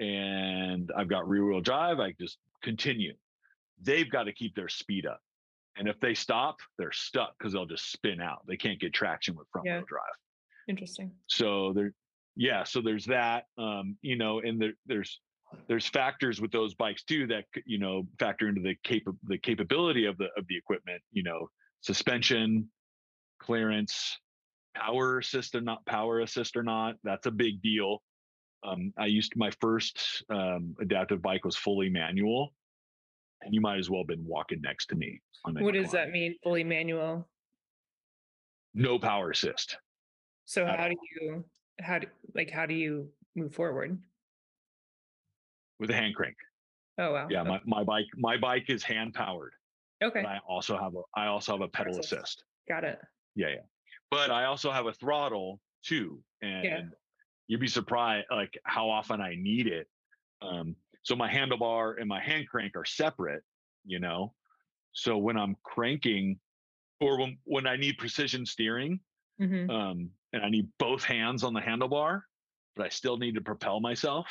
and 0.00 0.90
I've 0.96 1.08
got 1.08 1.28
rear 1.28 1.44
wheel 1.44 1.60
drive. 1.60 2.00
I 2.00 2.12
just 2.20 2.38
continue. 2.62 3.14
They've 3.80 4.10
got 4.10 4.24
to 4.24 4.32
keep 4.32 4.56
their 4.56 4.68
speed 4.68 5.06
up, 5.06 5.20
and 5.76 5.86
if 5.86 6.00
they 6.00 6.14
stop, 6.14 6.56
they're 6.76 6.90
stuck 6.90 7.38
because 7.38 7.52
they'll 7.52 7.66
just 7.66 7.92
spin 7.92 8.20
out. 8.20 8.44
They 8.48 8.56
can't 8.56 8.80
get 8.80 8.92
traction 8.92 9.36
with 9.36 9.46
front 9.52 9.66
Yeah. 9.66 9.76
wheel 9.78 9.86
drive 9.88 10.16
Interesting. 10.68 11.12
so 11.28 11.72
there 11.72 11.92
yeah 12.38 12.62
so 12.64 12.80
there's 12.80 13.04
that 13.04 13.44
um 13.58 13.96
you 14.00 14.16
know 14.16 14.38
and 14.40 14.62
there, 14.62 14.72
there's 14.86 15.20
there's 15.66 15.86
factors 15.88 16.40
with 16.40 16.52
those 16.52 16.74
bikes 16.74 17.02
too 17.02 17.26
that 17.26 17.44
you 17.66 17.78
know 17.78 18.06
factor 18.18 18.48
into 18.48 18.62
the 18.62 18.74
cap 18.84 19.02
the 19.24 19.36
capability 19.36 20.06
of 20.06 20.16
the 20.18 20.28
of 20.38 20.46
the 20.48 20.56
equipment 20.56 21.02
you 21.12 21.22
know 21.22 21.48
suspension 21.80 22.66
clearance 23.40 24.16
power 24.74 25.18
assist 25.18 25.54
or 25.56 25.60
not 25.60 25.84
power 25.84 26.20
assist 26.20 26.56
or 26.56 26.62
not 26.62 26.94
that's 27.02 27.26
a 27.26 27.30
big 27.30 27.60
deal 27.60 27.98
um 28.64 28.92
i 28.98 29.06
used 29.06 29.32
my 29.36 29.50
first 29.60 30.22
um 30.30 30.74
adaptive 30.80 31.20
bike 31.20 31.44
was 31.44 31.56
fully 31.56 31.88
manual 31.88 32.54
and 33.42 33.52
you 33.54 33.60
might 33.60 33.78
as 33.78 33.90
well 33.90 34.00
have 34.02 34.08
been 34.08 34.24
walking 34.24 34.60
next 34.60 34.86
to 34.86 34.94
me 34.96 35.20
on 35.44 35.54
What 35.54 35.74
does 35.74 35.92
that 35.92 36.10
mean? 36.10 36.34
Fully 36.42 36.64
manual. 36.64 37.28
no 38.74 38.98
power 38.98 39.30
assist 39.30 39.76
So 40.44 40.66
how 40.66 40.88
do 40.88 40.94
you 41.20 41.44
how 41.80 41.98
do 41.98 42.06
like 42.34 42.50
how 42.50 42.66
do 42.66 42.74
you 42.74 43.12
move 43.34 43.54
forward? 43.54 43.98
with 45.78 45.90
a 45.90 45.94
hand 45.94 46.14
crank 46.14 46.36
Oh 46.98 47.12
wow. 47.12 47.28
yeah 47.30 47.44
my, 47.44 47.60
my 47.64 47.84
bike 47.84 48.06
my 48.16 48.36
bike 48.36 48.64
is 48.68 48.82
hand 48.82 49.14
powered 49.14 49.52
Okay. 50.02 50.24
I 50.24 50.38
also 50.46 50.78
have 50.78 50.94
a 50.94 51.02
I 51.16 51.26
also 51.26 51.52
have 51.52 51.60
a 51.60 51.68
pedal 51.68 51.98
Assist. 51.98 52.44
Got 52.68 52.84
it. 52.84 53.00
Yeah, 53.34 53.48
yeah. 53.48 53.62
But 54.10 54.30
I 54.30 54.44
also 54.44 54.70
have 54.70 54.86
a 54.86 54.92
throttle 54.92 55.60
too, 55.82 56.22
and 56.40 56.92
you'd 57.46 57.60
be 57.60 57.66
surprised 57.66 58.26
like 58.30 58.58
how 58.64 58.88
often 58.90 59.20
I 59.20 59.34
need 59.34 59.66
it. 59.66 59.88
Um, 60.40 60.76
so 61.02 61.16
my 61.16 61.28
handlebar 61.28 61.98
and 61.98 62.08
my 62.08 62.20
hand 62.22 62.48
crank 62.48 62.76
are 62.76 62.84
separate, 62.84 63.42
you 63.84 63.98
know. 63.98 64.34
So 64.92 65.18
when 65.18 65.36
I'm 65.36 65.56
cranking, 65.62 66.38
or 67.00 67.18
when 67.18 67.38
when 67.44 67.66
I 67.66 67.76
need 67.76 67.98
precision 67.98 68.46
steering, 68.46 69.00
hmm 69.38 69.68
um, 69.70 70.10
and 70.32 70.42
I 70.44 70.48
need 70.48 70.68
both 70.78 71.04
hands 71.04 71.44
on 71.44 71.54
the 71.54 71.60
handlebar, 71.60 72.20
but 72.76 72.86
I 72.86 72.88
still 72.88 73.16
need 73.16 73.34
to 73.34 73.40
propel 73.40 73.80
myself. 73.80 74.26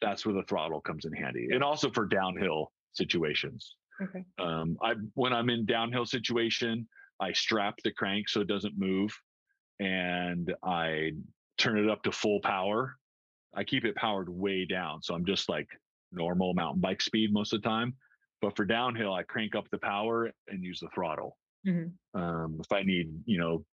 That's 0.00 0.24
where 0.24 0.34
the 0.34 0.44
throttle 0.44 0.80
comes 0.80 1.04
in 1.04 1.12
handy, 1.12 1.48
and 1.50 1.62
also 1.62 1.90
for 1.90 2.06
downhill 2.06 2.72
situations. 2.92 3.76
Okay. 4.02 4.24
Um, 4.38 4.76
I 4.82 4.94
when 5.14 5.32
I'm 5.32 5.50
in 5.50 5.66
downhill 5.66 6.06
situation, 6.06 6.88
I 7.20 7.32
strap 7.32 7.76
the 7.84 7.92
crank 7.92 8.28
so 8.28 8.40
it 8.40 8.46
doesn't 8.48 8.78
move, 8.78 9.12
and 9.78 10.54
I 10.64 11.12
turn 11.58 11.78
it 11.78 11.90
up 11.90 12.02
to 12.04 12.12
full 12.12 12.40
power. 12.40 12.96
I 13.54 13.64
keep 13.64 13.84
it 13.84 13.96
powered 13.96 14.28
way 14.28 14.64
down, 14.64 15.02
so 15.02 15.14
I'm 15.14 15.26
just 15.26 15.48
like 15.48 15.68
normal 16.12 16.54
mountain 16.54 16.80
bike 16.80 17.02
speed 17.02 17.32
most 17.32 17.52
of 17.52 17.62
the 17.62 17.68
time. 17.68 17.94
But 18.40 18.56
for 18.56 18.64
downhill, 18.64 19.12
I 19.12 19.22
crank 19.22 19.54
up 19.54 19.68
the 19.70 19.78
power 19.78 20.30
and 20.48 20.64
use 20.64 20.80
the 20.80 20.88
throttle. 20.94 21.36
hmm 21.64 21.88
Um, 22.14 22.58
if 22.58 22.72
I 22.72 22.82
need, 22.82 23.10
you 23.26 23.38
know, 23.38 23.64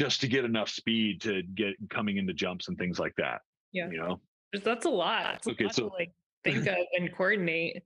just 0.00 0.20
to 0.20 0.28
get 0.28 0.44
enough 0.44 0.68
speed 0.68 1.20
to 1.22 1.42
get 1.54 1.74
coming 1.90 2.16
into 2.16 2.32
jumps 2.32 2.68
and 2.68 2.78
things 2.78 2.98
like 2.98 3.14
that. 3.16 3.40
Yeah. 3.72 3.88
You 3.90 3.98
know, 3.98 4.20
That's 4.52 4.84
a 4.84 4.90
lot. 4.90 5.24
That's 5.24 5.46
a 5.46 5.50
Okay, 5.50 5.64
lot 5.64 5.74
so- 5.74 5.88
to 5.88 5.94
like 5.94 6.12
think 6.44 6.66
of 6.66 6.76
and 6.98 7.14
coordinate. 7.14 7.82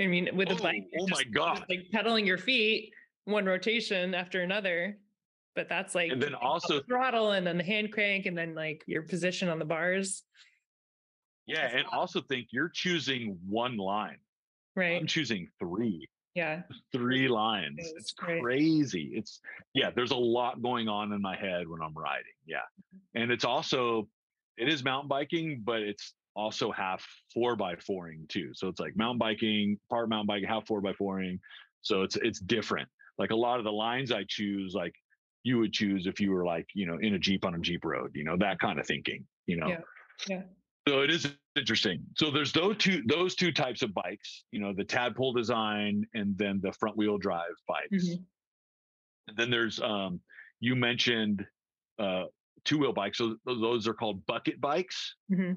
I 0.00 0.06
mean, 0.06 0.30
with 0.34 0.50
a 0.50 0.54
bike, 0.54 0.84
Oh, 0.98 1.02
oh 1.04 1.06
my 1.10 1.24
God. 1.24 1.64
like 1.68 1.86
pedaling 1.92 2.26
your 2.26 2.38
feet 2.38 2.92
one 3.24 3.44
rotation 3.44 4.14
after 4.14 4.42
another. 4.42 4.98
But 5.56 5.68
that's 5.68 5.94
like 5.94 6.12
And 6.12 6.22
then 6.22 6.34
also- 6.34 6.78
the 6.78 6.84
throttle 6.84 7.32
and 7.32 7.46
then 7.46 7.58
the 7.58 7.64
hand 7.64 7.92
crank 7.92 8.26
and 8.26 8.36
then 8.36 8.54
like 8.54 8.82
your 8.86 9.02
position 9.02 9.48
on 9.48 9.58
the 9.58 9.64
bars. 9.64 10.22
yeah, 11.46 11.62
That's 11.62 11.74
and 11.74 11.86
also 11.92 12.20
think 12.20 12.48
you're 12.52 12.68
choosing 12.70 13.38
one 13.46 13.76
line. 13.76 14.18
Right. 14.76 15.00
I'm 15.00 15.06
choosing 15.06 15.48
three. 15.58 16.08
Yeah. 16.34 16.62
three 16.92 17.28
lines. 17.28 17.78
is, 17.80 17.92
It's 17.96 18.12
crazy. 18.12 19.10
It's 19.14 19.40
yeah, 19.74 19.90
there's 19.94 20.12
a 20.12 20.16
lot 20.16 20.62
going 20.62 20.88
on 20.88 21.12
in 21.12 21.20
my 21.20 21.36
head 21.36 21.68
when 21.68 21.82
I'm 21.82 21.94
riding. 21.94 22.24
Yeah. 22.46 22.58
Mm-hmm. 22.58 23.22
And 23.22 23.32
it's 23.32 23.44
also 23.44 24.08
it 24.56 24.68
is 24.68 24.84
mountain 24.84 25.08
biking, 25.08 25.62
but 25.64 25.80
it's 25.80 26.14
also 26.36 26.70
half 26.70 27.04
four 27.34 27.56
by 27.56 27.76
fouring 27.76 28.26
too. 28.28 28.50
So 28.54 28.68
it's 28.68 28.80
like 28.80 28.96
mountain 28.96 29.18
biking, 29.18 29.78
part 29.88 30.08
mountain 30.08 30.26
biking, 30.26 30.48
half 30.48 30.66
four 30.66 30.80
by 30.80 30.92
fouring. 30.92 31.40
So 31.82 32.02
it's 32.02 32.16
it's 32.16 32.40
different. 32.40 32.88
Like 33.18 33.30
a 33.30 33.36
lot 33.36 33.58
of 33.58 33.64
the 33.64 33.72
lines 33.72 34.12
I 34.12 34.24
choose, 34.28 34.72
like 34.74 34.94
you 35.42 35.58
would 35.58 35.72
choose 35.72 36.06
if 36.06 36.20
you 36.20 36.30
were 36.32 36.44
like, 36.44 36.66
you 36.74 36.86
know, 36.86 36.98
in 37.00 37.14
a 37.14 37.18
Jeep 37.18 37.44
on 37.44 37.54
a 37.54 37.58
Jeep 37.58 37.84
road, 37.84 38.12
you 38.14 38.24
know, 38.24 38.36
that 38.38 38.58
kind 38.58 38.78
of 38.78 38.86
thinking, 38.86 39.26
you 39.46 39.56
know. 39.56 39.68
Yeah, 39.68 39.80
yeah. 40.28 40.42
So 40.88 41.00
it 41.00 41.10
is 41.10 41.26
interesting. 41.56 42.04
So 42.16 42.30
there's 42.30 42.52
those 42.52 42.76
two 42.78 43.02
those 43.06 43.34
two 43.34 43.52
types 43.52 43.82
of 43.82 43.92
bikes, 43.94 44.44
you 44.52 44.60
know, 44.60 44.72
the 44.72 44.84
tadpole 44.84 45.32
design 45.32 46.06
and 46.14 46.36
then 46.38 46.60
the 46.62 46.72
front 46.72 46.96
wheel 46.96 47.18
drive 47.18 47.52
bikes. 47.66 48.08
Mhm. 48.08 48.24
And 49.28 49.36
then 49.36 49.50
there's 49.50 49.80
um 49.80 50.20
you 50.60 50.76
mentioned 50.76 51.46
uh 51.98 52.24
two 52.64 52.78
wheel 52.78 52.92
bikes. 52.92 53.18
So 53.18 53.36
those 53.44 53.88
are 53.88 53.94
called 53.94 54.24
bucket 54.26 54.60
bikes 54.60 55.16
hmm 55.28 55.52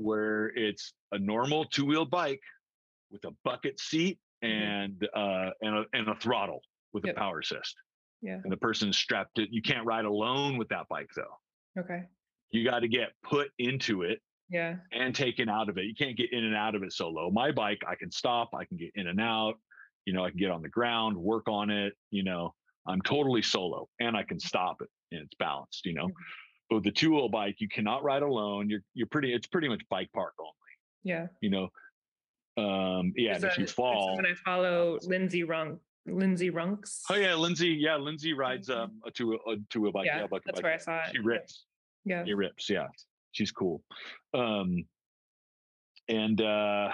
where 0.00 0.50
it's 0.56 0.92
a 1.10 1.18
normal 1.18 1.64
two 1.64 1.84
wheel 1.84 2.04
bike 2.04 2.40
with 3.10 3.24
a 3.24 3.32
bucket 3.42 3.80
seat 3.80 4.20
Mhm. 4.44 4.48
and 4.48 5.08
uh 5.14 5.50
and 5.60 5.76
a 5.76 5.84
and 5.92 6.08
a 6.08 6.14
throttle 6.16 6.60
with 6.92 7.04
Yep. 7.04 7.16
a 7.16 7.18
power 7.18 7.40
assist. 7.40 7.74
Yeah. 8.22 8.40
And 8.42 8.50
the 8.52 8.56
person 8.56 8.92
strapped 8.92 9.34
to 9.36 9.46
you 9.52 9.62
can't 9.62 9.86
ride 9.86 10.04
alone 10.04 10.56
with 10.58 10.68
that 10.68 10.86
bike 10.88 11.10
though. 11.16 11.36
Okay. 11.80 12.04
You 12.50 12.64
got 12.64 12.80
to 12.80 12.88
get 12.88 13.10
put 13.22 13.50
into 13.58 14.02
it 14.02 14.20
Yeah. 14.50 14.76
and 14.92 15.14
taken 15.14 15.48
out 15.48 15.68
of 15.68 15.76
it. 15.78 15.84
You 15.84 15.94
can't 15.94 16.16
get 16.16 16.32
in 16.32 16.44
and 16.44 16.54
out 16.54 16.74
of 16.74 16.82
it 16.82 16.92
solo. 16.92 17.30
My 17.30 17.52
bike, 17.52 17.82
I 17.86 17.94
can 17.96 18.10
stop, 18.10 18.50
I 18.54 18.64
can 18.64 18.76
get 18.76 18.92
in 18.94 19.06
and 19.06 19.20
out. 19.20 19.54
You 20.06 20.14
know, 20.14 20.24
I 20.24 20.30
can 20.30 20.38
get 20.38 20.50
on 20.50 20.62
the 20.62 20.68
ground, 20.70 21.16
work 21.16 21.48
on 21.48 21.68
it. 21.70 21.92
You 22.10 22.22
know, 22.24 22.54
I'm 22.86 23.02
totally 23.02 23.42
solo 23.42 23.88
and 24.00 24.16
I 24.16 24.22
can 24.22 24.40
stop 24.40 24.80
it 24.80 24.88
and 25.12 25.20
it's 25.22 25.34
balanced, 25.38 25.84
you 25.84 25.92
know. 25.92 26.06
Mhm. 26.08 26.12
But 26.70 26.74
with 26.76 26.84
the 26.84 26.92
two 26.92 27.10
wheel 27.14 27.28
bike, 27.28 27.56
you 27.60 27.68
cannot 27.68 28.02
ride 28.02 28.22
alone. 28.22 28.70
You're 28.70 28.80
you're 28.94 29.06
pretty 29.08 29.32
it's 29.34 29.46
pretty 29.46 29.68
much 29.68 29.82
bike 29.90 30.10
park 30.14 30.34
only, 30.38 30.52
Yeah. 31.02 31.26
you 31.42 31.50
know. 31.50 31.68
Um 32.56 33.12
yeah, 33.16 33.36
if 33.36 33.42
you 33.42 33.48
a- 33.48 33.54
there's 33.56 33.72
fall. 33.72 34.08
someone 34.08 34.26
I 34.26 34.34
follow, 34.34 34.98
Lindsay 35.02 35.42
Runk, 35.44 35.78
Lindsay 36.06 36.50
Runks. 36.50 37.02
Oh 37.10 37.14
yeah, 37.16 37.34
Lindsay. 37.34 37.68
Yeah, 37.68 37.96
Lindsay 37.96 38.32
rides 38.32 38.68
Mhm. 38.68 38.76
um 38.76 39.02
a 39.06 39.10
two 39.10 39.34
a 39.34 39.56
two 39.70 39.82
wheel 39.82 39.92
bike. 39.92 40.06
Yeah, 40.06 40.26
bucket 40.26 40.44
that's 40.46 40.56
bike. 40.58 40.64
where 40.64 40.74
I 40.74 40.78
saw 40.78 41.04
it. 41.04 41.10
She 41.12 41.18
rips. 41.18 41.66
Yeah. 42.04 42.24
She 42.24 42.32
rips. 42.34 42.68
Yeah, 42.70 42.86
she's 43.32 43.50
cool. 43.52 43.82
Um, 44.34 44.84
and 46.08 46.40
uh, 46.40 46.90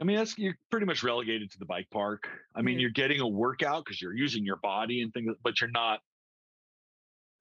I 0.00 0.04
mean, 0.04 0.16
that's 0.16 0.36
you're 0.38 0.56
pretty 0.70 0.86
much 0.86 1.02
relegated 1.02 1.50
to 1.52 1.58
the 1.58 1.64
bike 1.66 1.88
park. 1.90 2.28
I 2.54 2.62
mean, 2.62 2.78
you're 2.78 2.90
getting 2.90 3.20
a 3.20 3.26
workout 3.28 3.84
because 3.84 4.00
you're 4.00 4.14
using 4.16 4.44
your 4.44 4.56
body 4.56 5.02
and 5.02 5.12
things, 5.12 5.34
but 5.42 5.60
you're 5.60 5.70
not. 5.70 6.00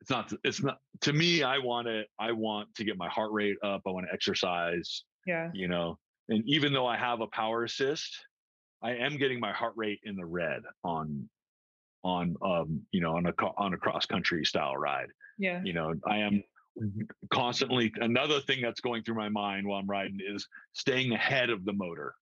It's 0.02 0.10
not. 0.10 0.32
It's 0.44 0.64
not. 0.64 0.78
To 1.02 1.14
me, 1.14 1.44
I 1.44 1.58
want 1.58 1.88
to. 1.88 2.04
I 2.20 2.32
want 2.32 2.74
to 2.76 2.84
get 2.84 2.98
my 2.98 3.10
heart 3.10 3.32
rate 3.32 3.58
up. 3.64 3.82
I 3.86 3.90
want 3.92 4.06
to 4.08 4.14
exercise. 4.14 5.04
Yeah. 5.26 5.50
You 5.54 5.68
know, 5.68 5.98
and 6.30 6.44
even 6.46 6.74
though 6.74 6.86
I 6.86 6.98
have 6.98 7.22
a 7.22 7.28
power 7.28 7.64
assist, 7.64 8.16
I 8.82 8.92
am 8.96 9.18
getting 9.18 9.40
my 9.40 9.52
heart 9.52 9.74
rate 9.76 10.00
in 10.04 10.16
the 10.16 10.26
red 10.26 10.62
on, 10.84 11.28
on 12.04 12.36
um, 12.44 12.82
you 12.92 13.02
know, 13.02 13.16
on 13.18 13.26
a 13.26 13.34
on 13.58 13.74
a 13.74 13.78
cross 13.78 14.06
country 14.06 14.46
style 14.46 14.78
ride 14.78 15.08
Yeah. 15.40 15.62
you 15.64 15.74
know 15.74 15.94
i 16.08 16.18
am 16.18 16.44
constantly 17.32 17.92
another 18.02 18.40
thing 18.42 18.62
that's 18.62 18.82
going 18.82 19.04
through 19.04 19.16
my 19.16 19.30
mind 19.30 19.66
while 19.66 19.80
i'm 19.80 19.88
riding 19.88 20.20
is 20.26 20.48
staying 20.74 21.12
ahead 21.14 21.50
of 21.50 21.64
the 21.66 21.74
motor 21.74 22.14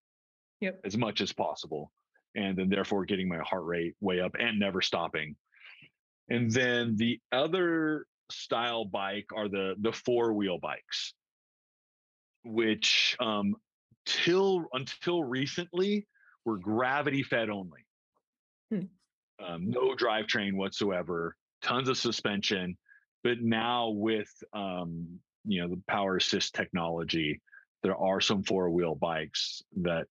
Yep. 0.61 0.81
as 0.85 0.95
much 0.97 1.19
as 1.21 1.33
possible 1.33 1.91
and 2.35 2.57
then 2.57 2.69
therefore 2.69 3.03
getting 3.05 3.27
my 3.27 3.39
heart 3.39 3.65
rate 3.65 3.95
way 3.99 4.19
up 4.21 4.35
and 4.39 4.59
never 4.59 4.81
stopping 4.81 5.35
and 6.29 6.49
then 6.51 6.95
the 6.95 7.19
other 7.31 8.05
style 8.31 8.85
bike 8.85 9.25
are 9.35 9.49
the 9.49 9.75
the 9.81 9.91
four 9.91 10.33
wheel 10.33 10.57
bikes 10.59 11.13
which 12.43 13.15
um 13.19 13.55
till 14.05 14.65
until 14.73 15.23
recently 15.23 16.07
were 16.45 16.57
gravity 16.57 17.23
fed 17.23 17.49
only 17.49 17.79
Hmm. 18.71 18.85
um, 19.43 19.69
no 19.69 19.95
drivetrain 19.95 20.53
whatsoever 20.55 21.35
tons 21.61 21.89
of 21.89 21.97
suspension 21.97 22.77
but 23.23 23.41
now 23.41 23.89
with 23.89 24.29
um, 24.53 25.19
you 25.45 25.61
know 25.61 25.67
the 25.69 25.81
power 25.87 26.17
assist 26.17 26.53
technology 26.55 27.41
there 27.81 27.95
are 27.97 28.21
some 28.21 28.43
four 28.43 28.69
wheel 28.69 28.95
bikes 28.95 29.61
that 29.81 30.07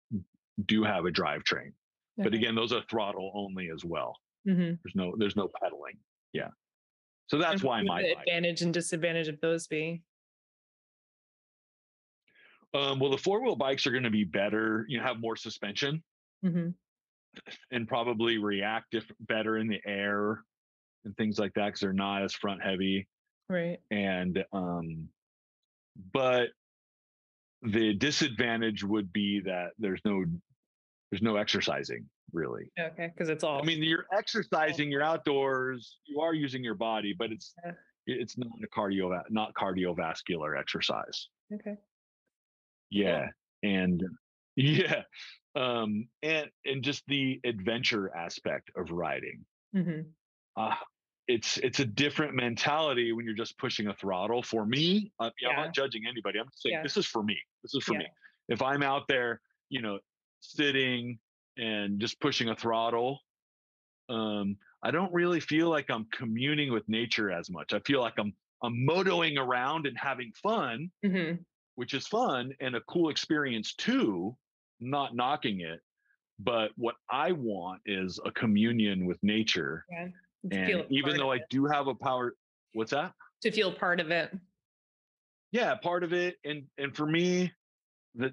do 0.66 0.82
have 0.84 1.06
a 1.06 1.10
drivetrain 1.10 1.72
but 2.18 2.34
again 2.34 2.54
those 2.54 2.72
are 2.72 2.82
throttle 2.90 3.32
only 3.34 3.70
as 3.70 3.84
well 3.84 4.16
Mhm. 4.46 4.78
there's 4.82 4.94
no 4.94 5.14
there's 5.16 5.36
no 5.36 5.48
pedaling 5.62 5.98
yeah 6.32 6.48
So 7.28 7.38
that's 7.38 7.62
why 7.62 7.82
my 7.82 8.02
the 8.02 8.14
bike. 8.14 8.18
advantage 8.26 8.62
and 8.62 8.74
disadvantage 8.74 9.28
of 9.28 9.40
those 9.40 9.66
be. 9.66 10.02
Um, 12.74 12.98
well, 12.98 13.10
the 13.10 13.18
four 13.18 13.42
wheel 13.42 13.56
bikes 13.56 13.86
are 13.86 13.90
going 13.90 14.02
to 14.04 14.10
be 14.10 14.24
better. 14.24 14.84
You 14.88 15.00
have 15.00 15.20
more 15.20 15.36
suspension 15.36 16.02
hmm 16.42 16.70
and 17.70 17.88
probably 17.88 18.36
react 18.38 18.90
diff- 18.90 19.10
better 19.20 19.56
in 19.56 19.66
the 19.66 19.80
air 19.86 20.44
and 21.04 21.16
things 21.16 21.38
like 21.38 21.52
that 21.54 21.66
because 21.66 21.80
they're 21.80 21.92
not 21.92 22.22
as 22.22 22.32
front 22.32 22.62
heavy. 22.62 23.06
Right. 23.48 23.78
And 23.90 24.44
um, 24.52 25.08
but 26.12 26.48
the 27.62 27.94
disadvantage 27.94 28.82
would 28.82 29.12
be 29.12 29.40
that 29.44 29.70
there's 29.78 30.00
no 30.04 30.24
there's 31.10 31.22
no 31.22 31.36
exercising 31.36 32.08
really. 32.32 32.70
Okay. 32.80 33.10
Because 33.14 33.28
it's 33.28 33.44
all. 33.44 33.60
I 33.60 33.64
mean, 33.64 33.82
you're 33.82 34.06
exercising, 34.16 34.90
you're 34.90 35.02
outdoors, 35.12 35.98
you 36.06 36.20
are 36.20 36.32
using 36.34 36.64
your 36.64 36.74
body, 36.74 37.14
but 37.16 37.30
it's 37.30 37.54
Yeah. 37.64 37.72
it's 38.06 38.38
not 38.38 38.48
a 38.64 38.68
cardio 38.68 39.20
not 39.30 39.52
cardiovascular 39.54 40.58
exercise. 40.58 41.28
okay. 41.54 41.76
Yeah. 42.90 43.26
And 43.62 44.02
yeah. 44.56 45.02
Um 45.54 46.08
and 46.22 46.48
and 46.64 46.82
just 46.82 47.02
the 47.08 47.40
adventure 47.44 48.14
aspect 48.16 48.70
of 48.76 48.90
riding. 48.90 49.44
hmm 49.74 50.00
Uh 50.56 50.74
it's 51.28 51.56
it's 51.58 51.80
a 51.80 51.84
different 51.84 52.34
mentality 52.34 53.12
when 53.12 53.24
you're 53.24 53.34
just 53.34 53.58
pushing 53.58 53.86
a 53.86 53.94
throttle. 53.94 54.42
For 54.42 54.66
me, 54.66 55.12
uh, 55.20 55.30
yeah, 55.40 55.50
I'm 55.50 55.56
not 55.56 55.74
judging 55.74 56.02
anybody. 56.06 56.38
I'm 56.38 56.48
just 56.48 56.62
saying 56.62 56.76
Yeah. 56.76 56.82
this 56.82 56.96
is 56.96 57.06
for 57.06 57.22
me. 57.22 57.38
This 57.62 57.74
is 57.74 57.84
for 57.84 57.92
Yeah. 57.92 57.98
me. 58.00 58.06
If 58.48 58.62
I'm 58.62 58.82
out 58.82 59.06
there, 59.08 59.40
you 59.68 59.80
know, 59.82 60.00
sitting 60.40 61.18
and 61.56 62.00
just 62.00 62.20
pushing 62.20 62.48
a 62.48 62.56
throttle, 62.56 63.20
um, 64.08 64.56
I 64.82 64.90
don't 64.90 65.12
really 65.12 65.40
feel 65.40 65.68
like 65.68 65.90
I'm 65.90 66.06
communing 66.06 66.72
with 66.72 66.88
nature 66.88 67.30
as 67.30 67.50
much. 67.50 67.72
I 67.72 67.80
feel 67.80 68.00
like 68.00 68.14
I'm 68.18 68.34
I'm 68.62 68.74
motoing 68.88 69.38
around 69.38 69.86
and 69.86 69.96
having 69.98 70.32
fun, 70.42 70.90
hmm 71.04 71.34
which 71.74 71.94
is 71.94 72.06
fun 72.06 72.52
and 72.60 72.76
a 72.76 72.80
cool 72.82 73.08
experience 73.08 73.74
too, 73.74 74.36
not 74.80 75.14
knocking 75.16 75.60
it. 75.60 75.80
But 76.38 76.72
what 76.76 76.96
I 77.10 77.32
want 77.32 77.82
is 77.86 78.20
a 78.24 78.30
communion 78.32 79.06
with 79.06 79.18
nature. 79.22 79.86
And 80.50 80.84
even 80.90 81.16
though 81.16 81.32
I 81.32 81.40
do 81.50 81.66
have 81.66 81.86
a 81.86 81.94
power, 81.94 82.34
what's 82.72 82.90
that? 82.90 83.12
to 83.42 83.50
feel 83.50 83.72
part 83.72 84.00
of 84.00 84.10
it. 84.10 84.32
Yeah, 85.50 85.74
part 85.74 86.02
of 86.02 86.12
it. 86.12 86.36
And 86.44 86.64
and 86.78 86.96
for 86.96 87.06
me, 87.06 87.52
that 88.14 88.32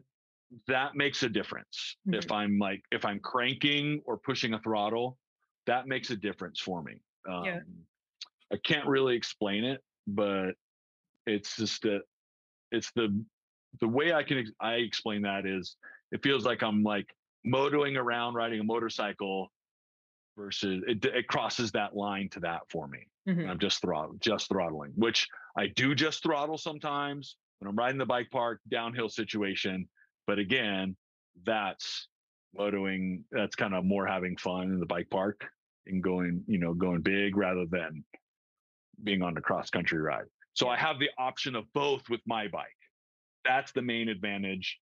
that 0.68 0.96
makes 0.96 1.22
a 1.24 1.30
difference. 1.30 1.98
If 2.08 2.32
I'm 2.32 2.58
like 2.58 2.82
if 2.92 3.06
I'm 3.06 3.20
cranking 3.20 4.02
or 4.06 4.18
pushing 4.18 4.54
a 4.54 4.60
throttle, 4.60 5.18
that 5.66 5.88
makes 5.88 6.10
a 6.10 6.16
difference 6.16 6.60
for 6.60 6.82
me. 6.82 7.02
Um, 7.30 7.44
Yeah. 7.44 7.60
I 8.52 8.58
can't 8.66 8.88
really 8.88 9.16
explain 9.16 9.64
it, 9.64 9.84
but 10.08 10.54
it's 11.28 11.56
just 11.58 11.84
that 11.84 12.02
it's 12.72 12.92
the 12.96 13.24
the 13.80 13.88
way 13.88 14.14
I 14.14 14.24
can 14.24 14.46
I 14.60 14.76
explain 14.76 15.22
that 15.24 15.46
is 15.46 15.76
it 16.12 16.24
feels 16.24 16.46
like 16.46 16.64
I'm 16.64 16.82
like 16.82 17.14
motoing 17.46 17.98
around 17.98 18.34
riding 18.34 18.60
a 18.60 18.64
motorcycle 18.64 19.52
versus 20.40 20.84
it, 20.88 21.04
it 21.06 21.28
crosses 21.28 21.72
that 21.74 21.96
line 21.96 22.30
to 22.30 22.40
that 22.40 22.62
for 22.70 22.88
me. 22.88 23.08
Mhm. 23.28 23.50
I'm 23.50 23.60
just 23.60 23.82
throttle, 23.82 24.16
just 24.20 24.48
throttling, 24.48 24.92
which 24.96 25.28
I 25.58 25.68
do 25.68 25.94
just 25.94 26.24
throttle 26.24 26.58
sometimes 26.58 27.36
when 27.60 27.70
I'm 27.70 27.76
riding 27.76 27.98
the 27.98 28.06
bike 28.06 28.30
park 28.32 28.62
downhill 28.70 29.10
situation. 29.10 29.88
But 30.26 30.40
again, 30.40 30.96
that's 31.44 32.08
motoing. 32.58 33.24
That's 33.32 33.56
kind 33.56 33.76
of 33.76 33.84
more 33.84 34.08
having 34.08 34.38
fun 34.38 34.72
in 34.72 34.80
the 34.80 34.86
bike 34.86 35.10
park 35.10 35.46
and 35.86 36.02
going, 36.02 36.44
you 36.48 36.58
know, 36.58 36.74
going 36.74 37.02
big 37.02 37.36
rather 37.36 37.66
than 37.66 38.04
being 39.04 39.22
on 39.22 39.38
a 39.38 39.42
cross 39.42 39.70
country 39.70 40.00
ride. 40.00 40.26
So 40.54 40.70
I 40.70 40.78
have 40.78 41.00
the 41.00 41.10
option 41.18 41.56
of 41.56 41.72
both 41.74 42.10
with 42.10 42.22
my 42.26 42.48
bike. 42.48 42.68
That's 43.44 43.72
the 43.72 43.82
main 43.82 44.10
advantage. 44.10 44.80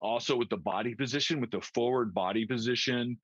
Also 0.00 0.36
with 0.36 0.48
the 0.48 0.56
body 0.56 0.94
position, 0.94 1.40
with 1.40 1.50
the 1.50 1.60
forward 1.60 2.14
body 2.14 2.46
position, 2.46 3.18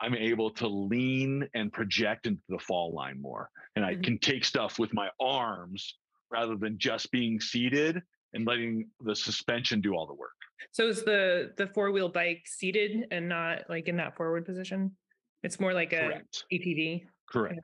I'm 0.00 0.14
able 0.14 0.50
to 0.52 0.66
lean 0.66 1.48
and 1.54 1.72
project 1.72 2.26
into 2.26 2.42
the 2.48 2.58
fall 2.58 2.92
line 2.94 3.20
more. 3.20 3.50
And 3.76 3.84
I 3.84 3.94
Mhm. 3.94 4.04
can 4.04 4.18
take 4.18 4.44
stuff 4.44 4.78
with 4.78 4.92
my 4.94 5.10
arms 5.20 5.98
rather 6.30 6.56
than 6.56 6.78
just 6.78 7.10
being 7.10 7.40
seated 7.40 8.02
and 8.32 8.46
letting 8.46 8.90
the 9.00 9.14
suspension 9.14 9.80
do 9.80 9.94
all 9.94 10.06
the 10.06 10.14
work. 10.14 10.36
So 10.70 10.88
is 10.88 11.02
the 11.04 11.52
the 11.56 11.66
four 11.68 11.90
wheel 11.90 12.08
bike 12.08 12.46
seated 12.46 13.06
and 13.10 13.28
not 13.28 13.68
like 13.68 13.88
in 13.88 13.96
that 13.96 14.16
forward 14.16 14.44
position? 14.46 14.96
It's 15.42 15.58
more 15.60 15.74
like 15.74 15.92
a 15.92 16.00
Correct. 16.00 16.44
ATV. 16.52 17.06
Correct. 17.26 17.60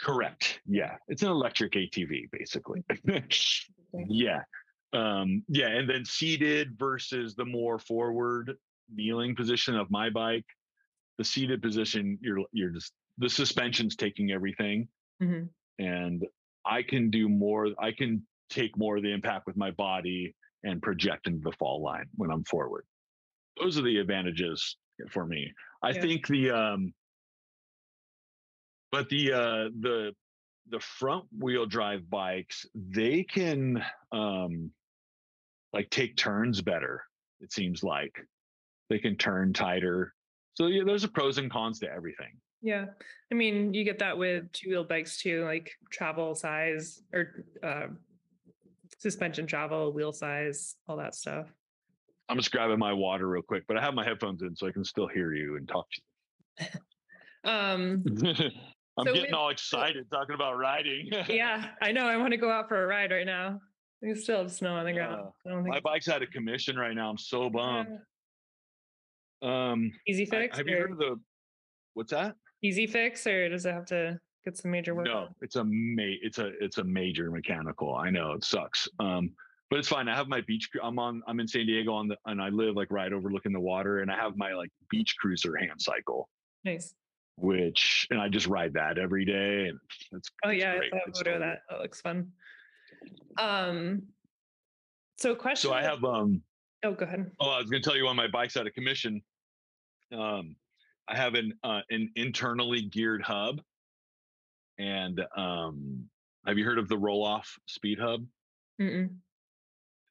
Correct. 0.00 0.60
Yeah. 0.66 0.96
It's 1.08 1.22
an 1.22 1.28
electric 1.28 1.72
ATV, 1.72 2.28
basically. 2.30 2.82
yeah. 4.08 4.42
Um, 4.92 5.44
yeah. 5.48 5.68
And 5.68 5.88
then 5.88 6.04
seated 6.04 6.76
versus 6.78 7.34
the 7.34 7.44
more 7.44 7.78
forward 7.78 8.56
kneeling 8.92 9.34
position 9.34 9.76
of 9.76 9.90
my 9.90 10.10
bike. 10.10 10.44
The 11.22 11.26
seated 11.26 11.62
position, 11.62 12.18
you're 12.20 12.44
you're 12.50 12.70
just 12.70 12.94
the 13.16 13.30
suspension's 13.30 13.94
taking 13.94 14.32
everything. 14.32 14.88
Mhm. 15.22 15.50
and 15.78 16.26
I 16.64 16.82
can 16.82 17.10
do 17.10 17.28
more. 17.28 17.68
I 17.78 17.92
can 17.92 18.26
take 18.50 18.76
more 18.76 18.96
of 18.96 19.04
the 19.04 19.12
impact 19.12 19.46
with 19.46 19.56
my 19.56 19.70
body 19.70 20.34
and 20.64 20.82
project 20.82 21.28
into 21.28 21.38
the 21.48 21.52
fall 21.52 21.80
line 21.80 22.06
when 22.16 22.32
I'm 22.32 22.42
forward. 22.42 22.86
Those 23.56 23.78
are 23.78 23.82
the 23.82 23.98
advantages 23.98 24.76
for 25.10 25.24
me. 25.24 25.52
I 25.80 25.90
Yeah. 25.92 26.00
think 26.00 26.26
the 26.26 26.50
um 26.50 26.92
but 28.90 29.08
the 29.08 29.32
uh 29.32 29.64
the 29.78 30.16
the 30.70 30.80
front 30.80 31.28
wheel 31.38 31.66
drive 31.66 32.10
bikes, 32.10 32.66
they 32.74 33.22
can 33.22 33.80
um 34.10 34.72
like 35.72 35.88
take 35.90 36.16
turns 36.16 36.62
better, 36.62 37.04
it 37.40 37.52
seems 37.52 37.84
like. 37.84 38.26
They 38.88 38.98
can 38.98 39.16
turn 39.16 39.52
tighter. 39.52 40.14
So 40.54 40.66
yeah, 40.66 40.82
there's 40.84 41.04
a 41.04 41.08
pros 41.08 41.38
and 41.38 41.50
cons 41.50 41.78
to 41.80 41.90
everything. 41.90 42.38
Yeah. 42.60 42.86
I 43.30 43.34
mean, 43.34 43.74
you 43.74 43.84
get 43.84 43.98
that 43.98 44.16
with 44.16 44.50
two 44.52 44.70
wheel 44.70 44.84
bikes 44.84 45.20
too, 45.20 45.44
like 45.44 45.72
travel 45.90 46.34
size 46.34 47.02
or 47.12 47.44
uh, 47.62 47.86
suspension 48.98 49.46
travel, 49.46 49.92
wheel 49.92 50.12
size, 50.12 50.76
all 50.86 50.96
that 50.98 51.14
stuff. 51.14 51.48
I'm 52.28 52.36
just 52.38 52.52
grabbing 52.52 52.78
my 52.78 52.92
water 52.92 53.28
real 53.28 53.42
quick, 53.42 53.64
but 53.66 53.76
I 53.76 53.80
have 53.80 53.94
my 53.94 54.04
headphones 54.04 54.42
in 54.42 54.54
so 54.54 54.66
I 54.66 54.70
can 54.70 54.84
still 54.84 55.08
hear 55.08 55.34
you 55.34 55.56
and 55.56 55.68
talk 55.68 55.86
to 55.90 56.64
you. 57.44 57.50
Um. 57.50 58.04
I'm 58.98 59.06
So 59.06 59.14
getting 59.14 59.32
all 59.32 59.48
excited 59.48 60.04
talking 60.10 60.34
about 60.34 60.58
riding. 60.58 61.08
yeah, 61.28 61.68
I 61.80 61.92
know. 61.92 62.06
I 62.06 62.18
want 62.18 62.32
to 62.32 62.36
go 62.36 62.50
out 62.50 62.68
for 62.68 62.84
a 62.84 62.86
ride 62.86 63.10
right 63.10 63.24
now. 63.24 63.58
We 64.02 64.14
still 64.14 64.38
have 64.38 64.52
snow 64.52 64.74
on 64.74 64.84
the 64.84 64.92
ground. 64.92 65.22
Uh, 65.22 65.48
I 65.48 65.50
don't 65.50 65.66
my 65.66 65.80
bike's 65.80 66.08
out 66.08 66.22
of 66.22 66.30
commission 66.30 66.76
right 66.76 66.94
now. 66.94 67.08
I'm 67.08 67.16
so 67.16 67.48
bummed. 67.48 67.88
Um, 69.42 69.90
easy 70.06 70.24
I- 70.26 70.30
fix. 70.30 70.56
have 70.56 70.68
you 70.68 70.76
heard 70.76 70.92
of 70.92 70.98
the? 70.98 71.20
What's 71.94 72.10
that? 72.12 72.36
easy 72.64 72.86
fix, 72.86 73.26
or 73.26 73.48
does 73.48 73.66
it 73.66 73.72
have 73.72 73.84
to 73.86 74.16
get 74.44 74.56
some 74.56 74.70
major 74.70 74.94
work? 74.94 75.06
No, 75.06 75.16
on? 75.18 75.34
it's 75.40 75.56
a 75.56 75.64
ma- 75.64 76.02
it's 76.22 76.38
a 76.38 76.52
it's 76.60 76.78
a 76.78 76.84
major 76.84 77.30
mechanical. 77.30 77.94
I 77.96 78.08
know 78.10 78.32
it 78.32 78.44
sucks. 78.44 78.88
Um, 79.00 79.32
but 79.68 79.78
it's 79.80 79.88
fine. 79.88 80.08
I 80.08 80.14
have 80.14 80.28
my 80.28 80.42
beach. 80.42 80.68
I'm 80.82 80.98
on. 80.98 81.22
I'm 81.26 81.40
in 81.40 81.48
San 81.48 81.66
Diego 81.66 81.92
on 81.92 82.06
the, 82.08 82.16
and 82.26 82.40
I 82.40 82.50
live 82.50 82.76
like 82.76 82.90
right 82.92 83.12
overlooking 83.12 83.52
the 83.52 83.60
water, 83.60 84.00
and 84.00 84.10
I 84.12 84.16
have 84.16 84.36
my 84.36 84.52
like 84.54 84.70
beach 84.90 85.16
cruiser 85.18 85.56
hand 85.56 85.80
cycle, 85.82 86.28
Nice. 86.64 86.94
which 87.36 88.06
and 88.10 88.20
I 88.20 88.28
just 88.28 88.46
ride 88.46 88.74
that 88.74 88.96
every 88.96 89.24
day, 89.24 89.66
and 89.68 89.78
it's 90.12 90.30
Oh 90.44 90.50
it's 90.50 90.62
yeah, 90.62 90.72
I 90.74 90.76
great. 90.78 90.90
saw 90.92 90.98
a 90.98 91.12
photo 91.12 91.34
of 91.34 91.40
that. 91.40 91.58
That 91.68 91.80
looks 91.80 92.00
fun. 92.00 92.30
Um. 93.38 94.02
So 95.18 95.34
question. 95.34 95.70
So 95.70 95.74
I 95.74 95.82
have 95.82 96.04
um. 96.04 96.42
Oh, 96.84 96.92
go 96.92 97.04
ahead. 97.06 97.30
Oh, 97.40 97.50
I 97.50 97.58
was 97.58 97.70
going 97.70 97.82
to 97.82 97.88
tell 97.88 97.96
you 97.96 98.06
on 98.08 98.16
my 98.16 98.26
bike's 98.28 98.56
out 98.56 98.66
of 98.66 98.74
commission. 98.74 99.22
Um, 100.12 100.56
I 101.08 101.16
have 101.16 101.34
an 101.34 101.54
uh, 101.64 101.80
an 101.90 102.10
internally 102.16 102.82
geared 102.82 103.22
hub, 103.22 103.60
and 104.78 105.20
um, 105.36 106.08
have 106.46 106.58
you 106.58 106.64
heard 106.64 106.78
of 106.78 106.88
the 106.88 106.96
Rohloff 106.96 107.46
Speedhub? 107.68 108.26
Mm-mm. 108.80 109.10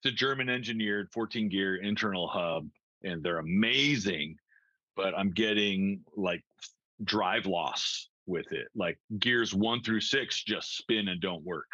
It's 0.03 0.13
a 0.13 0.15
German 0.15 0.49
engineered 0.49 1.09
14 1.11 1.49
gear 1.49 1.75
internal 1.75 2.27
hub, 2.27 2.67
and 3.03 3.23
they're 3.23 3.39
amazing. 3.39 4.37
But 4.95 5.17
I'm 5.17 5.31
getting 5.31 6.01
like 6.15 6.43
drive 7.03 7.45
loss 7.45 8.09
with 8.25 8.51
it. 8.51 8.67
Like 8.75 8.99
gears 9.19 9.53
one 9.53 9.81
through 9.81 10.01
six 10.01 10.43
just 10.43 10.77
spin 10.77 11.07
and 11.07 11.21
don't 11.21 11.43
work. 11.43 11.69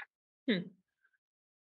Hmm. 0.50 0.68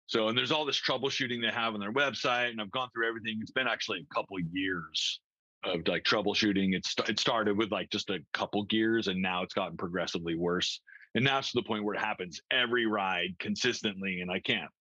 So, 0.07 0.27
and 0.27 0.37
there's 0.37 0.51
all 0.51 0.65
this 0.65 0.81
troubleshooting 0.81 1.41
they 1.41 1.53
have 1.53 1.73
on 1.73 1.79
their 1.79 1.93
website, 1.93 2.49
and 2.49 2.61
I've 2.61 2.71
gone 2.71 2.89
through 2.93 3.07
everything. 3.07 3.39
It's 3.41 3.51
been 3.51 3.67
actually 3.67 3.99
a 3.99 4.13
couple 4.13 4.37
years 4.51 5.19
of 5.65 5.87
like 5.87 6.03
troubleshooting. 6.03 6.73
It's 6.75 6.95
it 7.07 7.19
started 7.19 7.57
with 7.57 7.71
like 7.71 7.89
just 7.89 8.09
a 8.09 8.19
couple 8.33 8.63
gears, 8.63 9.07
and 9.07 9.21
now 9.21 9.43
it's 9.43 9.53
gotten 9.53 9.77
progressively 9.77 10.35
worse. 10.35 10.81
And 11.15 11.23
now 11.23 11.39
it's 11.39 11.51
to 11.51 11.59
the 11.61 11.67
point 11.67 11.83
where 11.83 11.95
it 11.95 11.99
happens 12.01 12.41
every 12.51 12.85
ride 12.85 13.35
consistently, 13.39 14.21
and 14.21 14.31
I 14.31 14.39
can't, 14.39 14.71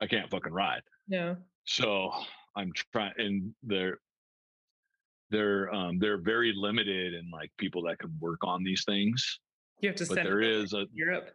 I 0.00 0.06
can't 0.06 0.30
fucking 0.30 0.52
ride. 0.52 0.82
Yeah. 1.06 1.36
So 1.64 2.10
I'm 2.56 2.72
trying, 2.92 3.12
and 3.18 3.54
they're 3.62 3.98
they're 5.30 5.72
um 5.74 5.98
they're 5.98 6.18
very 6.20 6.52
limited 6.54 7.14
in 7.14 7.30
like 7.30 7.50
people 7.58 7.82
that 7.84 7.98
can 7.98 8.14
work 8.20 8.40
on 8.42 8.64
these 8.64 8.84
things. 8.84 9.40
You 9.80 9.90
have 9.90 9.96
to 9.96 10.06
But 10.06 10.14
send 10.16 10.26
there 10.26 10.40
it 10.40 10.72
a 10.72 10.86
Europe. 10.92 11.30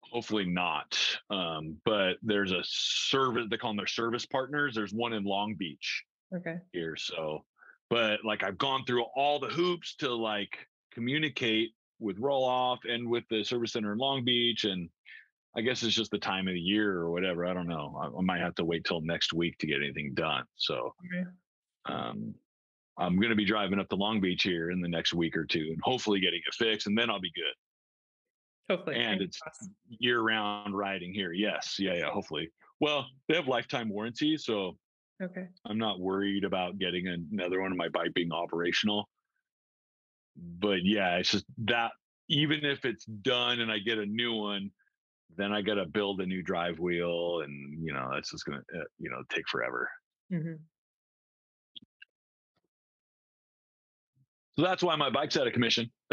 hopefully 0.00 0.44
not. 0.44 0.98
Um, 1.30 1.76
but 1.84 2.14
there's 2.22 2.52
a 2.52 2.62
service 2.62 3.46
they 3.50 3.56
call 3.56 3.70
them 3.70 3.78
their 3.78 3.86
service 3.86 4.26
partners. 4.26 4.74
There's 4.74 4.92
one 4.92 5.12
in 5.12 5.24
Long 5.24 5.54
Beach 5.54 6.04
Okay. 6.34 6.58
here. 6.72 6.96
So, 6.96 7.44
but 7.90 8.24
like 8.24 8.42
I've 8.42 8.58
gone 8.58 8.84
through 8.86 9.04
all 9.16 9.38
the 9.38 9.48
hoops 9.48 9.94
to 9.96 10.12
like 10.12 10.56
communicate 10.92 11.70
with 12.00 12.18
Rohloff 12.20 12.78
and 12.88 13.08
with 13.08 13.24
the 13.30 13.44
service 13.44 13.72
center 13.72 13.92
in 13.92 13.98
Long 13.98 14.24
Beach. 14.24 14.64
And 14.64 14.88
I 15.56 15.60
guess 15.60 15.82
it's 15.82 15.94
just 15.94 16.10
the 16.10 16.18
time 16.18 16.48
of 16.48 16.54
the 16.54 16.60
year 16.60 16.92
or 16.98 17.10
whatever. 17.10 17.46
I 17.46 17.54
don't 17.54 17.68
know. 17.68 17.96
I, 18.00 18.18
I 18.18 18.22
might 18.22 18.40
have 18.40 18.54
to 18.56 18.64
wait 18.64 18.84
till 18.84 19.00
next 19.00 19.32
week 19.32 19.58
to 19.58 19.66
get 19.66 19.82
anything 19.82 20.12
done. 20.14 20.44
So, 20.56 20.94
Okay. 21.06 21.28
um, 21.86 22.34
I'm 22.98 23.16
going 23.16 23.30
to 23.30 23.36
be 23.36 23.44
driving 23.44 23.78
up 23.80 23.88
to 23.88 23.96
Long 23.96 24.20
Beach 24.20 24.42
here 24.44 24.70
in 24.70 24.80
the 24.80 24.88
next 24.88 25.14
week 25.14 25.36
or 25.36 25.44
two 25.44 25.68
and 25.70 25.78
hopefully 25.82 26.20
getting 26.20 26.40
it 26.46 26.54
fixed 26.54 26.86
and 26.86 26.96
then 26.96 27.10
I'll 27.10 27.20
be 27.20 27.32
good. 27.34 28.74
Hopefully. 28.74 28.96
And 28.96 29.20
it's 29.20 29.38
year 29.88 30.20
round 30.20 30.76
riding 30.76 31.12
here. 31.12 31.32
Yes. 31.32 31.76
Yeah. 31.78 31.94
Yeah. 31.94 32.10
Hopefully. 32.10 32.50
Well, 32.80 33.06
they 33.28 33.34
have 33.34 33.46
lifetime 33.48 33.88
warranty. 33.88 34.36
So 34.36 34.76
okay. 35.24 35.46
I'm 35.66 35.78
not 35.78 36.00
worried 36.00 36.44
about 36.44 36.78
getting 36.78 37.08
another 37.08 37.60
one 37.60 37.72
of 37.72 37.78
my 37.78 37.88
bike 37.88 38.14
being 38.14 38.32
operational. 38.32 39.08
But 40.36 40.84
yeah, 40.84 41.16
it's 41.16 41.30
just 41.30 41.44
that 41.64 41.92
even 42.28 42.64
if 42.64 42.84
it's 42.84 43.04
done 43.04 43.60
and 43.60 43.70
I 43.70 43.78
get 43.78 43.98
a 43.98 44.06
new 44.06 44.34
one, 44.34 44.70
then 45.36 45.52
I 45.52 45.62
got 45.62 45.74
to 45.74 45.86
build 45.86 46.20
a 46.20 46.26
new 46.26 46.42
drive 46.42 46.78
wheel 46.78 47.40
and, 47.42 47.84
you 47.84 47.92
know, 47.92 48.10
that's 48.12 48.30
just 48.30 48.44
going 48.44 48.58
to, 48.58 48.78
uh, 48.80 48.84
you 48.98 49.10
know, 49.10 49.22
take 49.30 49.48
forever. 49.48 49.90
hmm 50.30 50.54
So 54.56 54.62
that's 54.64 54.84
why 54.84 54.94
my 54.94 55.10
bike's 55.10 55.36
out 55.36 55.48
of 55.48 55.52
commission. 55.52 55.90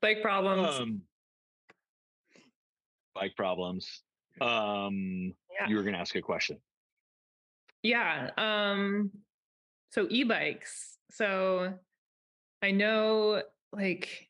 Bike 0.00 0.22
problems. 0.22 0.66
um, 0.68 1.02
bike 3.14 3.36
problems. 3.36 4.02
Um, 4.40 5.34
yeah. 5.52 5.68
you 5.68 5.76
were 5.76 5.82
going 5.82 5.92
to 5.92 6.00
ask 6.00 6.16
a 6.16 6.22
question. 6.22 6.56
Yeah. 7.82 8.30
Um 8.36 9.10
so 9.90 10.06
e-bikes. 10.10 10.96
So 11.10 11.74
I 12.62 12.70
know 12.70 13.42
like 13.72 14.28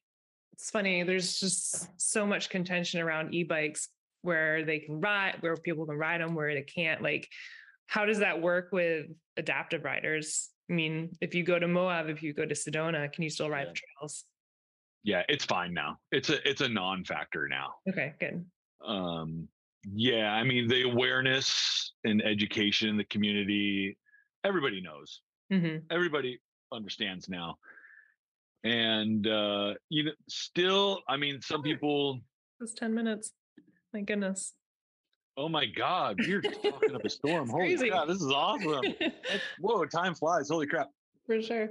it's 0.52 0.70
funny 0.70 1.02
there's 1.02 1.38
just 1.40 1.88
so 2.00 2.26
much 2.26 2.50
contention 2.50 3.00
around 3.00 3.34
e-bikes 3.34 3.88
where 4.22 4.64
they 4.64 4.78
can 4.80 5.00
ride 5.00 5.36
where 5.40 5.56
people 5.56 5.86
can 5.86 5.96
ride 5.96 6.20
them 6.20 6.34
where 6.34 6.54
they 6.54 6.62
can't 6.62 7.02
like 7.02 7.28
how 7.86 8.04
does 8.04 8.18
that 8.20 8.40
work 8.40 8.68
with 8.72 9.06
adaptive 9.36 9.82
riders? 9.84 10.50
I 10.70 10.74
mean, 10.74 11.10
if 11.20 11.34
you 11.34 11.42
go 11.42 11.58
to 11.58 11.66
Moab, 11.66 12.08
if 12.08 12.22
you 12.22 12.32
go 12.32 12.46
to 12.46 12.54
Sedona, 12.54 13.12
can 13.12 13.24
you 13.24 13.30
still 13.30 13.50
ride 13.50 13.62
Yeah. 13.66 13.72
the 13.72 13.80
trails? 13.98 14.24
Yeah, 15.02 15.22
it's 15.28 15.44
fine 15.44 15.74
now. 15.74 15.96
It's 16.12 16.28
a 16.30 16.48
it's 16.48 16.60
a 16.60 16.68
non-factor 16.68 17.48
now. 17.48 17.74
Okay, 17.88 18.14
good. 18.20 18.44
um 18.86 19.48
yeah 19.92 20.32
i 20.32 20.42
mean 20.44 20.68
the 20.68 20.82
awareness 20.82 21.92
and 22.04 22.22
education 22.22 22.88
in 22.88 22.96
the 22.96 23.04
community 23.04 23.96
everybody 24.44 24.80
knows. 24.80 25.20
Hmm 25.50 25.76
everybody 25.90 26.38
understands 26.72 27.28
now. 27.28 27.56
And 28.64 29.26
uh 29.26 29.74
you 29.88 30.04
know 30.04 30.12
still 30.28 31.00
i 31.08 31.16
mean 31.16 31.40
some 31.40 31.62
people 31.62 32.20
It's 32.60 32.74
10 32.74 32.94
minutes. 32.94 33.32
My 33.94 34.02
goodness. 34.02 34.52
oh 35.36 35.48
my 35.48 35.64
god 35.66 36.18
you're 36.20 36.42
talking 36.42 36.94
up 36.94 37.04
a 37.04 37.10
storm. 37.18 37.48
Holy 37.48 37.68
crazy. 37.68 37.88
crap 37.90 38.06
this 38.06 38.20
is 38.20 38.30
awesome. 38.32 38.82
That's- 39.00 39.40
whoa 39.60 39.84
time 39.86 40.14
flies. 40.14 40.48
Holy 40.50 40.66
crap. 40.66 40.88
For 41.26 41.40
sure. 41.42 41.68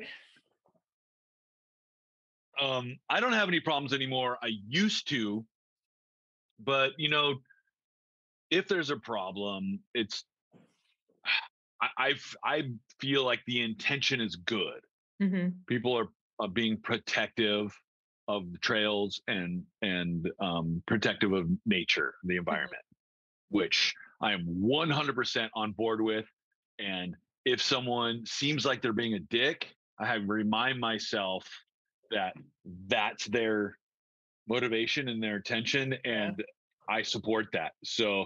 um 2.62 2.98
i 3.10 3.20
don't 3.20 3.34
have 3.34 3.48
any 3.48 3.60
problems 3.60 3.94
anymore. 3.94 4.38
I 4.44 4.50
used 4.68 5.08
to 5.10 5.46
but 6.60 6.92
you 6.98 7.10
know 7.10 7.36
if 8.52 8.68
there's 8.68 8.90
a 8.90 8.98
problem 8.98 9.80
it's 9.94 10.24
I 11.98 12.16
I 12.44 12.72
feel 13.00 13.24
like 13.24 13.42
the 13.48 13.62
intention 13.62 14.20
is 14.22 14.36
good. 14.36 14.82
Hmm 15.22 15.50
people 15.68 15.98
are, 15.98 16.10
are 16.40 16.48
being 16.48 16.78
protective 16.78 17.74
of 18.28 18.52
the 18.52 18.58
trails 18.60 19.22
and 19.28 19.64
and 19.82 20.30
um, 20.40 20.82
protective 20.88 21.34
of 21.34 21.48
nature 21.66 22.16
the 22.24 22.38
environment 22.38 22.84
which 23.50 23.94
i 24.22 24.34
am 24.34 24.46
100% 24.62 25.50
on 25.56 25.72
board 25.72 26.02
with 26.02 26.26
and 26.80 27.16
if 27.46 27.62
someone 27.62 28.24
seems 28.26 28.66
like 28.66 28.82
they're 28.82 28.94
being 28.94 29.16
a 29.16 29.20
dick 29.20 29.74
i 30.00 30.06
have 30.06 30.22
remind 30.28 30.80
myself 30.80 31.48
that 32.12 32.34
that's 32.88 33.26
their 33.28 33.78
motivation 34.48 35.08
and 35.10 35.22
their 35.24 35.36
attention 35.38 35.96
and 36.06 36.44
i 36.90 37.02
support 37.02 37.48
that. 37.54 37.74
So 37.84 38.26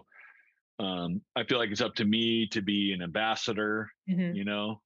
um, 0.79 1.21
i 1.35 1.43
feel 1.43 1.57
like 1.57 1.69
it's 1.71 1.81
up 1.81 1.95
to 1.95 2.05
me 2.05 2.47
to 2.47 2.61
be 2.61 2.93
an 2.93 3.01
ambassador 3.01 3.89
hmm 4.07 4.31
you 4.33 4.43
know? 4.45 4.81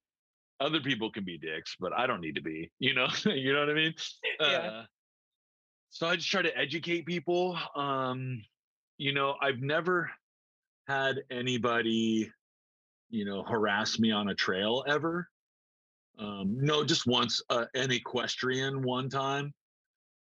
Other 0.60 0.80
people 0.80 1.10
can 1.10 1.24
be 1.24 1.38
dicks 1.38 1.76
but 1.78 1.92
i 1.92 2.06
don't 2.06 2.20
need 2.20 2.34
to 2.34 2.42
be 2.42 2.70
you 2.78 2.94
know? 2.94 3.08
You 3.24 3.52
know 3.52 3.60
what 3.60 3.70
i 3.70 3.74
mean? 3.74 3.94
Yeah. 4.40 4.46
uh, 4.46 4.84
so 5.90 6.06
i 6.06 6.16
just 6.16 6.30
try 6.30 6.42
to 6.42 6.56
educate 6.56 7.06
people 7.06 7.58
um 7.76 8.42
you 8.98 9.12
know 9.12 9.36
i've 9.40 9.60
never 9.60 10.10
had 10.86 11.16
anybody 11.30 12.30
you 13.10 13.24
know 13.24 13.42
harass 13.42 13.98
me 13.98 14.10
on 14.10 14.28
a 14.28 14.34
trail 14.34 14.84
ever. 14.86 15.28
Um 16.18 16.56
no 16.60 16.84
just 16.84 17.06
once 17.06 17.40
uh, 17.50 17.66
an 17.74 17.92
equestrian 17.92 18.82
one 18.82 19.08
time 19.08 19.54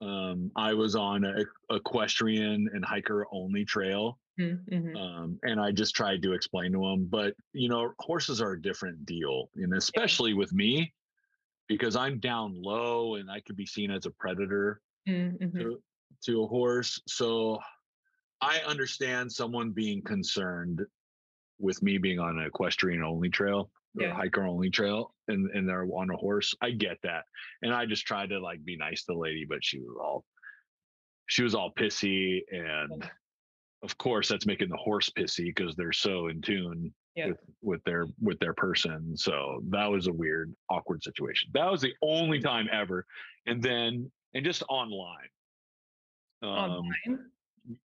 um 0.01 0.51
i 0.57 0.73
was 0.73 0.97
on 0.97 1.25
a 1.25 1.45
equestrian 1.75 2.69
and 2.73 2.85
hiker 2.85 3.27
only 3.33 3.65
trail 3.65 4.19
hmm 4.39 4.97
um, 4.97 5.39
and 5.43 5.61
I 5.61 5.71
just 5.71 5.95
tried 5.95 6.23
to 6.23 6.33
explain 6.33 6.73
to 6.73 6.85
him. 6.85 7.07
But 7.07 7.35
you 7.53 7.69
know, 7.69 7.93
horses 7.99 8.41
are 8.41 8.53
a 8.53 8.63
different 8.63 9.05
deal, 9.07 9.51
and 9.57 9.75
especially 9.75 10.35
with 10.35 10.53
me, 10.53 10.93
because 11.69 11.95
I'm 11.97 12.19
down 12.19 12.61
low 12.61 13.15
and 13.15 13.31
I 13.31 13.41
could 13.41 13.57
be 13.57 13.67
seen 13.67 13.91
as 13.91 14.07
a 14.07 14.11
predator 14.11 14.81
hmm 15.07 15.37
to, 15.59 15.83
to 16.25 16.43
a 16.43 16.47
horse. 16.47 17.01
So 17.07 17.59
I 18.41 18.59
understand 18.67 19.31
someone 19.31 19.71
being 19.71 20.03
concerned 20.03 20.81
with 21.59 21.83
me 21.83 21.99
being 21.99 22.19
on 22.19 22.39
an 22.39 22.47
equestrian 22.47 23.03
only 23.03 23.29
trail 23.29 23.71
Yeah. 23.95 24.15
hiker 24.15 24.45
only 24.47 24.71
trail 24.71 25.15
and, 25.29 25.51
and 25.51 25.69
they're 25.69 25.85
on 25.85 26.11
a 26.11 26.17
horse. 26.17 26.55
I 26.63 26.71
get 26.71 26.99
that. 27.03 27.25
And 27.63 27.75
I 27.75 27.87
just 27.87 28.07
tried 28.07 28.31
to 28.31 28.39
like 28.39 28.65
be 28.65 28.77
nice 28.77 29.01
to 29.05 29.13
the 29.13 29.19
lady, 29.19 29.45
but 29.49 29.65
she 29.65 29.79
was 29.81 29.97
all 30.01 30.25
she 31.27 31.43
was 31.43 31.55
all 31.55 31.73
pissy 31.79 32.41
and 32.51 33.09
of 33.83 33.97
course 33.99 34.29
that's 34.29 34.47
making 34.47 34.69
the 34.69 34.77
horse 34.77 35.09
pissy 35.17 35.47
because 35.55 35.75
they're 35.77 35.93
so 35.93 36.27
in 36.29 36.41
tune 36.43 36.93
Yeah. 37.17 37.29
with 37.29 37.39
with 37.63 37.85
their 37.85 38.07
with 38.21 38.39
their 38.41 38.53
person 38.55 39.17
so 39.17 39.61
that 39.71 39.87
was 39.87 40.07
a 40.09 40.13
weird 40.13 40.55
awkward 40.69 41.03
situation 41.03 41.51
that 41.55 41.71
was 41.71 41.81
the 41.81 41.95
only 42.03 42.41
time 42.41 42.69
ever 42.73 43.07
and 43.47 43.63
then 43.63 44.11
and 44.35 44.45
just 44.45 44.63
online 44.69 45.29
um 46.43 46.49
Online. 46.49 47.19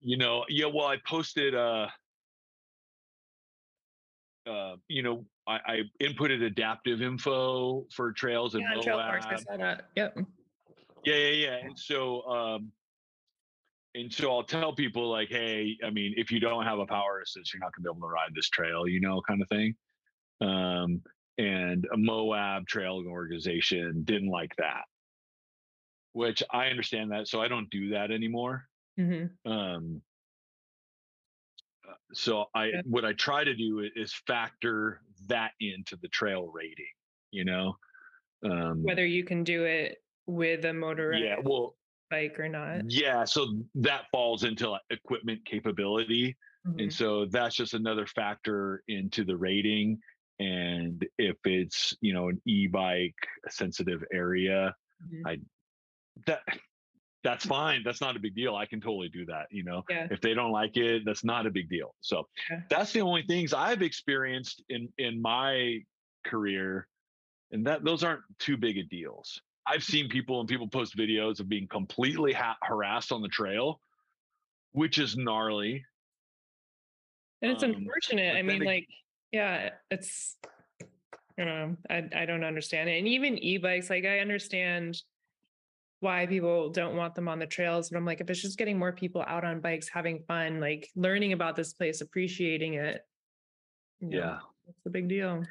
you 0.00 0.16
know 0.18 0.44
yeah 0.48 0.66
well 0.66 0.86
i 0.86 0.96
posted 1.06 1.54
uh 1.54 1.86
uh 4.48 4.76
you 4.88 5.02
know 5.02 5.26
i 5.46 5.58
i 5.66 5.80
inputted 6.02 6.42
adaptive 6.42 7.02
info 7.02 7.86
for 7.94 8.12
trails 8.12 8.54
and 8.54 8.62
Yeah, 8.64 8.80
trail 8.82 8.98
parks. 8.98 9.26
I 9.26 9.30
Moab. 9.34 9.44
saw 9.44 9.56
that. 9.58 9.90
Yep. 9.96 10.18
Yeah, 11.04 11.14
yeah, 11.14 11.28
yeah. 11.30 11.56
And 11.66 11.78
so, 11.78 12.22
um, 12.28 12.72
and 13.94 14.12
so 14.12 14.30
I'll 14.30 14.44
tell 14.44 14.74
people 14.74 15.08
like, 15.10 15.28
hey, 15.28 15.76
I 15.84 15.90
mean, 15.90 16.14
if 16.16 16.30
you 16.30 16.40
don't 16.40 16.64
have 16.64 16.78
a 16.78 16.86
power 16.86 17.20
assist, 17.20 17.52
you're 17.52 17.60
not 17.60 17.72
gonna 17.74 17.84
be 17.84 17.96
able 17.96 18.06
to 18.08 18.12
ride 18.12 18.34
this 18.34 18.48
trail, 18.48 18.86
you 18.86 19.00
know, 19.00 19.22
kind 19.22 19.42
of 19.42 19.48
thing. 19.48 19.74
Um, 20.40 21.02
and 21.38 21.86
a 21.92 21.96
Moab 21.96 22.66
trail 22.66 23.02
organization 23.06 24.02
didn't 24.04 24.28
like 24.28 24.54
that, 24.56 24.82
which 26.12 26.42
I 26.50 26.66
understand 26.68 27.12
that, 27.12 27.28
so 27.28 27.40
I 27.40 27.48
don't 27.48 27.70
do 27.70 27.90
that 27.90 28.10
anymore. 28.10 28.68
hmm 28.96 29.26
Um, 29.44 30.02
so 32.12 32.46
I, 32.54 32.66
Yeah. 32.66 32.82
what 32.84 33.04
I 33.04 33.12
try 33.12 33.44
to 33.44 33.54
do 33.54 33.88
is 33.94 34.14
factor 34.26 35.02
that 35.28 35.52
into 35.60 35.96
the 35.96 36.08
trail 36.08 36.48
rating, 36.48 36.92
you 37.30 37.44
know. 37.44 37.76
Um, 38.42 38.82
Whether 38.82 39.06
you 39.06 39.24
can 39.24 39.44
do 39.44 39.64
it 39.64 40.02
with 40.26 40.64
a 40.64 40.72
motorized 40.72 41.24
yeah, 41.24 41.36
well, 41.42 41.76
bike 42.10 42.38
or 42.38 42.48
not. 42.48 42.90
Yeah, 42.90 43.24
so 43.24 43.62
that 43.76 44.06
falls 44.10 44.44
into 44.44 44.70
like, 44.70 44.82
equipment 44.90 45.44
capability. 45.44 46.36
Mhm. 46.66 46.82
And 46.82 46.92
so 46.92 47.26
that's 47.26 47.56
just 47.56 47.74
another 47.74 48.06
factor 48.06 48.82
into 48.88 49.24
the 49.24 49.36
rating. 49.36 50.00
And 50.38 51.06
if 51.18 51.36
it's, 51.44 51.94
you 52.00 52.12
know, 52.14 52.28
an 52.28 52.40
e-bike 52.46 53.16
sensitive 53.48 54.04
area, 54.12 54.74
Mhm. 55.04 55.44
that 56.26 56.42
that's 57.24 57.44
fine. 57.44 57.82
That's 57.84 58.00
not 58.00 58.16
a 58.16 58.20
big 58.20 58.34
deal. 58.34 58.54
I 58.54 58.66
can 58.66 58.80
totally 58.80 59.08
do 59.08 59.24
that, 59.26 59.46
you 59.50 59.64
know. 59.64 59.82
Yeah. 59.90 60.06
If 60.10 60.20
they 60.20 60.34
don't 60.34 60.52
like 60.52 60.76
it, 60.76 61.02
that's 61.04 61.24
not 61.24 61.46
a 61.46 61.50
big 61.50 61.68
deal. 61.68 61.94
So 62.00 62.28
Yeah. 62.50 62.60
that's 62.70 62.92
the 62.92 63.00
only 63.00 63.22
things 63.22 63.52
I've 63.52 63.82
experienced 63.82 64.62
in 64.68 64.92
in 64.98 65.20
my 65.20 65.80
career. 66.24 66.86
And 67.50 67.66
that 67.66 67.84
those 67.84 68.04
aren't 68.04 68.22
too 68.38 68.56
big 68.56 68.78
of 68.78 68.88
deals. 68.88 69.40
I've 69.66 69.82
seen 69.84 70.08
people 70.08 70.40
and 70.40 70.48
people 70.48 70.68
post 70.68 70.96
videos 70.96 71.40
of 71.40 71.48
being 71.48 71.66
completely 71.68 72.32
ha- 72.32 72.56
harassed 72.62 73.12
on 73.12 73.22
the 73.22 73.28
trail 73.28 73.80
which 74.72 74.98
is 74.98 75.16
gnarly. 75.16 75.82
And 77.42 77.50
it's 77.52 77.62
Um, 77.62 77.70
unfortunate. 77.74 78.36
I 78.36 78.42
mean, 78.42 78.60
ag- 78.62 78.66
like, 78.66 78.88
yeah, 79.32 79.70
it's 79.90 80.36
you 81.38 81.44
know, 81.44 81.76
I 81.88 82.08
I 82.14 82.26
don't 82.26 82.44
understand 82.44 82.88
it. 82.90 82.98
And 82.98 83.08
even 83.08 83.38
e-bikes, 83.38 83.88
like 83.90 84.04
I 84.04 84.18
understand 84.20 85.00
why 86.00 86.26
people 86.26 86.70
don't 86.70 86.96
want 86.96 87.14
them 87.14 87.28
on 87.28 87.38
the 87.38 87.46
trails, 87.46 87.90
but 87.90 87.96
I'm 87.96 88.04
like, 88.04 88.20
if 88.20 88.30
it's 88.30 88.42
just 88.42 88.58
getting 88.58 88.78
more 88.78 88.92
people 88.92 89.24
out 89.26 89.44
on 89.44 89.60
bikes, 89.60 89.88
having 89.88 90.22
fun, 90.28 90.60
like 90.60 90.88
learning 90.94 91.32
about 91.32 91.56
this 91.56 91.72
place, 91.72 92.00
appreciating 92.00 92.74
it. 92.74 93.02
you 94.00 94.10
know, 94.10 94.18
Yeah. 94.18 94.38
It's 94.68 94.86
a 94.86 94.90
big 94.90 95.08
deal. 95.08 95.44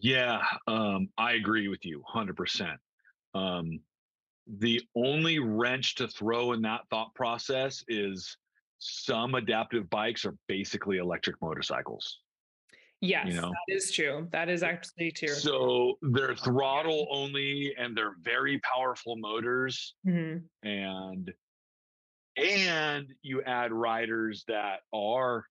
Yeah, 0.00 0.42
um, 0.66 1.08
I 1.16 1.32
agree 1.32 1.68
with 1.68 1.84
you 1.84 2.02
100%. 2.14 2.76
Um, 3.34 3.80
the 4.46 4.80
only 4.94 5.38
wrench 5.38 5.96
to 5.96 6.06
throw 6.06 6.52
in 6.52 6.62
that 6.62 6.82
thought 6.90 7.14
process 7.14 7.82
is 7.88 8.36
some 8.78 9.34
adaptive 9.34 9.88
bikes 9.90 10.24
are 10.24 10.36
basically 10.48 10.98
electric 10.98 11.40
motorcycles. 11.40 12.20
Yes, 13.00 13.34
know? 13.34 13.50
that 13.50 13.74
is 13.74 13.92
true. 13.92 14.26
That 14.32 14.48
is 14.48 14.62
actually 14.62 15.12
true. 15.12 15.28
So 15.28 15.98
they're 16.02 16.34
throttle 16.34 17.06
only 17.10 17.74
and 17.78 17.96
they're 17.96 18.14
very 18.22 18.58
powerful 18.60 19.16
motors 19.16 19.94
Mhm. 20.06 20.44
and 20.62 21.32
and 22.36 23.14
you 23.22 23.42
add 23.42 23.72
riders 23.72 24.44
that 24.48 24.80
are 24.92 25.46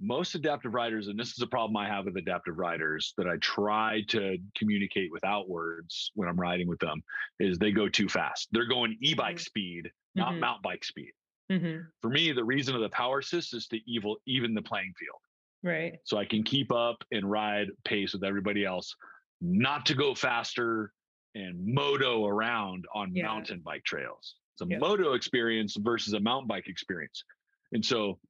most 0.00 0.34
adaptive 0.34 0.74
riders 0.74 1.06
and 1.08 1.18
this 1.18 1.30
is 1.30 1.40
a 1.42 1.46
problem 1.46 1.76
i 1.76 1.86
have 1.86 2.04
with 2.06 2.16
adaptive 2.16 2.58
riders 2.58 3.12
that 3.16 3.28
i 3.28 3.36
try 3.38 4.02
to 4.08 4.36
communicate 4.56 5.10
without 5.12 5.48
words 5.48 6.10
when 6.14 6.28
i'm 6.28 6.38
riding 6.38 6.66
with 6.68 6.78
them 6.80 7.02
is 7.38 7.56
they 7.58 7.70
go 7.72 7.88
too 7.88 8.08
fast 8.08 8.48
they're 8.52 8.66
going 8.66 8.96
e-bike 9.00 9.36
Mhm. 9.36 9.40
speed 9.40 9.90
not 10.16 10.32
Mhm. 10.34 10.40
mountain 10.40 10.62
bike 10.62 10.84
speed 10.84 11.12
Mhm. 11.50 11.86
for 12.00 12.08
me 12.10 12.32
the 12.32 12.44
reason 12.44 12.74
of 12.74 12.80
the 12.80 12.88
power 12.88 13.18
assist 13.20 13.54
is 13.54 13.66
to 13.68 13.78
evil 13.90 14.16
even 14.26 14.54
the 14.54 14.62
playing 14.62 14.92
field 14.98 15.20
Right. 15.62 16.00
so 16.04 16.16
I 16.18 16.24
can 16.24 16.42
keep 16.42 16.72
up 16.72 17.04
and 17.12 17.30
ride 17.30 17.68
pace 17.84 18.12
with 18.12 18.24
everybody 18.24 18.64
else, 18.64 18.94
not 19.40 19.86
to 19.86 19.94
go 19.94 20.14
faster 20.14 20.92
and 21.34 21.64
moto 21.64 22.26
around 22.26 22.84
on 22.94 23.14
Yeah. 23.14 23.24
mountain 23.26 23.60
bike 23.60 23.84
trails. 23.84 24.36
It's 24.54 24.62
a 24.62 24.66
Yeah. 24.68 24.78
moto 24.78 25.12
experience 25.14 25.76
versus 25.76 26.12
a 26.14 26.20
mountain 26.20 26.48
bike 26.48 26.66
experience. 26.68 27.24
And 27.72 27.84
so 27.84 28.20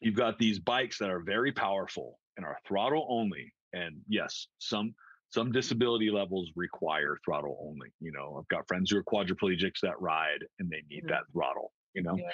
you've 0.00 0.14
got 0.14 0.38
these 0.38 0.58
bikes 0.58 0.98
that 0.98 1.10
are 1.10 1.20
very 1.20 1.52
powerful 1.52 2.18
and 2.36 2.46
are 2.46 2.58
throttle 2.64 3.06
only. 3.10 3.52
And 3.72 4.02
yes, 4.08 4.46
some 4.58 4.94
some 5.32 5.52
disability 5.52 6.10
levels 6.10 6.50
require 6.56 7.16
throttle 7.24 7.56
only. 7.62 7.88
You 8.00 8.10
know, 8.10 8.36
I've 8.36 8.48
got 8.48 8.66
friends 8.66 8.90
who 8.90 8.96
are 8.98 9.04
quadriplegics 9.04 9.78
that 9.82 10.00
ride 10.00 10.44
and 10.58 10.68
they 10.68 10.82
need 10.88 11.04
Mhm. 11.04 11.08
that 11.10 11.22
throttle, 11.32 11.72
you 11.94 12.02
know. 12.02 12.16
Yeah. 12.16 12.32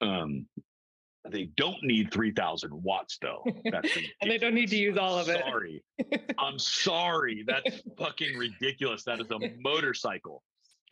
Um 0.00 0.48
they 1.28 1.50
don't 1.56 1.82
need 1.82 2.12
3000 2.12 2.70
watts 2.72 3.18
though. 3.20 3.44
That's 3.70 3.96
And 4.22 4.30
they 4.30 4.38
don't 4.38 4.54
need 4.54 4.70
to 4.70 4.76
use 4.76 4.96
all 4.96 5.18
of 5.18 5.28
it. 5.28 5.40
Sorry. 5.40 5.82
I'm 6.38 6.58
sorry. 6.58 7.44
That's 7.46 7.82
fucking 7.98 8.36
ridiculous. 8.36 9.04
That 9.04 9.20
is 9.20 9.30
a 9.30 9.38
motorcycle. 9.60 10.42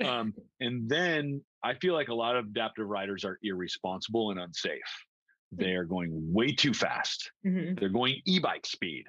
Um, 0.04 0.34
and 0.60 0.88
then 0.88 1.42
I 1.64 1.74
feel 1.74 1.94
like 1.94 2.08
a 2.08 2.14
lot 2.14 2.36
of 2.36 2.46
adaptive 2.46 2.86
riders 2.86 3.24
are 3.24 3.38
irresponsible 3.42 4.30
and 4.30 4.38
unsafe. 4.38 4.80
They 5.50 5.72
are 5.72 5.84
going 5.84 6.10
way 6.32 6.52
too 6.52 6.74
fast. 6.74 7.32
Mhm. 7.44 7.80
They're 7.80 7.88
going 7.88 8.20
e-bike 8.26 8.66
speed. 8.66 9.06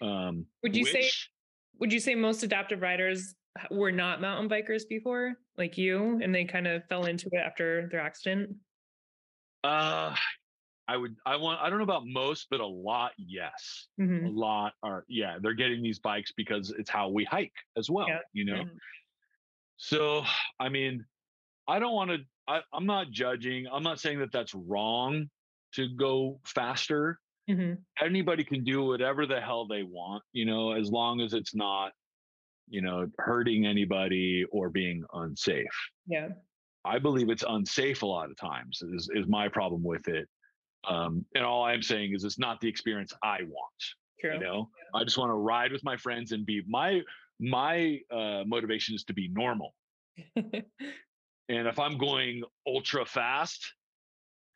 Um, 0.00 0.46
Would 0.62 0.76
you 0.76 0.86
say 0.86 1.10
would 1.78 1.92
you 1.92 2.00
say 2.00 2.14
most 2.14 2.42
adaptive 2.42 2.80
riders 2.80 3.34
were 3.70 3.92
not 3.92 4.20
mountain 4.20 4.48
bikers 4.48 4.88
before, 4.88 5.34
like 5.58 5.76
you, 5.76 6.18
and 6.22 6.34
they 6.34 6.44
kind 6.44 6.66
of 6.66 6.84
fell 6.88 7.04
into 7.04 7.28
it 7.32 7.38
after 7.38 7.88
their 7.90 8.00
accident? 8.00 8.56
Uh, 9.62 10.14
I 10.88 10.96
would. 10.96 11.16
I 11.26 11.36
want. 11.36 11.60
I 11.60 11.68
don't 11.68 11.78
know 11.78 11.84
about 11.84 12.06
most, 12.06 12.46
but 12.50 12.60
a 12.60 12.66
lot. 12.66 13.12
Yes, 13.18 13.88
a 13.98 14.02
Mhm. 14.02 14.36
lot 14.36 14.74
are. 14.82 15.04
Yeah, 15.08 15.38
they're 15.40 15.54
getting 15.54 15.82
these 15.82 15.98
bikes 15.98 16.32
because 16.32 16.70
it's 16.70 16.90
how 16.90 17.08
we 17.08 17.24
hike 17.24 17.54
as 17.76 17.90
well. 17.90 18.08
Yeah, 18.08 18.20
You 18.32 18.44
know. 18.44 18.64
Mhm. 18.64 18.78
So, 19.78 20.24
I 20.58 20.68
mean, 20.68 21.04
I 21.68 21.78
don't 21.78 21.92
want 21.94 22.10
to, 22.10 22.64
I'm 22.72 22.86
not 22.86 23.10
judging. 23.10 23.66
I'm 23.66 23.82
not 23.82 24.00
saying 24.00 24.20
that 24.20 24.32
that's 24.32 24.54
wrong 24.54 25.28
to 25.72 25.88
go 25.96 26.40
faster. 26.46 27.20
Mhm. 27.50 27.84
Anybody 28.00 28.42
can 28.44 28.64
do 28.64 28.84
whatever 28.84 29.26
the 29.26 29.40
hell 29.40 29.66
they 29.66 29.82
want, 29.82 30.24
you 30.32 30.46
know, 30.46 30.72
as 30.72 30.90
long 30.90 31.20
as 31.20 31.34
it's 31.34 31.54
not, 31.54 31.92
you 32.68 32.80
know, 32.80 33.10
hurting 33.18 33.66
anybody 33.66 34.44
or 34.50 34.70
being 34.70 35.04
unsafe. 35.12 35.90
Yeah. 36.06 36.28
I 36.84 36.98
believe 36.98 37.28
it's 37.28 37.44
unsafe 37.46 38.02
a 38.02 38.06
lot 38.06 38.30
of 38.30 38.36
times, 38.36 38.80
is, 38.80 39.10
is 39.12 39.26
my 39.26 39.48
problem 39.48 39.82
with 39.82 40.08
it. 40.08 40.28
Um, 40.88 41.24
and 41.34 41.44
all 41.44 41.64
I'm 41.64 41.82
saying 41.82 42.14
is 42.14 42.24
it's 42.24 42.38
not 42.38 42.60
the 42.60 42.68
experience 42.68 43.12
I 43.22 43.38
want 43.42 43.84
True. 44.20 44.34
you 44.34 44.40
know 44.40 44.70
i 44.94 45.04
just 45.04 45.18
want 45.18 45.28
to 45.30 45.34
ride 45.34 45.72
with 45.72 45.84
my 45.84 45.96
friends 45.96 46.32
and 46.32 46.46
be 46.46 46.62
my 46.66 47.00
my 47.38 47.98
uh 48.10 48.44
motivation 48.46 48.94
is 48.94 49.04
to 49.04 49.12
be 49.12 49.28
normal. 49.28 49.74
And 51.48 51.68
if 51.68 51.78
i'm 51.78 51.96
going 51.96 52.42
ultra 52.66 53.04
fast 53.06 53.72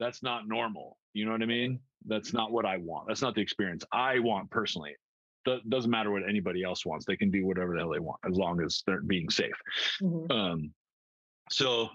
that's 0.01 0.23
not 0.25 0.49
normal 0.49 0.97
you 1.13 1.25
know 1.25 1.31
what 1.33 1.43
i 1.43 1.47
mean? 1.47 1.79
That's 2.07 2.33
not 2.33 2.51
what 2.51 2.65
i 2.67 2.79
want 2.79 3.07
that's 3.07 3.23
not 3.23 3.35
the 3.35 3.43
experience 3.43 3.85
i 3.93 4.19
want 4.19 4.51
personally. 4.51 4.97
Do- 5.45 5.61
doesn't 5.69 5.91
matter 5.91 6.11
what 6.11 6.23
anybody 6.29 6.65
else 6.65 6.85
wants 6.85 7.05
they 7.07 7.17
can 7.17 7.31
do 7.31 7.47
whatever 7.47 7.75
the 7.75 7.81
hell 7.81 7.91
they 7.91 8.01
want 8.01 8.19
as 8.29 8.37
long 8.37 8.61
as 8.61 8.83
they're 8.87 9.03
being 9.03 9.31
safe. 9.31 9.55
Mhm. 10.03 10.31
um 10.33 10.75
so 11.51 11.89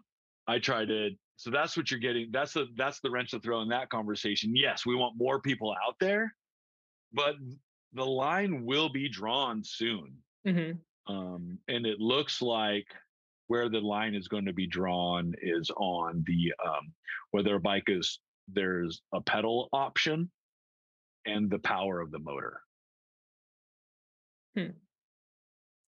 i 0.48 0.60
try 0.60 0.86
to 0.86 1.10
so 1.38 1.50
that's 1.52 1.76
what 1.76 1.92
you're 1.92 2.00
getting 2.00 2.30
that's 2.32 2.54
the 2.54 2.68
that's 2.78 3.00
the 3.02 3.10
wrench 3.12 3.32
to 3.32 3.40
throw 3.40 3.62
in 3.62 3.70
that 3.70 3.90
conversation. 3.90 4.56
Yes 4.56 4.86
we 4.86 4.96
want 4.96 5.18
more 5.18 5.40
people 5.42 5.76
out 5.86 5.96
there 6.00 6.34
but 7.14 7.36
the 7.94 8.06
line 8.06 8.66
will 8.66 8.90
be 8.90 9.08
drawn 9.08 9.64
soon. 9.64 10.18
Mhm. 10.46 10.80
um 11.08 11.58
and 11.68 11.86
it 11.86 12.00
looks 12.00 12.42
like 12.42 12.88
where 13.48 13.70
the 13.70 13.80
line 13.80 14.16
is 14.16 14.28
going 14.28 14.46
to 14.46 14.54
be 14.54 14.68
drawn 14.68 15.34
is 15.42 15.70
on 15.78 16.24
the 16.28 16.54
um 16.66 16.94
whether 17.32 17.56
a 17.56 17.60
bike 17.60 17.84
is 17.88 18.20
there's 18.48 19.02
a 19.14 19.22
pedal 19.22 19.70
option 19.74 20.32
and 21.26 21.50
the 21.50 21.60
power 21.60 22.00
of 22.00 22.12
the 22.12 22.20
motor. 22.20 22.62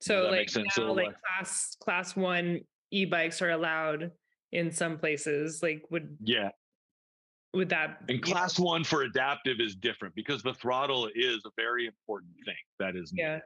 So 0.01 0.29
like 0.29 0.49
now, 0.55 0.91
like- 0.93 1.15
class 1.21 1.75
class 1.79 2.15
one 2.15 2.61
e-bikes 2.91 3.41
are 3.41 3.51
allowed 3.51 4.11
in 4.53 4.71
some 4.71 4.97
places. 4.97 5.61
Like 5.61 5.83
would 5.89 6.15
yeah 6.23 6.49
would 7.53 7.69
that 7.69 7.99
And 8.07 8.21
class 8.21 8.57
one 8.57 8.83
for 8.83 9.01
adaptive 9.03 9.59
is 9.59 9.75
different 9.75 10.15
because 10.15 10.41
the 10.41 10.53
throttle 10.53 11.09
is 11.13 11.41
a 11.45 11.51
very 11.57 11.85
important 11.85 12.31
thing. 12.45 12.55
That 12.79 12.95
is 12.95 13.11
Yeah. 13.15 13.39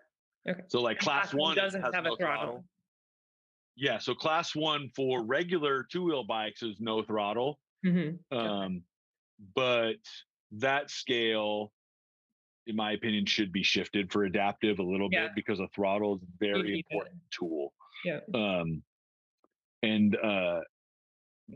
okay. 0.48 0.62
So 0.68 0.80
like 0.82 0.98
and 0.98 1.04
class 1.06 1.34
one 1.34 1.56
doesn't 1.56 1.82
have 1.82 2.04
no 2.04 2.14
a 2.14 2.18
throttle. 2.18 2.64
Yeah. 3.76 3.98
So 4.00 4.14
class 4.16 4.56
one 4.56 4.90
for 4.96 5.24
regular 5.26 5.84
two 5.84 6.04
wheel 6.06 6.24
bikes 6.24 6.62
is 6.64 6.80
no 6.80 7.04
throttle. 7.04 7.60
Mhm. 7.86 8.20
Um, 8.32 8.84
but 9.56 9.98
that 10.52 10.90
scale, 10.90 11.74
in 12.66 12.76
my 12.76 12.94
opinion, 12.94 13.26
should 13.26 13.52
be 13.52 13.62
shifted 13.64 14.12
for 14.12 14.24
adaptive 14.24 14.80
a 14.80 14.84
little 14.84 15.10
Yeah. 15.12 15.28
bit 15.28 15.36
because 15.36 15.60
a 15.60 15.68
throttle 15.70 16.16
is 16.16 16.24
a 16.24 16.26
very 16.40 16.64
need 16.64 16.80
it. 16.80 16.86
important 16.92 17.22
tool. 17.32 17.74
Yeah. 18.06 18.20
Um, 18.34 18.84
and 19.84 20.16
uh, 20.16 20.62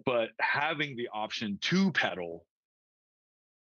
but 0.05 0.29
having 0.39 0.95
the 0.95 1.09
option 1.13 1.57
to 1.61 1.91
pedal 1.91 2.45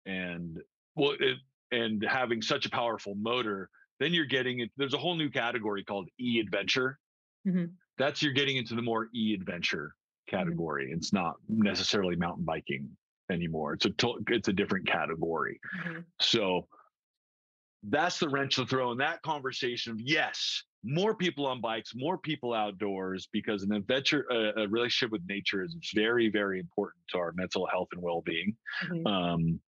and 0.07 0.59
well, 0.94 1.15
it, 1.19 1.39
and 1.70 2.05
having 2.07 2.43
such 2.43 2.66
a 2.66 2.70
powerful 2.70 3.15
motor, 3.15 3.70
then 3.99 4.12
you're 4.12 4.27
getting 4.27 4.61
it. 4.61 4.70
There's 4.77 4.94
a 4.94 4.99
whole 4.99 5.15
new 5.15 5.31
category 5.31 5.85
called 5.85 6.09
e 6.20 6.39
adventure. 6.39 6.99
Mhm. 7.47 7.73
That's 7.99 8.23
you're 8.23 8.32
getting 8.32 8.57
into 8.57 8.74
the 8.74 8.82
more 8.82 9.09
e 9.15 9.35
adventure 9.35 9.94
category. 10.28 10.93
It's 10.93 11.12
not 11.12 11.36
necessarily 11.49 12.16
mountain 12.16 12.44
biking 12.44 12.97
anymore. 13.31 13.74
It's 13.74 13.86
a 13.86 13.93
it's 14.28 14.49
a 14.49 14.53
different 14.53 14.86
category. 14.86 15.61
Mhm. 15.77 16.05
So 16.20 16.69
that's 17.85 18.19
the 18.19 18.28
wrench 18.28 18.57
to 18.57 18.66
throw 18.66 18.93
in 18.93 18.99
that 18.99 19.23
conversation 19.23 19.93
of 19.93 20.01
yes, 20.01 20.62
more 20.85 21.15
people 21.15 21.47
on 21.47 21.61
bikes, 21.61 21.93
more 21.95 22.19
people 22.19 22.53
outdoors, 22.53 23.29
because 23.33 23.63
an 23.63 23.73
adventure, 23.73 24.27
a, 24.31 24.63
a 24.63 24.69
relationship 24.69 25.13
with 25.13 25.23
nature 25.29 25.63
is 25.63 25.77
very, 25.95 26.29
very 26.29 26.59
important 26.59 27.03
to 27.11 27.19
our 27.19 27.33
mental 27.33 27.67
health 27.67 27.89
and 27.93 28.03
well 28.03 28.23
being. 28.23 28.57
Mhm. 28.85 29.07
Um, 29.07 29.61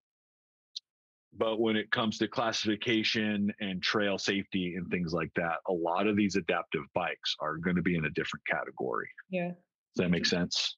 but 1.36 1.60
when 1.60 1.76
it 1.76 1.90
comes 1.92 2.18
to 2.20 2.28
classification 2.28 3.52
and 3.60 3.82
trail 3.82 4.18
safety 4.18 4.76
and 4.76 4.88
things 4.90 5.14
like 5.14 5.32
that, 5.36 5.58
a 5.68 5.74
lot 5.74 6.08
of 6.08 6.16
these 6.16 6.36
adaptive 6.36 6.84
bikes 6.94 7.36
are 7.40 7.58
going 7.58 7.76
to 7.76 7.82
be 7.82 7.96
in 7.96 8.06
a 8.06 8.10
different 8.12 8.46
category. 8.46 9.10
Yeah. 9.30 9.50
Does 9.50 10.04
that 10.04 10.10
make 10.10 10.26
sense? 10.26 10.78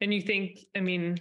And 0.00 0.12
you 0.12 0.20
think, 0.20 0.58
I 0.76 0.80
mean, 0.80 1.16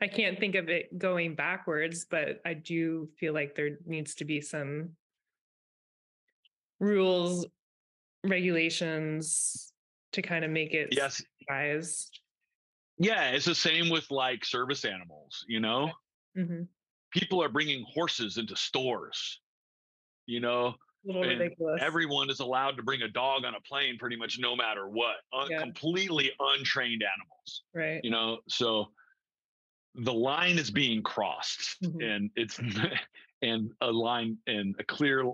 I 0.00 0.08
can't 0.08 0.38
think 0.38 0.56
of 0.56 0.68
it 0.68 0.98
going 0.98 1.36
backwards, 1.36 2.04
but 2.04 2.40
I 2.44 2.54
do 2.54 3.08
feel 3.18 3.32
like 3.32 3.54
there 3.54 3.78
needs 3.86 4.14
to 4.16 4.24
be 4.24 4.40
some 4.40 4.90
rules, 6.80 7.46
regulations 8.28 9.72
to 10.12 10.22
kind 10.22 10.44
of 10.44 10.50
make 10.50 10.72
it 10.72 10.88
Yes, 10.92 11.22
guys. 11.48 12.10
yeah, 12.98 13.30
it's 13.30 13.44
the 13.44 13.54
same 13.54 13.88
with 13.90 14.10
like 14.10 14.44
service 14.44 14.84
animals. 14.84 15.44
You 15.48 15.60
know, 15.60 15.90
hmm 16.34 16.62
people 17.12 17.42
are 17.42 17.48
bringing 17.48 17.82
horses 17.94 18.36
into 18.36 18.54
stores. 18.56 19.40
You 20.26 20.40
know, 20.40 20.66
A 20.66 20.74
little 21.06 21.22
And 21.22 21.38
ridiculous. 21.40 21.80
everyone 21.80 22.28
is 22.28 22.40
allowed 22.40 22.76
to 22.76 22.82
bring 22.82 23.02
a 23.02 23.08
dog 23.08 23.44
on 23.44 23.54
a 23.54 23.60
plane 23.60 23.96
pretty 23.96 24.16
much 24.16 24.38
no 24.38 24.54
matter 24.56 24.88
what. 24.88 25.16
Un- 25.32 25.50
Yeah. 25.50 25.60
Completely 25.60 26.32
untrained 26.38 27.02
animals. 27.02 27.62
right. 27.72 28.00
You 28.04 28.10
know, 28.10 28.40
so 28.48 28.92
the 29.94 30.12
line 30.12 30.58
is 30.58 30.70
being 30.70 31.02
crossed, 31.02 31.80
Mhm. 31.82 32.04
and 32.16 32.30
it's 32.36 32.58
and 33.42 33.72
a 33.80 33.90
line 33.90 34.36
and 34.46 34.74
a 34.78 34.84
clear- 34.84 35.24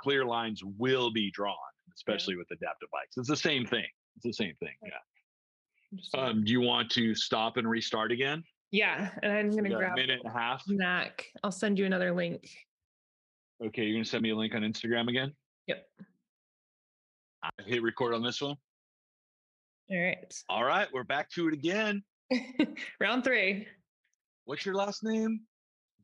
clear 0.00 0.24
lines 0.24 0.62
will 0.62 1.10
be 1.10 1.30
drawn, 1.32 1.56
especially 1.94 2.36
with 2.36 2.50
adaptive 2.50 2.88
bikes. 2.92 3.16
It's 3.16 3.28
the 3.28 3.36
same 3.36 3.66
thing. 3.66 3.86
It's 4.16 4.24
the 4.24 4.32
same 4.32 4.54
thing. 4.60 4.74
Yeah. 4.82 6.20
Um, 6.20 6.44
do 6.44 6.52
you 6.52 6.60
want 6.60 6.90
to 6.92 7.14
stop 7.14 7.56
and 7.58 7.68
restart 7.68 8.12
again? 8.12 8.42
yeah, 8.72 9.10
and 9.22 9.30
I'm 9.30 9.50
gonna 9.50 9.68
got 9.68 9.76
a 9.76 9.78
grab 9.78 9.96
minute 9.96 10.20
and 10.24 10.34
a 10.34 10.36
half. 10.36 10.62
snack. 10.64 11.26
I'll 11.44 11.52
send 11.52 11.78
you 11.78 11.84
another 11.84 12.12
link. 12.12 12.48
Okay, 13.64 13.84
you're 13.84 13.94
gonna 13.94 14.04
send 14.04 14.22
me 14.22 14.30
a 14.30 14.36
link 14.36 14.54
on 14.54 14.62
Instagram 14.62 15.08
again. 15.08 15.32
Yep. 15.66 15.86
I 17.44 17.50
hit 17.66 17.82
record 17.82 18.14
on 18.14 18.22
this 18.22 18.40
one. 18.40 18.56
All 19.90 20.00
right. 20.02 20.34
All 20.48 20.64
right, 20.64 20.88
we're 20.92 21.04
back 21.04 21.30
to 21.32 21.48
it 21.48 21.54
again. 21.54 22.02
Round 23.00 23.22
three. 23.22 23.66
What's 24.46 24.64
your 24.64 24.74
last 24.74 25.04
name? 25.04 25.40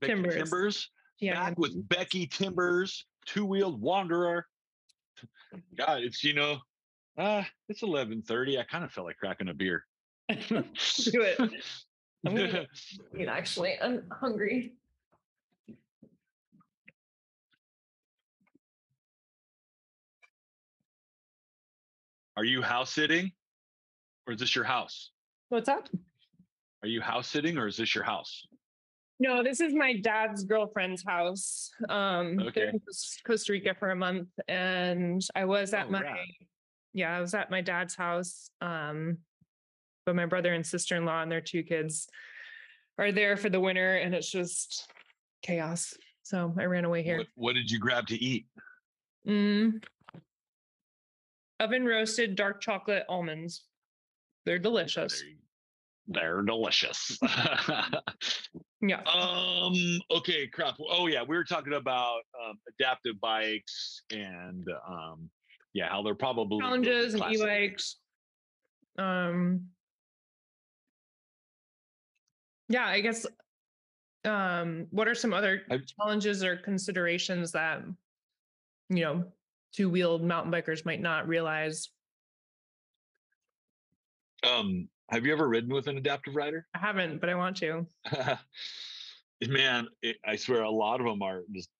Becky 0.00 0.12
Timbers. 0.12 0.34
Timbers. 0.34 0.90
Yeah. 1.20 1.34
Back 1.34 1.58
with 1.58 1.88
Becky 1.88 2.26
Timbers, 2.26 3.06
two-wheeled 3.26 3.80
wanderer. 3.80 4.46
God, 5.76 6.02
it's 6.02 6.22
you 6.24 6.34
know, 6.34 6.58
uh, 7.16 7.42
it's 7.68 7.82
eleven 7.82 8.22
thirty. 8.22 8.58
I 8.58 8.64
kind 8.64 8.84
of 8.84 8.92
felt 8.92 9.06
like 9.06 9.16
cracking 9.16 9.48
a 9.48 9.54
beer. 9.54 9.84
Do 10.28 10.64
it. 11.22 11.38
I'm 12.26 12.34
gonna 12.34 12.66
get- 13.16 13.28
actually, 13.28 13.74
I'm 13.80 14.04
hungry. 14.10 14.74
Are 22.36 22.44
you 22.44 22.62
house 22.62 22.92
sitting, 22.92 23.32
or 24.26 24.34
is 24.34 24.40
this 24.40 24.54
your 24.54 24.64
house? 24.64 25.10
What's 25.48 25.68
up? 25.68 25.88
Are 26.82 26.88
you 26.88 27.00
house 27.00 27.26
sitting, 27.26 27.58
or 27.58 27.66
is 27.66 27.76
this 27.76 27.94
your 27.94 28.04
house? 28.04 28.46
No, 29.20 29.42
this 29.42 29.60
is 29.60 29.74
my 29.74 29.94
dad's 29.96 30.44
girlfriend's 30.44 31.02
house. 31.04 31.70
Um, 31.88 32.38
Okay. 32.40 32.68
in 32.68 32.80
Costa 33.26 33.52
Rica 33.52 33.74
for 33.74 33.90
a 33.90 33.96
month, 33.96 34.28
and 34.46 35.20
I 35.34 35.44
was 35.44 35.74
at 35.74 35.86
Oh, 35.86 35.90
my 35.90 36.02
rad. 36.02 36.18
yeah, 36.92 37.16
I 37.16 37.20
was 37.20 37.34
at 37.34 37.50
my 37.50 37.60
dad's 37.60 37.96
house. 37.96 38.50
Um, 38.60 39.18
but 40.06 40.14
my 40.14 40.26
brother 40.26 40.54
and 40.54 40.64
sister 40.64 40.96
in 40.96 41.04
law 41.04 41.20
and 41.20 41.30
their 41.30 41.40
two 41.40 41.62
kids 41.62 42.08
are 42.96 43.12
there 43.12 43.36
for 43.36 43.50
the 43.50 43.60
winter, 43.60 43.96
and 43.96 44.14
it's 44.14 44.30
just 44.30 44.88
chaos. 45.42 45.94
So 46.22 46.54
I 46.58 46.64
ran 46.64 46.84
away 46.84 47.02
here. 47.02 47.18
What, 47.18 47.26
what 47.34 47.52
did 47.54 47.70
you 47.70 47.78
grab 47.80 48.06
to 48.08 48.16
eat? 48.16 48.46
Mm. 49.26 49.82
Oven 51.60 51.84
roasted 51.84 52.36
dark 52.36 52.60
chocolate 52.60 53.04
almonds. 53.08 53.64
They're 54.46 54.58
delicious. 54.60 55.22
They're 56.06 56.42
delicious. 56.42 57.18
Yeah. 58.80 59.02
um. 59.02 59.74
Okay. 60.10 60.46
Crap. 60.46 60.76
Oh 60.78 61.06
yeah, 61.08 61.22
we 61.26 61.36
were 61.36 61.44
talking 61.44 61.72
about 61.74 62.20
um, 62.44 62.58
adaptive 62.68 63.20
bikes 63.20 64.02
and 64.12 64.66
um, 64.88 65.28
yeah, 65.72 65.88
how 65.88 66.02
they're 66.02 66.14
probably 66.14 66.60
Challenges 66.60 67.14
and 67.14 67.24
e-bikes. 67.32 67.96
Um. 68.96 69.66
Yeah, 72.68 72.86
I 72.86 73.00
guess. 73.00 73.26
Um, 74.24 74.86
what 74.90 75.08
are 75.08 75.14
some 75.14 75.32
other 75.32 75.62
I've- 75.70 75.84
challenges 75.98 76.44
or 76.44 76.56
considerations 76.56 77.52
that, 77.52 77.82
you 78.90 79.00
know, 79.04 79.24
two-wheeled 79.72 80.22
mountain 80.22 80.52
bikers 80.52 80.84
might 80.84 81.00
not 81.00 81.26
realize? 81.26 81.88
Um. 84.44 84.88
Have 85.10 85.24
you 85.24 85.32
ever 85.32 85.48
ridden 85.48 85.72
with 85.72 85.86
an 85.86 85.96
adaptive 85.96 86.36
rider? 86.36 86.66
I 86.74 86.78
haven't, 86.78 87.20
but 87.20 87.30
I 87.30 87.34
want 87.34 87.56
to. 87.58 87.86
Man, 89.48 89.88
it, 90.02 90.16
I 90.26 90.36
swear 90.36 90.62
a 90.62 90.70
lot 90.70 91.00
of 91.00 91.06
them 91.06 91.22
are 91.22 91.42
just 91.52 91.70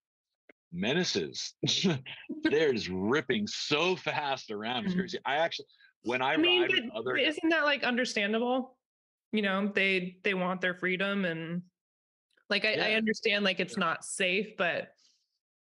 menaces. 0.73 1.55
They're 2.45 2.73
just 2.73 2.89
ripping 2.91 3.47
so 3.47 3.97
fast 3.97 4.51
around. 4.51 4.85
It's 4.87 4.95
Mhm. 4.95 4.99
crazy. 4.99 5.19
I 5.27 5.37
actually, 5.37 5.67
when 6.03 6.23
I, 6.23 6.35
I 6.35 6.37
mean, 6.39 6.63
ride 6.63 6.71
with 6.71 6.85
but- 6.93 6.99
other, 6.99 7.17
isn't 7.17 7.49
that 7.51 7.65
like 7.65 7.83
understandable? 7.85 8.79
You 9.33 9.43
know, 9.43 9.71
they 9.75 10.17
they 10.25 10.33
want 10.33 10.63
their 10.63 10.75
freedom 10.75 11.27
and 11.27 11.63
like 12.49 12.65
I, 12.65 12.93
I 12.93 12.95
understand 12.95 13.45
like 13.45 13.61
it's 13.61 13.77
not 13.77 14.05
safe, 14.05 14.57
but 14.57 14.89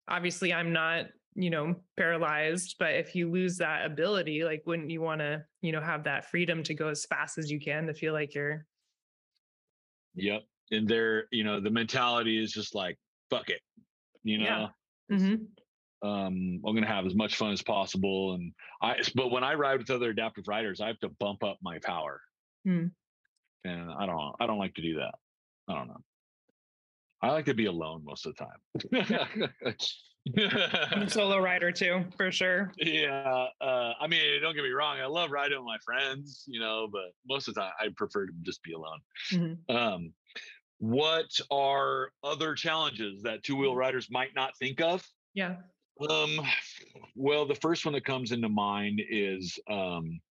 obviously 0.08 0.54
I'm 0.54 0.72
not, 0.72 1.06
you 1.42 1.50
know, 1.50 1.76
paralyzed. 1.98 2.76
But 2.80 2.96
if 2.96 3.16
you 3.16 3.32
lose 3.32 3.58
that 3.58 3.86
ability, 3.86 4.44
like 4.44 4.64
wouldn't 4.66 4.90
you 4.90 5.02
want 5.02 5.20
to, 5.22 5.46
you 5.62 5.72
know, 5.72 5.82
have 5.82 6.04
that 6.04 6.26
freedom 6.30 6.64
to 6.64 6.74
go 6.74 6.90
as 6.90 7.06
fast 7.06 7.38
as 7.38 7.50
you 7.50 7.60
can 7.60 7.88
to 7.88 7.94
feel 7.94 8.14
like 8.14 8.36
you're 8.36 8.66
yep, 10.16 10.42
and 10.72 10.88
they're, 10.88 11.26
you 11.32 11.44
know, 11.44 11.60
the 11.62 11.70
mentality 11.70 12.44
is 12.44 12.52
just 12.52 12.76
like, 12.76 12.98
fuck 13.30 13.50
it, 13.50 13.62
you 14.24 14.38
know. 14.40 14.70
Yeah. 15.10 15.16
Mhm. 15.18 15.48
um 16.04 16.62
i'm 16.66 16.76
gonna 16.76 16.86
have 16.88 17.06
as 17.06 17.16
much 17.16 17.36
fun 17.36 17.52
as 17.52 17.62
possible 17.64 18.34
and 18.36 18.54
i 18.82 19.02
but 19.16 19.32
when 19.32 19.44
i 19.44 19.54
ride 19.56 19.80
with 19.80 19.90
other 19.90 20.12
adaptive 20.12 20.48
riders 20.48 20.80
i 20.80 20.88
have 20.88 21.00
to 21.00 21.10
bump 21.10 21.44
up 21.44 21.58
my 21.64 21.80
power 21.80 22.22
Hmm. 22.64 22.88
and 23.66 23.92
i 23.92 24.06
don't 24.06 24.36
i 24.40 24.46
don't 24.48 24.60
like 24.60 24.76
to 24.76 24.82
do 24.82 24.96
that 24.96 25.16
i 25.68 25.74
don't 25.74 25.88
know 25.88 26.04
i 27.22 27.32
like 27.32 27.46
to 27.46 27.54
be 27.56 27.66
alone 27.66 28.06
most 28.06 28.26
of 28.28 28.36
the 28.38 29.50
I'm 30.38 31.04
a 31.04 31.10
solo 31.10 31.40
rider 31.40 31.72
too, 31.72 32.06
for 32.18 32.32
sure. 32.32 32.72
yeah 32.78 33.48
uh 33.62 33.94
i 34.00 34.08
mean 34.08 34.42
don't 34.42 34.54
get 34.56 34.64
me 34.64 34.70
wrong 34.70 35.00
i 35.00 35.06
love 35.06 35.32
riding 35.32 35.58
with 35.58 35.66
my 35.66 35.78
friends 35.84 36.44
you 36.48 36.60
know 36.60 36.88
but 36.92 37.12
most 37.28 37.48
of 37.48 37.56
the 37.56 37.62
time 37.62 37.72
i 37.80 37.88
prefer 37.96 38.26
to 38.28 38.34
just 38.44 38.62
be 38.64 38.74
alone 38.74 39.00
Mhm. 39.32 39.58
um 39.76 40.14
what 40.78 41.38
are 41.52 42.12
other 42.24 42.54
challenges 42.56 43.22
that 43.24 43.44
two-wheel 43.44 43.76
riders 43.76 44.08
might 44.10 44.34
not 44.36 44.58
think 44.58 44.80
of 44.82 45.06
Yeah. 45.34 45.58
um, 46.10 46.40
well, 47.16 47.46
the 47.46 47.56
first 47.56 47.86
one 47.86 47.94
that 47.94 48.06
comes 48.06 48.32
into 48.32 48.48
mind 48.48 49.02
is 49.10 49.60
um, 49.70 50.22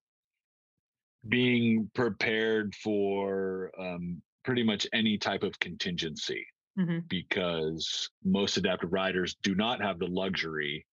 being 1.29 1.91
prepared 1.95 2.75
for 2.77 3.71
um, 3.79 4.23
pretty 4.45 4.63
much 4.63 4.87
any 4.95 5.19
type 5.19 5.43
of 5.43 5.59
contingency 5.59 6.47
Mhm. 6.79 7.09
because 7.09 8.09
most 8.25 8.57
adaptive 8.57 8.93
riders 8.93 9.35
do 9.43 9.55
not 9.55 9.83
have 9.83 9.99
the 9.99 10.07
luxury 10.07 10.87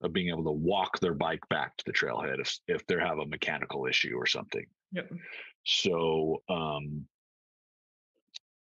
of 0.00 0.12
being 0.12 0.28
able 0.28 0.44
to 0.44 0.52
walk 0.52 0.98
their 1.00 1.14
bike 1.14 1.46
back 1.50 1.76
to 1.76 1.84
the 1.84 1.92
trailhead 1.92 2.40
if 2.40 2.58
if 2.66 2.86
they 2.86 2.94
have 2.94 3.18
a 3.18 3.26
mechanical 3.26 3.86
issue 3.86 4.14
or 4.14 4.26
something. 4.26 4.66
Yep. 4.92 5.12
So, 5.64 6.42
um, 6.48 7.06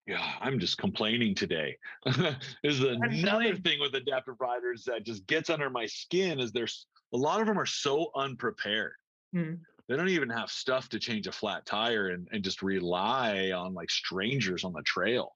yeah, 0.05 0.37
I'm 0.41 0.59
just 0.59 0.77
complaining 0.77 1.35
today. 1.35 1.77
is 2.63 2.81
another 2.81 3.55
thing 3.55 3.79
with 3.79 3.93
adaptive 3.93 4.41
riders 4.41 4.83
that 4.85 5.03
just 5.05 5.25
gets 5.27 5.49
under 5.49 5.69
my 5.69 5.85
skin 5.85 6.39
is 6.39 6.51
there's 6.51 6.87
a 7.13 7.17
lot 7.17 7.41
of 7.41 7.47
them 7.47 7.59
are 7.59 7.65
so 7.65 8.11
unprepared. 8.15 8.95
Hmm. 9.31 9.53
They 9.87 9.95
don't 9.95 10.09
even 10.09 10.29
have 10.29 10.49
stuff 10.51 10.89
to 10.89 10.99
change 10.99 11.27
a 11.27 11.31
flat 11.31 11.65
tire 11.65 12.09
and, 12.09 12.27
and 12.31 12.43
just 12.43 12.61
rely 12.61 13.51
on 13.51 13.73
like 13.73 13.89
strangers 13.89 14.63
on 14.63 14.73
the 14.73 14.83
trail. 14.83 15.35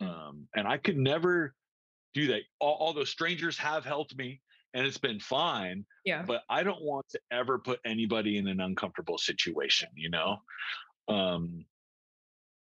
Um, 0.00 0.46
and 0.54 0.66
I 0.66 0.76
could 0.78 0.96
never 0.96 1.54
do 2.14 2.26
that. 2.28 2.42
Al- 2.62 2.76
Although 2.80 3.04
strangers 3.04 3.56
have 3.58 3.84
helped 3.84 4.16
me 4.16 4.40
and 4.74 4.86
it's 4.86 4.98
been 4.98 5.20
fine, 5.20 5.84
Yeah. 6.04 6.22
but 6.22 6.42
I 6.50 6.62
don't 6.62 6.82
want 6.82 7.06
to 7.10 7.20
ever 7.30 7.58
put 7.58 7.80
anybody 7.84 8.36
in 8.36 8.46
an 8.48 8.60
uncomfortable 8.60 9.16
situation, 9.18 9.88
you 9.94 10.10
know? 10.10 10.36
Um, 11.08 11.64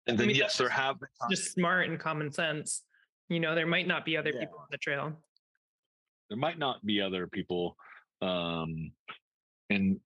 and 0.05 0.15
I 0.15 0.17
then 0.17 0.27
mean, 0.27 0.35
yes, 0.35 0.57
there 0.57 0.69
have 0.69 0.99
been 0.99 1.09
times, 1.21 1.39
Just 1.39 1.53
smart 1.53 1.87
and 1.87 1.99
common 1.99 2.31
sense. 2.31 2.83
You 3.29 3.39
know, 3.39 3.55
there 3.55 3.65
might 3.65 3.87
not 3.87 4.05
be 4.05 4.17
other 4.17 4.31
Yeah. 4.33 4.41
people 4.41 4.59
on 4.59 4.67
the 4.69 4.77
trail. 4.77 5.17
there 6.29 6.37
might 6.37 6.57
not 6.57 6.83
be 6.85 6.99
other 6.99 7.27
people. 7.27 7.77
Um, 8.21 8.91
and 9.69 9.99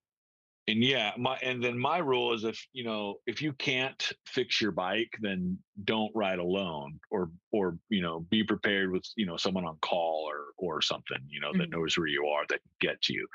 and 0.68 0.84
yeah, 0.84 1.14
my 1.18 1.38
and 1.38 1.64
then 1.64 1.80
my 1.80 1.98
rule 2.00 2.34
is 2.34 2.44
if 2.44 2.60
you 2.74 2.84
know 2.84 3.18
if 3.26 3.42
you 3.42 3.54
can't 3.54 4.12
fix 4.26 4.60
your 4.62 4.72
bike, 4.72 5.12
then 5.22 5.58
don't 5.86 6.12
ride 6.16 6.40
alone, 6.40 7.00
or 7.10 7.32
or 7.52 7.80
you 7.90 8.02
know 8.02 8.20
be 8.20 8.44
prepared 8.44 8.92
with 8.92 9.06
you 9.16 9.26
know 9.26 9.38
someone 9.38 9.66
on 9.66 9.78
call 9.82 10.26
or 10.30 10.48
or 10.58 10.82
something 10.82 11.20
you 11.30 11.40
know 11.40 11.54
that 11.58 11.70
Mhm. 11.70 11.72
knows 11.72 11.98
where 11.98 12.08
you 12.08 12.26
are 12.26 12.46
that 12.50 12.62
can 12.62 12.72
get 12.82 13.02
to 13.04 13.14
you. 13.14 13.28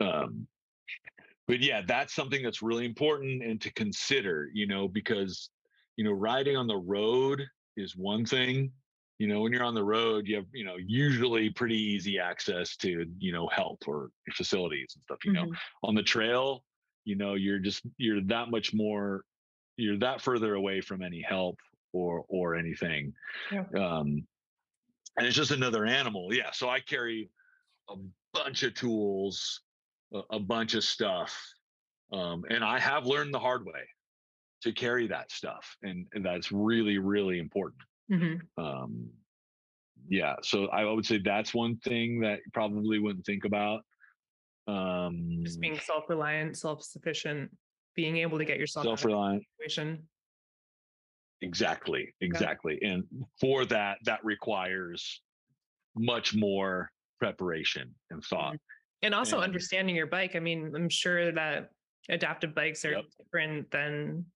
Um, 0.00 0.48
but 1.48 1.60
yeah, 1.60 1.82
that's 1.86 2.14
something 2.14 2.42
that's 2.42 2.62
really 2.62 2.84
important 2.84 3.42
and 3.42 3.60
to 3.62 3.72
consider, 3.72 4.50
you 4.52 4.66
know, 4.66 4.88
because 4.88 5.50
you 5.96 6.04
know 6.04 6.12
riding 6.12 6.56
on 6.56 6.66
the 6.66 6.76
road 6.76 7.46
is 7.76 7.96
one 7.96 8.24
thing. 8.26 8.72
You 9.18 9.28
know, 9.28 9.40
when 9.40 9.52
you're 9.52 9.64
on 9.64 9.74
the 9.74 9.84
road, 9.84 10.26
you 10.28 10.36
have 10.36 10.46
you 10.52 10.64
know 10.64 10.76
usually 10.78 11.50
pretty 11.50 11.76
easy 11.78 12.18
access 12.18 12.76
to 12.78 13.06
you 13.18 13.32
know 13.32 13.48
help 13.48 13.84
or 13.88 14.10
facilities 14.34 14.92
and 14.96 15.02
stuff. 15.04 15.24
You 15.24 15.32
know, 15.32 15.46
Mhm. 15.46 15.58
on 15.84 15.94
the 15.94 16.02
trail, 16.02 16.65
you 17.06 17.16
know, 17.16 17.34
you're 17.34 17.60
just 17.60 17.86
you're 17.96 18.20
that 18.22 18.50
much 18.50 18.74
more 18.74 19.22
you're 19.76 19.98
that 19.98 20.20
further 20.20 20.54
away 20.54 20.80
from 20.80 21.02
any 21.02 21.22
help 21.26 21.56
or 21.92 22.24
or 22.28 22.56
anything. 22.56 23.14
Yeah. 23.50 23.64
Um, 23.78 24.26
and 25.16 25.26
it's 25.26 25.36
just 25.36 25.52
another 25.52 25.86
animal. 25.86 26.34
Yeah. 26.34 26.50
So 26.52 26.68
I 26.68 26.80
carry 26.80 27.30
a 27.88 27.94
bunch 28.34 28.64
of 28.64 28.74
tools, 28.74 29.62
a, 30.12 30.20
a 30.32 30.40
bunch 30.40 30.74
of 30.74 30.84
stuff, 30.84 31.40
um, 32.12 32.42
and 32.50 32.62
I 32.62 32.78
have 32.78 33.06
learned 33.06 33.32
the 33.32 33.38
hard 33.38 33.64
way 33.64 33.80
to 34.62 34.72
carry 34.72 35.06
that 35.06 35.30
stuff, 35.30 35.76
and, 35.82 36.06
and 36.12 36.24
that's 36.24 36.50
really 36.50 36.98
really 36.98 37.38
important. 37.38 37.82
hmm 38.10 38.34
Um, 38.58 39.08
yeah. 40.08 40.34
So 40.42 40.66
I 40.66 40.84
would 40.84 41.06
say 41.06 41.18
that's 41.18 41.54
one 41.54 41.76
thing 41.78 42.20
that 42.20 42.38
you 42.38 42.50
probably 42.52 42.98
wouldn't 42.98 43.24
think 43.24 43.44
about. 43.44 43.82
Um, 44.66 45.40
Just 45.44 45.60
being 45.60 45.78
self-reliant, 45.78 46.56
self-sufficient, 46.58 47.50
being 47.94 48.16
able 48.18 48.38
to 48.38 48.44
get 48.44 48.58
yourself 48.58 48.84
out 48.86 48.88
of 48.88 48.94
a 48.94 48.98
self-reliant. 48.98 49.44
situation. 49.60 50.08
Exactly, 51.42 52.14
exactly. 52.20 52.78
And 52.82 53.04
for 53.40 53.64
that, 53.66 53.98
that 54.04 54.24
requires 54.24 55.22
much 55.94 56.34
more 56.34 56.90
preparation 57.20 57.94
and 58.10 58.22
thought. 58.24 58.56
And 59.02 59.14
also 59.14 59.36
And- 59.36 59.44
understanding 59.44 59.94
your 59.94 60.06
bike. 60.06 60.34
I 60.34 60.40
mean, 60.40 60.72
I'm 60.74 60.88
sure 60.88 61.30
that 61.32 61.70
adaptive 62.08 62.54
bikes 62.54 62.84
are 62.84 62.92
Yep. 62.92 63.04
different 63.18 63.70
than 63.70 64.26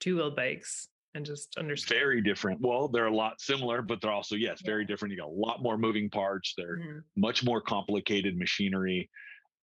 two-wheel 0.00 0.32
bikes 0.32 0.88
and 1.14 1.24
just 1.26 1.56
understand. 1.58 1.98
Very 2.00 2.22
different. 2.22 2.60
Well, 2.60 2.88
they're 2.88 3.06
a 3.06 3.14
lot 3.14 3.40
similar, 3.40 3.82
but 3.82 4.00
they're 4.00 4.10
also, 4.10 4.34
yes, 4.34 4.60
very 4.62 4.84
different. 4.84 5.12
You 5.12 5.18
got 5.18 5.28
a 5.28 5.30
lot 5.30 5.62
more 5.62 5.76
moving 5.76 6.08
parts. 6.08 6.54
They're 6.56 6.78
Mhm. 6.78 7.04
much 7.16 7.44
more 7.44 7.60
complicated 7.60 8.36
machinery. 8.36 9.10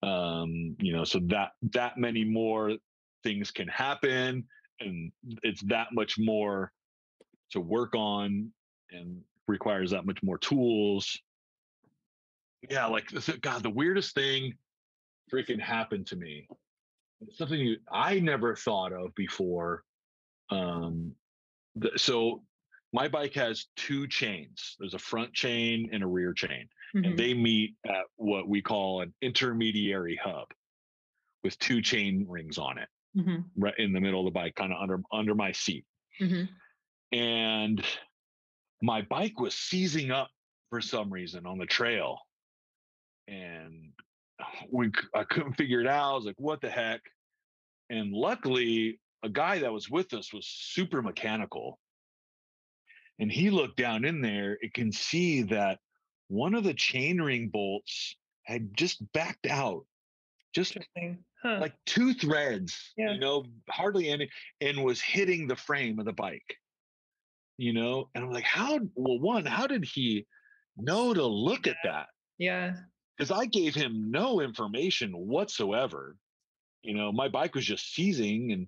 Um, 0.01 0.77
you 0.79 0.93
know, 0.93 1.03
so 1.03 1.19
that 1.27 1.51
that 1.73 1.97
many 1.97 2.23
more 2.23 2.77
things 3.23 3.51
can 3.51 3.67
happen, 3.67 4.47
and 4.79 5.11
it's 5.43 5.61
that 5.63 5.91
much 5.91 6.17
more 6.17 6.71
to 7.49 7.59
work 7.59 7.95
on, 7.95 8.53
and 8.91 9.25
requires 9.47 9.91
that 9.91 10.05
much 10.05 10.23
more 10.23 10.37
tools. 10.37 11.21
Yeah, 12.69 12.85
like 12.85 13.11
God, 13.41 13.63
the 13.63 13.69
weirdest 13.69 14.15
thing 14.15 14.57
freaking 15.31 15.59
happened 15.59 16.07
to 16.07 16.15
me. 16.15 16.47
It's 17.21 17.37
something 17.37 17.59
you, 17.59 17.77
I 17.91 18.19
never 18.19 18.55
thought 18.55 18.93
of 18.93 19.13
before. 19.15 19.83
Um, 20.49 21.15
the, 21.79 21.91
so 21.97 22.43
my 22.93 23.07
bike 23.07 23.33
has 23.33 23.67
two 23.75 24.07
chains. 24.07 24.75
There's 24.79 24.93
a 24.95 24.99
front 24.99 25.33
chain 25.33 25.89
and 25.93 26.03
a 26.03 26.07
rear 26.07 26.33
chain 26.33 26.67
Mhm. 26.95 27.05
and 27.05 27.19
they 27.19 27.33
meet 27.35 27.75
at 27.85 28.05
what 28.15 28.47
we 28.47 28.61
call 28.63 29.01
an 29.01 29.13
intermediary 29.21 30.15
hub 30.23 30.47
with 31.43 31.57
two 31.59 31.81
chain 31.83 32.25
rings 32.27 32.57
on 32.57 32.79
it 32.79 32.89
Mhm. 33.15 33.45
right 33.55 33.77
in 33.77 33.93
the 33.93 34.01
middle 34.01 34.21
of 34.21 34.25
the 34.25 34.31
bike 34.39 34.55
kind 34.55 34.73
of 34.73 34.81
under 34.81 34.99
under 35.11 35.35
my 35.35 35.51
seat 35.51 35.85
Mhm. 36.19 36.49
and 37.11 37.85
my 38.81 39.01
bike 39.03 39.39
was 39.39 39.53
seizing 39.55 40.09
up 40.09 40.31
for 40.71 40.81
some 40.81 41.11
reason 41.13 41.45
on 41.45 41.59
the 41.59 41.65
trail 41.67 42.17
and 43.27 43.93
we 44.71 44.91
I 45.13 45.23
couldn't 45.23 45.53
figure 45.53 45.81
it 45.81 45.87
out 45.87 46.11
i 46.11 46.15
was 46.15 46.25
like 46.25 46.39
what 46.39 46.61
the 46.61 46.69
heck 46.71 47.01
and 47.91 48.11
luckily 48.11 48.99
a 49.23 49.29
guy 49.29 49.59
that 49.59 49.73
was 49.73 49.89
with 49.89 50.13
us 50.13 50.33
was 50.33 50.47
super 50.47 51.01
mechanical 51.01 51.79
and 53.19 53.31
he 53.31 53.49
looked 53.49 53.77
down 53.77 54.05
in 54.05 54.21
there 54.21 54.57
and 54.61 54.73
can 54.73 54.91
see 54.91 55.41
that 55.43 55.79
one 56.29 56.53
of 56.55 56.63
the 56.63 56.73
chainring 56.73 57.51
bolts 57.51 58.15
had 58.45 58.75
just 58.75 59.01
backed 59.13 59.47
out 59.47 59.85
just 60.53 60.77
Huh. 61.41 61.59
like 61.61 61.73
two 61.85 62.13
threads 62.13 62.91
Yeah. 62.97 63.13
you 63.13 63.19
know 63.19 63.45
hardly 63.69 64.09
any 64.09 64.29
and 64.59 64.83
was 64.83 64.99
hitting 64.99 65.47
the 65.47 65.55
frame 65.55 65.97
of 65.97 66.05
the 66.05 66.11
bike 66.11 66.57
you 67.57 67.71
know 67.71 68.09
and 68.13 68.25
i'm 68.25 68.31
like 68.31 68.43
how 68.43 68.77
well 68.95 69.19
one 69.21 69.45
how 69.45 69.65
did 69.65 69.85
he 69.85 70.25
know 70.75 71.13
to 71.13 71.25
look 71.25 71.65
at 71.65 71.77
that 71.85 72.07
yeah. 72.39 72.73
because 73.17 73.31
i 73.31 73.45
gave 73.45 73.73
him 73.73 74.11
no 74.11 74.41
information 74.41 75.11
whatsoever 75.13 76.17
you 76.81 76.93
know 76.93 77.09
my 77.09 77.29
bike 77.29 77.55
was 77.55 77.65
just 77.65 77.93
seizing 77.93 78.51
and 78.51 78.67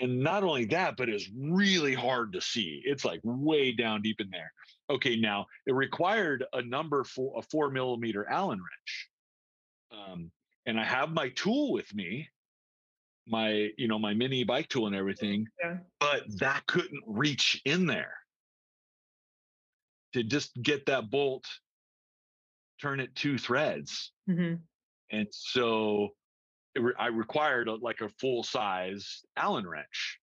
and 0.00 0.20
not 0.20 0.42
only 0.42 0.64
that 0.64 0.96
but 0.96 1.08
it's 1.08 1.28
really 1.36 1.94
hard 1.94 2.32
to 2.32 2.40
see 2.40 2.80
it's 2.84 3.04
like 3.04 3.20
way 3.24 3.72
down 3.72 4.00
deep 4.02 4.20
in 4.20 4.30
there. 4.30 4.52
Okay 4.90 5.16
now 5.16 5.46
it 5.66 5.74
required 5.74 6.44
a 6.52 6.62
number 6.62 7.04
for 7.04 7.38
a 7.38 7.42
four 7.42 7.70
millimeter 7.70 8.28
allen 8.30 8.58
wrench 8.58 9.08
um, 9.92 10.30
and 10.66 10.78
i 10.80 10.84
have 10.84 11.10
my 11.10 11.28
tool 11.30 11.72
with 11.72 11.92
me 11.94 12.28
my 13.26 13.68
you 13.78 13.86
know 13.88 13.98
my 13.98 14.12
mini 14.14 14.42
bike 14.44 14.68
tool 14.68 14.86
and 14.86 14.96
everything 14.96 15.46
Yeah. 15.62 15.76
but 16.00 16.24
that 16.38 16.66
couldn't 16.66 17.02
reach 17.06 17.60
in 17.64 17.86
there. 17.86 18.14
To 20.14 20.22
just 20.22 20.50
get 20.60 20.84
that 20.86 21.08
bolt 21.10 21.46
turn 22.80 22.98
it 23.00 23.14
two 23.14 23.38
threads 23.38 24.12
hmm 24.26 24.54
and 25.10 25.26
so 25.30 26.10
re- 26.76 26.94
I 26.98 27.08
required 27.08 27.68
a, 27.68 27.74
like 27.74 28.00
a 28.00 28.08
full 28.20 28.42
size 28.42 29.22
Allen 29.36 29.66
wrench, 29.66 30.18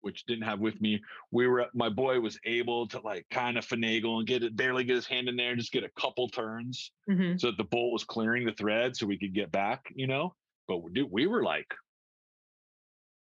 which 0.00 0.24
didn't 0.26 0.44
have 0.44 0.60
with 0.60 0.80
me. 0.80 1.00
We 1.30 1.46
were 1.46 1.66
my 1.74 1.88
boy 1.88 2.20
was 2.20 2.38
able 2.44 2.88
to 2.88 3.00
like 3.00 3.26
kind 3.30 3.58
of 3.58 3.66
finagle 3.66 4.18
and 4.18 4.26
get 4.26 4.42
it 4.42 4.56
barely 4.56 4.84
get 4.84 4.96
his 4.96 5.06
hand 5.06 5.28
in 5.28 5.36
there 5.36 5.50
and 5.50 5.58
just 5.58 5.72
get 5.72 5.84
a 5.84 6.00
couple 6.00 6.28
turns 6.28 6.92
hmm 7.08 7.36
so 7.36 7.48
that 7.48 7.56
the 7.56 7.64
bolt 7.64 7.92
was 7.92 8.04
clearing 8.04 8.46
the 8.46 8.52
thread 8.52 8.96
so 8.96 9.06
we 9.06 9.18
could 9.18 9.34
get 9.34 9.52
back, 9.52 9.92
you 9.94 10.06
know. 10.06 10.34
But 10.68 10.78
we, 10.78 10.92
dude, 10.92 11.10
we 11.10 11.26
were 11.26 11.42
like, 11.42 11.72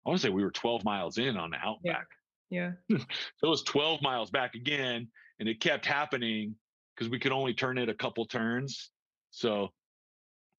I 0.05 0.09
want 0.09 0.21
to 0.21 0.27
say 0.27 0.31
we 0.31 0.43
were 0.43 0.51
12 0.51 0.83
miles 0.83 1.17
in 1.17 1.37
on 1.37 1.51
the 1.51 1.57
outback. 1.57 2.07
Yeah. 2.49 2.71
Yeah. 2.89 2.97
So 3.37 3.47
it 3.47 3.49
was 3.49 3.63
12 3.63 4.01
miles 4.01 4.31
back 4.31 4.55
again, 4.55 5.07
and 5.39 5.47
it 5.47 5.59
kept 5.59 5.85
happening 5.85 6.55
because 6.95 7.09
we 7.09 7.19
could 7.19 7.31
only 7.31 7.53
turn 7.53 7.77
it 7.77 7.89
a 7.89 7.93
couple 7.93 8.25
turns. 8.25 8.89
So 9.31 9.69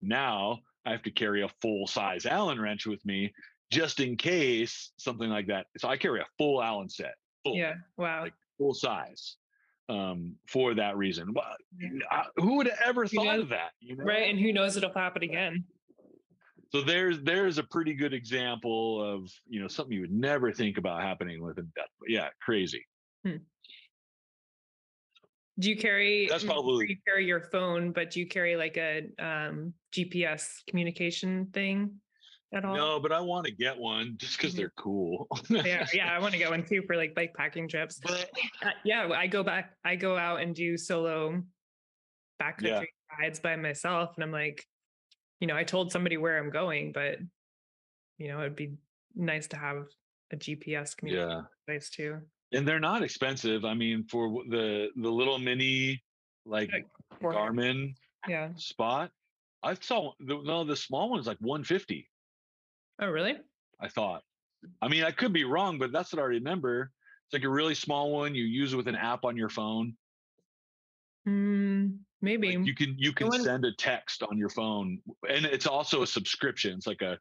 now 0.01 0.61
I 0.86 0.90
have 0.93 1.02
to 1.02 1.11
carry 1.11 1.43
a 1.43 1.48
full 1.61 1.86
size 1.86 2.27
Allen 2.27 2.61
wrench 2.61 2.86
with 2.86 3.05
me 3.05 3.32
just 3.70 4.01
in 4.01 4.16
case 4.16 4.93
something 4.97 5.28
like 5.31 5.47
that. 5.48 5.66
So 5.78 5.89
I 5.89 5.97
carry 5.97 6.20
a 6.20 6.27
full 6.39 6.62
Allen 6.62 6.89
set, 6.89 7.15
full, 7.44 7.57
Yeah. 7.57 7.74
Wow. 7.97 8.23
like 8.23 8.35
full 8.59 8.74
size, 8.74 9.36
um, 9.89 10.35
for 10.48 10.74
that 10.74 10.97
reason. 10.97 11.32
Well, 11.35 11.44
I- 12.11 12.27
who 12.36 12.57
would 12.57 12.66
have 12.66 12.78
ever 12.85 13.05
You 13.05 13.09
thought 13.11 13.24
know, 13.36 13.40
of 13.43 13.48
that? 13.51 13.70
You 13.81 13.97
know? 13.97 14.05
Right. 14.05 14.28
And 14.31 14.39
who 14.39 14.52
knows 14.52 14.77
it'll 14.77 14.93
happen 14.93 15.23
again. 15.23 15.65
So 16.73 16.82
there's 16.82 17.20
there's 17.23 17.59
a 17.59 17.65
pretty 17.65 17.94
good 17.94 18.15
example 18.15 19.02
of 19.02 19.28
you 19.48 19.61
know 19.61 19.66
something 19.66 19.93
you 19.93 20.02
would 20.02 20.12
never 20.12 20.52
think 20.52 20.78
about 20.78 21.02
happening 21.02 21.43
with 21.43 21.59
a 21.59 21.62
death. 21.62 21.89
Yeah, 22.07 22.28
crazy. 22.40 22.86
Do 25.61 25.69
you 25.69 25.77
carry 25.77 26.27
That's 26.28 26.43
probably- 26.45 26.89
you 26.89 26.97
carry 27.07 27.27
your 27.27 27.41
phone, 27.53 27.93
but 27.93 28.11
do 28.11 28.20
you 28.20 28.27
carry 28.27 28.57
like 28.57 28.77
a 28.77 29.03
um 29.19 29.74
GPS 29.95 30.62
communication 30.66 31.47
thing 31.53 32.01
at 32.55 32.65
all? 32.65 32.74
No, 32.74 33.01
but 33.01 33.12
I 33.12 33.20
want 33.20 33.47
to 33.47 33.53
get 33.53 33.77
one 33.78 34.16
just 34.16 34.37
because 34.39 34.55
Mhm. 34.55 34.57
they're 34.57 34.73
cool. 34.77 35.28
Yeah, 35.51 35.87
yeah, 35.93 36.12
I 36.15 36.19
want 36.19 36.32
to 36.32 36.39
get 36.39 36.51
one 36.51 36.65
too 36.65 36.82
for 36.87 36.97
like 36.97 37.15
bike 37.15 37.35
packing 37.35 37.69
trips. 37.69 38.01
But 38.03 38.31
Uh, 38.62 38.70
yeah, 38.85 39.09
I 39.12 39.27
go 39.27 39.43
back, 39.43 39.77
I 39.85 39.97
go 39.97 40.16
out 40.16 40.41
and 40.41 40.55
do 40.55 40.77
solo 40.78 41.43
backcountry 42.41 42.62
Yeah. 42.62 43.19
rides 43.19 43.39
by 43.41 43.57
myself. 43.57 44.15
And 44.16 44.24
I'm 44.24 44.32
like, 44.32 44.65
you 45.41 45.47
know, 45.47 45.57
I 45.57 45.65
told 45.65 45.93
somebody 45.93 46.16
where 46.16 46.39
I'm 46.39 46.51
going, 46.51 46.93
but 46.93 47.19
you 48.19 48.28
know, 48.28 48.41
it'd 48.41 48.57
be 48.57 48.77
nice 49.15 49.47
to 49.49 49.57
have 49.57 49.87
a 50.31 50.37
GPS 50.37 50.95
communication 50.95 51.31
yeah, 51.39 51.43
device 51.66 51.91
too. 51.91 52.20
And 52.52 52.66
they're 52.66 52.81
not 52.81 53.02
expensive. 53.02 53.64
I 53.64 53.74
mean, 53.74 54.05
for 54.05 54.43
the 54.48 54.89
the 54.97 55.10
little 55.10 55.39
mini 55.39 56.02
like 56.47 56.70
Garmin 57.22 57.94
Yeah. 58.28 58.51
spot, 58.56 59.10
I 59.62 59.74
saw 59.74 60.12
the, 60.20 60.40
no 60.43 60.64
the 60.64 60.77
small 60.77 61.10
one's 61.10 61.27
like 61.27 61.39
150. 61.40 62.09
Oh, 63.01 63.09
really? 63.09 63.36
I 63.81 63.89
thought. 63.89 64.22
I 64.82 64.89
mean, 64.89 65.05
I 65.05 65.10
could 65.10 65.32
be 65.32 65.44
wrong, 65.44 65.78
but 65.78 65.93
that's 65.93 66.12
what 66.12 66.20
I 66.20 66.27
remember. 66.27 66.90
It's 67.27 67.32
like 67.35 67.44
a 67.44 67.48
really 67.48 67.74
small 67.74 68.10
one. 68.12 68.35
You 68.35 68.44
use 68.44 68.72
it 68.72 68.77
with 68.77 68.89
an 68.89 68.97
app 68.97 69.24
on 69.24 69.36
your 69.36 69.48
phone. 69.48 69.97
Mm, 71.28 71.98
maybe. 72.20 72.56
Like 72.56 72.66
you 72.66 72.74
can 72.74 72.94
you 72.98 73.12
can 73.12 73.28
one- 73.28 73.43
send 73.43 73.64
a 73.64 73.72
text 73.72 74.22
on 74.22 74.36
your 74.36 74.48
phone, 74.48 75.01
and 75.28 75.44
it's 75.47 75.66
also 75.66 76.02
a 76.02 76.06
subscription. 76.06 76.74
It's 76.74 76.86
like 76.86 77.02
a 77.02 77.18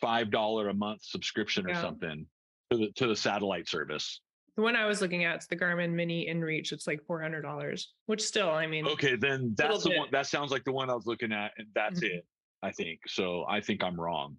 five 0.00 0.30
dollar 0.30 0.68
a 0.68 0.74
month 0.74 1.02
subscription 1.02 1.66
or 1.66 1.70
Yeah. 1.70 1.80
something 1.80 2.26
to 2.70 2.76
the 2.78 2.92
to 2.96 3.06
the 3.06 3.16
satellite 3.16 3.68
service. 3.68 4.20
The 4.56 4.62
one 4.62 4.76
I 4.76 4.86
was 4.86 5.00
looking 5.00 5.24
at 5.24 5.38
is 5.40 5.46
the 5.46 5.56
Garmin 5.56 5.92
Mini 5.92 6.26
InReach. 6.28 6.72
It's 6.72 6.86
like 6.86 7.02
four 7.06 7.20
hundred 7.22 7.42
dollars, 7.42 7.92
which 8.06 8.22
still, 8.22 8.50
I 8.50 8.66
mean, 8.66 8.86
Okay, 8.86 9.16
then 9.16 9.54
that's 9.56 9.84
the 9.84 9.90
bit. 9.90 9.98
one. 9.98 10.08
That 10.12 10.26
sounds 10.26 10.50
like 10.50 10.64
the 10.64 10.72
one 10.72 10.90
I 10.90 10.94
was 10.94 11.06
looking 11.06 11.32
at, 11.32 11.52
and 11.56 11.68
that's 11.74 12.00
Mhm. 12.00 12.10
it. 12.16 12.26
I 12.62 12.70
think 12.70 13.00
so. 13.08 13.44
I 13.48 13.60
think 13.60 13.82
I'm 13.82 13.98
wrong, 13.98 14.36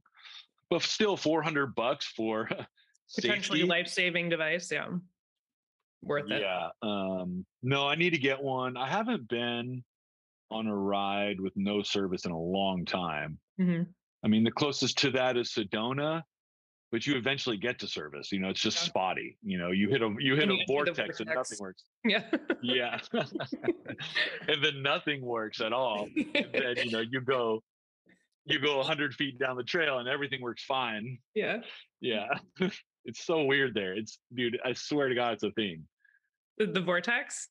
but 0.69 0.81
still, 0.84 1.18
four 1.18 1.41
hundred 1.41 1.76
bucks 1.76 2.06
for 2.06 2.48
potentially 3.15 3.64
life 3.64 3.88
saving 3.88 4.30
device. 4.30 4.72
Yeah, 4.72 4.88
worth 6.02 6.30
it. 6.31 6.41
Yeah. 6.41 6.69
Um, 6.81 7.45
no, 7.64 7.88
I 7.88 7.95
need 7.95 8.11
to 8.11 8.19
get 8.19 8.41
one. 8.41 8.77
I 8.77 8.88
haven't 8.88 9.27
been 9.27 9.84
on 10.52 10.68
a 10.68 10.76
ride 10.76 11.40
with 11.40 11.53
no 11.57 11.81
service 11.81 12.26
in 12.26 12.31
a 12.31 12.40
long 12.40 12.85
time. 12.85 13.40
Mhm. 13.60 13.88
I 14.23 14.27
mean, 14.27 14.44
the 14.44 14.52
closest 14.52 14.98
to 14.99 15.11
that 15.11 15.35
is 15.35 15.52
Sedona, 15.52 16.22
but 16.94 17.07
you 17.07 17.15
eventually 17.15 17.57
get 17.57 17.80
to 17.80 17.88
service. 17.88 18.32
You 18.32 18.38
know, 18.40 18.49
it's 18.49 18.61
just 18.61 18.78
Yeah. 18.78 18.84
spotty. 18.90 19.36
You 19.41 19.57
know, 19.57 19.72
you 19.72 19.90
hit 19.90 20.03
a 20.03 20.15
you 20.20 20.36
hit 20.36 20.44
And 20.44 20.52
a 20.52 20.56
you 20.57 20.65
through 20.68 20.76
vortex, 20.76 21.20
and 21.20 21.28
nothing 21.34 21.57
works. 21.60 21.84
Yeah. 22.06 22.30
Yeah, 22.61 22.99
and 24.48 24.64
then 24.64 24.84
nothing 24.84 25.22
works 25.24 25.60
at 25.60 25.74
all. 25.74 26.07
And 26.15 26.49
then 26.53 26.76
you 26.86 26.91
know 26.91 26.99
you 26.99 27.20
go 27.22 27.64
you 28.45 28.60
go 28.60 28.78
100 28.78 29.15
feet 29.15 29.40
down 29.40 29.57
the 29.57 29.64
trail 29.64 29.98
and 29.99 30.07
everything 30.07 30.41
works 30.41 30.64
fine 30.65 31.18
yeah. 31.34 31.61
yeah 32.02 32.28
it's 33.06 33.26
so 33.26 33.45
weird 33.45 33.74
there 33.74 33.94
it's 33.95 34.20
dude 34.36 34.60
i 34.65 34.74
swear 34.74 35.07
to 35.07 35.15
god 35.15 35.32
it's 35.36 35.44
a 35.44 35.52
thing 35.52 35.88
The, 36.57 36.65
the 36.65 36.82
vortex? 36.82 37.48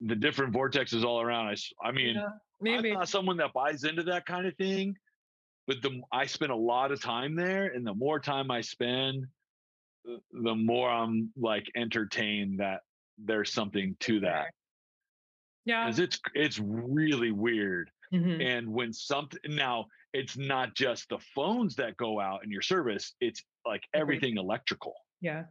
the 0.00 0.14
different 0.14 0.54
vortexes 0.54 1.04
all 1.04 1.20
around 1.20 1.48
I 1.48 1.88
I 1.88 1.90
mean 1.90 2.14
Yeah, 2.14 2.26
i'm 2.26 2.32
maybe. 2.60 2.92
not 2.92 3.08
someone 3.08 3.36
that 3.38 3.52
buys 3.52 3.82
into 3.82 4.04
that 4.04 4.26
kind 4.26 4.46
of 4.46 4.54
thing 4.56 4.94
but 5.66 5.82
the 5.82 6.00
i 6.12 6.26
spend 6.26 6.52
a 6.52 6.56
lot 6.56 6.92
of 6.92 7.00
time 7.00 7.34
there 7.34 7.66
and 7.66 7.86
the 7.86 7.94
more 7.94 8.18
time 8.20 8.50
i 8.50 8.60
spend 8.60 9.26
the- 10.04 10.54
more 10.54 10.88
i'm 10.90 11.30
like 11.36 11.66
entertained 11.76 12.60
that 12.60 12.80
there's 13.18 13.52
something 13.52 13.96
to 14.00 14.20
that 14.20 14.52
Yeah. 15.64 15.84
because 15.86 15.98
it's 15.98 16.20
it's 16.34 16.58
really 16.60 17.32
weird 17.32 17.90
Mhm. 18.12 18.40
and 18.44 18.68
when 18.72 18.92
something 18.92 19.40
now 19.48 19.86
it's 20.12 20.36
not 20.36 20.74
just 20.76 21.08
the 21.08 21.18
phones 21.34 21.74
that 21.76 21.96
go 21.96 22.20
out 22.20 22.44
in 22.44 22.50
your 22.52 22.62
service 22.62 23.14
it's 23.20 23.42
like 23.64 23.82
everything 23.94 24.36
electrical 24.36 24.94
Yeah. 25.20 25.44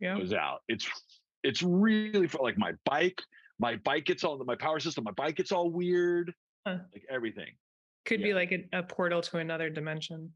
Yeah. 0.00 0.16
goes 0.18 0.32
out 0.34 0.62
it's 0.68 0.86
it's 1.42 1.62
really 1.62 2.26
for 2.26 2.38
like 2.42 2.58
my 2.58 2.72
bike 2.84 3.20
my 3.58 3.76
bike 3.76 4.04
gets 4.04 4.24
all 4.24 4.36
my 4.44 4.56
power 4.56 4.80
system 4.80 5.04
my 5.04 5.12
bike 5.12 5.36
gets 5.36 5.52
all 5.52 5.70
weird 5.70 6.34
Huh. 6.66 6.78
like 6.92 7.04
everything 7.08 7.54
Could 8.04 8.22
be 8.22 8.34
like 8.34 8.52
a, 8.52 8.78
a 8.78 8.82
portal 8.82 9.22
to 9.22 9.38
another 9.38 9.70
dimension. 9.70 10.32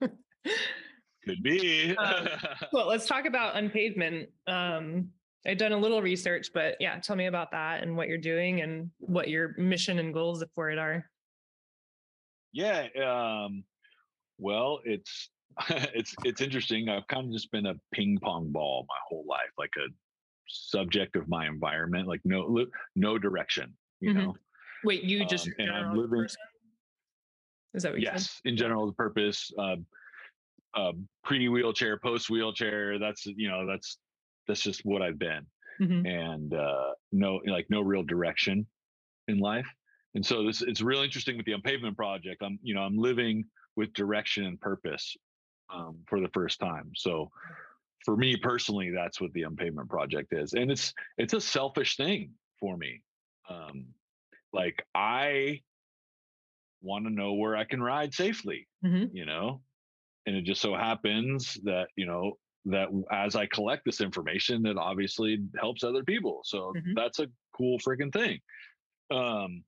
could 0.00 1.42
be 1.42 1.94
Um, 1.98 2.28
well, 2.72 2.86
let's 2.86 3.06
talk 3.06 3.26
about 3.26 3.56
unpavement. 3.56 4.28
Um, 4.46 5.10
I've 5.46 5.58
done 5.58 5.72
a 5.72 5.76
little 5.78 6.02
research, 6.02 6.48
but 6.54 6.76
yeah, 6.80 6.98
tell 7.00 7.16
me 7.16 7.26
about 7.26 7.50
that 7.52 7.82
and 7.82 7.96
what 7.96 8.08
you're 8.08 8.18
doing 8.18 8.60
and 8.62 8.90
what 8.98 9.28
your 9.28 9.54
mission 9.58 9.98
and 9.98 10.12
goals 10.14 10.42
for 10.54 10.70
it 10.70 10.78
are. 10.78 11.08
yeah 12.52 12.86
um 13.04 13.62
well 14.38 14.80
it's 14.84 15.28
it's 15.94 16.14
it's 16.24 16.40
interesting 16.40 16.88
i've 16.88 17.06
kind 17.08 17.26
of 17.26 17.32
just 17.32 17.50
been 17.52 17.66
a 17.66 17.74
ping 17.92 18.18
pong 18.22 18.50
ball 18.50 18.86
my 18.88 18.96
whole 19.06 19.26
life 19.28 19.50
like 19.58 19.72
a 19.76 19.86
subject 20.48 21.14
of 21.14 21.28
my 21.28 21.46
environment 21.46 22.08
like 22.08 22.22
no 22.24 22.64
no 22.96 23.18
direction 23.18 23.76
you 24.00 24.10
Mhm. 24.12 24.14
know 24.14 24.36
Wait, 24.84 25.02
you 25.04 25.26
just 25.26 25.46
Um, 25.48 25.54
and 25.58 25.70
I'm 25.70 25.96
living- 25.96 26.20
person? 26.22 26.40
Is 27.74 27.82
that 27.82 27.92
what 27.92 28.00
you 28.00 28.06
said? 28.06 28.14
yes 28.14 28.40
in 28.44 28.56
general 28.56 28.86
the 28.86 28.92
purpose 28.94 29.52
uh, 29.58 29.76
uh 30.74 30.92
pre 31.22 31.48
wheelchair 31.48 31.98
post 31.98 32.30
wheelchair 32.30 32.98
that's 32.98 33.26
you 33.26 33.48
know 33.48 33.66
that's 33.66 33.98
that's 34.46 34.62
just 34.62 34.84
what 34.84 35.02
i've 35.02 35.18
been 35.18 35.46
Mhm. 35.78 36.06
and 36.06 36.54
uh 36.54 36.92
no 37.12 37.40
like 37.46 37.68
no 37.70 37.82
real 37.82 38.02
direction 38.02 38.66
in 39.28 39.38
life 39.38 39.68
and 40.14 40.24
so 40.24 40.42
this 40.44 40.62
it's 40.62 40.80
real 40.80 41.02
interesting 41.02 41.36
with 41.36 41.44
the 41.46 41.52
unpavement 41.52 41.96
project 41.96 42.42
i'm 42.42 42.58
you 42.62 42.74
know 42.74 42.80
i'm 42.82 42.96
living 42.96 43.44
with 43.76 43.92
direction 43.92 44.44
and 44.46 44.60
purpose 44.60 45.16
um, 45.70 45.98
for 46.08 46.20
the 46.20 46.28
first 46.30 46.58
time 46.58 46.90
so 46.96 47.30
for 48.04 48.16
me 48.16 48.34
personally 48.36 48.90
that's 48.90 49.20
what 49.20 49.32
the 49.34 49.42
unpavement 49.42 49.88
project 49.90 50.32
is 50.32 50.54
and 50.54 50.70
it's 50.70 50.92
it's 51.18 51.34
a 51.34 51.40
selfish 51.40 51.96
thing 51.96 52.32
for 52.58 52.76
me 52.78 53.02
um 53.50 53.86
like 54.52 54.84
i 54.94 55.60
want 56.80 57.04
to 57.04 57.10
know 57.10 57.34
where 57.34 57.56
i 57.56 57.64
can 57.64 57.82
ride 57.82 58.14
safely 58.14 58.68
Mhm. 58.84 59.10
you 59.12 59.24
know? 59.24 59.62
And 60.26 60.36
it 60.36 60.42
just 60.42 60.60
so 60.60 60.74
happens 60.74 61.54
that 61.64 61.88
you 61.96 62.06
know 62.06 62.38
that 62.66 62.88
as 63.10 63.34
i 63.34 63.46
collect 63.46 63.84
this 63.84 64.00
information 64.00 64.66
it 64.66 64.76
obviously 64.76 65.38
helps 65.58 65.82
other 65.84 66.04
people 66.04 66.40
so 66.44 66.72
Mhm. 66.76 66.94
that's 66.94 67.18
a 67.18 67.28
cool 67.56 67.78
freaking 67.78 68.12
thing. 68.12 68.40
Um 69.10 69.64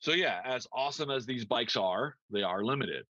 so 0.00 0.12
yeah 0.12 0.40
as 0.44 0.66
awesome 0.72 1.10
as 1.10 1.26
these 1.26 1.44
bikes 1.44 1.76
are 1.76 2.16
they 2.30 2.42
are 2.42 2.64
limited 2.64 3.06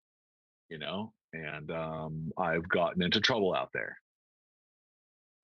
you 0.69 0.77
know? 0.79 1.13
And 1.33 1.69
um 1.71 2.31
i've 2.37 2.67
gotten 2.69 3.01
into 3.01 3.19
trouble 3.21 3.53
out 3.53 3.71
there. 3.73 3.99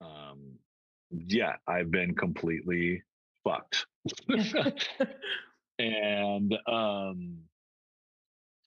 Um 0.00 0.58
yeah 1.10 1.56
i've 1.68 1.90
been 1.90 2.14
completely 2.14 3.02
fucked 3.44 3.86
and 5.78 6.52
um 6.66 7.48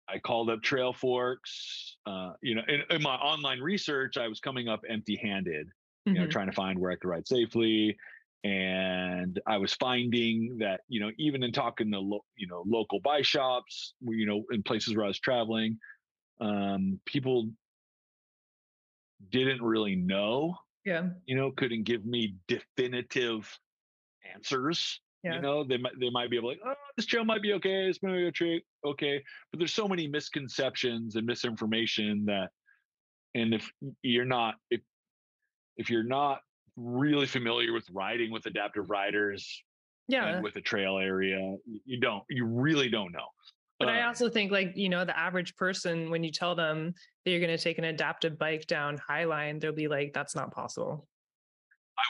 I 0.07 0.19
called 0.19 0.49
up 0.49 0.61
Trail 0.61 0.93
Forks. 0.93 1.97
Uh, 2.05 2.33
you 2.41 2.55
know, 2.55 2.61
in, 2.67 2.83
in 2.89 3.01
my 3.01 3.15
online 3.15 3.59
research, 3.59 4.17
I 4.17 4.27
was 4.27 4.39
coming 4.39 4.67
up 4.69 4.81
empty-handed, 4.87 5.69
you 6.11 6.19
know, 6.19 6.27
Mhm. 6.27 6.31
trying 6.31 6.47
to 6.47 6.53
find 6.53 6.79
where 6.79 6.91
I 6.91 6.95
could 6.95 7.09
ride 7.09 7.27
safely. 7.27 7.97
And 8.43 9.41
I 9.45 9.57
was 9.57 9.73
finding 9.73 10.59
that, 10.59 10.81
you 10.87 11.01
know, 11.01 11.11
even 11.17 11.43
in 11.43 11.51
talking 11.51 11.91
to, 11.91 11.99
lo- 11.99 12.25
you 12.37 12.47
know, 12.47 12.63
local 12.65 13.01
buy 13.01 13.21
shops, 13.21 13.95
you 13.99 14.25
know, 14.25 14.45
in 14.51 14.63
places 14.63 14.95
where 14.95 15.03
I 15.05 15.09
was 15.09 15.19
traveling, 15.19 15.79
um, 16.39 17.01
people 17.05 17.51
didn't 19.29 19.61
really 19.61 19.95
know, 19.95 20.55
Yeah. 20.85 21.09
you 21.25 21.35
know, 21.35 21.51
couldn't 21.51 21.83
give 21.83 22.05
me 22.05 22.37
definitive 22.47 23.59
answers 24.35 25.01
Yeah. 25.27 25.35
you 25.35 25.41
know, 25.41 25.63
they 25.63 25.77
might 25.77 25.93
they 25.99 26.09
might 26.09 26.29
be 26.29 26.37
able 26.37 26.53
to 26.53 26.59
like, 26.59 26.61
oh, 26.65 26.73
this 26.95 27.05
trail 27.05 27.25
might 27.25 27.41
be 27.41 27.53
okay, 27.53 27.87
this 27.87 28.01
might 28.01 28.13
be 28.15 28.25
okay, 28.27 28.63
okay. 28.85 29.23
But 29.51 29.59
there's 29.59 29.73
so 29.73 29.87
many 29.87 30.07
misconceptions 30.07 31.15
and 31.17 31.25
misinformation 31.27 32.25
that, 32.25 32.49
and 33.35 33.53
if 33.53 33.69
you're 34.01 34.25
not 34.25 34.55
if 34.71 34.81
if 35.75 35.89
you're 35.89 36.03
not 36.03 36.39
really 36.77 37.25
familiar 37.25 37.73
with 37.73 37.89
riding 37.91 38.31
with 38.31 38.45
adaptive 38.45 38.89
riders 38.89 39.61
Yeah. 40.07 40.27
and 40.27 40.43
with 40.43 40.55
a 40.55 40.61
trail 40.61 40.97
area, 40.97 41.57
you 41.85 41.99
don't 41.99 42.23
you 42.29 42.45
really 42.45 42.89
don't 42.89 43.11
know. 43.11 43.27
But 43.79 43.89
I 43.89 44.01
Um, 44.01 44.07
also 44.07 44.29
think 44.29 44.51
like, 44.51 44.71
you 44.75 44.89
know, 44.89 45.05
the 45.05 45.15
average 45.17 45.55
person, 45.55 46.09
when 46.09 46.23
you 46.23 46.31
tell 46.31 46.55
them 46.55 46.93
that 47.25 47.31
you're 47.31 47.39
going 47.39 47.55
to 47.55 47.63
take 47.63 47.77
an 47.77 47.83
adaptive 47.83 48.39
bike 48.39 48.65
down 48.65 48.97
Highline, 48.97 49.59
they'll 49.59 49.71
be 49.71 49.87
like, 49.87 50.13
that's 50.13 50.35
not 50.35 50.51
possible. 50.51 51.07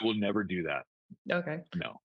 I 0.00 0.04
will 0.04 0.14
never 0.14 0.44
do 0.44 0.62
that. 0.62 0.84
Okay. 1.30 1.58
No, 1.74 2.00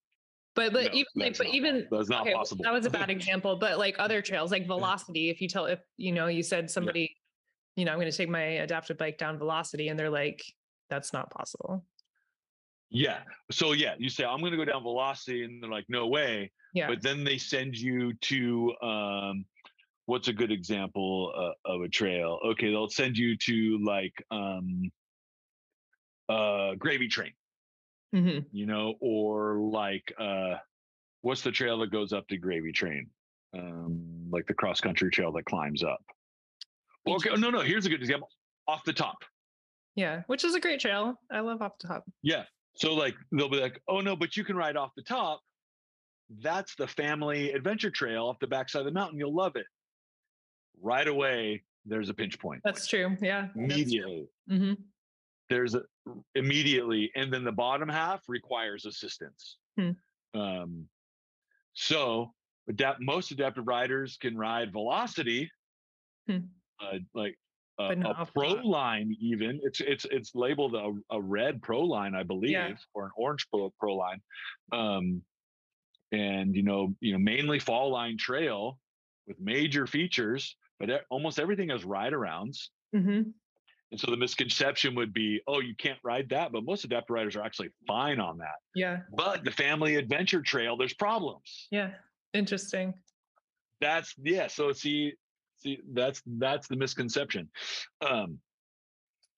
But, 0.56 0.72
but 0.74 0.84
no, 0.86 0.90
even, 0.94 1.06
like, 1.16 1.38
but 1.38 1.48
not, 1.48 1.56
even, 1.56 1.88
that's 1.90 2.10
not 2.10 2.22
okay, 2.22 2.34
possible. 2.34 2.64
that 2.64 2.74
was 2.74 2.86
a 2.86 2.90
bad 2.90 3.10
example, 3.18 3.56
but 3.56 3.80
like 3.80 3.96
other 3.98 4.22
trails, 4.22 4.52
like 4.52 4.68
velocity, 4.68 5.30
if 5.30 5.42
you 5.42 5.48
tell, 5.48 5.66
if, 5.66 5.80
you 5.98 6.12
know, 6.12 6.28
you 6.28 6.44
said 6.44 6.70
somebody, 6.70 7.16
you 7.76 7.86
know, 7.86 7.92
I'm 7.92 7.98
going 7.98 8.12
to 8.12 8.16
take 8.16 8.30
my 8.30 8.42
adaptive 8.42 8.98
bike 8.98 9.18
down 9.18 9.38
velocity 9.40 9.88
and 9.88 9.98
they're 10.00 10.12
like, 10.12 10.44
that's 10.90 11.12
not 11.12 11.32
possible. 11.32 11.84
yeah. 12.92 13.20
So 13.50 13.72
yeah, 13.72 13.96
you 13.98 14.10
say 14.10 14.26
I'm 14.26 14.40
going 14.42 14.52
to 14.52 14.58
go 14.58 14.66
down 14.66 14.84
velocity, 14.84 15.44
and 15.44 15.62
they're 15.64 15.72
like, 15.72 15.86
no 15.90 16.08
way. 16.08 16.52
Yeah. 16.76 16.88
but 16.88 17.02
then 17.04 17.24
they 17.24 17.38
send 17.38 17.76
you 17.78 18.14
to 18.14 18.74
um 18.82 19.46
what's 20.08 20.28
a 20.28 20.34
good 20.34 20.52
example 20.52 21.32
uh, 21.38 21.72
of 21.72 21.82
a 21.84 21.88
trail 21.88 22.40
okay 22.44 22.72
they'll 22.72 22.90
send 22.90 23.16
you 23.16 23.38
to 23.38 23.80
like 23.86 24.14
um 24.32 24.92
uh 26.30 26.74
gravy 26.80 27.08
train 27.08 27.32
hmm 28.14 28.40
you 28.52 28.66
know 28.66 28.94
or 29.02 29.58
like 29.58 30.14
uh 30.20 30.56
what's 31.22 31.42
the 31.42 31.52
trail 31.52 31.80
that 31.80 31.92
goes 31.92 32.14
up 32.14 32.28
to 32.28 32.38
gravy 32.38 32.72
train 32.72 33.10
um 33.58 34.30
like 34.30 34.46
the 34.48 34.54
cross 34.54 34.80
country 34.80 35.10
trail 35.10 35.32
that 35.32 35.46
climbs 35.46 35.84
up 35.84 36.02
Well, 37.06 37.16
okay 37.16 37.32
no 37.36 37.50
no 37.50 37.62
here's 37.62 37.86
a 37.86 37.90
good 37.90 38.02
example 38.02 38.30
off 38.68 38.84
the 38.86 38.94
top 38.94 39.18
Yeah. 39.96 40.22
Which 40.28 40.44
is 40.44 40.56
a 40.56 40.60
great 40.60 40.80
trail. 40.80 41.20
I 41.32 41.42
love 41.42 41.62
off 41.62 41.74
the 41.80 41.88
top. 41.88 42.04
Yeah. 42.24 42.46
So 42.76 42.94
like 42.96 43.14
they'll 43.32 43.50
be 43.50 43.60
like, 43.60 43.80
oh 43.88 44.00
no, 44.02 44.16
but 44.16 44.36
you 44.36 44.44
can 44.44 44.56
ride 44.56 44.76
off 44.78 44.92
the 44.96 45.04
top. 45.04 45.42
That's 46.42 46.74
the 46.76 46.88
family 46.88 47.52
adventure 47.52 47.92
trail 47.92 48.26
off 48.30 48.38
the 48.40 48.48
backside 48.48 48.80
of 48.80 48.86
the 48.86 48.92
mountain. 48.92 49.20
You'll 49.20 49.36
love 49.36 49.56
it. 49.56 49.68
Right 50.82 51.08
away, 51.08 51.64
there's 51.86 52.10
a 52.10 52.14
pinch 52.14 52.40
point. 52.40 52.62
That's 52.64 52.88
true. 52.88 53.16
Yeah. 53.22 53.50
Immediately. 53.56 54.26
hmm 54.50 54.74
There's 55.50 55.76
a 55.76 55.84
immediately, 56.36 57.12
and 57.16 57.32
then 57.32 57.44
the 57.44 57.52
bottom 57.52 57.90
half 57.90 58.24
requires 58.28 58.86
assistance. 58.86 59.58
Hmm. 59.78 59.92
Um, 60.34 60.88
so 61.74 62.34
adapt 62.70 63.02
most 63.02 63.32
adaptive 63.32 63.68
riders 63.68 64.18
can 64.18 64.38
ride 64.38 64.72
velocity, 64.72 65.50
Hmm. 66.28 66.38
uh, 66.82 67.00
like 67.14 67.38
a, 67.80 67.84
a 68.06 68.26
pro 68.34 68.56
top. 68.56 68.66
line 68.66 69.16
even 69.20 69.60
it's 69.64 69.82
it's 69.82 70.06
it's 70.06 70.36
labeled 70.36 70.76
a, 70.76 70.94
a 71.16 71.20
red 71.22 71.62
pro 71.62 71.82
line 71.82 72.14
i 72.14 72.22
believe 72.24 72.78
or 72.94 73.06
an 73.06 73.12
orange 73.18 73.48
pro, 73.50 73.74
pro 73.80 73.96
line 73.96 74.22
um 74.72 75.24
and 76.12 76.56
you 76.56 76.62
know 76.64 76.94
you 77.00 77.14
know 77.14 77.20
mainly 77.20 77.60
fall 77.60 77.90
line 77.92 78.18
trail 78.18 78.80
with 79.28 79.40
major 79.40 79.88
features 79.88 80.56
but 80.80 80.90
almost 81.10 81.40
everything 81.40 81.70
has 81.70 81.84
ride 81.84 82.14
arounds 82.14 82.70
hmm 82.94 83.22
and 83.94 84.00
so 84.00 84.10
the 84.10 84.18
misconception 84.18 84.96
would 84.96 85.14
be 85.14 85.40
oh 85.48 85.60
you 85.60 85.76
can't 85.76 86.00
ride 86.04 86.28
that 86.28 86.52
but 86.52 86.66
most 86.66 86.84
adaptive 86.84 87.14
riders 87.14 87.36
are 87.36 87.44
actually 87.44 87.70
fine 87.88 88.20
on 88.20 88.40
that 88.40 88.56
Yeah. 88.76 89.02
but 89.16 89.46
the 89.46 89.52
family 89.52 89.96
adventure 89.98 90.42
trail 90.42 90.76
there's 90.76 90.96
problems 90.96 91.68
Yeah. 91.72 91.92
Interesting. 92.34 92.96
that's 93.80 94.16
yeah 94.22 94.48
so 94.48 94.74
see 94.74 95.14
See, 95.60 95.80
that's 95.94 96.22
that's 96.26 96.68
the 96.68 96.76
misconception. 96.76 97.48
Um, 98.06 98.38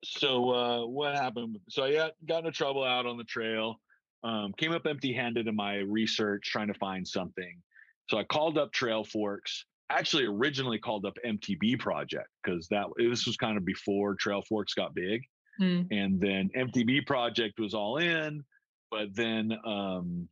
so 0.03 0.49
uh, 0.49 0.85
what 0.87 1.13
happened? 1.15 1.59
So 1.69 1.83
I 1.83 1.93
got, 1.93 2.13
got 2.27 2.39
into 2.39 2.51
trouble 2.51 2.83
out 2.83 3.05
on 3.05 3.15
the 3.15 3.23
trail. 3.25 3.79
Um, 4.23 4.51
came 4.57 4.71
up 4.71 4.87
empty-handed 4.87 5.47
in 5.47 5.55
my 5.55 5.75
research, 5.81 6.41
trying 6.51 6.67
to 6.69 6.73
find 6.75 7.07
something. 7.07 7.61
So 8.09 8.17
I 8.17 8.23
called 8.23 8.57
up 8.57 8.71
Trail 8.71 9.03
Forks. 9.03 9.65
Actually, 9.91 10.25
originally 10.25 10.79
called 10.79 11.05
up 11.05 11.13
MTB 11.25 11.79
Project 11.79 12.27
because 12.43 12.67
that 12.69 12.87
this 12.97 13.27
was 13.27 13.37
kind 13.37 13.57
of 13.57 13.65
before 13.65 14.15
Trail 14.15 14.41
Forks 14.41 14.73
got 14.73 14.93
big, 14.95 15.21
Mm. 15.61 15.87
and 15.91 16.19
then 16.19 16.49
MTB 16.55 17.05
Project 17.05 17.59
was 17.59 17.73
all 17.73 17.97
in, 17.97 18.43
but 18.91 19.15
then 19.15 19.53
um, 19.65 20.27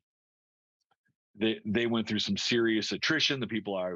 they 1.35 1.59
they 1.65 1.85
went 1.85 2.07
through 2.07 2.19
some 2.19 2.38
serious 2.38 2.91
attrition. 2.91 3.39
The 3.39 3.47
people 3.47 3.75
I 3.75 3.93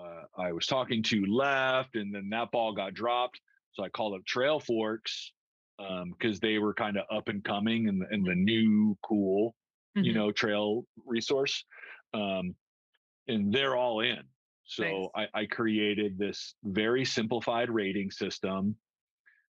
uh, 0.00 0.24
I 0.38 0.52
was 0.52 0.66
talking 0.66 1.02
to 1.04 1.26
left, 1.26 1.96
and 1.96 2.14
then 2.14 2.28
that 2.30 2.50
ball 2.52 2.72
got 2.72 2.94
dropped. 2.94 3.40
So 3.72 3.82
I 3.84 3.88
called 3.88 4.14
up 4.14 4.24
Trail 4.24 4.60
Forks 4.60 5.32
because 5.78 6.38
they 6.40 6.58
were 6.58 6.74
kind 6.74 6.96
of 6.96 7.04
up 7.10 7.28
and 7.28 7.42
coming 7.44 7.88
and 7.88 8.02
and 8.10 8.24
the 8.24 8.34
new 8.34 8.96
cool, 9.02 9.54
you 9.96 10.12
Mhm. 10.12 10.14
know, 10.14 10.32
trail 10.32 10.86
resource. 11.04 11.64
Um, 12.14 12.54
and 13.28 13.52
they're 13.52 13.76
all 13.76 14.00
in. 14.00 14.22
So 14.64 15.10
I, 15.14 15.26
I 15.34 15.46
created 15.46 16.18
this 16.18 16.54
very 16.64 17.04
simplified 17.04 17.70
rating 17.70 18.10
system 18.10 18.76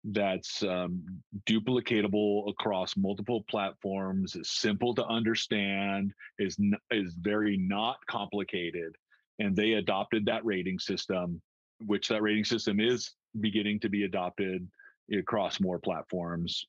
that's 0.05 0.62
um, 0.62 1.02
duplicatable 1.48 2.48
across 2.48 2.97
multiple 2.97 3.44
platforms. 3.51 4.36
Is 4.36 4.51
simple 4.51 4.94
to 4.94 5.05
understand. 5.06 6.12
is 6.39 6.56
n- 6.60 6.78
is 6.90 7.14
very 7.14 7.56
not 7.56 7.97
complicated, 8.06 8.94
and 9.39 9.56
they 9.56 9.72
adopted 9.72 10.26
that 10.26 10.44
rating 10.44 10.78
system, 10.78 11.40
which 11.85 12.09
that 12.09 12.22
rating 12.22 12.44
system 12.44 12.78
is 12.80 13.10
beginning 13.40 13.80
to 13.80 13.89
be 13.89 14.05
adopted 14.05 14.68
across 15.12 15.60
more 15.60 15.78
platforms, 15.78 16.66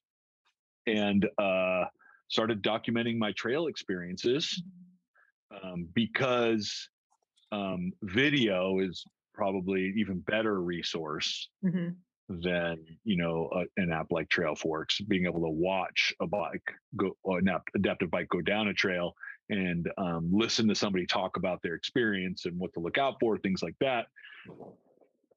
and 0.88 1.28
uh, 1.38 1.86
started 2.30 2.64
documenting 2.64 3.18
my 3.18 3.32
trail 3.34 3.68
experiences 3.68 4.62
um, 5.64 5.88
because 5.94 6.90
um, 7.52 7.92
video 8.04 8.80
is 8.80 9.04
probably 9.34 9.94
even 9.98 10.20
better 10.20 10.62
resource 10.62 11.50
Mhm. 11.64 11.96
than 12.28 12.86
you 13.04 13.18
know 13.18 13.50
a, 13.54 13.82
an 13.82 13.92
app 13.92 14.08
like 14.12 14.30
Trail 14.30 14.56
Forks. 14.56 15.00
Being 15.02 15.26
able 15.26 15.42
to 15.42 15.50
watch 15.50 16.14
a 16.20 16.28
bike 16.28 16.72
go, 16.96 17.18
or 17.24 17.40
an 17.40 17.48
app, 17.50 17.64
adaptive 17.76 18.12
bike 18.12 18.30
go 18.30 18.42
down 18.42 18.68
a 18.68 18.74
trail 18.74 19.14
and 19.50 19.90
um, 19.98 20.30
listen 20.32 20.68
to 20.68 20.76
somebody 20.76 21.08
talk 21.08 21.38
about 21.38 21.62
their 21.64 21.74
experience 21.74 22.46
and 22.46 22.58
what 22.60 22.72
to 22.74 22.80
look 22.80 23.00
out 23.00 23.16
for, 23.20 23.38
things 23.40 23.64
like 23.64 23.76
that. 23.80 24.06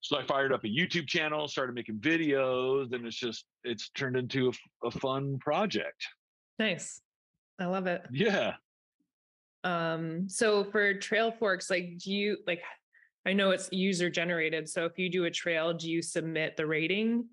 So 0.01 0.18
I 0.18 0.26
fired 0.26 0.52
up 0.52 0.64
a 0.64 0.68
YouTube 0.68 1.06
channel, 1.06 1.47
started 1.48 1.74
making 1.74 1.98
videos, 2.01 2.93
and 2.93 3.06
it's 3.06 3.16
just 3.16 3.47
it's 3.64 3.89
turned 3.90 4.16
into 4.16 4.52
a 4.84 4.90
fun 4.90 5.39
project. 5.39 6.06
Nice. 6.59 7.01
I 7.59 7.66
love 7.66 7.86
it. 7.86 8.02
Yeah. 8.10 8.55
Um, 9.64 10.28
so 10.28 10.64
for 10.64 10.94
trail 10.94 11.30
forks, 11.30 11.70
like 11.70 11.98
do 11.98 12.12
you 12.12 12.39
like 12.47 12.62
I 13.24 13.32
know 13.32 13.51
it's 13.51 13.68
user 13.70 14.10
generated. 14.10 14.68
So 14.68 14.84
if 14.84 14.98
you 14.98 15.09
do 15.09 15.24
a 15.24 15.30
trail, 15.30 15.72
do 15.72 15.89
you 15.89 16.02
submit 16.02 16.56
the 16.56 16.66
rating? 16.66 17.26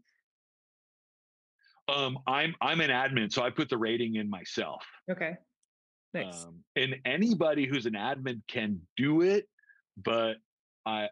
Um, 1.87 2.19
I'm 2.27 2.55
I'm 2.61 2.81
an 2.81 2.91
admin, 2.91 3.31
so 3.31 3.41
I 3.41 3.49
put 3.49 3.69
the 3.69 3.77
rating 3.77 4.15
in 4.15 4.29
myself. 4.29 4.85
Okay. 5.11 5.35
Nice. 6.13 6.45
Um, 6.45 6.59
and 6.75 6.95
anybody 7.05 7.67
who's 7.67 7.85
an 7.85 7.93
admin 7.93 8.41
can 8.47 8.81
do 8.97 9.21
it, 9.21 9.47
but 9.97 10.35
I 10.85 11.09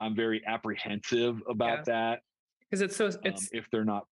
I'm 0.00 0.14
very 0.14 0.42
apprehensive 0.46 1.42
about 1.48 1.86
that. 1.86 2.20
Because 2.60 2.82
it's 2.82 2.96
so 2.96 3.06
um, 3.06 3.18
it's 3.24 3.48
if 3.52 3.66
they're 3.70 3.84
not 3.84 4.06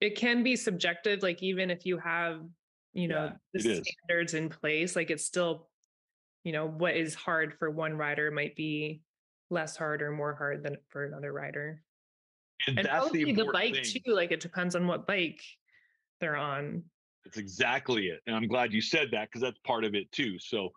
it 0.00 0.16
can 0.16 0.42
be 0.42 0.56
subjective, 0.56 1.22
like 1.22 1.42
even 1.42 1.70
if 1.70 1.86
you 1.86 1.98
have, 1.98 2.42
you 2.94 3.08
know, 3.08 3.26
Yeah, 3.26 3.36
the 3.52 3.60
it 3.60 3.66
is. 3.66 3.88
standards 3.88 4.34
in 4.34 4.48
place, 4.50 4.96
like 4.96 5.10
it's 5.10 5.24
still, 5.24 5.70
you 6.44 6.52
know, 6.52 6.66
what 6.66 6.96
is 6.96 7.14
hard 7.14 7.54
for 7.58 7.70
one 7.70 7.96
rider 7.96 8.30
might 8.30 8.56
be 8.56 9.02
less 9.50 9.76
hard 9.76 10.02
or 10.02 10.10
more 10.12 10.34
hard 10.34 10.62
than 10.62 10.78
for 10.88 11.04
another 11.04 11.32
rider. 11.32 11.82
and, 12.66 12.78
And 12.78 12.86
that's 12.86 13.10
the 13.10 13.24
the, 13.32 13.44
bike 13.52 13.74
thing. 13.74 13.84
too, 13.84 14.12
like 14.12 14.32
it 14.32 14.40
depends 14.40 14.74
on 14.76 14.86
what 14.86 15.06
bike 15.06 15.42
they're 16.20 16.36
on. 16.36 16.84
That's 17.24 17.38
exactly 17.38 18.08
it. 18.08 18.20
And 18.26 18.36
I'm 18.36 18.48
glad 18.48 18.72
you 18.72 18.80
said 18.80 19.10
that 19.12 19.28
because 19.28 19.40
that's 19.42 19.58
part 19.60 19.84
of 19.84 19.94
it 19.94 20.10
too. 20.12 20.38
So, 20.38 20.70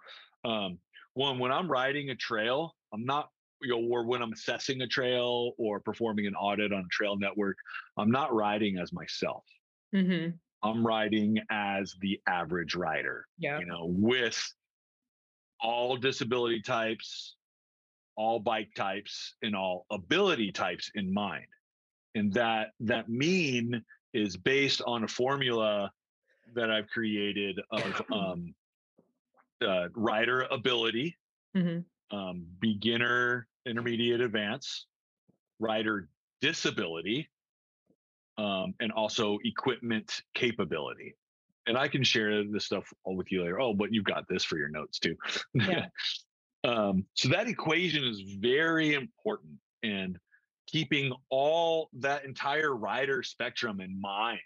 um, 0.46 0.80
one, 1.14 1.40
when 1.40 1.52
I'm 1.52 1.70
riding 1.70 2.10
a 2.10 2.16
trail, 2.16 2.76
I'm 2.94 3.06
not, 3.06 3.30
you 3.62 3.70
know, 3.70 3.86
or 3.88 4.06
when 4.06 4.22
I'm 4.22 4.32
assessing 4.32 4.82
a 4.82 4.88
trail 4.88 5.54
or 5.58 5.80
performing 5.80 6.28
an 6.28 6.36
audit 6.36 6.72
on 6.72 6.82
a 6.82 6.90
trail 6.90 7.18
network, 7.18 7.58
I'm 7.98 8.12
not 8.12 8.34
riding 8.34 8.78
as 8.78 8.94
myself. 8.94 9.44
hmm 9.94 10.40
I'm 10.64 10.86
writing 10.86 11.38
as 11.50 11.96
the 12.02 12.20
average 12.28 12.76
rider, 12.76 13.28
Yeah. 13.38 13.60
you 13.60 13.66
know, 13.66 13.86
with 13.86 14.42
all 15.60 15.98
disability 15.98 16.62
types, 16.62 17.36
all 18.16 18.40
bike 18.40 18.74
types, 18.76 19.36
and 19.42 19.56
all 19.56 19.86
ability 19.92 20.52
types 20.52 20.92
in 20.96 21.14
mind. 21.14 21.46
And 22.16 22.34
that 22.34 22.72
that 22.80 23.10
mean 23.10 23.84
is 24.14 24.36
based 24.38 24.82
on 24.86 25.04
a 25.04 25.08
formula 25.08 25.92
that 26.56 26.72
I've 26.72 26.88
created 26.88 27.60
of 27.72 28.02
um, 28.12 28.56
uh, 29.62 29.90
rider 29.96 30.42
ability, 30.50 31.16
hmm 31.56 31.80
um, 32.10 32.46
beginner, 32.62 33.48
intermediate, 33.66 34.22
advanced, 34.22 34.88
rider 35.60 36.08
disability, 36.40 37.28
um, 38.38 38.74
and 38.80 38.92
also 38.92 39.38
equipment 39.44 40.22
capability. 40.34 41.16
And 41.66 41.78
I 41.78 41.88
can 41.88 42.04
share 42.04 42.44
this 42.46 42.66
stuff 42.66 42.86
all 43.04 43.16
with 43.16 43.32
you 43.32 43.42
later. 43.42 43.60
Oh, 43.60 43.74
but 43.74 43.94
you've 43.94 44.06
got 44.06 44.28
this 44.30 44.44
for 44.44 44.58
your 44.58 44.70
notes 44.70 45.00
too. 45.00 45.16
Yeah. 45.54 45.88
um, 46.64 47.06
so 47.14 47.30
that 47.30 47.48
equation 47.48 48.04
is 48.04 48.22
very 48.40 48.94
important, 48.94 49.54
and 49.84 50.18
keeping 50.68 51.14
all 51.30 51.90
that 52.00 52.26
entire 52.26 52.76
rider 52.76 53.24
spectrum 53.24 53.82
in 53.82 54.00
mind 54.00 54.40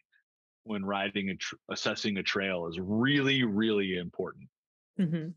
when 0.64 0.86
riding 0.86 1.30
and 1.30 1.40
tr- 1.40 1.56
assessing 1.72 2.18
a 2.18 2.24
trail 2.24 2.68
is 2.68 2.80
really, 2.80 3.44
really 3.44 3.98
important. 3.98 4.48
hmm 4.98 5.30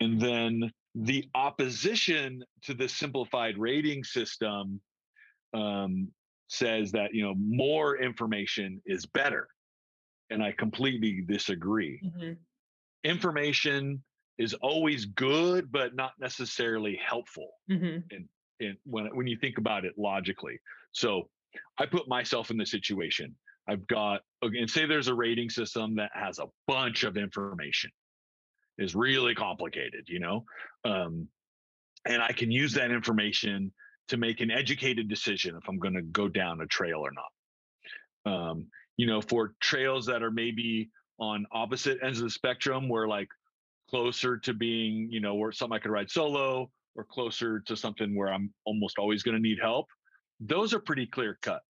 And 0.00 0.20
then 0.20 0.72
the 0.94 1.28
opposition 1.34 2.42
to 2.62 2.74
the 2.74 2.88
simplified 2.88 3.58
rating 3.58 4.02
system 4.04 4.80
um, 5.52 6.08
says 6.48 6.92
that 6.92 7.14
you 7.14 7.22
know 7.22 7.34
more 7.36 7.98
information 7.98 8.80
is 8.86 9.06
better, 9.06 9.48
and 10.30 10.42
I 10.42 10.52
completely 10.52 11.22
disagree. 11.26 12.00
hmm 12.02 12.32
Information 13.04 14.02
is 14.38 14.52
always 14.54 15.04
good, 15.04 15.70
but 15.70 15.94
not 15.94 16.12
necessarily 16.18 16.98
helpful. 17.04 17.50
hmm 17.68 17.98
And 18.10 18.76
when 18.84 19.06
when 19.14 19.26
you 19.26 19.36
think 19.36 19.58
about 19.58 19.84
it 19.84 19.94
logically, 19.96 20.58
so 20.92 21.28
I 21.78 21.86
put 21.86 22.08
myself 22.08 22.50
in 22.50 22.56
the 22.56 22.66
situation. 22.66 23.34
I've 23.68 23.86
got 23.88 24.20
okay, 24.44 24.58
and 24.58 24.70
say 24.70 24.86
there's 24.86 25.08
a 25.08 25.14
rating 25.14 25.50
system 25.50 25.96
that 25.96 26.10
has 26.14 26.38
a 26.38 26.46
bunch 26.68 27.02
of 27.04 27.16
information, 27.16 27.90
is 28.78 28.94
really 28.94 29.34
complicated, 29.34 30.04
you 30.06 30.20
know, 30.20 30.44
um, 30.84 31.28
and 32.06 32.22
I 32.22 32.32
can 32.32 32.50
use 32.50 32.72
that 32.74 32.90
information 32.90 33.72
to 34.08 34.16
make 34.16 34.40
an 34.40 34.50
educated 34.50 35.08
decision 35.08 35.56
if 35.56 35.68
I'm 35.68 35.78
going 35.78 35.94
to 35.94 36.02
go 36.02 36.28
down 36.28 36.60
a 36.60 36.66
trail 36.66 37.00
or 37.00 37.10
not. 37.12 38.32
Um, 38.32 38.66
you 38.96 39.06
know, 39.06 39.20
for 39.20 39.54
trails 39.60 40.06
that 40.06 40.22
are 40.22 40.30
maybe 40.30 40.90
on 41.18 41.46
opposite 41.52 41.98
ends 42.02 42.18
of 42.18 42.24
the 42.24 42.30
spectrum, 42.30 42.88
where 42.88 43.08
like 43.08 43.28
closer 43.88 44.38
to 44.38 44.54
being, 44.54 45.08
you 45.10 45.20
know, 45.20 45.34
where 45.34 45.52
something 45.52 45.76
I 45.76 45.78
could 45.78 45.90
ride 45.90 46.10
solo 46.10 46.70
or 46.94 47.04
closer 47.04 47.60
to 47.60 47.76
something 47.76 48.16
where 48.16 48.32
I'm 48.32 48.52
almost 48.64 48.98
always 48.98 49.22
going 49.22 49.36
to 49.36 49.42
need 49.42 49.58
help. 49.60 49.86
Those 50.40 50.74
are 50.74 50.80
pretty 50.80 51.06
clear 51.06 51.38
cut. 51.42 51.62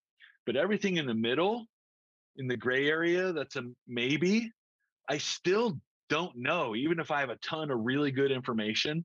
But 0.47 0.57
everything 0.57 0.97
in 0.97 1.07
the 1.07 1.15
middle, 1.15 1.67
in 2.37 2.47
the 2.47 2.57
gray 2.57 2.89
area, 2.89 3.33
that's 3.33 3.57
a 3.57 3.65
maybe. 3.87 4.51
I 5.09 5.19
still 5.19 5.79
don't 6.09 6.37
know, 6.37 6.75
even 6.75 7.01
if 7.01 7.11
I 7.11 7.21
have 7.21 7.31
a 7.31 7.37
ton 7.37 7.71
of 7.71 7.81
really 7.83 8.11
good 8.11 8.31
information 8.31 9.05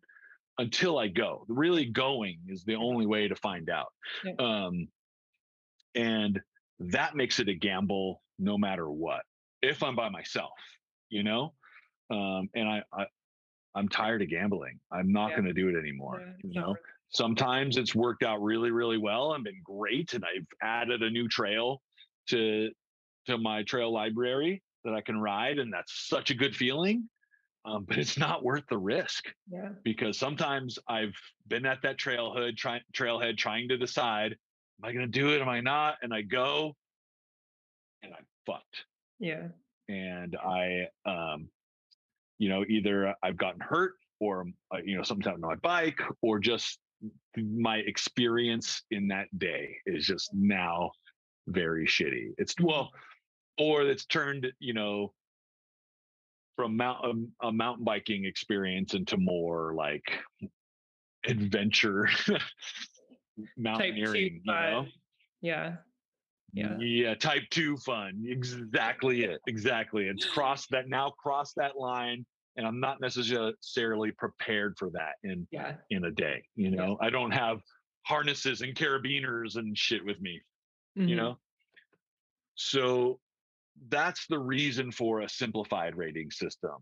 until 0.58 0.98
I 1.00 1.08
go. 1.08 1.46
Really 1.48 1.86
going 1.86 2.40
is 2.48 2.64
the 2.64 2.76
only 2.76 3.06
way 3.06 3.28
to 3.28 3.36
find 3.36 3.70
out. 3.70 3.88
Yeah. 4.24 4.34
Um, 4.40 4.88
and 5.96 6.40
that 6.80 7.16
makes 7.16 7.40
it 7.40 7.50
a 7.50 7.54
gamble 7.54 8.22
no 8.40 8.58
matter 8.58 8.90
what. 8.90 9.24
If 9.62 9.84
I'm 9.84 9.96
by 9.96 10.10
myself, 10.10 10.52
you 11.10 11.24
know, 11.24 11.54
um, 12.10 12.50
and 12.56 12.68
I, 12.68 12.84
I 12.94 13.06
I'm 13.76 13.88
tired 13.88 14.22
of 14.22 14.30
gambling. 14.30 14.80
I'm 14.92 15.12
not 15.12 15.30
Yeah. 15.30 15.38
going 15.38 15.48
to 15.48 15.54
do 15.54 15.70
it 15.70 15.80
anymore. 15.80 16.22
Yeah, 16.22 16.34
you 16.44 16.60
know, 16.60 16.70
worth 16.70 16.80
sometimes 17.10 17.78
it's 17.78 17.94
worked 17.94 18.24
out 18.24 18.42
really, 18.42 18.72
really 18.72 18.98
well 18.98 19.34
and 19.34 19.44
been 19.44 19.62
great, 19.64 20.14
and 20.14 20.24
I've 20.26 20.48
added 20.62 21.04
a 21.04 21.10
new 21.10 21.28
trail 21.28 21.82
to 22.30 22.70
to 23.28 23.38
my 23.38 23.64
trail 23.64 23.94
library 23.94 24.64
that 24.84 24.94
I 24.94 25.02
can 25.02 25.20
ride, 25.20 25.60
and 25.60 25.72
that's 25.72 26.08
such 26.10 26.32
a 26.32 26.36
good 26.36 26.56
feeling. 26.56 27.08
Um, 27.66 27.86
but 27.88 27.98
it's 27.98 28.18
not 28.18 28.44
worth 28.44 28.64
the 28.70 28.78
risk 28.78 29.26
Yeah. 29.52 29.70
because 29.84 30.18
sometimes 30.18 30.80
I've 30.88 31.16
been 31.48 31.66
at 31.66 31.82
that 31.84 31.98
trailhead, 31.98 32.58
try, 32.58 32.82
trailhead, 32.94 33.38
trying 33.38 33.70
to 33.70 33.78
decide, 33.78 34.32
am 34.32 34.90
I 34.90 34.94
going 34.94 35.06
to 35.06 35.20
do 35.20 35.34
it? 35.36 35.42
Am 35.42 35.50
I 35.50 35.62
not? 35.62 35.98
And 36.02 36.14
I 36.14 36.22
go, 36.22 36.76
and 38.04 38.14
I'm 38.14 38.26
fucked. 38.46 38.86
Yeah. 39.20 39.48
And 39.90 40.36
I, 40.38 40.88
um, 41.06 41.50
you 42.40 42.50
know, 42.50 42.66
either 42.68 43.14
I've 43.22 43.38
gotten 43.38 43.62
hurt 43.62 43.94
or 44.20 44.46
uh, 44.74 44.78
you 44.84 44.96
know 44.98 45.04
something's 45.04 45.26
happened 45.26 45.44
to 45.44 45.48
my 45.50 45.56
bike, 45.56 46.00
or 46.22 46.40
just 46.40 46.80
my 47.36 47.78
experience 47.78 48.84
in 48.92 49.08
that 49.10 49.28
day 49.38 49.76
is 49.86 50.06
just 50.06 50.32
now 50.34 50.92
very 51.48 51.86
shitty. 51.86 52.30
It's 52.38 52.56
well, 52.62 52.92
or 53.58 53.82
it's 53.84 54.06
turned, 54.06 54.48
you 54.60 54.74
know, 54.74 55.14
from 56.56 56.76
mount 56.78 57.04
um, 57.06 57.30
a 57.42 57.52
mountain 57.52 57.84
biking 57.86 58.26
experience 58.26 58.94
into 58.94 59.18
more 59.18 59.74
like 59.74 60.20
adventure 61.26 62.10
mountaineering, 63.58 64.42
you 64.44 64.52
know? 64.54 64.86
Yeah. 65.42 65.76
Yeah. 66.54 66.78
Yeah, 66.80 67.16
type 67.16 67.44
two 67.50 67.78
fun. 67.78 68.24
Exactly 68.28 69.24
it. 69.24 69.40
Exactly. 69.48 70.08
It's 70.08 70.26
crossed 70.26 70.70
that 70.72 70.90
now 70.90 71.12
cross 71.12 71.54
that 71.56 71.78
line. 71.78 72.26
And 72.58 72.68
I'm 72.68 72.82
not 72.82 73.00
necessarily 73.00 74.12
prepared 74.12 74.76
for 74.78 74.90
that 74.90 75.14
in 75.24 75.48
Yeah. 75.52 75.78
in 75.90 76.04
a 76.04 76.12
day. 76.12 76.44
You 76.56 76.72
know, 76.72 76.98
I 77.00 77.10
don't 77.10 77.32
have 77.32 77.62
harnesses 78.06 78.62
and 78.62 78.76
carabiners 78.76 79.56
and 79.56 79.78
shit 79.78 80.04
with 80.04 80.20
me, 80.20 80.42
you 80.96 81.16
Mhm. 81.16 81.18
know? 81.18 81.40
So 82.56 83.22
that's 83.90 84.26
the 84.28 84.40
reason 84.40 84.92
for 84.92 85.22
a 85.22 85.30
simplified 85.30 85.96
rating 85.96 86.32
system. 86.32 86.76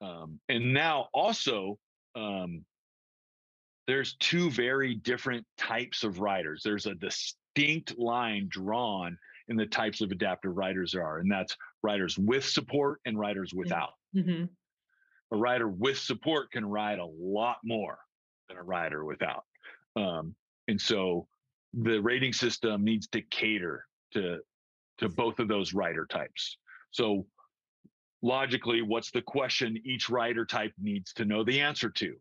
Um, 0.00 0.40
and 0.48 0.72
now 0.74 1.08
also, 1.12 1.78
um, 2.14 2.64
there's 3.86 4.16
two 4.20 4.50
very 4.50 4.94
different 4.94 5.46
types 5.58 6.04
of 6.04 6.20
riders. 6.20 6.62
There's 6.64 6.86
a 6.86 6.94
distinct 6.94 7.98
line 7.98 8.46
drawn 8.48 9.18
in 9.48 9.56
the 9.56 9.66
types 9.66 10.00
of 10.00 10.10
adaptive 10.10 10.56
riders 10.56 10.92
there 10.92 11.04
are, 11.04 11.18
and 11.18 11.30
that's 11.30 11.56
riders 11.82 12.16
with 12.18 12.44
support 12.44 13.00
and 13.04 13.18
riders 13.18 13.52
without. 13.52 13.94
Mhm. 14.14 14.48
A 15.32 15.36
rider 15.36 15.68
with 15.68 15.98
support 15.98 16.50
can 16.52 16.64
ride 16.64 16.98
a 16.98 17.04
lot 17.04 17.58
more 17.64 17.98
than 18.48 18.56
a 18.56 18.62
rider 18.62 19.04
without. 19.04 19.44
Um, 19.96 20.36
and 20.68 20.80
so 20.80 21.28
the 21.72 22.00
rating 22.00 22.32
system 22.32 22.84
needs 22.84 23.08
to 23.08 23.22
cater 23.22 23.86
to 24.12 24.40
to 25.02 25.08
both 25.08 25.38
of 25.38 25.48
those 25.48 25.74
rider 25.74 26.06
types. 26.06 26.56
So 26.90 27.26
logically, 28.22 28.82
what's 28.82 29.10
the 29.10 29.22
question 29.22 29.78
each 29.84 30.08
rider 30.08 30.44
type 30.46 30.72
needs 30.80 31.12
to 31.14 31.24
know 31.24 31.44
the 31.44 31.60
answer 31.60 31.90
to? 31.90 32.14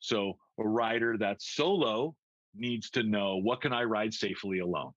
So 0.00 0.38
a 0.58 0.66
rider 0.66 1.16
that's 1.18 1.54
solo 1.54 2.14
needs 2.54 2.90
to 2.90 3.02
know 3.02 3.36
what 3.36 3.60
can 3.60 3.72
I 3.72 3.84
ride 3.84 4.14
safely 4.14 4.60
alone? 4.60 4.92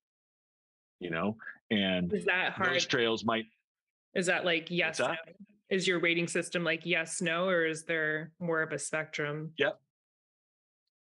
You 1.00 1.10
know, 1.10 1.38
and 1.72 2.14
Is 2.14 2.26
that 2.26 2.54
hard? 2.54 2.76
those 2.76 2.86
trails 2.86 3.26
might 3.26 3.46
Is 4.14 4.28
that 4.28 4.46
like 4.46 4.70
yes? 4.70 5.00
that? 5.00 5.18
no? 5.26 5.34
Is 5.70 5.88
your 5.88 6.00
rating 6.00 6.28
system 6.28 6.64
like 6.64 6.86
yes, 6.86 7.22
no, 7.22 7.48
or 7.48 7.66
is 7.66 7.84
there 7.86 8.32
more 8.40 8.62
of 8.62 8.72
a 8.72 8.78
spectrum? 8.80 9.54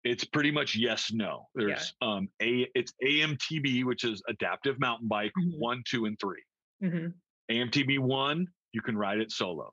It's 0.05 0.25
pretty 0.25 0.51
much 0.51 0.75
yes 0.77 1.13
no. 1.13 1.47
There's 1.55 1.95
um 2.01 2.29
a 2.43 2.67
it's 2.75 2.93
amtb 3.05 3.85
which 3.85 4.05
is 4.05 4.23
adaptive 4.29 4.79
mountain 4.81 5.09
bike 5.09 5.33
Mhm. 5.39 5.59
one 5.59 5.83
two 5.87 6.07
and 6.07 6.19
three. 6.19 6.43
Hmm 6.83 7.09
amtb 7.51 7.99
one 7.99 8.47
you 8.73 8.81
can 8.81 8.97
ride 8.97 9.19
it 9.19 9.33
solo. 9.33 9.73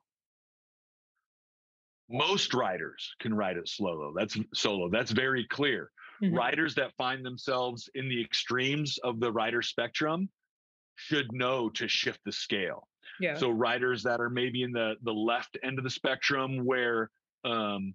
Most 2.10 2.54
riders 2.54 3.14
can 3.20 3.34
ride 3.34 3.56
it 3.56 3.68
solo. 3.68 4.12
That's 4.16 4.36
solo. 4.54 4.88
That's 4.88 5.10
very 5.10 5.44
clear. 5.46 5.90
Mm-hmm. 6.20 6.34
riders 6.36 6.74
that 6.74 6.92
find 6.96 7.24
themselves 7.24 7.88
in 7.94 8.08
the 8.08 8.20
extremes 8.20 8.98
of 9.04 9.20
the 9.20 9.30
rider 9.30 9.62
spectrum 9.62 10.28
should 10.96 11.32
know 11.32 11.68
to 11.70 11.86
shift 11.86 12.18
the 12.24 12.32
scale. 12.32 12.88
Yeah. 13.20 13.36
so 13.36 13.50
riders 13.50 14.02
that 14.02 14.20
are 14.20 14.28
maybe 14.30 14.62
in 14.64 14.72
the 14.72 14.96
the 15.02 15.12
left 15.14 15.56
end 15.62 15.78
of 15.78 15.84
the 15.84 15.90
spectrum 15.90 16.64
where 16.64 17.10
um 17.44 17.94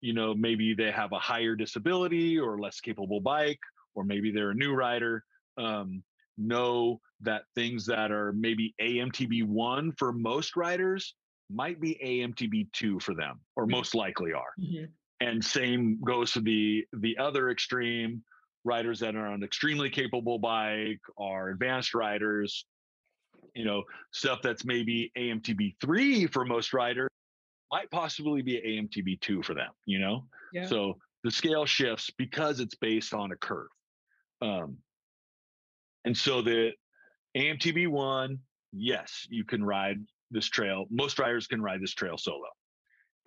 you 0.00 0.12
know 0.12 0.34
maybe 0.34 0.74
they 0.74 0.90
have 0.90 1.12
a 1.12 1.18
higher 1.18 1.54
disability 1.56 2.38
or 2.38 2.58
less 2.60 2.80
capable 2.80 3.20
bike 3.20 3.60
or 3.94 4.04
maybe 4.04 4.30
they're 4.32 4.50
a 4.50 4.54
new 4.54 4.74
rider 4.74 5.24
um 5.58 6.02
know 6.38 7.00
that 7.20 7.42
things 7.54 7.84
that 7.86 8.10
are 8.10 8.32
maybe 8.32 8.74
AMTB1 8.80 9.98
for 9.98 10.12
most 10.12 10.56
riders 10.56 11.14
might 11.50 11.80
be 11.80 11.98
AMTB2 12.02 13.02
for 13.02 13.14
them 13.14 13.40
or 13.56 13.66
Mhm. 13.66 13.70
most 13.70 13.94
likely 13.94 14.32
are 14.32 14.54
Mhm. 14.58 14.94
and 15.20 15.44
same 15.44 16.00
goes 16.02 16.32
to 16.32 16.40
the 16.40 16.86
the 16.94 17.18
other 17.18 17.50
extreme 17.50 18.24
riders 18.64 19.00
that 19.00 19.16
are 19.16 19.26
on 19.28 19.42
extremely 19.44 19.90
capable 19.90 20.38
bike 20.38 21.00
are 21.18 21.50
advanced 21.50 21.94
riders 21.94 22.66
you 23.54 23.64
know 23.66 23.84
stuff 24.12 24.40
that's 24.42 24.64
maybe 24.66 25.12
amtb3 25.18 26.32
for 26.32 26.46
most 26.46 26.74
riders 26.74 27.09
might 27.72 27.90
possibly 27.90 28.42
be 28.42 28.56
an 28.58 28.88
amtb2 28.88 29.44
for 29.44 29.54
them 29.54 29.70
you 29.86 29.98
know 29.98 30.24
Yeah. 30.52 30.66
so 30.66 30.98
the 31.24 31.30
scale 31.30 31.66
shifts 31.66 32.10
because 32.16 32.60
it's 32.60 32.74
based 32.74 33.14
on 33.14 33.32
a 33.32 33.36
curve 33.36 33.68
um 34.42 34.78
and 36.04 36.16
so 36.16 36.42
the 36.42 36.72
amtb1 37.36 38.38
yes 38.72 39.26
you 39.30 39.44
can 39.44 39.64
ride 39.64 39.98
this 40.30 40.46
trail 40.46 40.86
most 40.90 41.18
riders 41.18 41.46
can 41.46 41.60
ride 41.62 41.80
this 41.80 41.92
trail 41.94 42.16
solo 42.16 42.46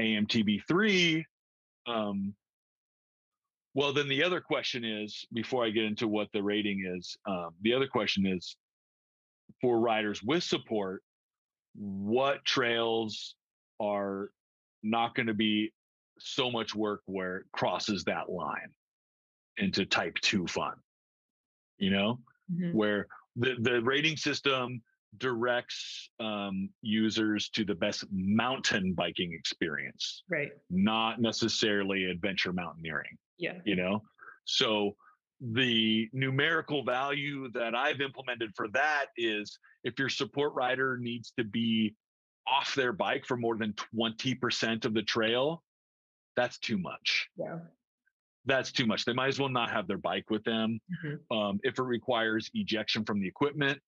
amtb3 0.02 1.24
um, 1.86 2.34
well, 3.76 3.91
then 3.91 4.07
the 4.07 4.24
other 4.24 4.40
question 4.40 4.84
is 4.84 5.26
before 5.34 5.65
I 5.65 5.72
get 5.72 5.86
into 5.86 6.07
what 6.07 6.28
the 6.32 6.44
rating 6.44 6.86
is, 6.95 7.18
um, 7.26 7.49
the 7.61 7.74
other 7.74 7.88
question 7.88 8.26
is 8.28 8.56
for 9.61 9.80
riders 9.80 10.22
with 10.22 10.44
support, 10.44 11.02
what 11.76 12.45
trails 12.45 13.36
are 13.80 14.32
not 14.82 15.16
going 15.16 15.28
to 15.28 15.34
be 15.34 15.74
so 16.20 16.52
much 16.52 16.76
work 16.76 17.02
where 17.06 17.38
it 17.38 17.45
crosses 17.52 18.04
that 18.06 18.30
line 18.30 18.70
into 19.58 19.86
type 19.86 20.16
two 20.22 20.48
fun? 20.48 20.76
You 21.78 21.91
know, 21.91 22.20
Mhm. 22.52 22.74
where 22.74 23.08
the, 23.36 23.56
the 23.60 23.82
rating 23.82 24.18
system 24.18 24.82
directs 25.18 26.10
um, 26.20 26.70
users 26.82 27.50
to 27.50 27.64
the 27.64 27.76
best 27.76 28.04
mountain 28.12 28.94
biking 28.94 29.32
experience 29.34 30.24
Right. 30.28 30.52
not 30.70 31.22
necessarily 31.22 32.06
adventure 32.06 32.52
mountaineering, 32.54 33.18
Yeah. 33.38 33.62
you 33.66 33.76
know? 33.76 34.04
So 34.45 34.95
the 35.40 36.10
numerical 36.14 36.84
value 36.84 37.50
that 37.52 37.76
I've 37.76 38.02
implemented 38.02 38.52
for 38.56 38.68
that 38.70 39.08
is 39.18 39.58
if 39.84 40.00
your 40.00 40.10
support 40.10 40.54
rider 40.54 40.98
needs 40.98 41.32
to 41.38 41.44
be 41.44 41.95
off 42.48 42.76
their 42.76 42.94
bike 42.94 43.26
for 43.26 43.38
more 43.38 43.57
than 43.57 43.74
20% 43.95 44.86
of 44.86 44.94
the 44.94 45.03
trail, 45.03 45.64
that's 46.36 46.57
too 46.60 46.78
much. 46.78 47.30
Yeah. 47.38 47.60
That's 48.45 48.72
too 48.72 48.86
much. 48.86 49.06
They 49.06 49.14
might 49.14 49.30
as 49.30 49.40
well 49.40 49.49
not 49.49 49.72
have 49.72 49.88
their 49.88 49.98
bike 49.98 50.30
with 50.30 50.44
them. 50.44 50.80
Mhm. 51.03 51.20
Um, 51.32 51.60
if 51.64 51.80
it 51.80 51.84
requires 51.84 52.49
ejection 52.53 53.06
from 53.06 53.22
the 53.22 53.28
equipment, 53.28 53.80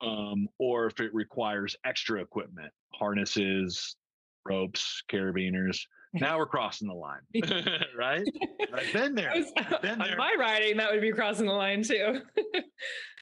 um, 0.00 0.48
or 0.58 0.86
if 0.86 1.00
it 1.00 1.12
requires 1.12 1.74
extra 1.84 2.20
equipment, 2.20 2.72
harnesses, 2.92 3.96
ropes, 4.44 5.02
carabiners. 5.10 5.80
Now 6.14 6.38
we're 6.38 6.46
crossing 6.46 6.86
the 6.88 6.94
line, 6.94 7.20
right? 7.98 8.24
I've 8.72 8.92
been 8.92 9.14
there. 9.14 9.30
I 9.32 9.38
was- 9.38 9.52
been 9.82 10.00
on 10.00 10.16
my 10.16 10.34
riding, 10.38 10.76
that 10.76 10.92
would 10.92 11.00
be 11.00 11.12
crossing 11.12 11.46
the 11.46 11.52
line 11.52 11.82
too. 11.82 12.20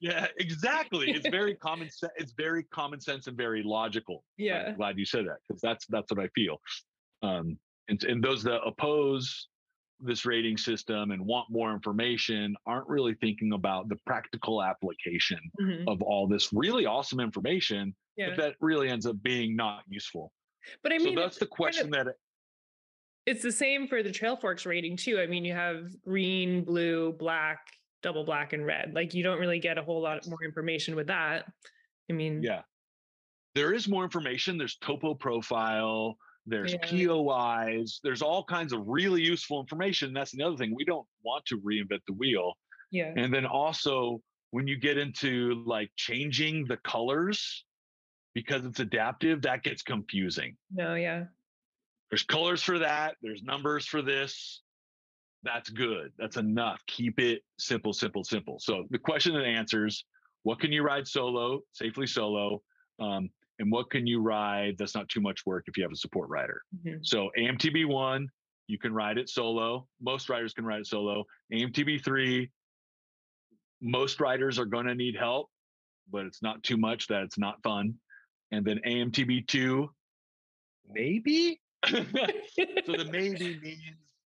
Yeah, 0.00 0.26
exactly. 0.38 1.12
It's 1.12 1.28
very 1.28 1.54
common 1.54 1.88
sense. 1.88 2.12
It's 2.16 2.32
very 2.36 2.64
common 2.64 3.00
sense 3.00 3.28
and 3.28 3.36
very 3.36 3.62
logical. 3.62 4.24
yeah. 4.36 4.64
I'm 4.70 4.74
glad 4.76 4.98
you 4.98 5.04
said 5.04 5.26
that 5.28 5.36
because 5.46 5.60
that's 5.60 5.86
that's 5.86 6.10
what 6.10 6.18
I 6.18 6.26
feel. 6.34 6.60
Um, 7.22 7.56
and 7.88 8.02
and 8.04 8.20
those 8.22 8.42
that 8.42 8.60
oppose 8.66 9.46
this 10.00 10.26
rating 10.26 10.56
system 10.56 11.12
and 11.12 11.24
want 11.24 11.46
more 11.50 11.72
information 11.72 12.56
aren't 12.66 12.88
really 12.88 13.14
thinking 13.20 13.52
about 13.52 13.88
the 13.88 13.96
practical 14.04 14.60
application 14.60 15.38
Mhm. 15.60 15.84
of 15.86 16.02
all 16.02 16.26
this 16.26 16.52
really 16.52 16.84
awesome 16.86 17.20
information, 17.20 17.94
Yeah. 18.16 18.30
but 18.30 18.36
that 18.38 18.56
really 18.60 18.88
ends 18.88 19.06
up 19.06 19.22
being 19.22 19.54
not 19.54 19.84
useful. 19.88 20.32
But 20.82 20.92
I 20.92 20.98
mean, 20.98 21.14
so 21.14 21.20
that's 21.22 21.36
the 21.38 21.46
kind 21.46 21.52
of- 21.52 21.56
question 21.56 21.90
that 21.92 22.06
it's 23.26 23.42
the 23.42 23.52
same 23.52 23.86
for 23.86 24.02
the 24.02 24.12
trail 24.12 24.36
forks 24.36 24.66
rating 24.66 24.96
too. 24.96 25.20
I 25.20 25.26
mean, 25.26 25.44
you 25.44 25.54
have 25.54 25.90
green, 26.02 26.64
blue, 26.64 27.12
black, 27.12 27.58
double 28.02 28.24
black, 28.24 28.52
and 28.52 28.66
red. 28.66 28.92
Like 28.94 29.14
you 29.14 29.22
don't 29.22 29.38
really 29.38 29.60
get 29.60 29.78
a 29.78 29.82
whole 29.82 30.02
lot 30.02 30.26
more 30.26 30.42
information 30.44 30.96
with 30.96 31.06
that. 31.06 31.44
I 32.10 32.12
mean, 32.12 32.42
yeah 32.42 32.62
there 33.54 33.72
is 33.74 33.88
more 33.88 34.04
information 34.04 34.56
there's 34.58 34.76
topo 34.76 35.14
profile 35.14 36.16
there's 36.46 36.72
Yeah. 36.72 37.06
pois 37.06 38.00
there's 38.02 38.22
all 38.22 38.44
kinds 38.44 38.72
of 38.72 38.80
really 38.86 39.22
useful 39.22 39.60
information 39.60 40.12
that's 40.12 40.32
the 40.32 40.42
other 40.42 40.56
thing 40.56 40.74
we 40.74 40.84
don't 40.84 41.06
want 41.22 41.44
to 41.46 41.58
reinvent 41.60 42.00
the 42.06 42.14
wheel 42.14 42.54
yeah, 42.90 43.12
and 43.16 43.32
then 43.32 43.46
also 43.46 44.20
when 44.50 44.66
you 44.66 44.76
get 44.76 44.98
into 44.98 45.62
like 45.66 45.90
changing 45.96 46.66
the 46.66 46.76
colors 46.78 47.64
because 48.34 48.66
it's 48.66 48.80
adaptive 48.80 49.42
that 49.42 49.62
gets 49.62 49.82
confusing 49.82 50.56
no, 50.72 50.94
yeah, 50.94 51.24
there's 52.12 52.24
colors 52.24 52.62
for 52.62 52.78
that. 52.78 53.16
There's 53.22 53.42
numbers 53.42 53.86
for 53.86 54.02
this. 54.02 54.60
That's 55.44 55.70
good. 55.70 56.12
That's 56.18 56.36
enough. 56.36 56.82
Keep 56.86 57.18
it 57.18 57.42
simple, 57.58 57.94
simple, 57.94 58.22
simple. 58.22 58.58
So 58.60 58.84
the 58.90 58.98
question 58.98 59.34
and 59.34 59.46
answers: 59.46 60.04
What 60.42 60.60
can 60.60 60.70
you 60.70 60.82
ride 60.82 61.08
solo 61.08 61.62
safely 61.72 62.06
solo? 62.06 62.62
Um, 63.00 63.30
and 63.58 63.72
what 63.72 63.90
can 63.90 64.06
you 64.06 64.20
ride 64.20 64.76
that's 64.76 64.94
not 64.94 65.08
too 65.08 65.22
much 65.22 65.46
work 65.46 65.64
if 65.68 65.78
you 65.78 65.82
have 65.84 65.90
a 65.92 65.96
support 65.96 66.28
rider? 66.28 66.60
Mhm. 66.84 66.98
So 67.02 67.30
AMTB 67.38 67.86
one, 67.86 68.28
you 68.66 68.78
can 68.78 68.92
ride 68.92 69.16
it 69.16 69.30
solo. 69.30 69.88
Most 69.98 70.28
riders 70.28 70.52
can 70.52 70.66
ride 70.66 70.80
it 70.80 70.86
solo. 70.86 71.24
AMTB 71.50 72.04
three, 72.04 72.50
most 73.80 74.20
riders 74.20 74.58
are 74.58 74.66
going 74.66 74.84
to 74.86 74.94
need 74.94 75.16
help, 75.16 75.50
but 76.10 76.26
it's 76.26 76.42
not 76.42 76.62
too 76.62 76.76
much 76.76 77.06
that 77.06 77.22
it's 77.22 77.38
not 77.38 77.62
fun. 77.62 77.94
And 78.50 78.66
then 78.66 78.80
AMTB 78.84 79.46
two, 79.46 79.94
maybe. 80.86 81.58
So 81.86 82.02
the 82.92 83.08
maybe 83.10 83.58
means 83.60 83.80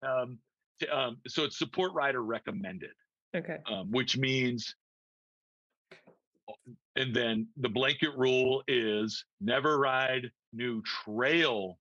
um, 0.07 0.37
t- 0.79 0.87
um, 0.87 1.17
so 1.27 1.43
it's 1.43 1.57
support 1.57 1.93
rider 1.93 2.21
recommended, 2.23 2.91
okay. 3.35 3.57
um, 3.67 3.91
which 3.91 4.17
means. 4.17 4.75
And 6.95 7.15
then 7.15 7.47
the 7.57 7.69
blanket 7.69 8.09
rule 8.17 8.63
is 8.67 9.23
never 9.39 9.77
ride 9.77 10.31
new 10.51 10.81
trail 10.81 11.77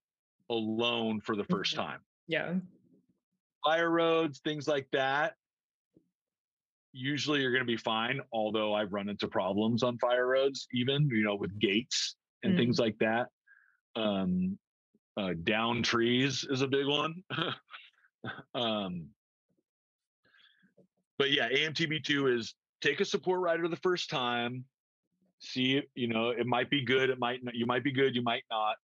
alone 0.51 1.21
for 1.23 1.35
the 1.37 1.45
1st 1.45 1.73
Mhm. 1.73 1.77
time. 1.77 2.01
Yeah. 2.27 2.55
Fire 3.65 3.91
roads, 3.91 4.41
things 4.41 4.69
like 4.69 4.87
that. 4.93 5.35
Usually 6.93 7.41
you're 7.41 7.51
going 7.51 7.63
to 7.63 7.67
be 7.67 7.79
fine. 7.79 8.21
Although 8.33 8.75
I've 8.75 8.93
run 8.93 9.09
into 9.09 9.27
problems 9.27 9.83
on 9.83 9.99
fire 9.99 10.27
roads, 10.27 10.69
even 10.73 11.09
you 11.09 11.25
know 11.25 11.35
with 11.35 11.59
gates 11.59 12.17
and 12.43 12.53
Mm. 12.53 12.57
things 12.59 12.79
like 12.79 12.99
that. 12.99 13.29
Um, 13.97 14.59
uh, 15.19 15.35
down 15.43 15.83
trees 15.83 16.47
is 16.49 16.63
a 16.63 16.67
big 16.67 16.87
one. 16.87 17.23
um, 18.55 19.07
but 21.19 21.33
yeah, 21.33 21.49
AMTB2 21.49 22.39
is 22.39 22.55
take 22.81 23.01
a 23.01 23.05
support 23.05 23.41
rider 23.41 23.67
the 23.67 23.77
first 23.77 24.09
time, 24.09 24.65
see, 25.41 25.83
you 25.95 26.07
know, 26.09 26.31
it 26.31 26.47
might 26.47 26.71
be 26.71 26.85
good, 26.85 27.11
it 27.11 27.19
might 27.19 27.43
not, 27.43 27.55
you 27.55 27.67
might 27.67 27.83
be 27.83 27.93
good, 27.93 28.15
you 28.15 28.23
might 28.23 28.45
not. 28.51 28.77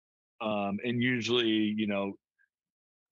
Um, 0.41 0.79
and 0.83 1.03
usually, 1.03 1.47
you 1.47 1.87
know, 1.87 2.15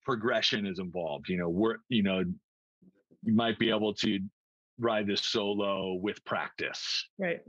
progression 0.05 0.67
is 0.67 0.79
involved. 0.79 1.29
You 1.29 1.37
know, 1.37 1.49
we're, 1.51 1.77
you 1.89 2.03
know, 2.03 2.25
you 3.23 3.35
might 3.35 3.59
be 3.59 3.69
able 3.69 3.93
to 3.95 4.19
ride 4.79 5.07
this 5.07 5.21
solo 5.21 5.93
with 5.95 6.25
practice 6.25 7.07
Right. 7.19 7.41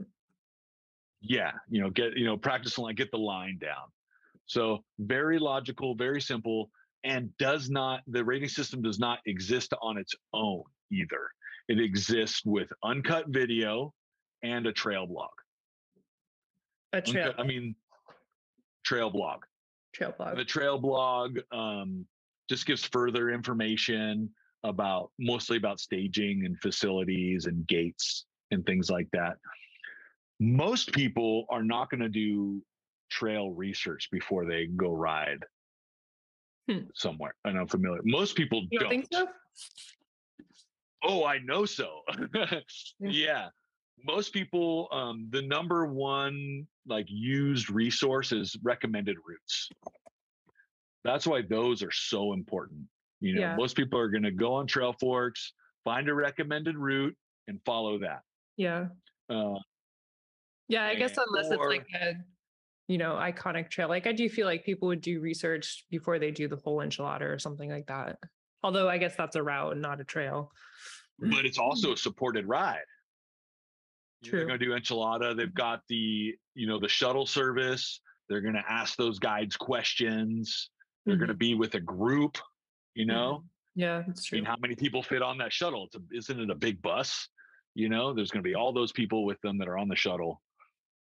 yeah 1.22 1.52
you 1.70 1.80
know 1.80 1.88
get 1.88 2.14
you 2.14 2.26
know 2.26 2.36
practice 2.36 2.76
line 2.76 2.94
get 2.94 3.10
the 3.10 3.16
line 3.16 3.56
down 3.58 3.88
so 4.46 4.78
very 4.98 5.38
logical 5.38 5.94
very 5.94 6.20
simple 6.20 6.70
and 7.04 7.30
does 7.38 7.70
not 7.70 8.00
the 8.06 8.24
rating 8.24 8.48
system 8.48 8.82
does 8.82 8.98
not 8.98 9.18
exist 9.26 9.72
on 9.82 9.98
its 9.98 10.14
own 10.32 10.62
either 10.90 11.28
it 11.68 11.80
exists 11.80 12.42
with 12.44 12.68
uncut 12.84 13.26
video 13.28 13.92
and 14.42 14.66
a 14.66 14.72
trail 14.72 15.06
blog 15.06 15.30
A 16.92 17.00
trail. 17.00 17.28
Uncut- 17.28 17.40
i 17.40 17.46
mean 17.46 17.74
trail 18.84 19.10
blog 19.10 19.42
trail 19.94 20.14
blog. 20.16 20.36
the 20.36 20.44
trail 20.44 20.78
blog 20.78 21.38
um, 21.52 22.04
just 22.48 22.66
gives 22.66 22.84
further 22.84 23.30
information 23.30 24.28
about 24.64 25.10
mostly 25.18 25.56
about 25.56 25.80
staging 25.80 26.44
and 26.44 26.60
facilities 26.60 27.46
and 27.46 27.66
gates 27.66 28.26
and 28.50 28.64
things 28.66 28.90
like 28.90 29.08
that. 29.12 29.36
Most 30.40 30.92
people 30.92 31.46
are 31.50 31.64
not 31.64 31.90
going 31.90 32.00
to 32.00 32.08
do 32.08 32.62
trail 33.12 33.50
research 33.50 34.08
before 34.10 34.46
they 34.46 34.66
go 34.66 34.92
ride 34.92 35.44
Hmm. 36.68 36.84
somewhere. 36.94 37.34
And 37.44 37.58
I'm 37.58 37.66
familiar. 37.68 38.00
Most 38.04 38.36
people 38.36 38.66
You 38.70 38.78
don't 38.80 38.88
think 38.88 39.06
so? 39.12 39.26
Oh, 41.04 41.24
I 41.24 41.38
know 41.38 41.64
so. 41.66 42.02
yeah. 43.00 43.48
Most 44.04 44.32
people, 44.32 44.88
um, 44.92 45.28
the 45.30 45.42
number 45.42 45.86
one 45.86 46.66
like 46.86 47.06
used 47.08 47.68
resource 47.70 48.32
is 48.32 48.56
recommended 48.62 49.16
routes. 49.26 49.68
That's 51.04 51.26
why 51.26 51.42
those 51.42 51.82
are 51.82 51.90
so 51.90 52.32
important. 52.32 52.82
You 53.20 53.34
know, 53.34 53.40
Yeah. 53.40 53.56
most 53.56 53.76
people 53.76 53.98
are 53.98 54.08
going 54.08 54.22
to 54.22 54.30
go 54.30 54.54
on 54.54 54.66
Trail 54.66 54.94
Forks, 55.00 55.52
find 55.84 56.08
a 56.08 56.14
recommended 56.14 56.76
route, 56.76 57.16
and 57.48 57.60
follow 57.64 57.98
that. 57.98 58.22
Yeah. 58.56 58.86
Uh, 59.28 59.58
Yeah. 60.68 60.84
I 60.84 60.94
guess 60.94 61.18
unless 61.18 61.46
or- 61.50 61.54
it's 61.54 61.66
like 61.66 61.88
a, 62.00 62.14
you 62.88 62.98
know, 62.98 63.12
iconic 63.12 63.70
trail. 63.70 63.88
Like 63.88 64.06
I 64.06 64.12
do 64.12 64.28
feel 64.28 64.46
like 64.46 64.64
people 64.64 64.88
would 64.88 65.00
do 65.00 65.20
research 65.20 65.86
before 65.90 66.18
they 66.18 66.30
do 66.30 66.48
the 66.48 66.56
whole 66.56 66.78
enchilada 66.78 67.22
or 67.22 67.38
something 67.38 67.70
like 67.70 67.86
that. 67.86 68.18
Although 68.62 68.88
I 68.88 68.98
guess 68.98 69.14
that's 69.16 69.36
a 69.36 69.42
route 69.42 69.72
and 69.72 69.82
not 69.82 70.00
a 70.00 70.04
trail. 70.04 70.52
but 71.18 71.44
it's 71.44 71.58
also 71.58 71.90
a 71.90 71.94
mm. 71.94 71.98
supported 71.98 72.46
ride. 72.46 72.78
Know, 74.24 74.30
They're 74.30 74.46
going 74.46 74.58
to 74.58 74.64
do 74.64 74.72
enchilada. 74.72 75.36
They've 75.36 75.46
mm-hmm. 75.46 75.54
got 75.54 75.80
the 75.88 76.34
you 76.54 76.66
know 76.66 76.78
the 76.78 76.88
shuttle 76.88 77.26
service. 77.26 78.00
They're 78.28 78.40
going 78.40 78.54
to 78.54 78.64
ask 78.68 78.96
those 78.96 79.18
guides 79.18 79.56
questions. 79.56 80.70
They're 81.04 81.16
going 81.16 81.28
to 81.28 81.34
mm-hmm. 81.34 81.38
be 81.38 81.54
with 81.54 81.74
a 81.74 81.80
group. 81.80 82.38
You 82.94 83.06
mm-hmm. 83.06 83.14
know, 83.14 83.44
Yeah, 83.74 84.02
that's 84.06 84.26
I 84.26 84.28
true. 84.28 84.38
mean, 84.38 84.44
how 84.44 84.56
many 84.60 84.76
people 84.76 85.02
fit 85.02 85.22
on 85.22 85.38
that 85.38 85.52
shuttle? 85.52 85.86
It's 85.86 85.96
a, 85.96 86.00
isn't 86.16 86.40
it 86.40 86.50
a 86.50 86.54
big 86.54 86.80
bus? 86.82 87.28
You 87.74 87.88
know, 87.88 88.12
there's 88.12 88.30
going 88.30 88.42
to 88.42 88.48
be 88.48 88.54
all 88.54 88.72
those 88.72 88.92
people 88.92 89.24
with 89.24 89.40
them 89.40 89.58
that 89.58 89.68
are 89.68 89.78
on 89.78 89.88
the 89.88 89.96
shuttle, 89.96 90.42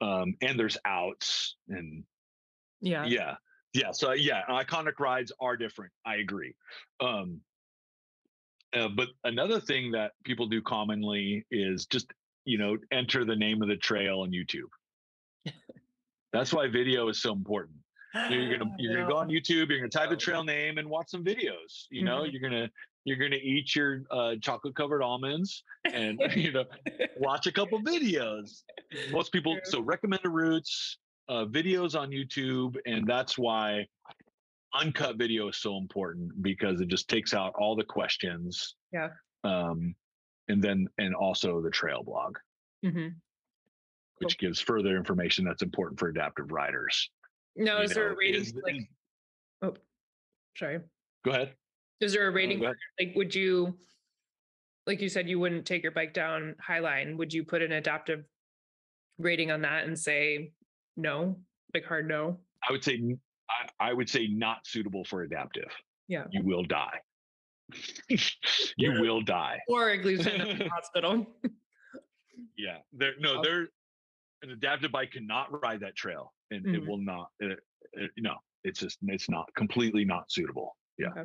um, 0.01 0.35
and 0.43 0.59
there's 0.59 0.79
outs 0.85 1.57
and 1.69 2.05
yeah. 2.81 3.05
yeah, 3.07 3.35
yeah. 3.75 3.93
So 3.93 4.13
yeah, 4.13 4.43
iconic 4.49 4.99
rides 4.99 5.33
are 5.41 5.57
different. 5.57 5.93
I 6.07 6.17
agree. 6.17 6.55
Um, 7.01 7.41
uh, 8.73 8.89
but 8.89 9.09
another 9.25 9.61
thing 9.61 9.93
that 9.93 10.13
people 10.25 10.47
do 10.47 10.63
commonly 10.63 11.45
is 11.51 11.87
just 11.87 12.13
you 12.45 12.57
know 12.59 12.77
enter 12.91 13.25
the 13.25 13.37
name 13.37 13.63
of 13.63 13.69
the 13.69 13.77
trail 13.77 14.21
on 14.21 14.31
YouTube. 14.31 14.71
That's 16.33 16.53
why 16.53 16.69
video 16.69 17.09
is 17.09 17.21
so 17.21 17.33
important. 17.33 17.77
You're 18.29 18.57
gonna 18.57 18.71
you're 18.79 18.95
gonna 18.95 19.09
go 19.09 19.17
on 19.19 19.29
YouTube. 19.29 19.69
You're 19.69 19.79
gonna 19.79 19.89
type 19.89 20.11
the 20.11 20.17
trail 20.17 20.45
name 20.45 20.79
and 20.79 20.89
watch 20.89 21.11
some 21.11 21.25
videos. 21.25 21.87
You 21.91 22.05
know, 22.05 22.23
Mhm. 22.23 22.33
you're 22.33 22.43
gonna 22.43 22.71
you're 23.05 23.17
gonna 23.17 23.37
eat 23.43 23.75
your 23.75 24.03
uh, 24.11 24.35
chocolate 24.41 24.75
covered 24.75 25.03
almonds 25.03 25.63
and 25.93 26.21
you 26.37 26.53
know 26.53 26.65
watch 27.19 27.47
a 27.47 27.53
couple 27.53 27.81
videos. 27.83 28.63
Most 29.11 29.33
people 29.33 29.55
True. 29.55 29.63
so 29.65 29.81
recommended 29.81 30.29
routes, 30.29 30.99
uh, 31.29 31.45
videos 31.47 31.99
on 31.99 32.11
YouTube, 32.11 32.77
and 32.87 33.07
that's 33.07 33.39
why 33.39 33.87
uncut 34.75 35.17
video 35.17 35.49
is 35.49 35.57
so 35.57 35.77
important 35.79 36.31
because 36.43 36.81
it 36.81 36.89
just 36.89 37.09
takes 37.09 37.35
out 37.35 37.53
all 37.59 37.75
the 37.75 37.85
questions. 37.85 38.77
Yeah. 38.93 39.09
Um, 39.45 39.95
and 40.49 40.63
then 40.63 40.87
and 40.99 41.15
also 41.15 41.61
the 41.61 41.71
trail 41.71 42.03
blog, 42.03 42.37
hmm 42.85 43.09
which 44.19 44.37
gives 44.37 44.61
further 44.61 44.99
information 44.99 45.47
that's 45.47 45.63
important 45.63 45.99
for 45.99 46.09
adaptive 46.09 46.53
riders. 46.53 47.09
no 47.57 47.79
you 47.79 47.85
is 47.85 47.95
there 47.95 48.13
a 48.13 48.17
rating? 48.17 48.41
is- 48.43 48.53
like, 48.63 48.77
oh, 49.63 49.73
sorry. 50.59 50.81
go 51.25 51.31
ahead. 51.31 51.55
Is 52.01 52.13
there 52.13 52.27
a 52.27 52.31
rating? 52.31 52.61
go. 52.61 52.73
Like, 52.99 53.13
would 53.15 53.35
you, 53.35 53.77
like 54.87 55.01
you 55.01 55.09
said, 55.09 55.29
you 55.29 55.39
wouldn't 55.39 55.67
take 55.67 55.83
your 55.83 55.93
bike 55.93 56.15
down 56.15 56.55
Highline? 56.67 57.17
Would 57.17 57.33
you 57.33 57.45
put 57.45 57.63
an 57.63 57.73
adaptive 57.73 58.25
rating 59.19 59.51
on 59.51 59.61
that 59.63 59.85
and 59.87 59.99
say 59.99 60.53
no, 60.97 61.37
like 61.75 61.85
hard 61.85 62.09
no? 62.09 62.39
I 62.69 62.73
would 62.73 62.83
say 62.85 63.01
I 63.79 63.93
would 63.93 64.09
say 64.09 64.27
not 64.29 64.67
suitable 64.67 65.05
for 65.05 65.23
adaptive. 65.23 65.69
Yeah. 66.09 66.25
You 66.31 66.43
will 66.45 66.63
die. 66.65 66.99
you 68.77 68.93
will 69.01 69.21
die. 69.21 69.59
Or 69.69 69.91
it 69.91 70.05
leaves 70.05 70.25
you 70.25 70.33
in 70.33 70.59
the 70.59 70.69
hospital. 70.73 71.27
Yeah. 72.57 72.79
There 72.93 73.13
no, 73.19 73.39
Oh. 73.39 73.43
there 73.43 73.69
an 74.43 74.51
adaptive 74.51 74.91
bike 74.93 75.13
cannot 75.13 75.63
ride 75.63 75.81
that 75.81 75.95
trail 75.97 76.33
and 76.51 76.65
it 76.67 76.83
Mhm. 76.83 76.87
will 76.89 76.99
not 76.99 77.29
it, 77.41 77.59
it- 77.93 78.11
no, 78.19 78.37
it's 78.65 78.81
just 78.81 78.99
it's 79.03 79.29
not 79.29 79.53
completely 79.55 80.05
not 80.05 80.31
suitable. 80.33 80.77
Yeah. 80.97 81.25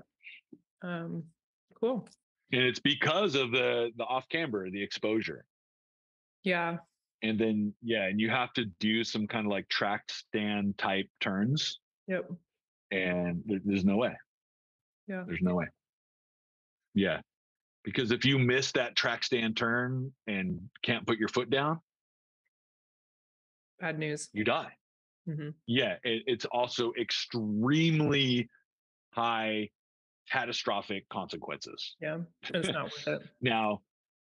Um, 0.85 1.23
cool. 1.79 2.07
And 2.51 2.61
it's 2.61 2.79
because 2.79 3.35
of 3.35 3.51
the 3.51 3.91
the 3.97 4.03
off 4.03 4.29
camber, 4.29 4.69
the 4.69 4.81
exposure. 4.81 5.45
Yeah. 6.43 6.77
And 7.23 7.39
then 7.39 7.73
yeah, 7.81 8.05
and 8.05 8.19
you 8.19 8.29
have 8.29 8.53
to 8.53 8.65
do 8.79 9.03
some 9.03 9.25
kind 9.25 9.45
of 9.47 9.51
like 9.51 9.67
track 9.69 10.03
stand 10.11 10.77
type 10.77 11.07
turns 11.21 11.79
Yep. 12.07 12.29
and 12.91 13.41
there, 13.47 13.59
there's 13.65 13.83
no 13.83 13.97
way. 13.97 14.15
Yeah. 15.07 15.23
There's 15.25 15.41
no 15.41 15.55
way. 15.55 15.65
Yeah. 16.93 17.21
Because 17.83 18.11
if 18.11 18.25
you 18.25 18.37
miss 18.37 18.71
that 18.73 18.95
track 18.95 19.23
stand 19.23 19.57
turn 19.57 20.11
and 20.27 20.59
can't 20.83 21.05
put 21.07 21.17
your 21.17 21.29
foot 21.29 21.49
down, 21.49 21.79
Bad 23.79 23.97
news. 23.99 24.29
you 24.33 24.43
die. 24.43 24.71
hmm 25.25 25.49
Yeah. 25.67 25.95
It, 26.03 26.23
it's 26.27 26.45
also 26.45 26.93
extremely 26.99 28.49
high 29.11 29.69
catastrophic 30.31 31.07
consequences. 31.09 31.95
Yeah. 32.01 32.19
It's 32.53 32.69
not 32.69 32.85
worth 32.85 33.07
it. 33.07 33.21
Now, 33.41 33.81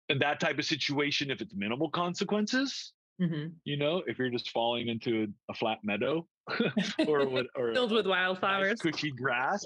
in 0.09 0.19
that 0.19 0.41
type 0.41 0.59
of 0.59 0.65
situation, 0.65 1.31
if 1.31 1.41
it's 1.41 1.55
minimal 1.55 1.91
consequences, 1.91 2.93
Mhm. 3.21 3.53
You 3.65 3.77
know, 3.77 4.03
if 4.07 4.19
you're 4.19 4.31
just 4.31 4.51
falling 4.51 4.89
into 4.89 5.25
a, 5.49 5.53
a 5.53 5.55
flat 5.55 5.79
meadow 5.85 6.27
or 7.07 7.29
what, 7.29 7.47
or 7.55 7.73
Filled 7.75 7.93
with 7.93 8.07
nice 8.07 8.11
wildflowers. 8.11 8.81
cushy 8.81 9.11
grass, 9.13 9.63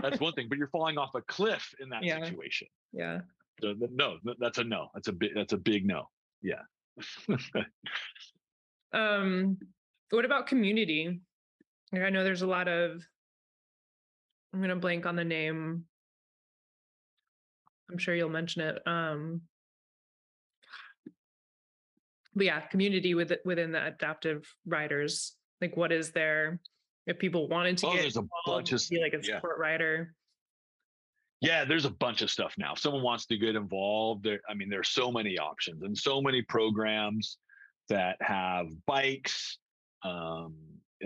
that's 0.00 0.20
one 0.20 0.34
thing. 0.34 0.46
But 0.48 0.58
you're 0.58 0.68
falling 0.68 0.98
off 0.98 1.14
a 1.16 1.22
cliff 1.22 1.74
in 1.80 1.88
that 1.88 2.04
Yeah. 2.04 2.22
situation. 2.22 2.68
Yeah. 2.92 3.20
So 3.62 3.74
no, 3.90 4.18
that's 4.38 4.58
a 4.58 4.64
no. 4.64 4.90
That's 4.94 5.08
a 5.08 5.12
big. 5.12 5.30
That's 5.34 5.54
a 5.54 5.56
big 5.56 5.86
no. 5.86 6.08
Yeah. 6.42 6.60
Um, 8.92 9.58
what 10.10 10.24
about 10.24 10.46
community? 10.46 11.20
I 11.92 12.10
know 12.10 12.22
there's 12.24 12.42
a 12.42 12.46
lot 12.46 12.68
of. 12.68 13.02
I'm 14.52 14.60
gonna 14.60 14.76
blank 14.76 15.06
on 15.06 15.16
the 15.16 15.24
name. 15.24 15.84
I'm 17.90 17.98
sure 17.98 18.14
you'll 18.14 18.28
mention 18.28 18.62
it. 18.62 18.78
Um, 18.86 19.42
but 22.34 22.46
yeah, 22.46 22.60
community 22.60 23.14
with 23.14 23.32
within 23.44 23.72
the 23.72 23.86
adaptive 23.86 24.52
riders. 24.66 25.34
Like, 25.60 25.76
what 25.76 25.92
is 25.92 26.10
there? 26.12 26.60
If 27.06 27.18
people 27.18 27.48
wanted 27.48 27.78
to 27.78 27.88
Oh, 27.88 27.92
get 27.92 28.02
there's 28.02 28.16
a 28.16 28.24
bunch 28.46 28.72
of 28.72 28.82
be 28.88 29.00
like 29.00 29.14
a 29.14 29.26
yeah. 29.26 29.36
support 29.36 29.58
rider. 29.58 30.14
Yeah, 31.40 31.64
there's 31.64 31.86
a 31.86 31.90
bunch 31.90 32.22
of 32.22 32.30
stuff 32.30 32.54
now. 32.58 32.74
If 32.74 32.80
someone 32.80 33.02
wants 33.02 33.26
to 33.26 33.38
get 33.38 33.56
involved, 33.56 34.24
there. 34.24 34.40
I 34.48 34.54
mean, 34.54 34.68
there's 34.68 34.90
so 34.90 35.10
many 35.10 35.38
options 35.38 35.82
and 35.82 35.96
so 35.96 36.20
many 36.20 36.42
programs 36.42 37.38
that 37.88 38.16
have 38.20 38.66
bikes, 38.86 39.58
um, 40.04 40.54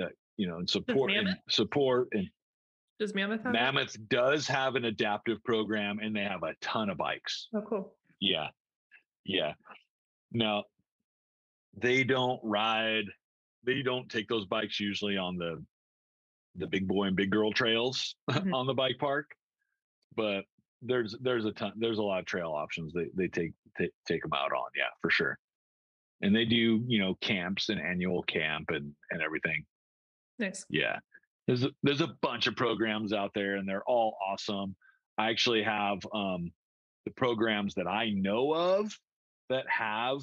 uh, 0.01 0.07
you 0.37 0.49
know, 0.49 0.59
and 0.59 0.69
support 0.69 1.13
and 1.13 1.37
support 1.49 2.09
and 2.13 2.29
Does 2.99 3.15
Mammoth 3.15 3.43
have? 3.43 3.55
it? 3.55 3.59
Mammoth 3.59 3.97
does 4.09 4.47
have 4.49 4.77
an 4.77 4.85
adaptive 4.85 5.43
program, 5.45 5.99
and 6.01 6.15
they 6.15 6.23
have 6.23 6.43
a 6.43 6.55
ton 6.61 6.91
of 6.91 6.97
bikes. 6.97 7.49
Oh, 7.55 7.63
cool. 7.63 7.97
Yeah, 8.21 8.49
yeah. 9.25 9.55
Now, 10.33 10.65
they 11.77 12.05
don't 12.05 12.41
ride. 12.45 13.05
They 13.65 13.83
don't 13.83 14.09
take 14.09 14.29
those 14.29 14.47
bikes 14.47 14.79
usually 14.79 15.17
on 15.17 15.37
the 15.37 15.65
the 16.57 16.67
big 16.69 16.87
boy 16.87 17.07
and 17.07 17.17
big 17.17 17.31
girl 17.31 17.53
trails 17.53 18.15
Mhm. 18.31 18.55
on 18.55 18.67
the 18.67 18.75
bike 18.75 18.99
park, 19.01 19.31
but 20.15 20.45
there's 20.83 21.17
there's 21.21 21.45
a 21.47 21.53
ton 21.53 21.73
there's 21.77 21.99
a 21.99 22.03
lot 22.03 22.21
of 22.21 22.27
trail 22.27 22.53
options 22.53 22.93
they 22.93 23.07
they 23.15 23.27
take 23.27 23.53
take 23.77 23.91
take 24.07 24.23
them 24.23 24.33
out 24.35 24.53
on. 24.53 24.71
Yeah, 24.77 24.91
for 25.01 25.11
sure. 25.11 25.37
And 26.21 26.35
they 26.35 26.45
do 26.45 26.85
you 26.87 27.01
know 27.01 27.17
camps 27.17 27.71
and 27.71 27.81
annual 27.81 28.23
camp 28.23 28.67
and 28.71 28.95
and 29.11 29.21
everything. 29.21 29.65
Nice. 30.39 30.65
Yeah. 30.69 30.99
There's 31.47 31.65
a, 31.65 31.71
there's 31.83 32.01
a 32.01 32.15
bunch 32.23 32.47
of 32.47 32.57
programs 32.57 33.13
out 33.13 33.33
there 33.35 33.57
and 33.57 33.69
they're 33.69 33.85
all 33.85 34.17
awesome. 34.27 34.75
I 35.19 35.31
actually 35.31 35.63
have 35.63 35.99
um 36.13 36.53
the 37.05 37.13
programs 37.13 37.75
that 37.75 37.87
I 37.87 38.11
know 38.11 38.55
of 38.55 38.97
that 39.51 39.65
have 39.69 40.21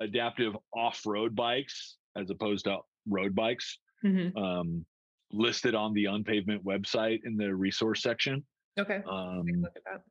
adaptive 0.00 0.56
off-road 0.74 1.34
bikes 1.34 1.96
as 2.16 2.28
opposed 2.30 2.64
to 2.64 2.78
road 3.08 3.34
bikes 3.34 3.78
hmm 4.02 4.36
um 4.36 4.84
listed 5.32 5.74
on 5.74 5.92
the 5.94 6.06
unpavement 6.06 6.64
website 6.64 7.20
in 7.24 7.36
the 7.36 7.52
resource 7.54 8.02
section. 8.02 8.44
Okay. 8.78 9.02
Um 9.08 9.44
Look 9.62 9.76
at 9.76 9.84
that. 9.84 10.02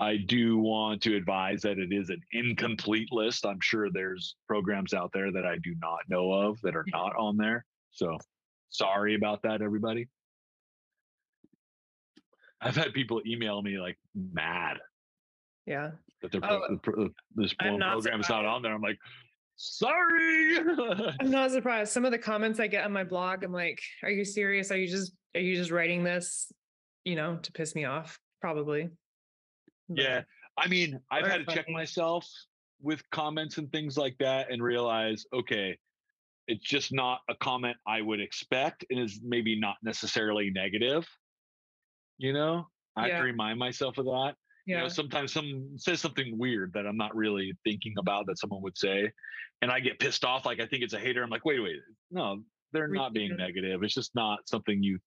I 0.00 0.16
do 0.16 0.58
want 0.58 1.02
to 1.02 1.16
advise 1.16 1.62
that 1.62 1.78
it 1.78 1.92
is 1.92 2.10
an 2.10 2.20
incomplete 2.32 3.12
list. 3.12 3.46
I'm 3.46 3.60
sure 3.60 3.90
there's 3.90 4.36
programs 4.48 4.92
out 4.92 5.12
there 5.12 5.30
that 5.30 5.46
I 5.46 5.56
do 5.62 5.74
not 5.80 6.00
know 6.08 6.32
of 6.32 6.60
that 6.62 6.74
are 6.74 6.84
not 6.92 7.14
on 7.16 7.36
there. 7.36 7.64
So 7.90 8.18
sorry 8.74 9.14
about 9.14 9.42
that, 9.42 9.62
everybody. 9.62 10.08
I've 12.60 12.76
had 12.76 12.92
people 12.92 13.22
email 13.26 13.62
me 13.62 13.78
like 13.78 13.98
mad 14.14 14.78
Yeah. 15.66 15.92
that 16.22 16.32
their 16.32 16.40
Oh, 16.44 16.78
pro- 16.82 17.10
this 17.34 17.54
one 17.62 17.78
not 17.78 17.92
program's 17.92 18.28
not 18.28 18.44
on 18.44 18.62
there. 18.62 18.72
I'm 18.74 18.80
like, 18.82 18.98
sorry. 19.56 20.58
I'm 21.20 21.30
not 21.30 21.50
surprised. 21.50 21.92
Some 21.92 22.04
of 22.04 22.10
the 22.10 22.18
comments 22.18 22.58
I 22.58 22.66
get 22.66 22.84
on 22.84 22.92
my 22.92 23.04
blog, 23.04 23.44
I'm 23.44 23.52
like, 23.52 23.80
are 24.02 24.10
you 24.10 24.24
serious? 24.24 24.70
Are 24.70 24.76
you 24.76 24.88
just 24.88 25.12
are 25.34 25.40
you 25.40 25.56
just 25.56 25.70
writing 25.70 26.04
this, 26.04 26.50
you 27.04 27.16
know, 27.16 27.36
to 27.42 27.52
piss 27.52 27.74
me 27.74 27.84
off? 27.84 28.18
Probably. 28.40 28.88
But, 29.88 29.98
yeah. 29.98 30.22
I 30.56 30.68
mean, 30.68 31.00
I've 31.10 31.26
had 31.26 31.46
to 31.46 31.54
check 31.54 31.68
myself 31.68 32.26
with 32.80 33.02
comments 33.10 33.58
and 33.58 33.70
things 33.72 33.96
like 33.98 34.16
that 34.18 34.50
and 34.50 34.62
realize, 34.62 35.24
okay, 35.32 35.76
it's 36.46 36.64
just 36.64 36.92
not 36.92 37.20
a 37.28 37.34
comment 37.36 37.76
I 37.86 38.00
would 38.00 38.20
expect 38.20 38.84
and 38.90 39.00
is 39.00 39.20
maybe 39.22 39.58
not 39.58 39.76
necessarily 39.82 40.50
negative. 40.50 41.06
You 42.18 42.32
know, 42.32 42.68
I 42.96 43.08
have 43.08 43.18
to 43.18 43.24
remind 43.24 43.58
myself 43.58 43.98
of 43.98 44.04
that. 44.06 44.34
Yeah. 44.66 44.76
You 44.76 44.82
know, 44.82 44.88
sometimes 44.88 45.32
someone 45.32 45.70
says 45.76 46.00
something 46.00 46.38
weird 46.38 46.72
that 46.74 46.86
I'm 46.86 46.96
not 46.96 47.14
really 47.14 47.52
thinking 47.64 47.94
about 47.98 48.26
that 48.26 48.38
someone 48.38 48.62
would 48.62 48.78
say. 48.78 49.10
And 49.62 49.70
I 49.70 49.80
get 49.80 49.98
pissed 49.98 50.24
off. 50.24 50.46
Like 50.46 50.60
I 50.60 50.66
think 50.66 50.82
it's 50.82 50.94
a 50.94 50.98
hater. 50.98 51.22
I'm 51.22 51.30
like, 51.30 51.44
wait, 51.44 51.60
wait, 51.60 51.80
no, 52.10 52.42
they're 52.72 52.88
not 52.88 53.12
being 53.12 53.36
negative. 53.36 53.82
It's 53.82 53.94
just 53.94 54.14
not 54.14 54.40
something 54.48 54.82
you 54.82 54.98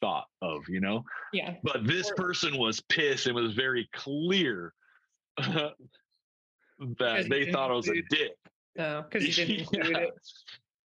thought 0.00 0.26
of, 0.40 0.62
you 0.68 0.80
know? 0.80 1.04
Yeah. 1.32 1.54
But 1.62 1.86
this 1.86 2.10
person 2.16 2.56
was 2.58 2.80
pissed 2.80 3.26
and 3.26 3.34
was 3.34 3.54
very 3.54 3.88
clear 3.94 4.72
that 5.38 7.26
they 7.28 7.50
thought 7.50 7.70
I 7.70 7.74
was 7.74 7.88
a 7.88 8.02
dick. 8.10 8.32
No, 8.76 9.04
because 9.08 9.26
you 9.26 9.32
didn't 9.32 9.60
include 9.72 9.86
Yeah. 9.90 9.98
it. 9.98 10.10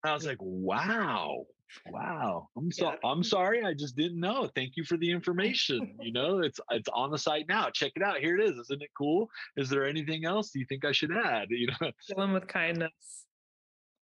I 0.07 0.13
was 0.13 0.25
like, 0.25 0.37
wow, 0.41 1.45
wow. 1.87 2.49
I'm 2.57 2.71
so 2.71 2.91
Yeah. 2.91 2.95
I'm 3.09 3.23
sorry. 3.23 3.63
I 3.63 3.73
just 3.73 3.95
didn't 3.95 4.19
know. 4.19 4.47
Thank 4.55 4.75
you 4.77 4.83
for 4.83 4.97
the 4.97 5.09
information. 5.11 5.95
you 6.01 6.11
know, 6.11 6.39
it's 6.39 6.59
it's 6.71 6.89
on 6.93 7.11
the 7.11 7.17
site 7.17 7.45
now. 7.47 7.69
Check 7.69 7.93
it 7.95 8.01
out. 8.03 8.17
Here 8.19 8.37
it 8.37 8.43
is. 8.43 8.57
Isn't 8.57 8.81
it 8.81 8.89
cool? 8.97 9.29
Is 9.57 9.69
there 9.69 9.85
anything 9.85 10.25
else 10.25 10.53
you 10.55 10.65
think 10.65 10.85
I 10.85 10.91
should 10.91 11.11
add? 11.15 11.47
You 11.51 11.67
know, 11.67 11.91
Kill 12.07 12.21
him 12.23 12.33
with 12.33 12.47
kindness. 12.47 13.25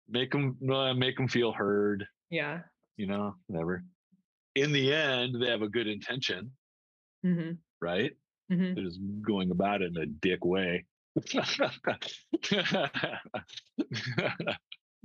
make 0.10 0.32
them 0.32 0.58
uh, 0.72 0.94
make 0.94 1.18
them 1.18 1.28
feel 1.28 1.52
heard. 1.52 2.06
Yeah. 2.30 2.62
You 2.98 3.08
know, 3.08 3.36
whatever. 3.48 3.84
In 4.56 4.72
the 4.72 4.94
end, 4.94 5.42
they 5.42 5.50
have 5.50 5.62
a 5.62 5.68
good 5.70 5.88
intention, 5.88 6.52
hmm 7.24 7.52
right? 7.82 8.12
hmm 8.50 8.74
They're 8.74 8.84
just 8.86 9.00
going 9.22 9.52
about 9.52 9.82
it 9.82 9.92
in 9.96 9.98
a 10.02 10.06
dick 10.06 10.46
way. 10.46 10.86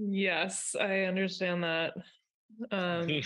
Yes, 0.02 0.74
I 0.80 1.00
understand 1.00 1.62
that. 1.62 1.92
Um, 2.70 3.06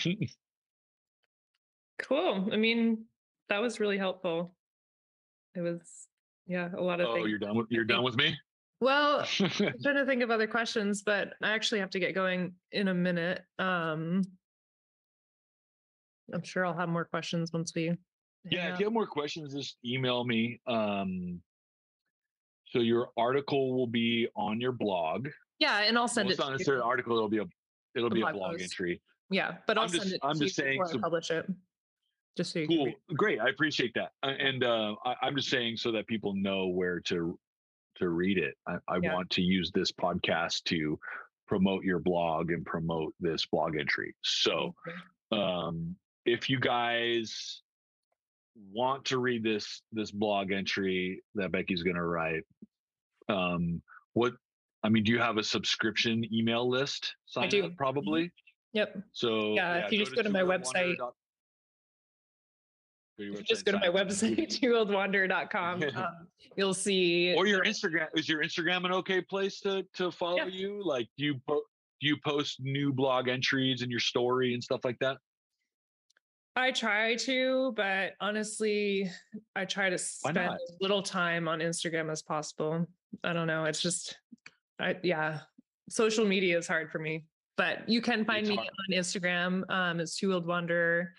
cool. 2.03 2.49
I 2.53 2.57
mean, 2.57 3.05
that 3.49 3.63
was 3.63 3.79
really 3.79 3.97
helpful. 3.97 4.55
It 5.55 5.61
was, 5.61 5.81
yeah, 6.49 6.71
a 6.77 6.83
lot 6.83 7.01
of 7.01 7.09
oh, 7.09 7.15
things. 7.15 7.29
you're 7.29 7.39
done 7.39 7.57
with 7.57 7.67
you're 7.71 7.85
done 7.85 8.03
with 8.03 8.17
me. 8.17 8.37
Well, 8.81 9.21
I'm 9.41 9.51
trying 9.51 9.97
to 9.97 10.05
think 10.05 10.23
of 10.23 10.33
other 10.33 10.49
questions, 10.49 11.03
but 11.07 11.35
I 11.41 11.53
actually 11.53 11.79
have 11.79 11.91
to 11.91 12.01
get 12.01 12.13
going 12.13 12.55
in 12.73 12.89
a 12.89 12.95
minute. 12.95 13.43
Um, 13.61 14.23
I'm 16.33 16.43
sure 16.43 16.67
I'll 16.67 16.77
have 16.77 16.89
more 16.89 17.05
questions 17.05 17.53
once 17.53 17.73
we. 17.75 17.93
Yeah, 18.51 18.73
if 18.75 18.81
you 18.81 18.87
have 18.87 18.93
more 18.93 19.07
questions, 19.07 19.55
just 19.55 19.77
email 19.85 20.25
me. 20.25 20.61
Um, 20.67 21.41
so 22.71 22.81
your 22.81 23.11
article 23.17 23.75
will 23.75 23.87
be 23.87 24.27
on 24.35 24.61
your 24.61 24.73
blog. 24.73 25.29
Yeah, 25.59 25.79
and 25.81 25.97
I'll 25.97 26.03
Well, 26.05 26.09
send 26.09 26.31
it's 26.31 26.39
it. 26.39 26.43
not 26.43 26.47
to 26.47 26.53
necessarily 26.53 26.81
you. 26.81 26.85
an 26.85 26.89
article. 26.89 27.17
It'll 27.17 27.29
be 27.29 27.39
a 27.39 27.47
it'll 27.95 28.11
be 28.11 28.23
a 28.23 28.33
blog 28.33 28.53
post. 28.53 28.63
entry. 28.65 29.01
Yeah, 29.31 29.57
but 29.67 29.79
I'll 29.79 29.85
I'm 29.85 29.89
send 29.91 30.03
just- 30.03 30.15
it. 30.15 30.21
I'm 30.23 30.39
just 30.39 30.57
saying 30.57 30.83
I 30.83 30.97
publish 30.99 31.31
it. 31.31 31.47
Just 32.37 32.53
so 32.53 32.59
you 32.59 32.67
Cool, 32.69 32.93
great. 33.17 33.39
I 33.41 33.49
appreciate 33.49 33.93
that. 33.95 34.11
Uh, 34.25 34.31
And 34.39 34.65
uh, 34.65 34.97
I, 35.05 35.15
I'm 35.23 35.37
just 35.37 35.49
saying 35.49 35.77
so 35.77 35.93
that 35.93 36.07
people 36.09 36.35
know 36.35 36.67
where 36.67 36.99
to 37.01 37.39
to 37.97 38.09
read 38.09 38.39
it. 38.39 38.55
I, 38.67 38.77
I 38.89 38.97
Yeah. 39.01 39.15
want 39.15 39.31
to 39.31 39.43
use 39.43 39.71
this 39.73 39.93
podcast 39.93 40.65
to 40.65 40.99
promote 41.47 41.85
your 41.85 42.01
blog 42.01 42.51
and 42.51 42.65
promote 42.67 43.15
this 43.21 43.47
blog 43.47 43.77
entry. 43.77 44.15
So. 44.23 44.75
Um, 45.33 45.97
if 46.27 46.49
you 46.49 46.59
guys 46.61 47.63
want 48.73 49.05
to 49.07 49.19
read 49.19 49.43
this 49.43 49.83
this 49.93 50.11
blog 50.11 50.53
entry 50.53 51.23
that 51.35 51.51
Becky's 51.53 51.83
going 51.83 51.97
to 51.97 52.03
write, 52.05 52.45
um, 53.29 53.83
what 54.13 54.35
I 54.85 54.91
mean, 54.91 55.03
do 55.03 55.11
you 55.13 55.19
have 55.19 55.39
a 55.39 55.43
subscription 55.43 56.25
email 56.33 56.69
list? 56.69 57.17
Sign 57.25 57.49
do. 57.49 57.65
up, 57.65 57.77
probably. 57.77 58.31
Yep. 58.75 58.99
So 59.13 59.55
Yeah, 59.55 59.87
if 59.87 59.93
you 59.93 59.99
just 59.99 60.15
go 60.15 60.23
to 60.23 60.29
my 60.31 60.43
website- 60.43 60.99
Go 60.99 61.13
to 63.19 63.25
your 63.25 63.33
If 63.35 63.39
you 63.41 63.45
just 63.45 63.65
website, 63.65 63.73
go 63.73 63.73
to 63.73 63.93
my 63.93 64.05
website, 64.05 64.61
twowheeledwonder.com, 64.61 65.83
um, 65.97 66.27
you'll 66.57 66.75
see. 66.75 67.33
or 67.35 67.47
your 67.47 67.65
Instagram. 67.65 68.09
Is 68.15 68.29
your 68.29 68.43
Instagram 68.43 68.85
an 68.85 68.93
okay 68.93 69.23
place 69.23 69.61
to 69.61 69.85
to 69.95 70.11
follow 70.11 70.37
Yeah. 70.37 70.47
you? 70.47 70.83
Like, 70.85 71.09
do 71.17 71.25
you 71.25 71.41
po- 71.49 71.63
do 72.01 72.09
you 72.09 72.17
post 72.25 72.61
new 72.61 72.93
blog 72.93 73.29
entries 73.29 73.81
and 73.83 73.91
your 73.91 74.01
story 74.01 74.53
and 74.53 74.63
stuff 74.63 74.81
like 74.85 74.99
that? 74.99 75.17
I 76.57 76.73
try 76.73 77.15
to, 77.17 77.73
but 77.77 78.13
honestly, 78.21 79.11
I 79.57 79.65
try 79.65 79.91
to 79.91 79.99
spend 79.99 80.37
as 80.39 80.53
little 80.81 81.03
time 81.03 81.49
on 81.49 81.61
Instagram 81.61 82.11
as 82.13 82.21
possible. 82.23 82.87
I 83.25 83.33
don't 83.33 83.47
know. 83.49 83.65
It's 83.65 83.81
just, 83.83 84.17
I 84.79 84.97
yeah, 85.03 85.41
social 85.89 86.25
media 86.25 86.59
is 86.59 86.67
hard 86.67 86.91
for 86.91 86.99
me. 86.99 87.25
But 87.57 87.89
you 87.89 88.03
can 88.03 88.25
find 88.25 88.47
me 88.49 88.59
on 88.59 88.67
Instagram. 88.93 89.63
Um, 89.71 90.01
it's 90.01 90.17
Two 90.17 90.29
Wheeled 90.29 90.47
Wonder, 90.47 91.15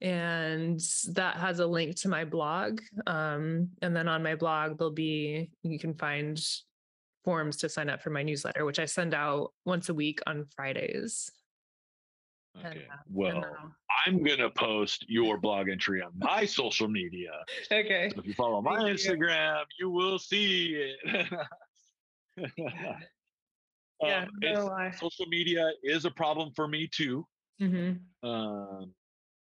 and 0.00 0.80
that 1.12 1.36
has 1.36 1.60
a 1.60 1.66
link 1.66 1.94
to 2.00 2.08
my 2.08 2.24
blog. 2.24 2.80
Um, 3.06 3.68
and 3.80 3.94
then 3.94 4.08
on 4.08 4.22
my 4.22 4.34
blog 4.34 4.78
there'll 4.78 4.92
be 4.92 5.50
you 5.62 5.78
can 5.78 5.94
find 5.94 6.40
forms 7.24 7.58
to 7.58 7.68
sign 7.68 7.88
up 7.88 8.02
for 8.02 8.10
my 8.10 8.24
newsletter, 8.24 8.64
which 8.64 8.80
I 8.80 8.84
send 8.86 9.14
out 9.14 9.52
once 9.64 9.88
a 9.88 9.94
week 9.94 10.18
on 10.26 10.46
Fridays. 10.56 11.30
And, 12.56 12.66
Okay. 12.66 12.86
uh, 12.90 12.96
and 13.06 13.14
Well, 13.14 13.74
I'm 14.04 14.22
gonna 14.24 14.50
post 14.50 15.04
your 15.08 15.38
blog 15.38 15.68
entry 15.68 16.02
on 16.02 16.10
my 16.18 16.44
social 16.44 16.88
media. 16.88 17.30
Okay. 17.72 18.10
So 18.12 18.18
if 18.20 18.26
you 18.26 18.34
follow 18.34 18.60
my 18.60 18.76
Thank 18.78 19.04
you. 19.04 19.12
Instagram, 19.12 19.62
you 19.78 19.90
will 19.90 20.18
see 20.18 20.74
it. 21.04 21.28
Yeah, 24.00 24.22
Um, 24.24 24.28
no 24.42 24.90
social 24.98 25.26
media 25.26 25.70
is 25.84 26.04
a 26.04 26.10
problem 26.10 26.52
for 26.56 26.66
me 26.66 26.88
too. 26.92 27.26
hmm 27.60 27.92
um, 28.22 28.92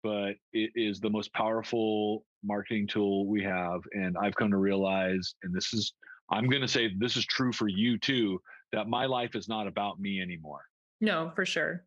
but 0.02 0.36
it 0.52 0.70
is 0.74 1.00
the 1.00 1.10
most 1.10 1.32
powerful 1.34 2.24
marketing 2.42 2.86
tool 2.86 3.26
we 3.26 3.42
have. 3.42 3.80
And 3.92 4.16
I've 4.16 4.34
come 4.34 4.50
to 4.50 4.56
realize, 4.56 5.34
and 5.42 5.54
this 5.54 5.74
is, 5.74 5.92
I'm 6.30 6.48
going 6.48 6.62
to 6.62 6.68
say 6.68 6.90
this 6.98 7.18
is 7.18 7.26
true 7.26 7.52
for 7.52 7.68
you 7.68 7.98
too, 7.98 8.40
that 8.72 8.88
my 8.88 9.04
life 9.04 9.34
is 9.34 9.46
not 9.46 9.66
about 9.66 10.00
me 10.00 10.22
anymore. 10.22 10.62
No, 11.02 11.30
for 11.34 11.44
sure. 11.44 11.84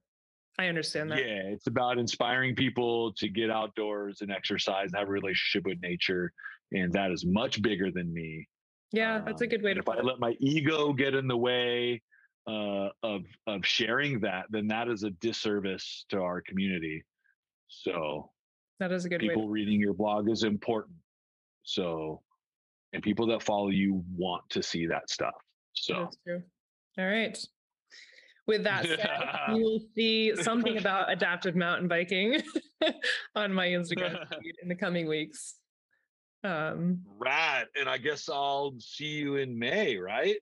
I 0.60 0.68
understand 0.68 1.12
that. 1.12 1.20
Yeah, 1.20 1.42
it's 1.52 1.66
about 1.66 1.98
inspiring 1.98 2.56
people 2.56 3.14
to 3.14 3.28
get 3.28 3.50
outdoors 3.50 4.22
and 4.22 4.32
exercise 4.32 4.92
and 4.92 5.00
have 5.00 5.08
a 5.08 5.12
relationship 5.12 5.66
with 5.66 5.82
nature. 5.82 6.32
And 6.72 6.94
that 6.94 7.12
is 7.12 7.26
much 7.26 7.64
bigger 7.64 7.92
than 7.92 8.14
me. 8.14 8.48
Yeah, 8.94 9.20
that's 9.26 9.42
a 9.42 9.46
Um, 9.46 9.50
good 9.50 9.64
way 9.64 9.74
to 9.74 9.80
If 9.80 9.90
I 9.90 10.00
let 10.02 10.20
my 10.20 10.38
ego 10.40 10.94
get 10.94 11.16
in 11.16 11.28
the 11.28 11.36
way 11.36 12.02
uh, 12.48 12.90
of 13.02 13.24
of 13.48 13.66
sharing 13.66 14.20
that, 14.22 14.46
then 14.50 14.68
that 14.68 14.88
is 14.88 15.04
a 15.04 15.10
disservice 15.10 16.06
to 16.10 16.22
our 16.22 16.42
community. 16.42 17.04
So 17.68 18.32
That 18.80 18.92
is 18.92 19.06
a 19.06 19.10
good 19.10 19.22
way. 19.22 19.30
people 19.30 19.50
reading 19.50 19.80
your 19.80 19.94
blog 19.94 20.30
is 20.30 20.44
important. 20.44 20.96
So, 21.64 22.22
and 22.92 23.02
people 23.02 23.26
that 23.28 23.42
follow 23.42 23.70
you 23.70 24.04
want 24.16 24.48
to 24.52 24.62
see 24.62 24.86
that 24.88 25.10
stuff. 25.10 25.34
So, 25.74 25.94
that's 26.04 26.18
true. 26.28 26.44
All 27.00 27.08
right. 27.08 27.38
With 28.46 28.64
that 28.66 28.86
said, 28.86 29.56
you 29.56 29.64
will 29.64 29.80
see 29.96 30.36
something 30.36 30.78
about 30.78 31.12
adaptive 31.12 31.56
mountain 31.56 31.88
biking 31.88 32.42
on 33.36 33.54
my 33.54 33.68
Instagram 33.70 34.28
feed 34.42 34.56
in 34.62 34.68
the 34.70 34.76
coming 34.76 35.08
weeks. 35.08 35.56
Um, 36.44 37.00
rad. 37.18 37.68
And 37.80 37.88
I 37.90 37.98
guess 37.98 38.30
I'll 38.30 38.74
see 38.80 39.06
you 39.08 39.36
in 39.38 39.58
May, 39.58 39.98
right? 39.98 40.36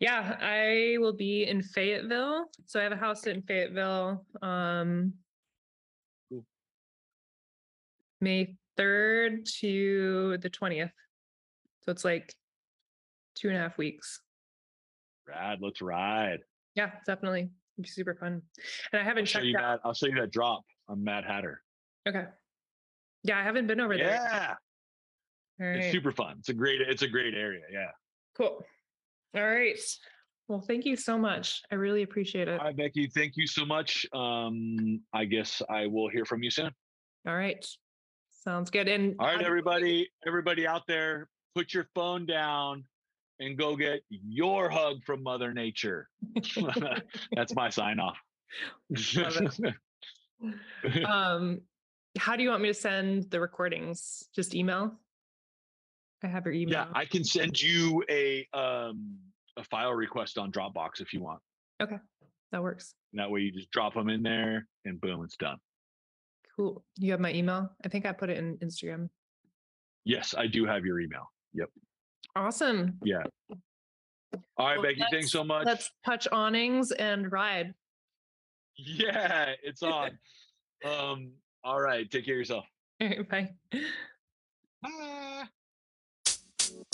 yeah, 0.00 0.38
I 0.40 0.96
will 0.98 1.12
be 1.12 1.44
in 1.44 1.62
Fayetteville. 1.62 2.46
So 2.64 2.80
I 2.80 2.82
have 2.82 2.92
a 2.92 2.96
house 2.96 3.26
in 3.26 3.42
Fayetteville. 3.42 4.24
Um, 4.42 5.12
Cool. 6.30 6.44
May 8.20 8.56
3rd 8.78 9.44
to 9.60 10.38
the 10.38 10.50
20th. 10.50 10.90
So 11.82 11.92
it's 11.92 12.04
like 12.04 12.34
two 13.34 13.48
and 13.48 13.56
a 13.56 13.60
half 13.60 13.78
weeks. 13.78 14.20
Rad. 15.28 15.58
Let's 15.60 15.80
ride. 15.82 16.40
Yeah, 16.74 16.90
definitely. 17.06 17.50
It'd 17.76 17.82
be 17.84 17.88
super 17.88 18.14
fun. 18.14 18.42
And 18.92 19.00
I 19.00 19.04
haven't 19.04 19.22
I'll 19.22 19.26
show 19.26 19.38
checked 19.40 19.46
you 19.46 19.58
out. 19.58 19.80
that. 19.82 19.86
I'll 19.86 19.94
show 19.94 20.06
you 20.06 20.14
that 20.20 20.30
drop 20.32 20.62
on 20.88 21.04
Mad 21.04 21.24
Hatter. 21.24 21.62
Okay. 22.08 22.24
Yeah, 23.24 23.38
I 23.38 23.42
haven't 23.42 23.66
been 23.66 23.80
over 23.80 23.96
there. 23.96 24.06
Yeah, 24.06 24.54
All 25.60 25.66
it's 25.66 25.90
super 25.90 26.12
fun. 26.12 26.36
It's 26.38 26.48
a 26.48 26.54
great. 26.54 26.80
It's 26.80 27.02
a 27.02 27.08
great 27.08 27.34
area. 27.34 27.62
Yeah. 27.72 27.90
Cool. 28.36 28.64
All 29.34 29.44
right. 29.44 29.78
Well, 30.48 30.60
thank 30.60 30.84
you 30.84 30.96
so 30.96 31.18
much. 31.18 31.62
I 31.72 31.74
really 31.74 32.02
appreciate 32.02 32.46
it. 32.46 32.60
Right, 32.60 32.76
Becky. 32.76 33.10
Thank 33.12 33.32
you 33.36 33.46
so 33.46 33.64
much. 33.64 34.06
Um, 34.12 35.00
I 35.12 35.24
guess 35.24 35.60
I 35.68 35.86
will 35.86 36.08
hear 36.08 36.24
from 36.24 36.42
you 36.42 36.50
soon. 36.50 36.70
All 37.26 37.34
right. 37.34 37.66
Sounds 38.30 38.70
good. 38.70 38.86
And 38.86 39.16
All 39.18 39.26
right, 39.26 39.42
everybody, 39.42 40.08
everybody 40.24 40.66
out 40.66 40.82
there, 40.86 41.28
put 41.56 41.74
your 41.74 41.88
phone 41.96 42.26
down 42.26 42.84
and 43.40 43.58
go 43.58 43.74
get 43.74 44.02
your 44.08 44.70
hug 44.70 45.02
from 45.04 45.22
Mother 45.24 45.52
Nature. 45.52 46.08
That's 47.34 47.54
my 47.54 47.70
sign 47.70 47.98
off. 47.98 48.16
Um, 51.06 51.62
how 52.18 52.36
do 52.36 52.42
you 52.42 52.50
want 52.50 52.60
me 52.60 52.68
to 52.68 52.74
send 52.74 53.30
the 53.30 53.40
recordings? 53.40 54.22
Just 54.34 54.54
email? 54.54 54.92
I 56.22 56.28
have 56.28 56.44
your 56.44 56.54
email. 56.54 56.72
yeah, 56.72 56.86
I 56.94 57.04
can 57.04 57.24
send 57.24 57.60
you 57.60 58.02
a 58.10 58.46
um 58.54 59.16
a 59.56 59.64
file 59.64 59.92
request 59.92 60.38
on 60.38 60.50
Dropbox 60.52 61.00
if 61.00 61.12
you 61.12 61.22
want. 61.22 61.40
Okay, 61.82 61.98
that 62.52 62.62
works. 62.62 62.94
And 63.12 63.20
that 63.20 63.30
way 63.30 63.40
you 63.40 63.52
just 63.52 63.70
drop 63.70 63.94
them 63.94 64.08
in 64.08 64.22
there 64.22 64.66
and 64.84 65.00
boom, 65.00 65.22
it's 65.24 65.36
done. 65.36 65.58
Cool. 66.56 66.82
You 66.96 67.10
have 67.12 67.20
my 67.20 67.32
email? 67.32 67.70
I 67.84 67.88
think 67.88 68.06
I 68.06 68.12
put 68.12 68.30
it 68.30 68.38
in 68.38 68.56
Instagram. 68.58 69.08
Yes, 70.04 70.34
I 70.36 70.46
do 70.46 70.64
have 70.64 70.84
your 70.86 71.00
email. 71.00 71.30
Yep. 71.52 71.68
Awesome. 72.34 72.98
Yeah. 73.04 73.22
All 74.56 74.66
right, 74.66 74.78
Well, 74.78 74.82
Becky, 74.82 75.02
thanks 75.10 75.30
so 75.32 75.42
much. 75.44 75.66
Let's 75.66 75.90
touch 76.04 76.28
awnings 76.32 76.92
and 76.92 77.30
ride. 77.30 77.74
Yeah, 78.76 79.52
it's 79.62 79.82
on. 79.82 80.18
um, 80.84 81.32
all 81.64 81.80
right, 81.80 82.10
take 82.10 82.24
care 82.26 82.34
of 82.34 82.38
yourself. 82.38 82.64
All 83.00 83.08
right, 83.08 83.28
bye. 83.28 83.50
Bye. 84.82 85.44